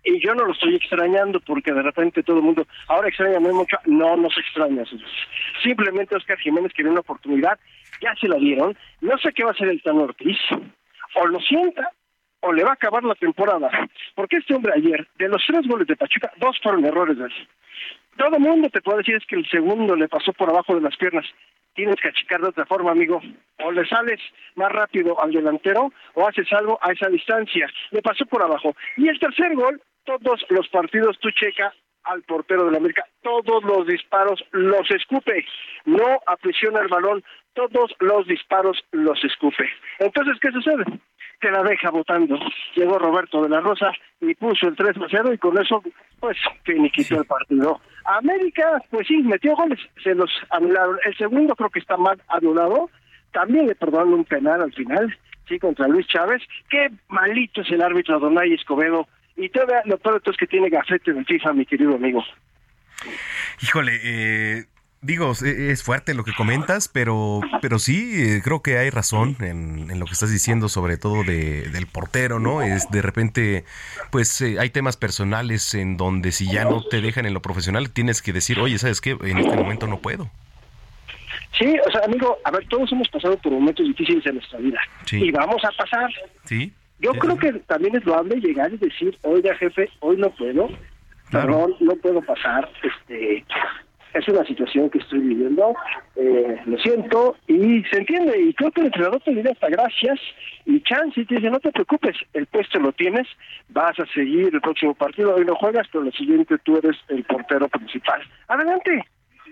y 0.05 0.25
yo 0.25 0.37
no 0.37 0.45
lo 0.45 0.53
estoy 0.53 0.77
extrañando 0.77 1.41
porque 1.41 1.73
de 1.73 1.83
repente 1.83 2.23
todo 2.23 2.37
el 2.37 2.45
mundo 2.45 2.65
ahora 2.87 3.09
extraña 3.09 3.39
a 3.39 3.41
Memo 3.41 3.63
Ochoa. 3.63 3.81
No, 3.87 4.17
no 4.17 4.31
se 4.31 4.39
extraña. 4.39 4.85
señores. 4.85 5.11
Simplemente 5.65 6.15
Oscar 6.15 6.39
Jiménez 6.39 6.73
quería 6.75 6.93
una 6.93 7.01
oportunidad, 7.01 7.59
ya 8.01 8.15
se 8.21 8.29
la 8.29 8.37
dieron. 8.37 8.79
No 9.01 9.19
sé 9.19 9.33
qué 9.33 9.43
va 9.43 9.51
a 9.51 9.55
hacer 9.55 9.69
el 9.69 9.83
Tano 9.83 10.03
Ortiz. 10.03 10.39
O 11.15 11.27
lo 11.27 11.41
sienta 11.41 11.93
o 12.41 12.53
le 12.53 12.65
va 12.65 12.71
a 12.71 12.75
acabar 12.75 13.03
la 13.05 13.15
temporada. 13.15 13.71
Porque 14.15 14.37
este 14.37 14.55
hombre 14.55 14.73
ayer, 14.77 15.07
de 15.19 15.29
los 15.29 15.43
tres 15.47 15.67
goles 15.67 15.87
de 15.87 15.97
Pachuca, 15.97 16.33
dos 16.37 16.59
fueron 16.63 16.85
errores 16.85 17.19
de 17.19 17.25
él. 17.25 17.33
Todo 18.17 18.39
mundo 18.39 18.69
te 18.71 18.81
puede 18.81 18.99
decir 18.99 19.17
es 19.17 19.27
que 19.27 19.37
el 19.37 19.49
segundo 19.49 19.95
le 19.95 20.09
pasó 20.09 20.33
por 20.33 20.49
abajo 20.49 20.75
de 20.75 20.81
las 20.81 20.97
piernas. 20.97 21.25
Tienes 21.75 21.97
que 21.97 22.09
achicar 22.09 22.41
de 22.41 22.49
otra 22.49 22.67
forma, 22.67 22.91
amigo. 22.91 23.21
O 23.59 23.71
le 23.71 23.87
sales 23.87 24.21
más 24.57 24.73
rápido 24.73 25.21
al 25.23 25.33
delantero 25.33 25.93
o 26.15 26.27
haces 26.27 26.53
algo 26.53 26.79
a 26.83 26.93
esa 26.93 27.09
distancia. 27.09 27.71
Le 27.91 28.03
pasó 28.03 28.27
por 28.27 28.43
abajo. 28.43 28.75
Y 28.97 29.09
el 29.09 29.19
tercer 29.21 29.55
gol, 29.55 29.81
todos 30.05 30.45
los 30.49 30.69
partidos 30.69 31.19
tú 31.21 31.31
checa 31.31 31.73
al 32.09 32.23
portero 32.23 32.65
de 32.65 32.73
la 32.73 32.79
América. 32.79 33.05
Todos 33.23 33.63
los 33.65 33.87
disparos 33.87 34.45
los 34.53 34.91
escupe. 34.91 35.45
No 35.85 36.19
aprisiona 36.27 36.81
el 36.81 36.89
balón. 36.89 37.23
Todos 37.55 37.95
los 38.01 38.27
disparos 38.27 38.85
los 38.93 39.23
escupe. 39.25 39.69
Entonces, 39.99 40.39
¿qué 40.41 40.51
sucede? 40.51 40.85
que 41.41 41.51
la 41.51 41.63
deja 41.63 41.91
votando. 41.91 42.39
Llegó 42.75 42.99
Roberto 42.99 43.43
de 43.43 43.49
la 43.49 43.61
Rosa 43.61 43.93
y 44.21 44.35
puso 44.35 44.69
el 44.69 44.77
3 44.77 44.97
a 44.97 45.07
0 45.09 45.33
y 45.33 45.39
con 45.39 45.59
eso, 45.61 45.83
pues, 46.21 46.37
finiquitó 46.65 47.21
el 47.21 47.27
partido. 47.27 47.81
América, 48.05 48.83
pues 48.91 49.07
sí, 49.07 49.19
metió 49.19 49.55
goles, 49.55 49.79
se 50.03 50.15
los 50.15 50.31
anularon. 50.51 50.99
El 51.05 51.17
segundo 51.17 51.55
creo 51.55 51.71
que 51.71 51.81
está 51.81 51.97
mal 51.97 52.21
anulado. 52.29 52.91
También 53.33 53.67
le 53.67 53.75
perdonaron 53.75 54.15
un 54.15 54.25
penal 54.25 54.63
al 54.63 54.73
final, 54.73 55.17
sí, 55.47 55.59
contra 55.59 55.87
Luis 55.87 56.07
Chávez. 56.07 56.43
Qué 56.71 56.89
malito 57.09 57.61
es 57.61 57.71
el 57.71 57.83
árbitro 57.83 58.19
Donay 58.19 58.55
Escobedo. 58.55 59.07
Y 59.39 59.49
todavía 59.51 59.83
lo 59.85 59.99
peor 59.99 60.17
de 60.17 60.21
todo 60.21 60.33
es 60.33 60.37
que 60.37 60.49
tiene 60.49 60.69
gafete 60.69 61.13
en 61.13 61.25
FIFA, 61.25 61.53
mi 61.53 61.65
querido 61.65 61.95
amigo. 61.95 62.25
Híjole, 63.63 64.01
eh, 64.03 64.65
digo, 65.01 65.31
es 65.31 65.85
fuerte 65.85 66.13
lo 66.13 66.25
que 66.25 66.35
comentas, 66.35 66.89
pero, 66.89 67.41
pero 67.63 67.79
sí, 67.79 68.15
eh, 68.17 68.41
creo 68.43 68.63
que 68.63 68.79
hay 68.79 68.91
razón 68.91 69.37
en, 69.39 69.93
en 69.93 70.01
lo 70.01 70.07
que 70.07 70.13
estás 70.13 70.33
diciendo, 70.33 70.69
sobre 70.69 70.97
todo 70.97 71.23
de, 71.23 71.69
del 71.69 71.87
portero, 71.87 72.41
¿no? 72.41 72.63
Es 72.63 72.91
de 72.91 73.01
repente, 73.01 73.65
pues 74.11 74.41
eh, 74.41 74.57
hay 74.59 74.71
temas 74.71 74.97
personales 74.97 75.73
en 75.75 75.97
donde 75.97 76.33
si 76.33 76.51
ya 76.51 76.65
no 76.65 76.83
te 76.83 77.01
dejan 77.01 77.25
en 77.25 77.33
lo 77.33 77.41
profesional, 77.41 77.91
tienes 77.91 78.23
que 78.23 78.33
decir, 78.33 78.59
oye, 78.59 78.77
¿sabes 78.79 79.01
qué? 79.01 79.17
En 79.23 79.39
este 79.39 79.55
momento 79.55 79.87
no 79.87 80.01
puedo. 80.01 80.29
Sí, 81.57 81.77
o 81.87 81.91
sea, 81.93 82.03
amigo, 82.05 82.39
a 82.45 82.51
ver, 82.51 82.67
todos 82.67 82.91
hemos 82.91 83.09
pasado 83.09 83.37
por 83.39 83.53
momentos 83.53 83.87
difíciles 83.87 84.27
en 84.27 84.35
nuestra 84.35 84.59
vida. 84.59 84.81
Sí. 85.07 85.19
Y 85.25 85.31
vamos 85.31 85.63
a 85.65 85.71
pasar. 85.73 86.11
¿Sí? 86.45 86.73
Yo 87.01 87.13
creo 87.13 87.37
que 87.37 87.53
también 87.67 87.97
es 87.97 88.05
loable 88.05 88.41
llegar 88.41 88.73
y 88.73 88.77
decir, 88.77 89.17
oiga 89.23 89.55
jefe, 89.57 89.89
hoy 90.01 90.17
no 90.17 90.31
puedo, 90.31 90.69
perdón, 91.31 91.75
no 91.81 91.95
puedo 91.97 92.21
pasar, 92.23 92.69
este, 92.83 93.45
es 94.15 94.29
una 94.29 94.45
situación 94.45 94.91
que 94.91 94.99
estoy 94.99 95.21
viviendo, 95.21 95.75
eh, 96.17 96.61
lo 96.67 96.79
siento, 96.79 97.37
y 97.47 97.85
se 97.85 97.99
entiende, 97.99 98.41
y 98.41 98.55
creo 98.55 98.73
que 98.73 98.81
el 98.81 98.87
entrenador 98.87 99.21
te 99.23 99.35
dirá 99.35 99.53
hasta 99.53 99.69
gracias, 99.69 100.19
y 100.65 100.81
chance, 100.83 101.21
y 101.21 101.25
te 101.25 101.37
dice, 101.37 101.51
no 101.51 101.61
te 101.61 101.71
preocupes, 101.71 102.17
el 102.33 102.47
puesto 102.47 102.81
lo 102.81 102.93
tienes, 102.93 103.29
vas 103.69 103.99
a 104.01 104.07
seguir 104.07 104.51
el 104.53 104.61
próximo 104.61 104.95
partido, 104.95 105.35
hoy 105.35 105.45
no 105.45 105.55
juegas, 105.55 105.87
pero 105.93 106.05
lo 106.05 106.13
siguiente 106.13 106.59
tú 106.59 106.79
eres 106.79 106.97
el 107.09 107.23
portero 107.25 107.69
principal. 107.69 108.23
Adelante, 108.49 109.05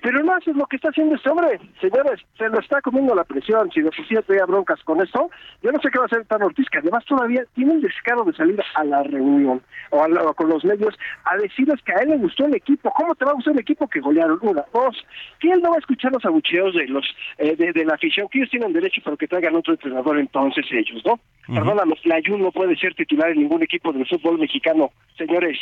pero 0.03 0.23
no 0.23 0.35
haces 0.35 0.55
lo 0.57 0.67
que 0.67 0.77
está 0.77 0.89
haciendo 0.91 1.15
este 1.17 1.31
hombre. 1.31 1.59
Señores, 1.81 2.21
se 2.39 2.49
lo 2.49 2.61
está 2.61 2.81
comiendo 2.81 3.15
la 3.15 3.25
presión. 3.25 3.71
Si 3.73 3.81
de 3.81 3.91
por 3.91 4.07
sí 4.07 4.15
ya 4.15 4.47
broncas 4.47 4.83
con 4.85 5.01
esto, 5.01 5.31
yo 5.63 5.73
no 5.73 5.81
sé 5.81 5.89
qué 5.91 5.99
va 5.99 6.05
a 6.05 6.07
hacer 6.07 6.25
Tan 6.27 6.43
Ortiz, 6.43 6.67
que 6.71 6.79
además 6.79 7.05
todavía 7.05 7.45
tiene 7.55 7.75
el 7.75 7.83
descaro 7.83 8.25
de 8.25 8.33
salir 8.35 8.61
a 8.75 8.85
la 8.85 9.03
reunión 9.03 9.63
o, 9.91 10.03
a 10.03 10.09
la- 10.09 10.23
o 10.25 10.35
con 10.35 10.49
los 10.49 10.65
medios 10.65 10.95
a 11.25 11.37
decirles 11.37 11.81
que 11.83 11.93
a 11.93 11.97
él 12.03 12.11
le 12.11 12.17
gustó 12.19 12.47
el 12.47 12.55
equipo. 12.55 12.91
¿Cómo 12.97 13.15
te 13.15 13.25
va 13.25 13.33
a 13.33 13.35
gustar 13.35 13.55
el 13.55 13.61
equipo 13.61 13.89
que 13.89 14.01
golearon? 14.01 14.39
Una, 14.43 14.65
dos, 14.73 14.97
que 15.41 15.51
él 15.51 15.61
no 15.63 15.71
va 15.71 15.77
a 15.77 15.81
escuchar 15.81 16.13
los 16.13 16.25
abucheos 16.25 16.75
de 16.75 16.87
los 16.89 17.05
eh, 17.39 17.57
de, 17.57 17.73
de 17.73 17.85
la 17.85 17.95
afición, 17.95 18.29
que 18.29 18.39
ellos 18.39 18.51
tienen 18.51 18.73
derecho, 18.73 19.01
pero 19.05 19.17
que 19.17 19.29
traigan 19.29 19.55
otro 19.57 19.73
entrenador 19.75 20.19
entonces 20.19 20.65
ellos, 20.71 21.03
¿no? 21.05 21.19
Perdóname, 21.55 21.95
Layun 22.05 22.43
no 22.43 22.51
puede 22.51 22.77
ser 22.77 22.95
titular 22.95 23.31
en 23.31 23.39
ningún 23.39 23.63
equipo 23.63 23.93
del 23.93 24.07
fútbol 24.07 24.39
mexicano. 24.39 24.91
Señores, 25.17 25.57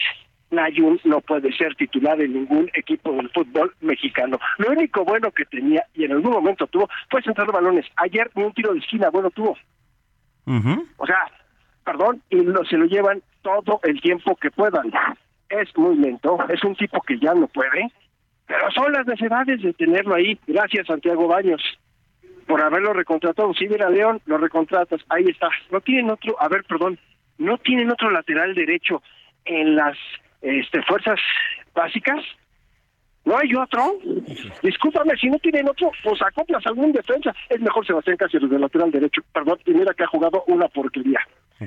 Layun 0.54 1.00
no 1.04 1.20
puede 1.20 1.52
ser 1.52 1.74
titular 1.74 2.20
en 2.20 2.32
ningún 2.32 2.70
equipo 2.74 3.12
del 3.12 3.30
fútbol 3.30 3.74
mexicano. 3.80 4.38
Lo 4.58 4.70
único 4.70 5.04
bueno 5.04 5.30
que 5.30 5.44
tenía, 5.44 5.84
y 5.94 6.04
en 6.04 6.12
algún 6.12 6.32
momento 6.32 6.66
tuvo, 6.66 6.88
fue 7.10 7.22
centrar 7.22 7.50
balones. 7.52 7.86
Ayer 7.96 8.30
ni 8.34 8.44
un 8.44 8.52
tiro 8.52 8.72
de 8.72 8.80
esquina 8.80 9.10
bueno 9.10 9.30
tuvo. 9.30 9.56
O 10.96 11.06
sea, 11.06 11.26
perdón, 11.84 12.22
y 12.30 12.36
lo, 12.36 12.64
se 12.64 12.76
lo 12.76 12.86
llevan 12.86 13.22
todo 13.42 13.80
el 13.82 14.00
tiempo 14.00 14.36
que 14.36 14.50
puedan. 14.50 14.92
Es 15.48 15.76
muy 15.76 15.96
lento, 15.96 16.38
es 16.48 16.62
un 16.64 16.74
tipo 16.74 17.00
que 17.02 17.18
ya 17.18 17.34
no 17.34 17.46
puede, 17.48 17.92
pero 18.46 18.70
son 18.72 18.92
las 18.92 19.06
necesidades 19.06 19.62
de 19.62 19.72
tenerlo 19.72 20.14
ahí. 20.14 20.38
Gracias, 20.46 20.86
Santiago 20.86 21.28
Baños, 21.28 21.62
por 22.46 22.60
haberlo 22.60 22.92
recontratado. 22.92 23.54
Si 23.54 23.66
viene 23.66 23.84
a 23.84 23.90
León, 23.90 24.20
lo 24.26 24.38
recontratas, 24.38 25.00
ahí 25.08 25.24
está. 25.24 25.48
No 25.70 25.80
tienen 25.80 26.10
otro, 26.10 26.40
a 26.40 26.48
ver, 26.48 26.64
perdón, 26.64 26.98
no 27.38 27.58
tienen 27.58 27.90
otro 27.90 28.10
lateral 28.10 28.54
derecho 28.54 29.02
en 29.44 29.76
las 29.76 29.96
este, 30.44 30.82
fuerzas 30.82 31.18
básicas. 31.74 32.20
¿No 33.24 33.38
hay 33.38 33.54
otro? 33.54 33.98
Discúlpame, 34.62 35.16
si 35.16 35.30
no 35.30 35.38
tienen 35.38 35.66
otro, 35.66 35.90
pues 36.02 36.20
acoplas 36.20 36.66
algún 36.66 36.92
defensa. 36.92 37.34
Es 37.48 37.58
mejor 37.58 37.86
Sebastián 37.86 38.18
Cáceres 38.18 38.50
del 38.50 38.60
lateral 38.60 38.90
derecho. 38.90 39.22
Perdón, 39.32 39.58
y 39.64 39.72
mira 39.72 39.94
que 39.94 40.04
ha 40.04 40.08
jugado 40.08 40.44
una 40.46 40.68
porquería. 40.68 41.20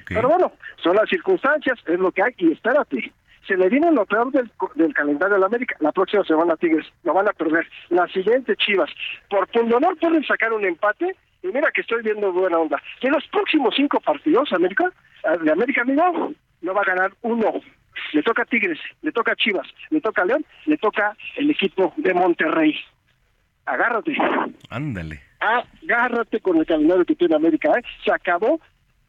Pero 0.07 0.29
bueno, 0.29 0.51
son 0.83 0.95
las 0.95 1.09
circunstancias, 1.09 1.79
es 1.87 1.99
lo 1.99 2.11
que 2.11 2.21
hay, 2.21 2.33
y 2.37 2.51
espérate. 2.51 3.11
Se 3.47 3.57
le 3.57 3.69
viene 3.69 3.91
lo 3.91 4.05
peor 4.05 4.31
del, 4.31 4.51
del 4.75 4.93
calendario 4.93 5.35
de 5.35 5.39
la 5.39 5.45
América. 5.47 5.75
La 5.79 5.91
próxima 5.91 6.23
semana 6.25 6.57
Tigres 6.57 6.85
lo 7.03 7.13
van 7.13 7.27
a 7.27 7.33
perder. 7.33 7.65
La 7.89 8.05
siguiente 8.09 8.55
Chivas. 8.57 8.91
Por 9.29 9.47
pundonor 9.47 9.97
pueden 9.97 10.23
sacar 10.25 10.53
un 10.53 10.65
empate 10.65 11.15
y 11.41 11.47
mira 11.47 11.71
que 11.73 11.81
estoy 11.81 12.03
viendo 12.03 12.31
buena 12.33 12.59
onda. 12.59 12.81
Que 12.99 13.09
los 13.09 13.25
próximos 13.29 13.73
cinco 13.75 13.99
partidos, 14.01 14.51
América, 14.51 14.91
eh, 15.23 15.37
de 15.41 15.51
América, 15.51 15.81
amigo, 15.81 16.33
no 16.61 16.73
va 16.73 16.81
a 16.81 16.85
ganar 16.85 17.11
uno. 17.21 17.53
Le 18.13 18.23
toca 18.23 18.43
a 18.43 18.45
Tigres, 18.45 18.79
le 19.01 19.11
toca 19.11 19.31
a 19.33 19.35
Chivas, 19.35 19.67
le 19.89 20.01
toca 20.01 20.21
a 20.21 20.25
León, 20.25 20.45
le 20.65 20.77
toca 20.77 21.15
el 21.35 21.49
equipo 21.51 21.93
de 21.97 22.13
Monterrey. 22.13 22.75
Agárrate. 23.65 24.15
Ándale. 24.69 25.21
Agárrate 25.39 26.39
con 26.39 26.57
el 26.57 26.65
calendario 26.65 27.05
que 27.05 27.15
tiene 27.15 27.35
América. 27.35 27.71
¿eh? 27.77 27.83
Se 28.03 28.11
acabó 28.11 28.59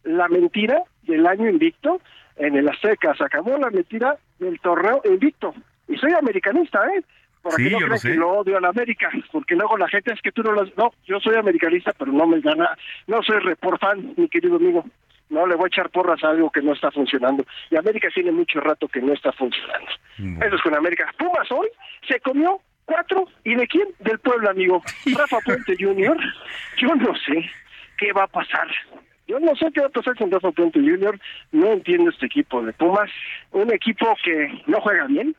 la 0.05 0.29
mentira 0.29 0.83
del 1.03 1.27
año 1.27 1.49
invicto 1.49 2.01
en 2.37 2.57
el 2.57 2.69
Azteca. 2.69 3.15
Se 3.15 3.25
acabó 3.25 3.57
la 3.57 3.70
mentira 3.70 4.16
del 4.39 4.59
torneo 4.61 5.01
invicto. 5.05 5.55
Y 5.89 5.97
soy 5.97 6.12
americanista, 6.12 6.81
¿eh? 6.97 7.03
Porque 7.41 7.62
Sí, 7.65 7.70
no 7.70 7.79
yo 7.81 7.87
lo 7.87 7.87
creo 7.87 7.99
sé. 7.99 8.09
que 8.11 8.15
lo 8.16 8.31
odio 8.31 8.59
a 8.59 8.61
la 8.61 8.69
América, 8.69 9.11
porque 9.31 9.55
luego 9.55 9.77
la 9.79 9.89
gente 9.89 10.12
es 10.12 10.20
que 10.20 10.33
tú 10.33 10.43
no 10.43 10.53
las... 10.53 10.77
No, 10.77 10.93
yo 11.07 11.20
soy 11.20 11.37
americanista, 11.37 11.93
pero 11.97 12.11
no 12.12 12.27
me 12.27 12.41
gana, 12.41 12.77
no 13.07 13.23
soy 13.23 13.39
report 13.39 13.81
fan, 13.81 14.12
mi 14.16 14.29
querido 14.29 14.57
amigo. 14.57 14.85
No 15.30 15.46
le 15.46 15.56
voy 15.56 15.66
a 15.66 15.68
echar 15.68 15.90
porras 15.90 16.22
a 16.24 16.30
algo 16.30 16.50
que 16.50 16.62
no 16.62 16.72
está 16.72 16.90
funcionando. 16.90 17.44
Y 17.70 17.76
América 17.76 18.09
tiene 18.12 18.32
mucho 18.32 18.60
rato 18.60 18.88
que 18.88 19.00
no 19.00 19.12
está 19.12 19.32
funcionando. 19.32 19.90
Eso 20.16 20.56
es 20.56 20.62
con 20.62 20.74
América. 20.74 21.12
Pumas 21.18 21.50
hoy 21.52 21.68
se 22.09 22.18
comió 22.20 22.60
cuatro. 22.84 23.26
¿Y 23.44 23.55
de 23.55 23.66
quién? 23.66 23.88
Del 24.00 24.18
pueblo, 24.18 24.50
amigo. 24.50 24.82
Rafa 25.16 25.38
Puente 25.40 25.76
Jr. 25.78 26.16
Yo 26.78 26.94
no 26.94 27.14
sé 27.16 27.50
qué 27.98 28.12
va 28.12 28.24
a 28.24 28.28
pasar. 28.28 28.68
Yo 29.26 29.38
no 29.38 29.55
sé 29.56 29.70
qué 29.74 29.80
va 29.80 29.88
a 29.88 29.90
pasar 29.90 30.16
con 30.16 30.30
Rafa 30.30 30.50
Puente 30.52 30.80
Jr. 30.80 31.20
No 31.52 31.72
entiendo 31.72 32.10
este 32.10 32.26
equipo 32.26 32.62
de 32.62 32.72
Pumas. 32.72 33.10
Un 33.52 33.72
equipo 33.72 34.16
que 34.24 34.62
no 34.66 34.80
juega 34.80 35.06
bien. 35.06 35.36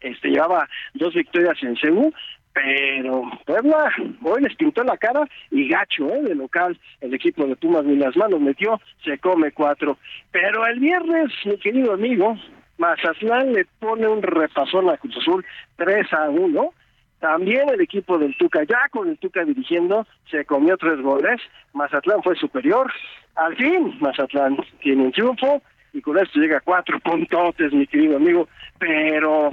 Este 0.00 0.28
llevaba 0.28 0.68
dos 0.94 1.14
victorias 1.14 1.62
en 1.62 1.76
Cebu, 1.76 2.12
pero 2.52 3.22
Puebla 3.46 3.92
hoy 4.22 4.42
les 4.42 4.56
pintó 4.56 4.82
la 4.82 4.96
cara 4.96 5.26
y 5.50 5.68
gacho, 5.68 6.08
¿eh? 6.10 6.22
De 6.22 6.34
local, 6.34 6.78
el 7.00 7.14
equipo 7.14 7.46
de 7.46 7.56
Pumas 7.56 7.84
ni 7.84 7.96
las 7.96 8.16
manos 8.16 8.40
metió, 8.40 8.80
se 9.04 9.18
come 9.18 9.52
cuatro. 9.52 9.98
Pero 10.32 10.66
el 10.66 10.80
viernes, 10.80 11.30
mi 11.44 11.56
querido 11.58 11.92
amigo, 11.92 12.36
Mazatlán 12.78 13.52
le 13.52 13.66
pone 13.78 14.08
un 14.08 14.22
repasón 14.22 14.88
a 14.88 14.96
Cruz 14.96 15.16
Azul 15.18 15.44
3 15.76 16.12
a 16.12 16.30
1. 16.30 16.72
También 17.20 17.68
el 17.68 17.82
equipo 17.82 18.16
del 18.18 18.34
Tuca, 18.36 18.64
ya 18.64 18.88
con 18.90 19.08
el 19.08 19.18
Tuca 19.18 19.44
dirigiendo, 19.44 20.06
se 20.30 20.46
comió 20.46 20.78
tres 20.78 21.00
goles. 21.02 21.40
Mazatlán 21.74 22.22
fue 22.22 22.34
superior. 22.36 22.90
Al 23.36 23.54
fin, 23.56 23.96
Mazatlán 24.00 24.56
tiene 24.80 25.04
un 25.04 25.12
triunfo 25.12 25.62
y 25.92 26.00
con 26.00 26.18
esto 26.18 26.40
llega 26.40 26.60
cuatro 26.60 26.98
puntotes, 27.00 27.72
mi 27.72 27.86
querido 27.86 28.16
amigo. 28.16 28.48
Pero 28.78 29.50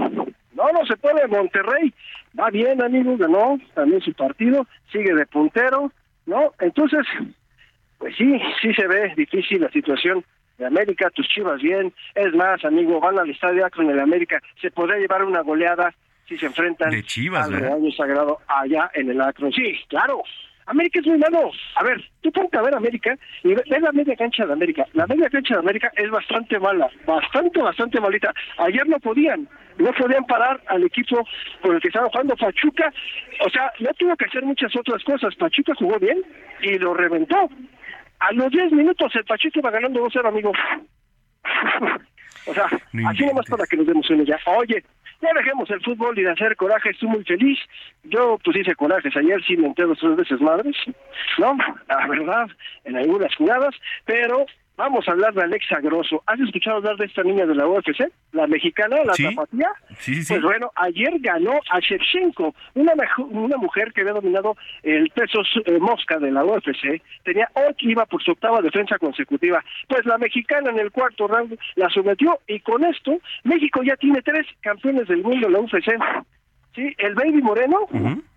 no, 0.58 0.72
no 0.72 0.86
se 0.86 0.98
puede. 0.98 1.28
Monterrey 1.28 1.94
va 2.38 2.50
bien, 2.50 2.82
amigo, 2.82 3.16
ganó 3.16 3.60
también 3.76 4.02
su 4.02 4.14
partido, 4.14 4.68
sigue 4.92 5.14
de 5.14 5.26
puntero, 5.28 5.92
¿no? 6.26 6.54
Entonces, 6.60 7.06
pues 8.00 8.16
sí, 8.18 8.40
sí 8.62 8.74
se 8.74 8.88
ve 8.88 9.14
difícil 9.16 9.62
la 9.62 9.70
situación 9.70 10.26
de 10.58 10.66
América, 10.66 11.12
tus 11.12 11.28
chivas 11.28 11.62
bien. 11.62 11.94
Es 12.16 12.34
más, 12.34 12.66
amigo, 12.66 13.00
van 13.00 13.20
al 13.20 13.30
estadio 13.30 13.66
Akron 13.66 13.92
en 13.92 14.00
América, 14.00 14.42
se 14.60 14.72
podría 14.72 14.98
llevar 14.98 15.24
una 15.24 15.42
goleada 15.42 15.94
si 16.28 16.38
se 16.38 16.48
enfrentan 16.48 16.90
De 16.90 17.04
Chivas, 17.04 17.50
al 17.50 17.94
sagrado 17.96 18.40
allá 18.48 18.92
en 18.96 19.10
el 19.12 19.22
Akron. 19.22 19.54
Sí, 19.54 19.80
claro. 19.88 20.24
América 20.68 21.00
es 21.00 21.08
muy 21.08 21.18
malo. 21.18 21.52
A 21.76 21.84
ver, 21.84 22.04
tú 22.22 22.32
ponte 22.32 22.58
a 22.58 22.62
ver 22.62 22.76
América 22.76 23.18
y 23.44 23.54
ve, 23.54 23.64
ve 23.70 23.80
la 23.80 23.92
media 23.94 24.16
cancha 24.16 24.46
de 24.46 24.54
América. 24.54 24.86
La 24.94 25.08
media 25.08 25.30
cancha 25.30 25.56
de 25.56 25.60
América 25.62 25.92
es 25.96 26.10
bastante 26.10 26.60
mala, 26.60 26.90
bastante, 27.06 27.62
bastante 27.62 28.00
malita. 28.02 28.34
Ayer 28.58 28.88
no 28.88 29.00
podían, 29.00 29.48
no 29.78 29.94
podían 29.94 30.26
parar 30.26 30.62
al 30.68 30.84
equipo 30.84 31.26
con 31.62 31.76
el 31.76 31.82
que 31.82 31.88
estaba 31.88 32.10
jugando 32.10 32.36
Pachuca. 32.36 32.92
O 33.46 33.50
sea, 33.50 33.72
no 33.80 33.94
tuvo 33.94 34.16
que 34.18 34.26
hacer 34.26 34.44
muchas 34.44 34.76
otras 34.76 35.02
cosas. 35.04 35.36
Pachuca 35.36 35.74
jugó 35.76 35.98
bien 36.00 36.22
y 36.62 36.78
lo 36.78 36.94
reventó. 36.94 37.50
A 38.20 38.34
los 38.34 38.52
10 38.52 38.74
minutos 38.74 39.16
el 39.16 39.24
Pachuca 39.24 39.60
iba 39.60 39.72
ganando 39.72 40.04
2-0, 40.06 40.28
amigo. 40.28 40.52
o 42.46 42.54
sea, 42.54 42.68
No 42.92 43.10
así 43.10 43.26
nomás 43.26 43.46
para 43.46 43.66
que 43.66 43.78
nos 43.78 43.88
demos 43.88 44.10
una 44.10 44.24
ya. 44.24 44.38
Oye, 44.48 44.84
ya 45.22 45.30
dejemos 45.34 45.70
el 45.70 45.82
fútbol 45.82 46.18
y 46.18 46.24
de 46.24 46.32
hacer 46.32 46.56
coraje, 46.56 46.90
estoy 46.90 47.10
muy 47.10 47.24
feliz. 47.24 47.60
Yo 48.04 48.38
pues 48.44 48.58
hice 48.58 48.76
corajes 48.76 49.16
ayer, 49.16 49.44
sí 49.46 49.58
me 49.58 49.68
enteré 49.68 49.94
tres 50.00 50.16
veces 50.16 50.42
madres, 50.42 50.76
¿no? 51.38 51.58
La 51.88 52.08
verdad, 52.08 52.48
en 52.84 52.98
algunas 52.98 53.34
jugadas, 53.36 53.76
pero 54.06 54.46
vamos 54.78 55.08
a 55.08 55.12
hablar 55.12 55.34
de 55.34 55.44
Alexa 55.44 55.80
Grosso. 55.82 56.24
¿Has 56.28 56.40
escuchado 56.40 56.78
hablar 56.78 56.96
de 56.98 57.06
esta 57.06 57.24
niña 57.24 57.46
de 57.46 57.56
la 57.56 57.68
UFC? 57.68 58.10
La 58.32 58.48
mexicana, 58.48 58.98
la 59.04 59.14
Sí. 59.14 59.24
zapatía. 59.24 59.70
Sí, 59.98 60.14
sí, 60.16 60.24
sí. 60.24 60.34
Pues 60.34 60.44
bueno, 60.44 60.72
ayer 60.76 61.12
ganó 61.20 61.54
a 61.70 61.80
Shevchenko, 61.80 62.54
una, 62.76 62.94
una 63.30 63.58
mujer 63.58 63.92
que 63.92 64.02
había 64.02 64.14
dominado 64.14 64.56
el 64.84 65.10
peso 65.10 65.42
eh, 65.66 65.80
mosca 65.80 66.20
de 66.20 66.32
la 66.32 66.46
UFC. 66.46 67.02
Tenía 67.24 67.50
ocho, 67.56 67.90
iba 67.90 68.06
por 68.06 68.24
su 68.24 68.32
octava 68.32 68.62
defensa 68.62 68.98
consecutiva. 69.00 69.64
Pues 69.88 70.06
la 70.06 70.18
mexicana 70.18 70.70
en 70.70 70.80
el 70.80 70.92
cuarto 70.92 71.28
round 71.28 71.58
la 71.76 71.90
sometió 71.90 72.40
y 72.48 72.60
con 72.60 72.86
esto 72.86 73.18
México 73.44 73.82
ya 73.84 73.96
tiene 73.98 74.22
tres 74.22 74.46
campeones 74.62 75.08
del 75.08 75.24
mundo 75.24 75.48
en 75.48 75.54
la 75.54 75.60
UFC. 75.60 75.90
Sí, 76.76 76.94
el 77.00 77.16
Baby 77.16 77.42
Moreno, 77.42 77.80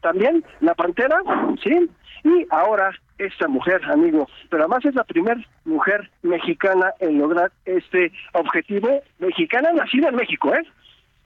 también, 0.00 0.42
la 0.60 0.74
Pantera, 0.74 1.18
sí, 1.62 1.90
y 2.24 2.46
ahora 2.50 2.90
esta 3.20 3.48
mujer, 3.48 3.80
amigo, 3.84 4.28
pero 4.48 4.64
además 4.64 4.84
es 4.84 4.94
la 4.94 5.04
primera 5.04 5.40
mujer 5.64 6.10
mexicana 6.22 6.92
en 7.00 7.18
lograr 7.18 7.52
este 7.64 8.12
objetivo, 8.32 9.02
mexicana 9.18 9.72
nacida 9.72 10.08
en 10.08 10.16
México, 10.16 10.54
¿eh? 10.54 10.62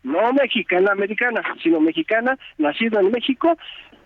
No 0.02 0.32
mexicana 0.32 0.92
americana, 0.92 1.42
sino 1.62 1.80
mexicana 1.80 2.36
nacida 2.58 3.00
en 3.00 3.10
México. 3.10 3.56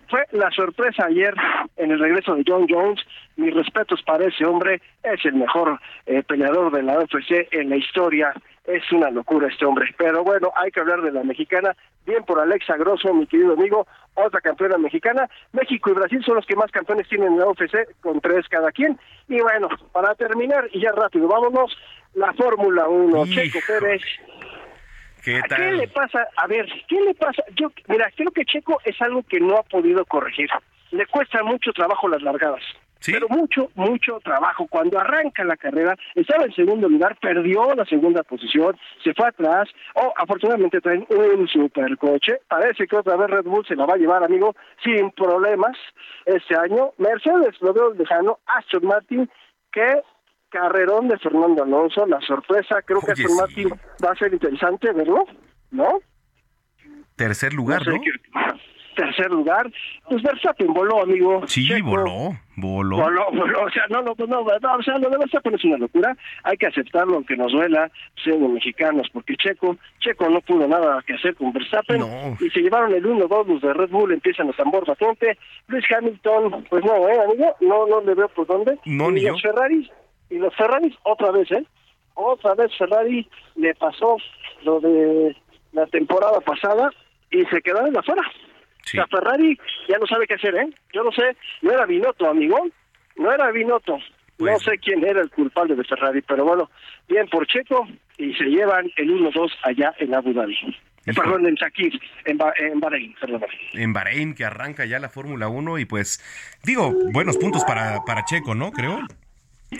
Fue 0.07 0.25
la 0.31 0.49
sorpresa 0.51 1.05
ayer 1.05 1.33
en 1.77 1.91
el 1.91 1.99
regreso 1.99 2.35
de 2.35 2.43
John 2.47 2.67
Jones. 2.69 3.01
Mis 3.35 3.53
respetos 3.53 4.01
para 4.03 4.25
ese 4.25 4.45
hombre, 4.45 4.81
es 5.03 5.25
el 5.25 5.33
mejor 5.33 5.79
eh, 6.05 6.23
peleador 6.23 6.71
de 6.71 6.83
la 6.83 6.99
UFC 6.99 7.47
en 7.51 7.69
la 7.69 7.75
historia. 7.75 8.33
Es 8.65 8.91
una 8.91 9.09
locura 9.09 9.47
este 9.47 9.65
hombre. 9.65 9.93
Pero 9.97 10.23
bueno, 10.23 10.51
hay 10.55 10.71
que 10.71 10.79
hablar 10.79 11.01
de 11.01 11.11
la 11.11 11.23
mexicana. 11.23 11.75
Bien 12.05 12.23
por 12.23 12.39
Alexa 12.39 12.77
Grosso, 12.77 13.13
mi 13.13 13.27
querido 13.27 13.53
amigo, 13.53 13.87
otra 14.15 14.41
campeona 14.41 14.77
mexicana. 14.77 15.29
México 15.53 15.91
y 15.91 15.93
Brasil 15.93 16.23
son 16.23 16.35
los 16.35 16.45
que 16.45 16.55
más 16.55 16.71
campeones 16.71 17.07
tienen 17.07 17.33
en 17.33 17.39
la 17.39 17.47
UFC, 17.47 17.99
con 18.01 18.19
tres 18.21 18.47
cada 18.47 18.71
quien. 18.71 18.99
Y 19.27 19.39
bueno, 19.39 19.69
para 19.91 20.15
terminar, 20.15 20.67
y 20.71 20.81
ya 20.81 20.91
rápido, 20.91 21.27
vámonos, 21.27 21.75
la 22.13 22.33
Fórmula 22.33 22.87
1. 22.87 23.25
Checo 23.27 23.59
Pérez. 23.67 24.01
¿Qué 25.23 25.37
¿A 25.37 25.41
¿Qué 25.43 25.49
tal? 25.49 25.77
le 25.77 25.87
pasa? 25.89 26.27
A 26.37 26.47
ver, 26.47 26.67
¿qué 26.87 26.99
le 27.01 27.13
pasa? 27.13 27.43
Yo, 27.55 27.71
mira, 27.87 28.09
creo 28.15 28.31
que 28.31 28.45
Checo 28.45 28.79
es 28.85 28.99
algo 29.01 29.23
que 29.23 29.39
no 29.39 29.57
ha 29.57 29.63
podido 29.63 30.05
corregir. 30.05 30.49
Le 30.91 31.05
cuesta 31.07 31.43
mucho 31.43 31.71
trabajo 31.73 32.07
las 32.07 32.21
largadas. 32.21 32.63
Pero 33.05 33.27
mucho, 33.29 33.69
mucho 33.75 34.19
trabajo. 34.23 34.67
Cuando 34.67 34.99
arranca 34.99 35.43
la 35.43 35.57
carrera, 35.57 35.95
estaba 36.15 36.45
en 36.45 36.53
segundo 36.53 36.89
lugar, 36.89 37.17
perdió 37.19 37.73
la 37.73 37.85
segunda 37.85 38.23
posición, 38.23 38.77
se 39.03 39.13
fue 39.13 39.27
atrás. 39.27 39.69
Oh, 39.95 40.13
afortunadamente 40.17 40.81
traen 40.81 41.05
un 41.09 41.47
supercoche. 41.47 42.41
Parece 42.47 42.87
que 42.87 42.97
otra 42.97 43.15
vez 43.15 43.29
Red 43.29 43.45
Bull 43.45 43.65
se 43.65 43.75
la 43.75 43.85
va 43.85 43.93
a 43.93 43.97
llevar, 43.97 44.23
amigo, 44.23 44.55
sin 44.83 45.11
problemas 45.11 45.77
este 46.25 46.55
año. 46.55 46.91
Mercedes 46.97 47.55
lo 47.61 47.73
veo 47.73 47.93
lejano. 47.93 48.39
Aston 48.45 48.85
Martin, 48.85 49.29
que 49.71 50.01
carrerón 50.49 51.07
de 51.07 51.17
Fernando 51.19 51.63
Alonso, 51.63 52.05
la 52.05 52.19
sorpresa. 52.21 52.81
Creo 52.81 52.99
que 53.01 53.11
Aston 53.13 53.29
sí. 53.29 53.35
Martin 53.35 53.69
va 54.03 54.11
a 54.11 54.15
ser 54.15 54.33
interesante 54.33 54.91
verlo, 54.91 55.25
¿no? 55.71 55.99
Tercer 57.15 57.53
lugar, 57.53 57.85
No 57.85 57.93
Tercer 58.99 59.31
lugar, 59.31 59.71
pues 60.09 60.21
Verstappen 60.21 60.73
voló, 60.73 61.01
amigo. 61.03 61.41
Sí, 61.47 61.65
Checo, 61.65 61.91
voló, 61.91 62.37
voló. 62.57 62.97
Voló, 62.97 63.31
voló, 63.31 63.63
o 63.63 63.69
sea, 63.69 63.83
no, 63.89 64.01
no, 64.01 64.13
no, 64.17 64.25
no, 64.27 64.41
o 64.41 64.83
sea, 64.83 64.97
lo 64.97 65.09
de 65.09 65.17
Verstappen 65.17 65.55
es 65.55 65.63
una 65.63 65.77
locura, 65.77 66.17
hay 66.43 66.57
que 66.57 66.67
aceptarlo 66.67 67.15
aunque 67.15 67.37
nos 67.37 67.49
duela, 67.53 67.89
siendo 68.21 68.49
mexicanos, 68.49 69.07
porque 69.13 69.37
Checo, 69.37 69.77
Checo 70.01 70.29
no 70.29 70.41
pudo 70.41 70.67
nada 70.67 71.01
que 71.07 71.13
hacer 71.13 71.33
con 71.35 71.53
Verstappen, 71.53 72.01
y 72.41 72.49
se 72.49 72.59
llevaron 72.59 72.93
el 72.93 73.05
1-2 73.05 73.47
los 73.47 73.61
de 73.61 73.73
Red 73.73 73.89
Bull, 73.89 74.11
empiezan 74.11 74.49
a 74.49 74.51
tambor 74.51 74.85
bastante, 74.85 75.37
Luis 75.67 75.85
Hamilton, 75.89 76.65
pues 76.69 76.83
no, 76.83 77.07
eh, 77.07 77.19
amigo, 77.23 77.55
no, 77.61 77.87
no 77.87 78.01
le 78.01 78.15
veo 78.15 78.27
por 78.27 78.47
dónde, 78.47 78.77
No, 78.83 79.11
y 79.11 79.13
ni 79.13 79.21
los 79.21 79.41
yo. 79.41 79.49
Ferraris, 79.49 79.89
y 80.29 80.39
los 80.39 80.53
Ferraris 80.57 80.93
otra 81.03 81.31
vez, 81.31 81.49
eh, 81.51 81.63
otra 82.15 82.53
vez 82.55 82.69
Ferrari 82.77 83.25
le 83.55 83.73
pasó 83.75 84.17
lo 84.63 84.81
de 84.81 85.37
la 85.71 85.85
temporada 85.87 86.41
pasada 86.41 86.89
y 87.31 87.45
se 87.45 87.61
quedaron 87.61 87.95
afuera. 87.97 88.23
O 88.97 89.05
sea, 89.05 89.07
Ferrari 89.07 89.57
ya 89.87 89.97
no 89.99 90.07
sabe 90.07 90.25
qué 90.27 90.35
hacer, 90.35 90.55
¿eh? 90.55 90.69
Yo 90.93 91.03
no 91.03 91.11
sé, 91.11 91.35
no 91.61 91.71
era 91.71 91.85
Binotto, 91.85 92.29
amigo, 92.29 92.57
no 93.17 93.31
era 93.31 93.51
Binotto. 93.51 93.97
Pues 94.37 94.53
no 94.53 94.59
sé 94.59 94.77
quién 94.77 95.03
era 95.05 95.21
el 95.21 95.29
culpable 95.29 95.75
de 95.75 95.83
Ferrari, 95.83 96.21
pero 96.21 96.45
bueno, 96.45 96.69
bien 97.09 97.27
por 97.27 97.45
Checo 97.45 97.87
y 98.17 98.33
se 98.35 98.45
llevan 98.45 98.89
el 98.95 99.09
1-2 99.09 99.51
allá 99.63 99.93
en 99.99 100.15
Abu 100.15 100.33
Dhabi. 100.33 100.55
Eh, 101.05 101.13
perdón, 101.13 101.45
en 101.45 101.55
Shakir, 101.55 101.99
en, 102.25 102.37
Ba- 102.37 102.53
en 102.57 102.79
Bahrein, 102.79 103.15
perdón. 103.19 103.41
En 103.73 103.91
Bahrein, 103.93 104.33
que 104.35 104.45
arranca 104.45 104.85
ya 104.85 104.99
la 104.99 105.09
Fórmula 105.09 105.47
1 105.49 105.79
y 105.79 105.85
pues, 105.85 106.23
digo, 106.63 106.93
buenos 107.11 107.37
puntos 107.37 107.63
para, 107.65 107.99
para 108.05 108.23
Checo, 108.25 108.55
¿no? 108.55 108.71
Creo. 108.71 108.99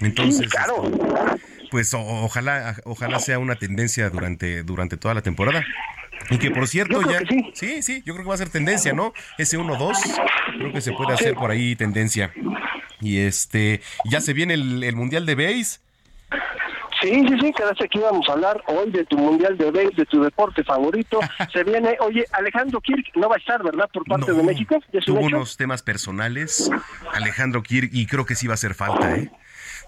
Entonces, 0.01 0.41
este, 0.41 1.67
pues 1.71 1.93
o- 1.93 1.99
ojalá, 2.23 2.75
ojalá 2.85 3.19
sea 3.19 3.39
una 3.39 3.55
tendencia 3.55 4.09
durante, 4.09 4.63
durante 4.63 4.97
toda 4.97 5.13
la 5.13 5.21
temporada. 5.21 5.63
Y 6.29 6.37
que 6.37 6.51
por 6.51 6.67
cierto 6.67 7.01
ya... 7.09 7.19
sí. 7.53 7.81
sí, 7.81 8.03
yo 8.05 8.13
creo 8.13 8.23
que 8.25 8.29
va 8.29 8.35
a 8.35 8.37
ser 8.37 8.49
tendencia, 8.49 8.93
¿no? 8.93 9.13
Ese 9.37 9.57
1-2, 9.57 9.93
creo 10.57 10.73
que 10.73 10.81
se 10.81 10.91
puede 10.93 11.13
hacer 11.13 11.33
por 11.35 11.51
ahí 11.51 11.75
tendencia. 11.75 12.31
Y 13.01 13.19
este, 13.19 13.81
ya 14.05 14.21
se 14.21 14.33
viene 14.33 14.53
el, 14.55 14.83
el 14.83 14.95
Mundial 14.95 15.25
de 15.25 15.35
Base. 15.35 15.79
Sí, 17.01 17.11
sí, 17.29 17.35
sí, 17.39 17.53
quedaste 17.53 17.87
que 17.87 17.97
íbamos 17.97 18.27
a 18.27 18.33
hablar 18.33 18.61
hoy 18.67 18.91
de 18.91 19.05
tu 19.05 19.17
Mundial 19.17 19.57
de 19.57 19.71
Base, 19.71 19.91
de 19.95 20.05
tu 20.05 20.21
deporte 20.21 20.65
favorito. 20.65 21.19
Se 21.53 21.63
viene, 21.63 21.95
oye, 22.01 22.25
Alejandro 22.33 22.81
Kirk 22.81 23.05
no 23.15 23.29
va 23.29 23.35
a 23.35 23.37
estar, 23.37 23.63
¿verdad? 23.63 23.89
Por 23.93 24.03
parte 24.03 24.33
de 24.33 24.43
México. 24.43 24.77
¿Ya 24.91 24.99
es 24.99 25.07
un 25.07 25.15
Tuvo 25.15 25.27
hecho? 25.27 25.37
unos 25.37 25.55
temas 25.55 25.81
personales, 25.81 26.69
Alejandro 27.13 27.63
Kirk, 27.63 27.89
y 27.93 28.05
creo 28.05 28.25
que 28.25 28.35
sí 28.35 28.47
va 28.47 28.53
a 28.53 28.55
hacer 28.55 28.73
falta, 28.73 29.15
¿eh? 29.15 29.31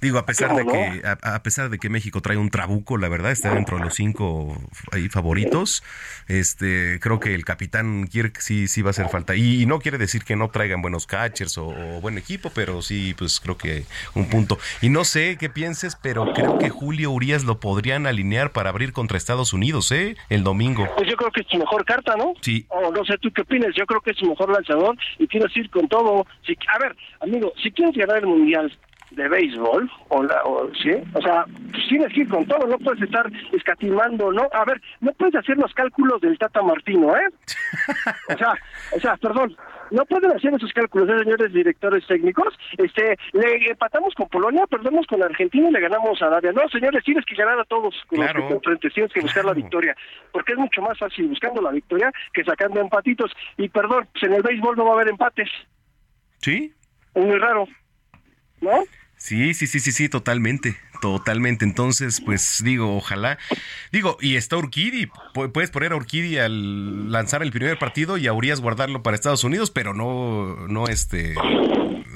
Digo, 0.01 0.17
a 0.17 0.25
pesar 0.25 0.55
de 0.55 0.63
¿Cómo 0.63 0.73
que 0.73 1.01
a, 1.05 1.35
a 1.35 1.43
pesar 1.43 1.69
de 1.69 1.77
que 1.77 1.89
México 1.89 2.21
trae 2.21 2.37
un 2.37 2.49
trabuco, 2.49 2.97
la 2.97 3.07
verdad, 3.07 3.31
está 3.31 3.53
dentro 3.53 3.77
de 3.77 3.83
los 3.83 3.93
cinco 3.93 4.57
ahí 4.91 5.09
favoritos. 5.09 5.83
Este, 6.27 6.99
creo 6.99 7.19
que 7.19 7.35
el 7.35 7.45
capitán 7.45 8.07
Kirk 8.07 8.39
sí 8.39 8.67
sí 8.67 8.81
va 8.81 8.89
a 8.89 8.91
hacer 8.91 9.09
falta. 9.09 9.35
Y, 9.35 9.65
no 9.65 9.79
quiere 9.79 9.97
decir 9.97 10.23
que 10.23 10.35
no 10.35 10.49
traigan 10.49 10.81
buenos 10.81 11.05
catchers 11.05 11.57
o, 11.57 11.67
o 11.67 12.01
buen 12.01 12.17
equipo, 12.17 12.51
pero 12.53 12.81
sí, 12.81 13.13
pues 13.17 13.39
creo 13.39 13.57
que 13.57 13.83
un 14.15 14.27
punto. 14.27 14.57
Y 14.81 14.89
no 14.89 15.03
sé 15.03 15.37
qué 15.39 15.49
pienses, 15.49 15.95
pero 15.95 16.33
creo 16.33 16.57
que 16.57 16.69
Julio 16.69 17.11
Urias 17.11 17.43
lo 17.43 17.59
podrían 17.59 18.07
alinear 18.07 18.51
para 18.51 18.69
abrir 18.69 18.93
contra 18.93 19.17
Estados 19.17 19.53
Unidos, 19.53 19.91
¿eh? 19.91 20.15
El 20.29 20.43
domingo. 20.43 20.87
Pues 20.97 21.09
yo 21.09 21.15
creo 21.15 21.31
que 21.31 21.41
es 21.41 21.47
su 21.47 21.57
mejor 21.57 21.85
carta, 21.85 22.15
¿no? 22.15 22.33
Sí. 22.41 22.65
O 22.69 22.91
no 22.91 23.05
sé, 23.05 23.17
¿tú 23.19 23.31
qué 23.31 23.41
opinas? 23.41 23.69
Yo 23.75 23.85
creo 23.85 24.01
que 24.01 24.11
es 24.11 24.17
su 24.17 24.25
mejor 24.25 24.51
lanzador 24.51 24.97
y 25.19 25.27
quieres 25.27 25.55
ir 25.55 25.69
con 25.69 25.87
todo. 25.87 26.25
Si, 26.45 26.57
a 26.73 26.79
ver, 26.79 26.95
amigo, 27.19 27.53
si 27.61 27.71
quieres 27.71 27.95
ganar 27.95 28.17
el 28.17 28.27
Mundial 28.27 28.71
de 29.11 29.27
béisbol, 29.27 29.89
o, 30.09 30.23
la, 30.23 30.41
o 30.43 30.73
¿sí? 30.75 30.91
O 31.13 31.21
sea, 31.21 31.45
pues 31.71 31.87
tienes 31.89 32.13
que 32.13 32.21
ir 32.21 32.29
con 32.29 32.45
todo, 32.45 32.65
no 32.65 32.77
puedes 32.79 33.01
estar 33.01 33.29
escatimando, 33.51 34.31
¿no? 34.31 34.47
A 34.53 34.63
ver, 34.65 34.81
no 35.01 35.11
puedes 35.13 35.35
hacer 35.35 35.57
los 35.57 35.73
cálculos 35.73 36.21
del 36.21 36.37
Tata 36.37 36.61
Martino, 36.61 37.15
¿eh? 37.15 37.27
O 38.33 38.37
sea, 38.37 38.53
o 38.95 38.99
sea, 38.99 39.17
perdón, 39.17 39.55
no 39.91 40.05
pueden 40.05 40.31
hacer 40.31 40.53
esos 40.53 40.71
cálculos, 40.71 41.09
¿eh, 41.09 41.23
señores 41.23 41.51
directores 41.51 42.07
técnicos. 42.07 42.57
Este, 42.77 43.17
le 43.33 43.69
empatamos 43.71 44.13
con 44.15 44.29
Polonia, 44.29 44.65
perdemos 44.67 45.05
con 45.07 45.21
Argentina 45.21 45.67
y 45.67 45.71
le 45.73 45.81
ganamos 45.81 46.21
a 46.21 46.27
Arabia. 46.27 46.53
No, 46.53 46.67
señores, 46.69 47.03
tienes 47.03 47.25
que 47.25 47.35
ganar 47.35 47.59
a 47.59 47.65
todos 47.65 47.93
con 48.07 48.19
Claro. 48.19 48.33
los 48.39 48.43
que 48.43 48.47
te 48.47 48.53
enfrentes, 48.55 48.93
tienes 48.93 49.11
que 49.13 49.19
buscar 49.21 49.43
la 49.43 49.53
victoria, 49.53 49.93
porque 50.31 50.53
es 50.53 50.57
mucho 50.57 50.81
más 50.81 50.97
fácil 50.97 51.27
buscando 51.27 51.61
la 51.61 51.71
victoria 51.71 52.09
que 52.33 52.45
sacando 52.45 52.79
empatitos. 52.79 53.31
Y 53.57 53.67
perdón, 53.67 54.07
pues 54.13 54.23
en 54.23 54.33
el 54.33 54.41
béisbol 54.41 54.77
no 54.77 54.85
va 54.85 54.91
a 54.91 54.93
haber 54.93 55.09
empates, 55.09 55.49
¿Sí? 56.37 56.73
es 57.13 57.23
muy 57.25 57.37
raro, 57.37 57.67
¿no? 58.61 58.71
Sí, 59.23 59.53
sí, 59.53 59.67
sí, 59.67 59.79
sí, 59.79 59.91
sí, 59.91 60.09
totalmente, 60.09 60.75
totalmente. 60.99 61.63
Entonces, 61.63 62.19
pues 62.25 62.59
digo, 62.65 62.97
ojalá. 62.97 63.37
Digo, 63.91 64.17
y 64.19 64.35
está 64.35 64.57
Urquidi, 64.57 65.05
pu- 65.35 65.51
puedes 65.51 65.69
poner 65.69 65.91
a 65.93 65.95
Urquidi 65.95 66.39
al 66.39 67.11
lanzar 67.11 67.43
el 67.43 67.51
primer 67.51 67.77
partido 67.77 68.17
y 68.17 68.25
a 68.25 68.33
Urias 68.33 68.61
guardarlo 68.61 69.03
para 69.03 69.13
Estados 69.15 69.43
Unidos, 69.43 69.69
pero 69.69 69.93
no, 69.93 70.67
no, 70.67 70.87
este, 70.87 71.35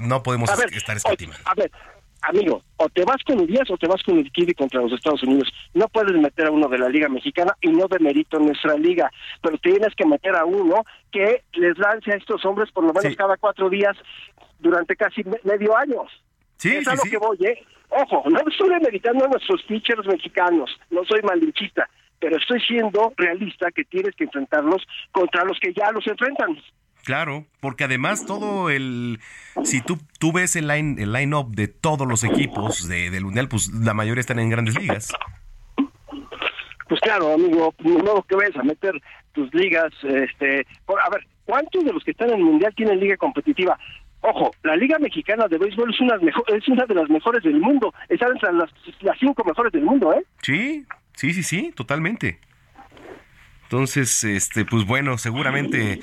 no 0.01 0.23
podemos 0.23 0.49
ver, 0.57 0.73
estar 0.73 0.97
escatimando. 0.97 1.39
a 1.45 1.53
ver, 1.53 1.71
amigo, 2.23 2.63
o 2.77 2.89
te 2.89 3.05
vas 3.05 3.17
con 3.23 3.39
Urias 3.39 3.69
o 3.69 3.77
te 3.77 3.85
vas 3.87 4.01
con 4.01 4.17
Urquidi 4.17 4.55
contra 4.55 4.81
los 4.81 4.91
Estados 4.93 5.21
Unidos. 5.21 5.47
No 5.75 5.87
puedes 5.89 6.19
meter 6.19 6.47
a 6.47 6.51
uno 6.51 6.67
de 6.69 6.79
la 6.79 6.89
Liga 6.89 7.07
Mexicana 7.07 7.55
y 7.61 7.67
no 7.69 7.87
de 7.87 7.99
mérito 7.99 8.37
en 8.39 8.47
nuestra 8.47 8.75
liga, 8.77 9.11
pero 9.43 9.59
tienes 9.59 9.93
que 9.95 10.07
meter 10.07 10.35
a 10.35 10.43
uno 10.45 10.83
que 11.11 11.43
les 11.53 11.77
lance 11.77 12.11
a 12.11 12.15
estos 12.15 12.43
hombres 12.45 12.71
por 12.71 12.83
lo 12.83 12.93
menos 12.93 13.11
Sí. 13.11 13.15
cada 13.15 13.37
cuatro 13.37 13.69
días 13.69 13.95
durante 14.57 14.95
casi 14.95 15.23
me- 15.23 15.37
medio 15.43 15.77
año. 15.77 16.01
Sí, 16.57 16.75
es 16.75 16.83
sí, 16.85 16.89
a 16.89 16.95
lo 16.95 17.01
sí. 17.01 17.09
que 17.09 17.17
voy, 17.17 17.37
¿eh? 17.45 17.63
Ojo, 17.89 18.23
no 18.29 18.39
estoy 18.49 18.69
demeritando 18.69 19.25
a 19.25 19.27
nuestros 19.29 19.61
pitchers 19.63 20.05
mexicanos, 20.07 20.69
no 20.89 21.03
soy 21.05 21.21
malinchista, 21.21 21.87
pero 22.19 22.37
estoy 22.37 22.59
siendo 22.61 23.13
realista 23.15 23.71
que 23.71 23.83
tienes 23.85 24.15
que 24.15 24.23
enfrentarlos 24.25 24.85
contra 25.11 25.43
los 25.45 25.57
que 25.59 25.73
ya 25.73 25.91
los 25.91 26.05
enfrentan. 26.07 26.57
Claro, 27.03 27.45
porque 27.59 27.83
además 27.83 28.25
todo 28.25 28.69
el, 28.71 29.19
si 29.63 29.81
tú, 29.81 29.99
tú 30.19 30.31
ves 30.33 30.55
el 30.55 30.67
line, 30.67 31.01
el 31.01 31.13
line-up 31.13 31.51
de 31.53 31.67
todos 31.67 32.07
los 32.07 32.23
equipos 32.23 32.87
de, 32.87 33.11
del 33.11 33.25
Mundial, 33.25 33.47
pues 33.47 33.69
la 33.71 33.93
mayoría 33.93 34.21
están 34.21 34.39
en 34.39 34.49
grandes 34.49 34.75
ligas. 34.79 35.13
Pues 36.87 36.99
claro, 37.01 37.33
amigo, 37.33 37.73
no 37.83 38.23
que 38.23 38.35
vayas 38.35 38.55
a 38.57 38.63
meter 38.63 39.01
tus 39.33 39.53
ligas, 39.53 39.91
este, 40.03 40.65
por- 40.85 40.99
a 41.01 41.09
ver, 41.09 41.25
¿cuántos 41.45 41.83
de 41.83 41.91
los 41.93 42.03
que 42.03 42.11
están 42.11 42.29
en 42.29 42.37
el 42.37 42.43
mundial 42.43 42.73
tienen 42.75 42.99
liga 42.99 43.17
competitiva? 43.17 43.77
Ojo, 44.27 44.51
la 44.63 44.75
liga 44.75 44.97
mexicana 44.99 45.47
de 45.47 45.57
béisbol 45.57 45.93
es 45.93 45.99
una, 46.01 46.17
mejo- 46.17 46.45
es 46.47 46.67
una 46.67 46.85
de 46.85 46.95
las 46.95 47.09
mejores 47.09 47.43
del 47.43 47.59
mundo, 47.59 47.93
está 48.09 48.27
entre 48.27 48.51
las, 48.53 48.69
las 49.01 49.17
cinco 49.19 49.43
mejores 49.43 49.71
del 49.71 49.83
mundo, 49.83 50.13
¿eh? 50.13 50.23
Sí, 50.41 50.83
sí, 51.15 51.31
sí, 51.33 51.43
sí, 51.43 51.71
totalmente. 51.75 52.39
Entonces, 53.63 54.23
este, 54.23 54.65
pues 54.65 54.85
bueno, 54.85 55.17
seguramente 55.17 55.99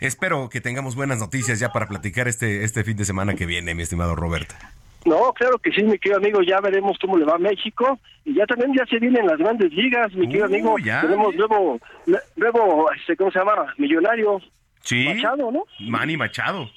espero 0.00 0.48
que 0.48 0.60
tengamos 0.60 0.94
buenas 0.96 1.18
noticias 1.18 1.58
ya 1.60 1.70
para 1.72 1.86
platicar 1.88 2.28
este, 2.28 2.64
este 2.64 2.84
fin 2.84 2.96
de 2.96 3.04
semana 3.04 3.34
que 3.34 3.46
viene, 3.46 3.74
mi 3.74 3.82
estimado 3.82 4.14
Roberto. 4.16 4.54
No, 5.04 5.32
claro 5.32 5.58
que 5.58 5.72
sí, 5.72 5.82
mi 5.82 5.98
querido 5.98 6.18
amigo, 6.18 6.42
ya 6.42 6.60
veremos 6.60 6.96
cómo 7.00 7.18
le 7.18 7.24
va 7.24 7.34
a 7.34 7.38
México 7.38 7.98
y 8.24 8.34
ya 8.34 8.46
también 8.46 8.72
ya 8.72 8.86
se 8.86 9.00
vienen 9.00 9.26
las 9.26 9.36
grandes 9.36 9.72
ligas, 9.72 10.12
mi 10.14 10.26
querido 10.28 10.44
Uh, 10.44 10.48
amigo, 10.48 10.78
ya. 10.78 11.00
tenemos 11.00 11.34
nuevo, 11.34 11.80
nuevo, 12.36 12.90
este, 12.92 13.16
¿cómo 13.16 13.30
se 13.32 13.38
llama? 13.40 13.74
Millonario, 13.78 14.40
Sí. 14.84 15.04
Machado, 15.06 15.50
¿no? 15.52 15.64
Manny 15.80 16.16
Machado. 16.16 16.68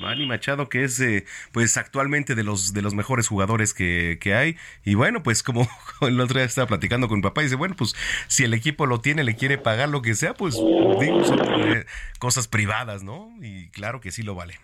Manny 0.00 0.26
Machado, 0.26 0.68
que 0.68 0.84
es 0.84 1.00
eh, 1.00 1.24
pues 1.52 1.76
actualmente 1.76 2.34
de 2.34 2.44
los 2.44 2.72
de 2.72 2.82
los 2.82 2.94
mejores 2.94 3.28
jugadores 3.28 3.74
que, 3.74 4.18
que 4.20 4.34
hay. 4.34 4.56
Y 4.84 4.94
bueno, 4.94 5.22
pues 5.22 5.42
como 5.42 5.68
el 6.02 6.20
otro 6.20 6.38
día 6.38 6.44
estaba 6.44 6.66
platicando 6.66 7.08
con 7.08 7.18
mi 7.18 7.22
papá, 7.22 7.42
y 7.42 7.44
dice, 7.44 7.56
bueno, 7.56 7.74
pues 7.76 7.94
si 8.28 8.44
el 8.44 8.54
equipo 8.54 8.86
lo 8.86 9.00
tiene, 9.00 9.24
le 9.24 9.36
quiere 9.36 9.58
pagar 9.58 9.88
lo 9.88 10.02
que 10.02 10.14
sea, 10.14 10.34
pues 10.34 10.54
digo, 10.54 11.24
son 11.24 11.40
eh, 11.40 11.86
cosas 12.18 12.48
privadas, 12.48 13.02
¿no? 13.02 13.30
Y 13.40 13.68
claro 13.70 14.00
que 14.00 14.10
sí 14.10 14.22
lo 14.22 14.34
vale. 14.34 14.58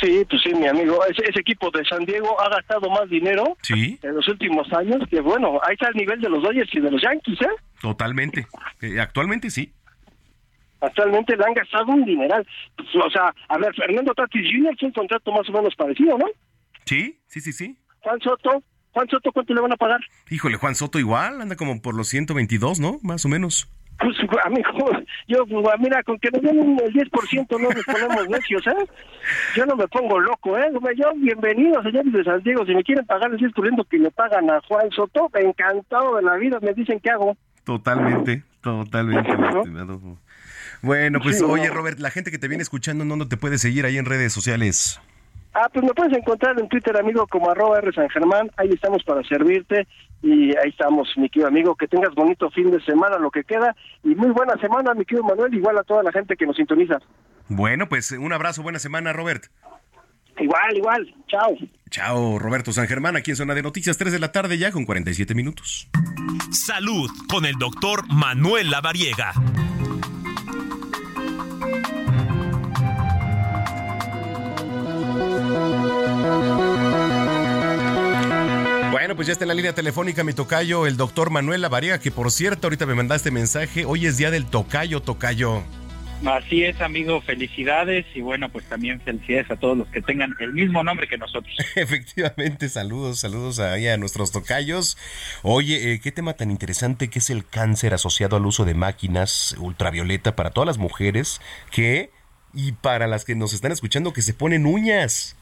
Sí, 0.00 0.26
pues 0.28 0.42
sí, 0.42 0.52
mi 0.54 0.66
amigo. 0.66 1.02
Ese, 1.06 1.22
ese 1.28 1.40
equipo 1.40 1.70
de 1.70 1.84
San 1.84 2.04
Diego 2.04 2.38
ha 2.40 2.50
gastado 2.50 2.90
más 2.90 3.08
dinero 3.08 3.56
Sí, 3.62 3.98
en 4.02 4.14
los 4.14 4.28
últimos 4.28 4.70
años 4.72 4.98
que, 5.08 5.20
bueno, 5.20 5.58
ahí 5.66 5.74
está 5.74 5.88
el 5.88 5.94
nivel 5.94 6.20
de 6.20 6.28
los 6.28 6.42
Dodgers 6.42 6.68
y 6.74 6.80
de 6.80 6.90
los 6.90 7.00
Yankees, 7.00 7.40
¿eh? 7.40 7.62
totalmente. 7.80 8.46
Eh, 8.82 9.00
actualmente 9.00 9.50
sí. 9.50 9.72
Actualmente 10.80 11.36
le 11.36 11.44
han 11.44 11.54
gastado 11.54 11.86
un 11.86 12.04
dineral. 12.04 12.46
Pues, 12.76 12.88
o 13.04 13.10
sea, 13.10 13.34
a 13.48 13.58
ver, 13.58 13.74
Fernando 13.74 14.12
Tatis 14.14 14.42
Jr. 14.42 14.76
tiene 14.76 14.88
un 14.88 14.92
contrato 14.92 15.32
más 15.32 15.48
o 15.48 15.52
menos 15.52 15.74
parecido, 15.74 16.18
¿no? 16.18 16.26
Sí, 16.84 17.18
sí, 17.26 17.40
sí, 17.40 17.52
sí. 17.52 17.76
Juan 18.00 18.20
Soto, 18.20 18.62
Juan 18.92 19.08
Soto, 19.08 19.32
¿cuánto 19.32 19.54
le 19.54 19.60
van 19.60 19.72
a 19.72 19.76
pagar? 19.76 20.00
Híjole, 20.30 20.56
Juan 20.56 20.74
Soto 20.74 20.98
igual, 20.98 21.40
anda 21.40 21.56
como 21.56 21.80
por 21.82 21.94
los 21.94 22.08
122, 22.08 22.78
¿no? 22.80 22.98
Más 23.02 23.24
o 23.24 23.28
menos. 23.28 23.68
Pues, 23.98 24.14
amigo, 24.44 24.90
yo, 25.26 25.46
pues, 25.46 25.64
mira, 25.80 26.02
con 26.02 26.18
que 26.18 26.30
nos 26.30 26.42
den 26.42 26.60
un- 26.60 26.80
el 26.80 26.92
10% 26.92 27.58
no 27.58 27.70
nos 27.70 27.84
ponemos 27.84 28.28
necios, 28.28 28.66
¿eh? 28.66 28.86
Yo 29.56 29.64
no 29.66 29.74
me 29.74 29.88
pongo 29.88 30.20
loco, 30.20 30.56
¿eh? 30.58 30.70
Yo, 30.96 31.12
bienvenidos, 31.16 31.82
señores 31.82 32.12
de 32.12 32.22
San 32.24 32.42
Diego. 32.42 32.64
Si 32.66 32.74
me 32.74 32.84
quieren 32.84 33.06
pagar 33.06 33.30
el 33.32 33.38
10% 33.38 33.86
que 33.88 33.98
le 33.98 34.10
pagan 34.10 34.48
a 34.50 34.60
Juan 34.68 34.90
Soto, 34.90 35.30
encantado 35.34 36.16
de 36.16 36.22
la 36.22 36.36
vida, 36.36 36.58
me 36.60 36.74
dicen 36.74 37.00
qué 37.02 37.10
hago. 37.10 37.36
Totalmente, 37.64 38.44
totalmente, 38.84 39.30
estimado. 39.30 40.18
Bueno, 40.82 41.20
pues 41.22 41.38
Sí, 41.38 41.42
¿no? 41.42 41.48
oye, 41.52 41.68
Robert, 41.70 41.98
la 41.98 42.10
gente 42.10 42.30
que 42.30 42.38
te 42.38 42.48
viene 42.48 42.62
escuchando, 42.62 43.02
¿en 43.02 43.08
dónde 43.08 43.26
te 43.26 43.36
puede 43.36 43.58
seguir 43.58 43.86
ahí 43.86 43.96
en 43.98 44.04
redes 44.04 44.32
sociales? 44.32 45.00
Ah, 45.54 45.70
pues 45.72 45.82
me 45.84 45.92
puedes 45.94 46.14
encontrar 46.14 46.60
en 46.60 46.68
Twitter, 46.68 46.94
amigo, 46.98 47.26
como 47.28 47.50
arroba 47.50 47.78
R 47.78 47.90
San 47.94 48.10
Germán. 48.10 48.50
Ahí 48.58 48.68
estamos 48.68 49.02
para 49.04 49.22
servirte. 49.26 49.86
Y 50.22 50.50
ahí 50.56 50.68
estamos, 50.68 51.08
mi 51.16 51.30
querido 51.30 51.48
amigo. 51.48 51.74
Que 51.76 51.88
tengas 51.88 52.14
bonito 52.14 52.50
fin 52.50 52.70
de 52.70 52.78
semana, 52.82 53.16
lo 53.16 53.30
que 53.30 53.42
queda. 53.42 53.74
Y 54.04 54.14
muy 54.14 54.30
buena 54.32 54.54
semana, 54.58 54.92
mi 54.92 55.06
querido 55.06 55.24
Manuel. 55.24 55.54
Igual 55.54 55.78
a 55.78 55.82
toda 55.82 56.02
la 56.02 56.12
gente 56.12 56.36
que 56.36 56.44
nos 56.46 56.56
sintoniza. 56.56 56.98
Bueno, 57.48 57.88
pues 57.88 58.10
un 58.10 58.32
abrazo, 58.34 58.62
buena 58.62 58.78
semana, 58.78 59.14
Robert. 59.14 59.44
Igual, 60.38 60.76
igual. 60.76 61.14
Chao. 61.28 61.56
Chao, 61.90 62.38
Roberto 62.38 62.72
San 62.72 62.88
Germán, 62.88 63.16
aquí 63.16 63.30
en 63.30 63.36
Zona 63.36 63.54
de 63.54 63.62
Noticias, 63.62 63.96
3 63.96 64.12
de 64.12 64.18
la 64.18 64.32
tarde 64.32 64.58
ya 64.58 64.72
con 64.72 64.84
47 64.84 65.34
minutos. 65.34 65.88
Salud 66.50 67.10
con 67.28 67.46
el 67.46 67.54
doctor 67.54 68.06
Manuel 68.12 68.70
Lavariega. 68.70 69.32
Bueno, 78.90 79.14
pues 79.14 79.28
ya 79.28 79.32
está 79.32 79.44
en 79.44 79.48
la 79.48 79.54
línea 79.54 79.74
telefónica 79.74 80.24
mi 80.24 80.32
tocayo, 80.32 80.86
el 80.86 80.96
doctor 80.96 81.30
Manuel 81.30 81.62
Lavariega, 81.62 82.00
que 82.00 82.10
por 82.10 82.32
cierto, 82.32 82.66
ahorita 82.66 82.86
me 82.86 82.94
mandaste 82.94 83.30
mensaje, 83.30 83.84
hoy 83.84 84.06
es 84.06 84.16
día 84.16 84.30
del 84.30 84.46
tocayo, 84.46 85.00
tocayo. 85.00 85.62
Así 86.24 86.64
es, 86.64 86.80
amigo, 86.80 87.20
felicidades 87.20 88.06
y 88.14 88.22
bueno, 88.22 88.48
pues 88.48 88.64
también 88.64 89.00
felicidades 89.00 89.50
a 89.50 89.56
todos 89.56 89.76
los 89.76 89.88
que 89.88 90.00
tengan 90.00 90.34
el 90.40 90.54
mismo 90.54 90.82
nombre 90.82 91.06
que 91.06 91.18
nosotros. 91.18 91.54
Efectivamente, 91.76 92.68
saludos, 92.68 93.20
saludos 93.20 93.58
ahí 93.58 93.86
a 93.86 93.98
nuestros 93.98 94.32
tocayos. 94.32 94.96
Oye, 95.42 95.92
eh, 95.92 96.00
qué 96.00 96.12
tema 96.12 96.32
tan 96.32 96.50
interesante 96.50 97.08
que 97.10 97.18
es 97.18 97.28
el 97.28 97.46
cáncer 97.46 97.92
asociado 97.92 98.36
al 98.36 98.46
uso 98.46 98.64
de 98.64 98.74
máquinas 98.74 99.54
ultravioleta 99.58 100.34
para 100.34 100.50
todas 100.50 100.66
las 100.66 100.78
mujeres 100.78 101.40
que, 101.70 102.10
y 102.54 102.72
para 102.72 103.06
las 103.06 103.24
que 103.24 103.34
nos 103.34 103.52
están 103.52 103.72
escuchando, 103.72 104.14
que 104.14 104.22
se 104.22 104.32
ponen 104.32 104.64
uñas. 104.64 105.36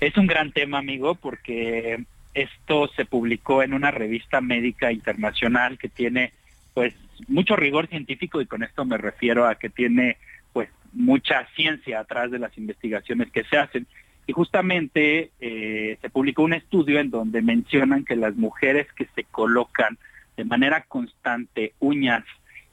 Es 0.00 0.16
un 0.16 0.26
gran 0.26 0.52
tema, 0.52 0.78
amigo, 0.78 1.14
porque 1.14 2.04
esto 2.32 2.88
se 2.96 3.04
publicó 3.04 3.62
en 3.62 3.74
una 3.74 3.90
revista 3.90 4.40
médica 4.40 4.92
internacional 4.92 5.78
que 5.78 5.88
tiene 5.88 6.32
pues 6.72 6.94
mucho 7.26 7.56
rigor 7.56 7.88
científico 7.88 8.40
y 8.40 8.46
con 8.46 8.62
esto 8.62 8.84
me 8.84 8.98
refiero 8.98 9.46
a 9.46 9.56
que 9.56 9.70
tiene 9.70 10.16
pues 10.52 10.68
mucha 10.92 11.46
ciencia 11.56 12.00
atrás 12.00 12.30
de 12.30 12.38
las 12.38 12.56
investigaciones 12.56 13.30
que 13.30 13.44
se 13.44 13.58
hacen. 13.58 13.86
Y 14.26 14.32
justamente 14.32 15.30
eh, 15.40 15.98
se 16.00 16.10
publicó 16.10 16.42
un 16.42 16.52
estudio 16.52 17.00
en 17.00 17.10
donde 17.10 17.40
mencionan 17.40 18.04
que 18.04 18.14
las 18.14 18.36
mujeres 18.36 18.86
que 18.92 19.06
se 19.14 19.24
colocan 19.24 19.98
de 20.36 20.44
manera 20.44 20.82
constante 20.82 21.72
uñas 21.80 22.24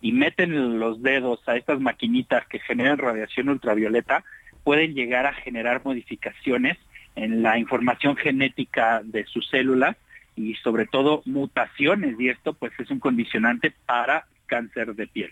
y 0.01 0.11
meten 0.11 0.79
los 0.79 1.01
dedos 1.01 1.39
a 1.47 1.55
estas 1.55 1.79
maquinitas 1.79 2.45
que 2.47 2.59
generan 2.59 2.97
radiación 2.97 3.49
ultravioleta, 3.49 4.23
pueden 4.63 4.93
llegar 4.93 5.25
a 5.25 5.33
generar 5.33 5.81
modificaciones 5.83 6.77
en 7.15 7.41
la 7.41 7.57
información 7.57 8.15
genética 8.15 9.01
de 9.03 9.25
sus 9.25 9.47
células 9.47 9.95
y 10.35 10.55
sobre 10.55 10.85
todo 10.85 11.21
mutaciones. 11.25 12.19
Y 12.19 12.29
esto 12.29 12.53
pues 12.53 12.71
es 12.79 12.91
un 12.91 12.99
condicionante 12.99 13.73
para 13.85 14.27
cáncer 14.47 14.95
de 14.95 15.07
piel. 15.07 15.31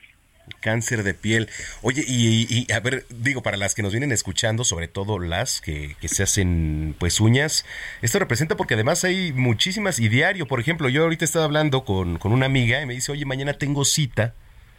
Cáncer 0.59 1.03
de 1.03 1.13
piel. 1.13 1.49
Oye, 1.81 2.03
y, 2.05 2.71
a 2.71 2.79
ver, 2.81 3.05
digo, 3.09 3.41
para 3.41 3.55
las 3.55 3.75
que 3.75 3.81
nos 3.81 3.93
vienen 3.93 4.11
escuchando, 4.11 4.63
sobre 4.63 4.87
todo 4.87 5.19
las 5.19 5.61
que, 5.61 5.95
se 6.01 6.23
hacen 6.23 6.95
pues 6.99 7.21
uñas, 7.21 7.65
esto 8.01 8.19
representa 8.19 8.57
porque 8.57 8.73
además 8.73 9.03
hay 9.03 9.31
muchísimas 9.31 9.99
y 9.99 10.09
diario, 10.09 10.45
por 10.45 10.59
ejemplo, 10.59 10.89
yo 10.89 11.03
ahorita 11.03 11.23
estaba 11.23 11.45
hablando 11.45 11.85
con, 11.85 12.17
con 12.17 12.33
una 12.33 12.45
amiga 12.45 12.81
y 12.81 12.85
me 12.85 12.93
dice, 12.93 13.11
oye, 13.11 13.25
mañana 13.25 13.53
tengo 13.53 13.85
cita 13.85 14.33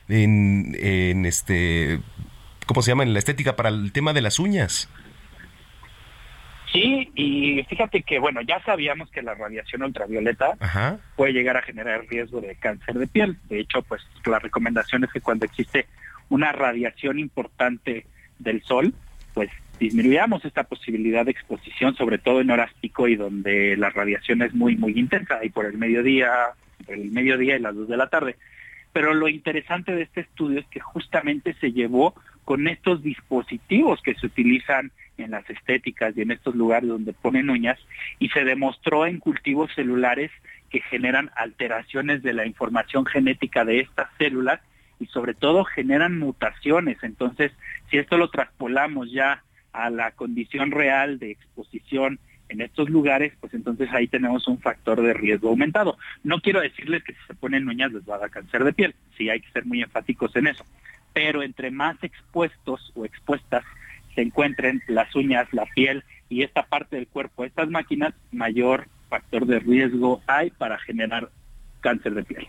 en, 0.08 0.76
en 0.78 1.24
este, 1.24 2.00
¿cómo 2.66 2.82
se 2.82 2.90
llama? 2.90 3.04
En 3.04 3.14
la 3.14 3.18
estética 3.18 3.56
para 3.56 3.70
el 3.70 3.92
tema 3.92 4.12
de 4.12 4.20
las 4.20 4.38
uñas. 4.38 4.88
Sí, 6.74 7.08
y 7.14 7.62
fíjate 7.68 8.02
que, 8.02 8.18
bueno, 8.18 8.40
ya 8.42 8.60
sabíamos 8.64 9.08
que 9.08 9.22
la 9.22 9.34
radiación 9.34 9.84
ultravioleta 9.84 10.56
puede 11.14 11.32
llegar 11.32 11.56
a 11.56 11.62
generar 11.62 12.04
riesgo 12.08 12.40
de 12.40 12.56
cáncer 12.56 12.98
de 12.98 13.06
piel. 13.06 13.36
De 13.48 13.60
hecho, 13.60 13.80
pues 13.82 14.02
la 14.26 14.40
recomendación 14.40 15.04
es 15.04 15.12
que 15.12 15.20
cuando 15.20 15.44
existe 15.44 15.86
una 16.30 16.50
radiación 16.50 17.20
importante 17.20 18.06
del 18.40 18.60
sol, 18.64 18.92
pues 19.34 19.50
disminuyamos 19.78 20.44
esta 20.44 20.64
posibilidad 20.64 21.24
de 21.24 21.30
exposición, 21.30 21.94
sobre 21.94 22.18
todo 22.18 22.40
en 22.40 22.50
horas 22.50 22.72
pico 22.80 23.06
y 23.06 23.14
donde 23.14 23.76
la 23.76 23.90
radiación 23.90 24.42
es 24.42 24.52
muy, 24.52 24.76
muy 24.76 24.98
intensa, 24.98 25.44
y 25.44 25.50
por 25.50 25.66
el 25.66 25.78
mediodía, 25.78 26.32
por 26.84 26.96
el 26.96 27.12
mediodía 27.12 27.54
y 27.54 27.60
las 27.60 27.76
dos 27.76 27.86
de 27.86 27.96
la 27.96 28.08
tarde. 28.08 28.34
Pero 28.94 29.12
lo 29.12 29.28
interesante 29.28 29.92
de 29.92 30.02
este 30.02 30.20
estudio 30.20 30.60
es 30.60 30.66
que 30.68 30.78
justamente 30.78 31.54
se 31.54 31.72
llevó 31.72 32.14
con 32.44 32.68
estos 32.68 33.02
dispositivos 33.02 34.00
que 34.02 34.14
se 34.14 34.26
utilizan 34.26 34.92
en 35.18 35.32
las 35.32 35.50
estéticas 35.50 36.16
y 36.16 36.22
en 36.22 36.30
estos 36.30 36.54
lugares 36.54 36.88
donde 36.88 37.12
ponen 37.12 37.50
uñas 37.50 37.76
y 38.20 38.28
se 38.28 38.44
demostró 38.44 39.04
en 39.04 39.18
cultivos 39.18 39.72
celulares 39.74 40.30
que 40.70 40.80
generan 40.80 41.32
alteraciones 41.34 42.22
de 42.22 42.34
la 42.34 42.46
información 42.46 43.04
genética 43.04 43.64
de 43.64 43.80
estas 43.80 44.08
células 44.16 44.60
y 45.00 45.06
sobre 45.06 45.34
todo 45.34 45.64
generan 45.64 46.16
mutaciones. 46.16 46.98
Entonces, 47.02 47.50
si 47.90 47.98
esto 47.98 48.16
lo 48.16 48.30
traspolamos 48.30 49.10
ya 49.10 49.42
a 49.72 49.90
la 49.90 50.12
condición 50.12 50.70
real 50.70 51.18
de 51.18 51.32
exposición 51.32 52.20
en 52.54 52.62
estos 52.62 52.88
lugares, 52.88 53.32
pues 53.40 53.52
entonces 53.52 53.88
ahí 53.92 54.06
tenemos 54.06 54.48
un 54.48 54.60
factor 54.60 55.02
de 55.02 55.12
riesgo 55.12 55.50
aumentado. 55.50 55.98
No 56.22 56.40
quiero 56.40 56.60
decirles 56.60 57.02
que 57.04 57.12
si 57.12 57.18
se 57.26 57.34
ponen 57.34 57.68
uñas 57.68 57.92
les 57.92 58.08
va 58.08 58.16
a 58.16 58.20
dar 58.20 58.30
cáncer 58.30 58.64
de 58.64 58.72
piel, 58.72 58.94
sí 59.18 59.28
hay 59.28 59.40
que 59.40 59.50
ser 59.50 59.66
muy 59.66 59.82
enfáticos 59.82 60.34
en 60.36 60.46
eso, 60.46 60.64
pero 61.12 61.42
entre 61.42 61.70
más 61.70 61.96
expuestos 62.02 62.92
o 62.94 63.04
expuestas 63.04 63.64
se 64.14 64.22
encuentren 64.22 64.82
las 64.86 65.14
uñas, 65.14 65.48
la 65.52 65.66
piel 65.66 66.04
y 66.28 66.42
esta 66.42 66.64
parte 66.64 66.96
del 66.96 67.08
cuerpo 67.08 67.44
estas 67.44 67.68
máquinas, 67.68 68.14
mayor 68.32 68.86
factor 69.08 69.46
de 69.46 69.58
riesgo 69.58 70.22
hay 70.26 70.50
para 70.50 70.78
generar 70.78 71.30
cáncer 71.80 72.14
de 72.14 72.24
piel. 72.24 72.48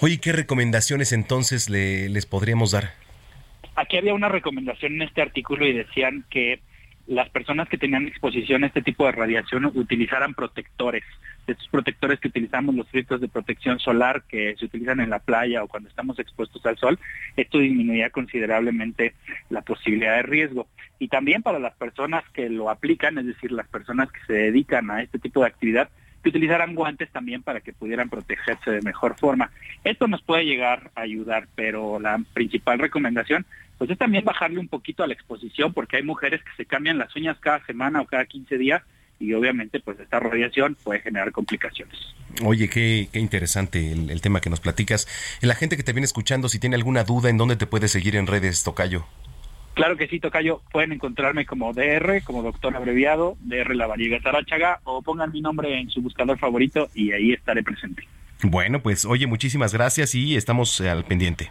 Oye, 0.00 0.18
¿qué 0.18 0.32
recomendaciones 0.32 1.12
entonces 1.12 1.70
le, 1.70 2.08
les 2.08 2.26
podríamos 2.26 2.72
dar? 2.72 2.92
Aquí 3.74 3.96
había 3.96 4.14
una 4.14 4.28
recomendación 4.28 4.94
en 4.94 5.02
este 5.02 5.22
artículo 5.22 5.66
y 5.66 5.72
decían 5.72 6.24
que 6.30 6.60
las 7.06 7.28
personas 7.28 7.68
que 7.68 7.78
tenían 7.78 8.06
exposición 8.06 8.64
a 8.64 8.68
este 8.68 8.82
tipo 8.82 9.04
de 9.04 9.12
radiación 9.12 9.66
utilizaran 9.66 10.34
protectores, 10.34 11.04
estos 11.46 11.68
protectores 11.68 12.18
que 12.18 12.28
utilizamos 12.28 12.74
los 12.74 12.88
filtros 12.88 13.20
de 13.20 13.28
protección 13.28 13.78
solar 13.78 14.22
que 14.28 14.56
se 14.58 14.64
utilizan 14.64 15.00
en 15.00 15.10
la 15.10 15.18
playa 15.18 15.62
o 15.62 15.68
cuando 15.68 15.88
estamos 15.88 16.18
expuestos 16.18 16.64
al 16.64 16.78
sol, 16.78 16.98
esto 17.36 17.58
disminuía 17.58 18.10
considerablemente 18.10 19.14
la 19.50 19.60
posibilidad 19.62 20.16
de 20.16 20.22
riesgo. 20.22 20.66
Y 20.98 21.08
también 21.08 21.42
para 21.42 21.58
las 21.58 21.74
personas 21.74 22.24
que 22.30 22.48
lo 22.48 22.70
aplican, 22.70 23.18
es 23.18 23.26
decir, 23.26 23.52
las 23.52 23.68
personas 23.68 24.10
que 24.10 24.20
se 24.26 24.32
dedican 24.32 24.90
a 24.90 25.02
este 25.02 25.18
tipo 25.18 25.40
de 25.40 25.48
actividad, 25.48 25.90
que 26.24 26.30
utilizaran 26.30 26.74
guantes 26.74 27.10
también 27.10 27.42
para 27.42 27.60
que 27.60 27.72
pudieran 27.72 28.08
protegerse 28.08 28.70
de 28.70 28.82
mejor 28.82 29.16
forma. 29.16 29.50
Esto 29.84 30.08
nos 30.08 30.22
puede 30.22 30.44
llegar 30.44 30.90
a 30.94 31.02
ayudar, 31.02 31.46
pero 31.54 32.00
la 32.00 32.18
principal 32.32 32.78
recomendación 32.78 33.46
pues 33.78 33.90
es 33.90 33.98
también 33.98 34.24
bajarle 34.24 34.58
un 34.58 34.68
poquito 34.68 35.02
a 35.02 35.06
la 35.06 35.14
exposición, 35.14 35.72
porque 35.72 35.96
hay 35.96 36.02
mujeres 36.02 36.42
que 36.42 36.50
se 36.56 36.64
cambian 36.64 36.96
las 36.96 37.14
uñas 37.14 37.36
cada 37.40 37.64
semana 37.66 38.00
o 38.00 38.06
cada 38.06 38.24
15 38.24 38.56
días 38.56 38.82
y 39.20 39.32
obviamente 39.34 39.80
pues 39.80 40.00
esta 40.00 40.18
radiación 40.18 40.76
puede 40.82 41.00
generar 41.00 41.30
complicaciones. 41.32 41.96
Oye, 42.42 42.68
qué, 42.68 43.08
qué 43.12 43.20
interesante 43.20 43.92
el, 43.92 44.10
el, 44.10 44.20
tema 44.20 44.40
que 44.40 44.50
nos 44.50 44.60
platicas. 44.60 45.06
La 45.40 45.54
gente 45.54 45.76
que 45.76 45.82
te 45.82 45.92
viene 45.92 46.06
escuchando, 46.06 46.48
si 46.48 46.58
tiene 46.58 46.76
alguna 46.76 47.04
duda, 47.04 47.30
¿en 47.30 47.36
dónde 47.36 47.56
te 47.56 47.66
puede 47.66 47.88
seguir 47.88 48.16
en 48.16 48.26
redes, 48.26 48.64
Tocayo? 48.64 49.04
Claro 49.74 49.96
que 49.96 50.06
sí, 50.06 50.20
Tocayo. 50.20 50.62
Pueden 50.72 50.92
encontrarme 50.92 51.46
como 51.46 51.72
DR, 51.72 52.22
como 52.22 52.42
doctor 52.42 52.76
abreviado, 52.76 53.36
DR 53.40 53.74
La 53.74 53.88
Variega 53.88 54.80
o 54.84 55.02
pongan 55.02 55.32
mi 55.32 55.40
nombre 55.40 55.78
en 55.78 55.90
su 55.90 56.00
buscador 56.00 56.38
favorito 56.38 56.88
y 56.94 57.12
ahí 57.12 57.32
estaré 57.32 57.62
presente. 57.62 58.06
Bueno, 58.42 58.80
pues 58.80 59.04
oye, 59.04 59.26
muchísimas 59.26 59.72
gracias 59.72 60.14
y 60.14 60.36
estamos 60.36 60.80
al 60.80 61.04
pendiente. 61.04 61.50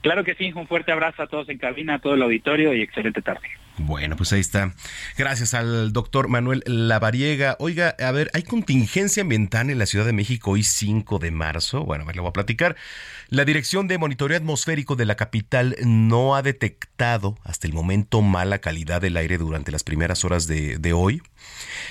Claro 0.00 0.24
que 0.24 0.34
sí, 0.34 0.52
un 0.54 0.66
fuerte 0.66 0.92
abrazo 0.92 1.22
a 1.22 1.26
todos 1.26 1.48
en 1.50 1.58
cabina, 1.58 1.96
a 1.96 1.98
todo 1.98 2.14
el 2.14 2.22
auditorio 2.22 2.72
y 2.72 2.80
excelente 2.80 3.20
tarde. 3.20 3.46
Bueno, 3.78 4.16
pues 4.16 4.32
ahí 4.32 4.40
está. 4.40 4.74
Gracias 5.16 5.54
al 5.54 5.92
doctor 5.92 6.28
Manuel 6.28 6.62
Lavariega. 6.66 7.56
Oiga, 7.58 7.94
a 7.98 8.10
ver, 8.10 8.30
¿hay 8.34 8.42
contingencia 8.42 9.22
ambiental 9.22 9.70
en 9.70 9.78
la 9.78 9.86
Ciudad 9.86 10.04
de 10.04 10.12
México 10.12 10.52
hoy 10.52 10.62
5 10.62 11.18
de 11.18 11.30
marzo? 11.30 11.84
Bueno, 11.84 12.04
a 12.04 12.06
ver, 12.06 12.16
le 12.16 12.22
voy 12.22 12.30
a 12.30 12.34
platicar. 12.34 12.76
La 13.28 13.44
Dirección 13.44 13.88
de 13.88 13.96
Monitoreo 13.96 14.36
Atmosférico 14.36 14.96
de 14.96 15.06
la 15.06 15.14
capital 15.14 15.76
no 15.84 16.34
ha 16.34 16.42
detectado 16.42 17.38
hasta 17.44 17.66
el 17.66 17.72
momento 17.72 18.22
mala 18.22 18.58
calidad 18.58 19.00
del 19.00 19.16
aire 19.16 19.38
durante 19.38 19.72
las 19.72 19.84
primeras 19.84 20.24
horas 20.24 20.46
de, 20.46 20.78
de 20.78 20.92
hoy 20.92 21.22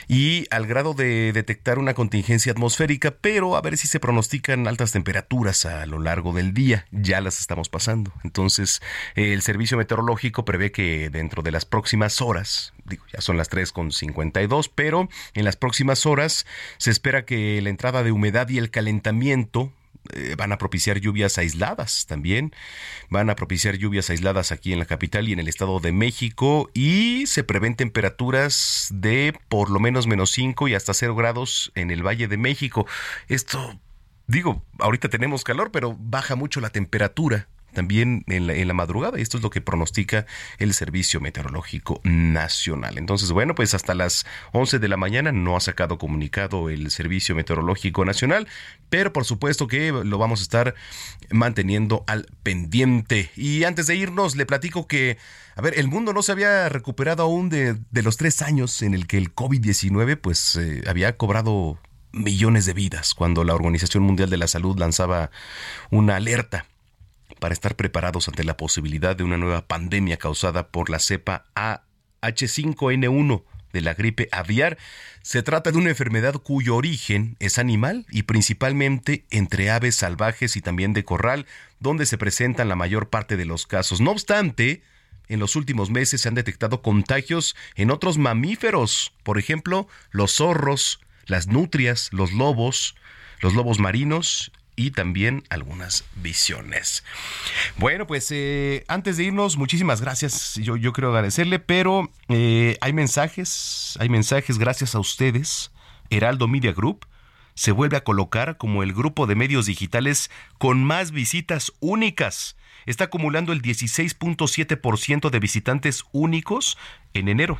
y 0.07 0.45
al 0.49 0.65
grado 0.65 0.93
de 0.93 1.31
detectar 1.33 1.79
una 1.79 1.93
contingencia 1.93 2.51
atmosférica, 2.51 3.11
pero 3.11 3.55
a 3.55 3.61
ver 3.61 3.77
si 3.77 3.87
se 3.87 3.99
pronostican 3.99 4.67
altas 4.67 4.91
temperaturas 4.91 5.65
a 5.65 5.85
lo 5.85 5.99
largo 5.99 6.33
del 6.33 6.53
día. 6.53 6.85
Ya 6.91 7.21
las 7.21 7.39
estamos 7.39 7.69
pasando. 7.69 8.11
Entonces, 8.23 8.81
el 9.15 9.41
servicio 9.41 9.77
meteorológico 9.77 10.45
prevé 10.45 10.71
que 10.71 11.09
dentro 11.09 11.43
de 11.43 11.51
las 11.51 11.65
próximas 11.65 12.21
horas, 12.21 12.73
digo, 12.85 13.05
ya 13.13 13.21
son 13.21 13.37
las 13.37 13.49
3.52, 13.49 14.71
pero 14.73 15.09
en 15.33 15.45
las 15.45 15.55
próximas 15.55 16.05
horas 16.05 16.45
se 16.77 16.91
espera 16.91 17.25
que 17.25 17.61
la 17.61 17.69
entrada 17.69 18.03
de 18.03 18.11
humedad 18.11 18.49
y 18.49 18.57
el 18.57 18.71
calentamiento 18.71 19.71
eh, 20.13 20.35
van 20.37 20.51
a 20.51 20.57
propiciar 20.57 20.99
lluvias 20.99 21.37
aisladas 21.37 22.05
también. 22.05 22.53
Van 23.09 23.29
a 23.29 23.35
propiciar 23.35 23.75
lluvias 23.75 24.09
aisladas 24.09 24.51
aquí 24.51 24.73
en 24.73 24.79
la 24.79 24.85
capital 24.85 25.27
y 25.29 25.33
en 25.33 25.39
el 25.39 25.47
Estado 25.47 25.79
de 25.79 25.91
México. 25.91 26.69
Y 26.73 27.25
se 27.27 27.43
prevén 27.43 27.75
temperaturas 27.75 28.87
de 28.91 29.33
por 29.47 29.69
lo 29.69 29.79
menos 29.79 30.07
menos 30.07 30.31
5 30.31 30.67
y 30.67 30.75
hasta 30.75 30.93
0 30.93 31.15
grados 31.15 31.71
en 31.75 31.91
el 31.91 32.05
Valle 32.05 32.27
de 32.27 32.37
México. 32.37 32.87
Esto, 33.27 33.79
digo, 34.27 34.63
ahorita 34.79 35.09
tenemos 35.09 35.43
calor, 35.43 35.71
pero 35.71 35.95
baja 35.99 36.35
mucho 36.35 36.59
la 36.61 36.69
temperatura 36.69 37.47
también 37.73 38.23
en 38.27 38.47
la, 38.47 38.53
en 38.53 38.67
la, 38.67 38.73
madrugada. 38.73 39.19
Esto 39.19 39.37
es 39.37 39.43
lo 39.43 39.49
que 39.49 39.61
pronostica 39.61 40.25
el 40.57 40.73
Servicio 40.73 41.19
Meteorológico 41.19 42.01
Nacional. 42.03 42.97
Entonces, 42.97 43.31
bueno, 43.31 43.55
pues 43.55 43.73
hasta 43.73 43.93
las 43.93 44.25
11 44.53 44.79
de 44.79 44.87
la 44.87 44.97
mañana 44.97 45.31
no 45.31 45.55
ha 45.55 45.59
sacado 45.59 45.97
comunicado 45.97 46.69
el 46.69 46.91
Servicio 46.91 47.35
Meteorológico 47.35 48.05
Nacional, 48.05 48.47
pero 48.89 49.13
por 49.13 49.25
supuesto 49.25 49.67
que 49.67 49.91
lo 49.91 50.17
vamos 50.17 50.39
a 50.39 50.43
estar 50.43 50.75
manteniendo 51.31 52.03
al 52.07 52.27
pendiente. 52.43 53.31
Y 53.35 53.63
antes 53.63 53.87
de 53.87 53.95
irnos, 53.95 54.35
le 54.35 54.45
platico 54.45 54.87
que, 54.87 55.17
a 55.55 55.61
ver, 55.61 55.77
el 55.77 55.87
mundo 55.87 56.13
no 56.13 56.23
se 56.23 56.31
había 56.31 56.69
recuperado 56.69 57.23
aún 57.23 57.49
de, 57.49 57.77
de 57.91 58.03
los 58.03 58.17
tres 58.17 58.41
años 58.41 58.81
en 58.81 58.93
el 58.93 59.07
que 59.07 59.17
el 59.17 59.33
COVID-19 59.33 60.17
pues 60.17 60.55
eh, 60.55 60.83
había 60.87 61.17
cobrado 61.17 61.79
millones 62.11 62.65
de 62.65 62.73
vidas 62.73 63.13
cuando 63.13 63.43
la 63.43 63.53
Organización 63.53 64.03
Mundial 64.03 64.29
de 64.29 64.37
la 64.37 64.47
Salud 64.47 64.77
lanzaba 64.77 65.31
una 65.91 66.15
alerta 66.15 66.65
para 67.39 67.53
estar 67.53 67.75
preparados 67.75 68.27
ante 68.27 68.43
la 68.43 68.57
posibilidad 68.57 69.15
de 69.15 69.23
una 69.23 69.37
nueva 69.37 69.67
pandemia 69.67 70.17
causada 70.17 70.67
por 70.67 70.89
la 70.89 70.99
cepa 70.99 71.45
AH5N1 71.55 73.43
de 73.73 73.81
la 73.81 73.93
gripe 73.93 74.29
aviar. 74.31 74.77
Se 75.21 75.43
trata 75.43 75.71
de 75.71 75.77
una 75.77 75.89
enfermedad 75.89 76.33
cuyo 76.35 76.75
origen 76.75 77.35
es 77.39 77.59
animal 77.59 78.05
y 78.09 78.23
principalmente 78.23 79.25
entre 79.29 79.69
aves 79.69 79.95
salvajes 79.95 80.55
y 80.55 80.61
también 80.61 80.93
de 80.93 81.05
corral, 81.05 81.45
donde 81.79 82.05
se 82.05 82.17
presentan 82.17 82.69
la 82.69 82.75
mayor 82.75 83.09
parte 83.09 83.37
de 83.37 83.45
los 83.45 83.67
casos. 83.67 84.01
No 84.01 84.11
obstante, 84.11 84.81
en 85.27 85.39
los 85.39 85.55
últimos 85.55 85.89
meses 85.89 86.21
se 86.21 86.27
han 86.27 86.35
detectado 86.35 86.81
contagios 86.81 87.55
en 87.75 87.91
otros 87.91 88.17
mamíferos, 88.17 89.13
por 89.23 89.37
ejemplo, 89.37 89.87
los 90.11 90.35
zorros, 90.35 90.99
las 91.25 91.47
nutrias, 91.47 92.09
los 92.11 92.31
lobos, 92.33 92.95
los 93.41 93.53
lobos 93.53 93.79
marinos 93.79 94.51
y 94.79 94.91
también 94.91 95.43
algunas 95.49 96.05
visiones. 96.15 97.03
Bueno, 97.75 98.07
pues 98.07 98.31
eh, 98.31 98.85
antes 98.87 99.17
de 99.17 99.25
irnos, 99.25 99.57
muchísimas 99.57 99.99
gracias. 99.99 100.55
Yo, 100.55 100.77
yo 100.77 100.93
quiero 100.93 101.09
agradecerle, 101.09 101.59
pero 101.59 102.09
eh, 102.29 102.77
hay 102.79 102.93
mensajes, 102.93 103.97
hay 103.99 104.07
mensajes 104.07 104.57
gracias 104.57 104.95
a 104.95 104.99
ustedes. 104.99 105.71
Heraldo 106.09 106.47
Media 106.47 106.71
Group 106.71 107.05
se 107.55 107.73
vuelve 107.73 107.97
a 107.97 108.05
colocar 108.05 108.55
como 108.55 108.81
el 108.81 108.93
grupo 108.93 109.27
de 109.27 109.35
medios 109.35 109.65
digitales 109.65 110.31
con 110.57 110.81
más 110.81 111.11
visitas 111.11 111.73
únicas. 111.81 112.55
Está 112.85 113.03
acumulando 113.05 113.51
el 113.51 113.61
16.7% 113.61 115.29
de 115.29 115.39
visitantes 115.39 116.05
únicos 116.13 116.77
en 117.13 117.27
enero 117.27 117.59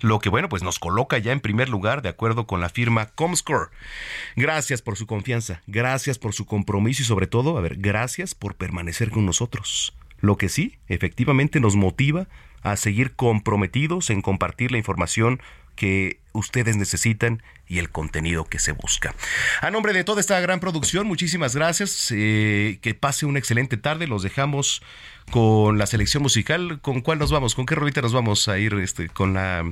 lo 0.00 0.18
que 0.18 0.28
bueno, 0.28 0.48
pues 0.48 0.62
nos 0.62 0.78
coloca 0.78 1.18
ya 1.18 1.32
en 1.32 1.40
primer 1.40 1.68
lugar 1.68 2.02
de 2.02 2.08
acuerdo 2.08 2.46
con 2.46 2.60
la 2.60 2.68
firma 2.68 3.06
Comscore. 3.06 3.70
Gracias 4.36 4.82
por 4.82 4.96
su 4.96 5.06
confianza, 5.06 5.62
gracias 5.66 6.18
por 6.18 6.34
su 6.34 6.46
compromiso 6.46 7.02
y 7.02 7.06
sobre 7.06 7.26
todo, 7.26 7.58
a 7.58 7.60
ver, 7.60 7.76
gracias 7.76 8.34
por 8.34 8.54
permanecer 8.54 9.10
con 9.10 9.26
nosotros. 9.26 9.94
Lo 10.20 10.36
que 10.36 10.48
sí, 10.48 10.78
efectivamente 10.88 11.60
nos 11.60 11.76
motiva 11.76 12.28
a 12.62 12.76
seguir 12.76 13.14
comprometidos 13.14 14.10
en 14.10 14.22
compartir 14.22 14.72
la 14.72 14.78
información 14.78 15.40
que 15.78 16.18
ustedes 16.32 16.76
necesitan 16.76 17.40
y 17.68 17.78
el 17.78 17.90
contenido 17.90 18.44
que 18.44 18.58
se 18.58 18.72
busca. 18.72 19.14
A 19.60 19.70
nombre 19.70 19.92
de 19.92 20.02
toda 20.02 20.20
esta 20.20 20.40
gran 20.40 20.58
producción, 20.58 21.06
muchísimas 21.06 21.54
gracias. 21.54 22.08
Eh, 22.10 22.78
que 22.82 22.94
pase 22.94 23.26
una 23.26 23.38
excelente 23.38 23.76
tarde. 23.76 24.08
Los 24.08 24.24
dejamos 24.24 24.82
con 25.30 25.78
la 25.78 25.86
selección 25.86 26.22
musical. 26.22 26.80
¿Con 26.80 27.00
cuál 27.00 27.20
nos 27.20 27.30
vamos? 27.30 27.54
¿Con 27.54 27.64
qué 27.64 27.76
rolita 27.76 28.00
nos 28.00 28.12
vamos 28.12 28.48
a 28.48 28.58
ir 28.58 28.74
este, 28.74 29.08
con 29.08 29.34
la 29.34 29.70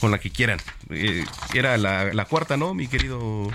con 0.00 0.10
la 0.10 0.18
que 0.18 0.30
quieran? 0.30 0.60
Eh, 0.90 1.24
era 1.52 1.76
la, 1.76 2.14
la 2.14 2.24
cuarta, 2.24 2.56
¿no, 2.56 2.72
mi 2.72 2.88
querido? 2.88 3.50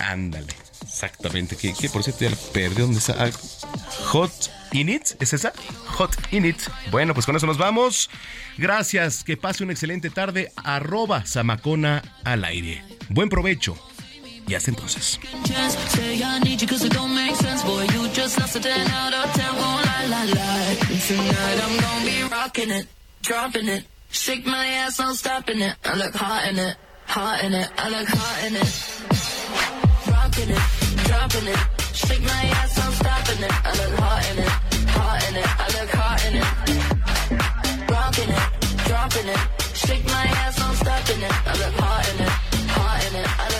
Ándale. 0.00 0.69
Exactamente, 0.82 1.56
que, 1.56 1.88
por 1.88 2.02
cierto 2.02 2.24
ya 2.24 2.30
perdí 2.52 2.82
dónde 2.82 2.98
está. 2.98 3.14
Ah, 3.18 3.30
Hot 4.06 4.32
Init, 4.72 5.20
¿es 5.20 5.32
esa? 5.32 5.52
Hot 5.96 6.16
Init. 6.32 6.60
Bueno, 6.90 7.14
pues 7.14 7.26
con 7.26 7.36
eso 7.36 7.46
nos 7.46 7.58
vamos. 7.58 8.10
Gracias, 8.56 9.24
que 9.24 9.36
pase 9.36 9.64
una 9.64 9.72
excelente 9.72 10.10
tarde. 10.10 10.52
Arroba 10.56 11.24
Samacona 11.26 12.02
al 12.24 12.44
aire. 12.44 12.84
Buen 13.08 13.28
provecho. 13.28 13.76
Y 14.46 14.54
hasta 14.54 14.70
entonces. 14.70 15.20
Dropping 30.46 31.46
it. 31.48 31.58
Shake 31.92 32.22
my 32.22 32.42
ass, 32.60 32.78
I'm 32.78 32.92
stopping 32.92 33.42
it. 33.44 33.52
I 33.64 33.70
look 33.80 33.98
hot 34.00 34.30
in 34.30 34.38
it, 34.38 34.48
hot 34.96 35.28
in 35.28 35.36
it. 35.36 35.48
I 35.60 35.66
look 35.76 35.90
hot 35.90 36.24
in 36.26 36.34
it. 36.40 37.90
Rocking 37.90 38.30
it, 38.30 38.46
dropping 38.88 39.28
it. 39.28 39.40
Shake 39.74 40.06
my 40.06 40.24
ass, 40.42 40.60
I'm 40.60 40.74
stopping 40.76 41.22
it. 41.22 41.34
I 41.46 41.52
look 41.60 41.74
hot 41.80 42.08
in 42.10 42.20
it, 42.24 42.32
hot 42.72 43.04
in 43.06 43.14
it. 43.16 43.28
I 43.38 43.48
look 43.48 43.59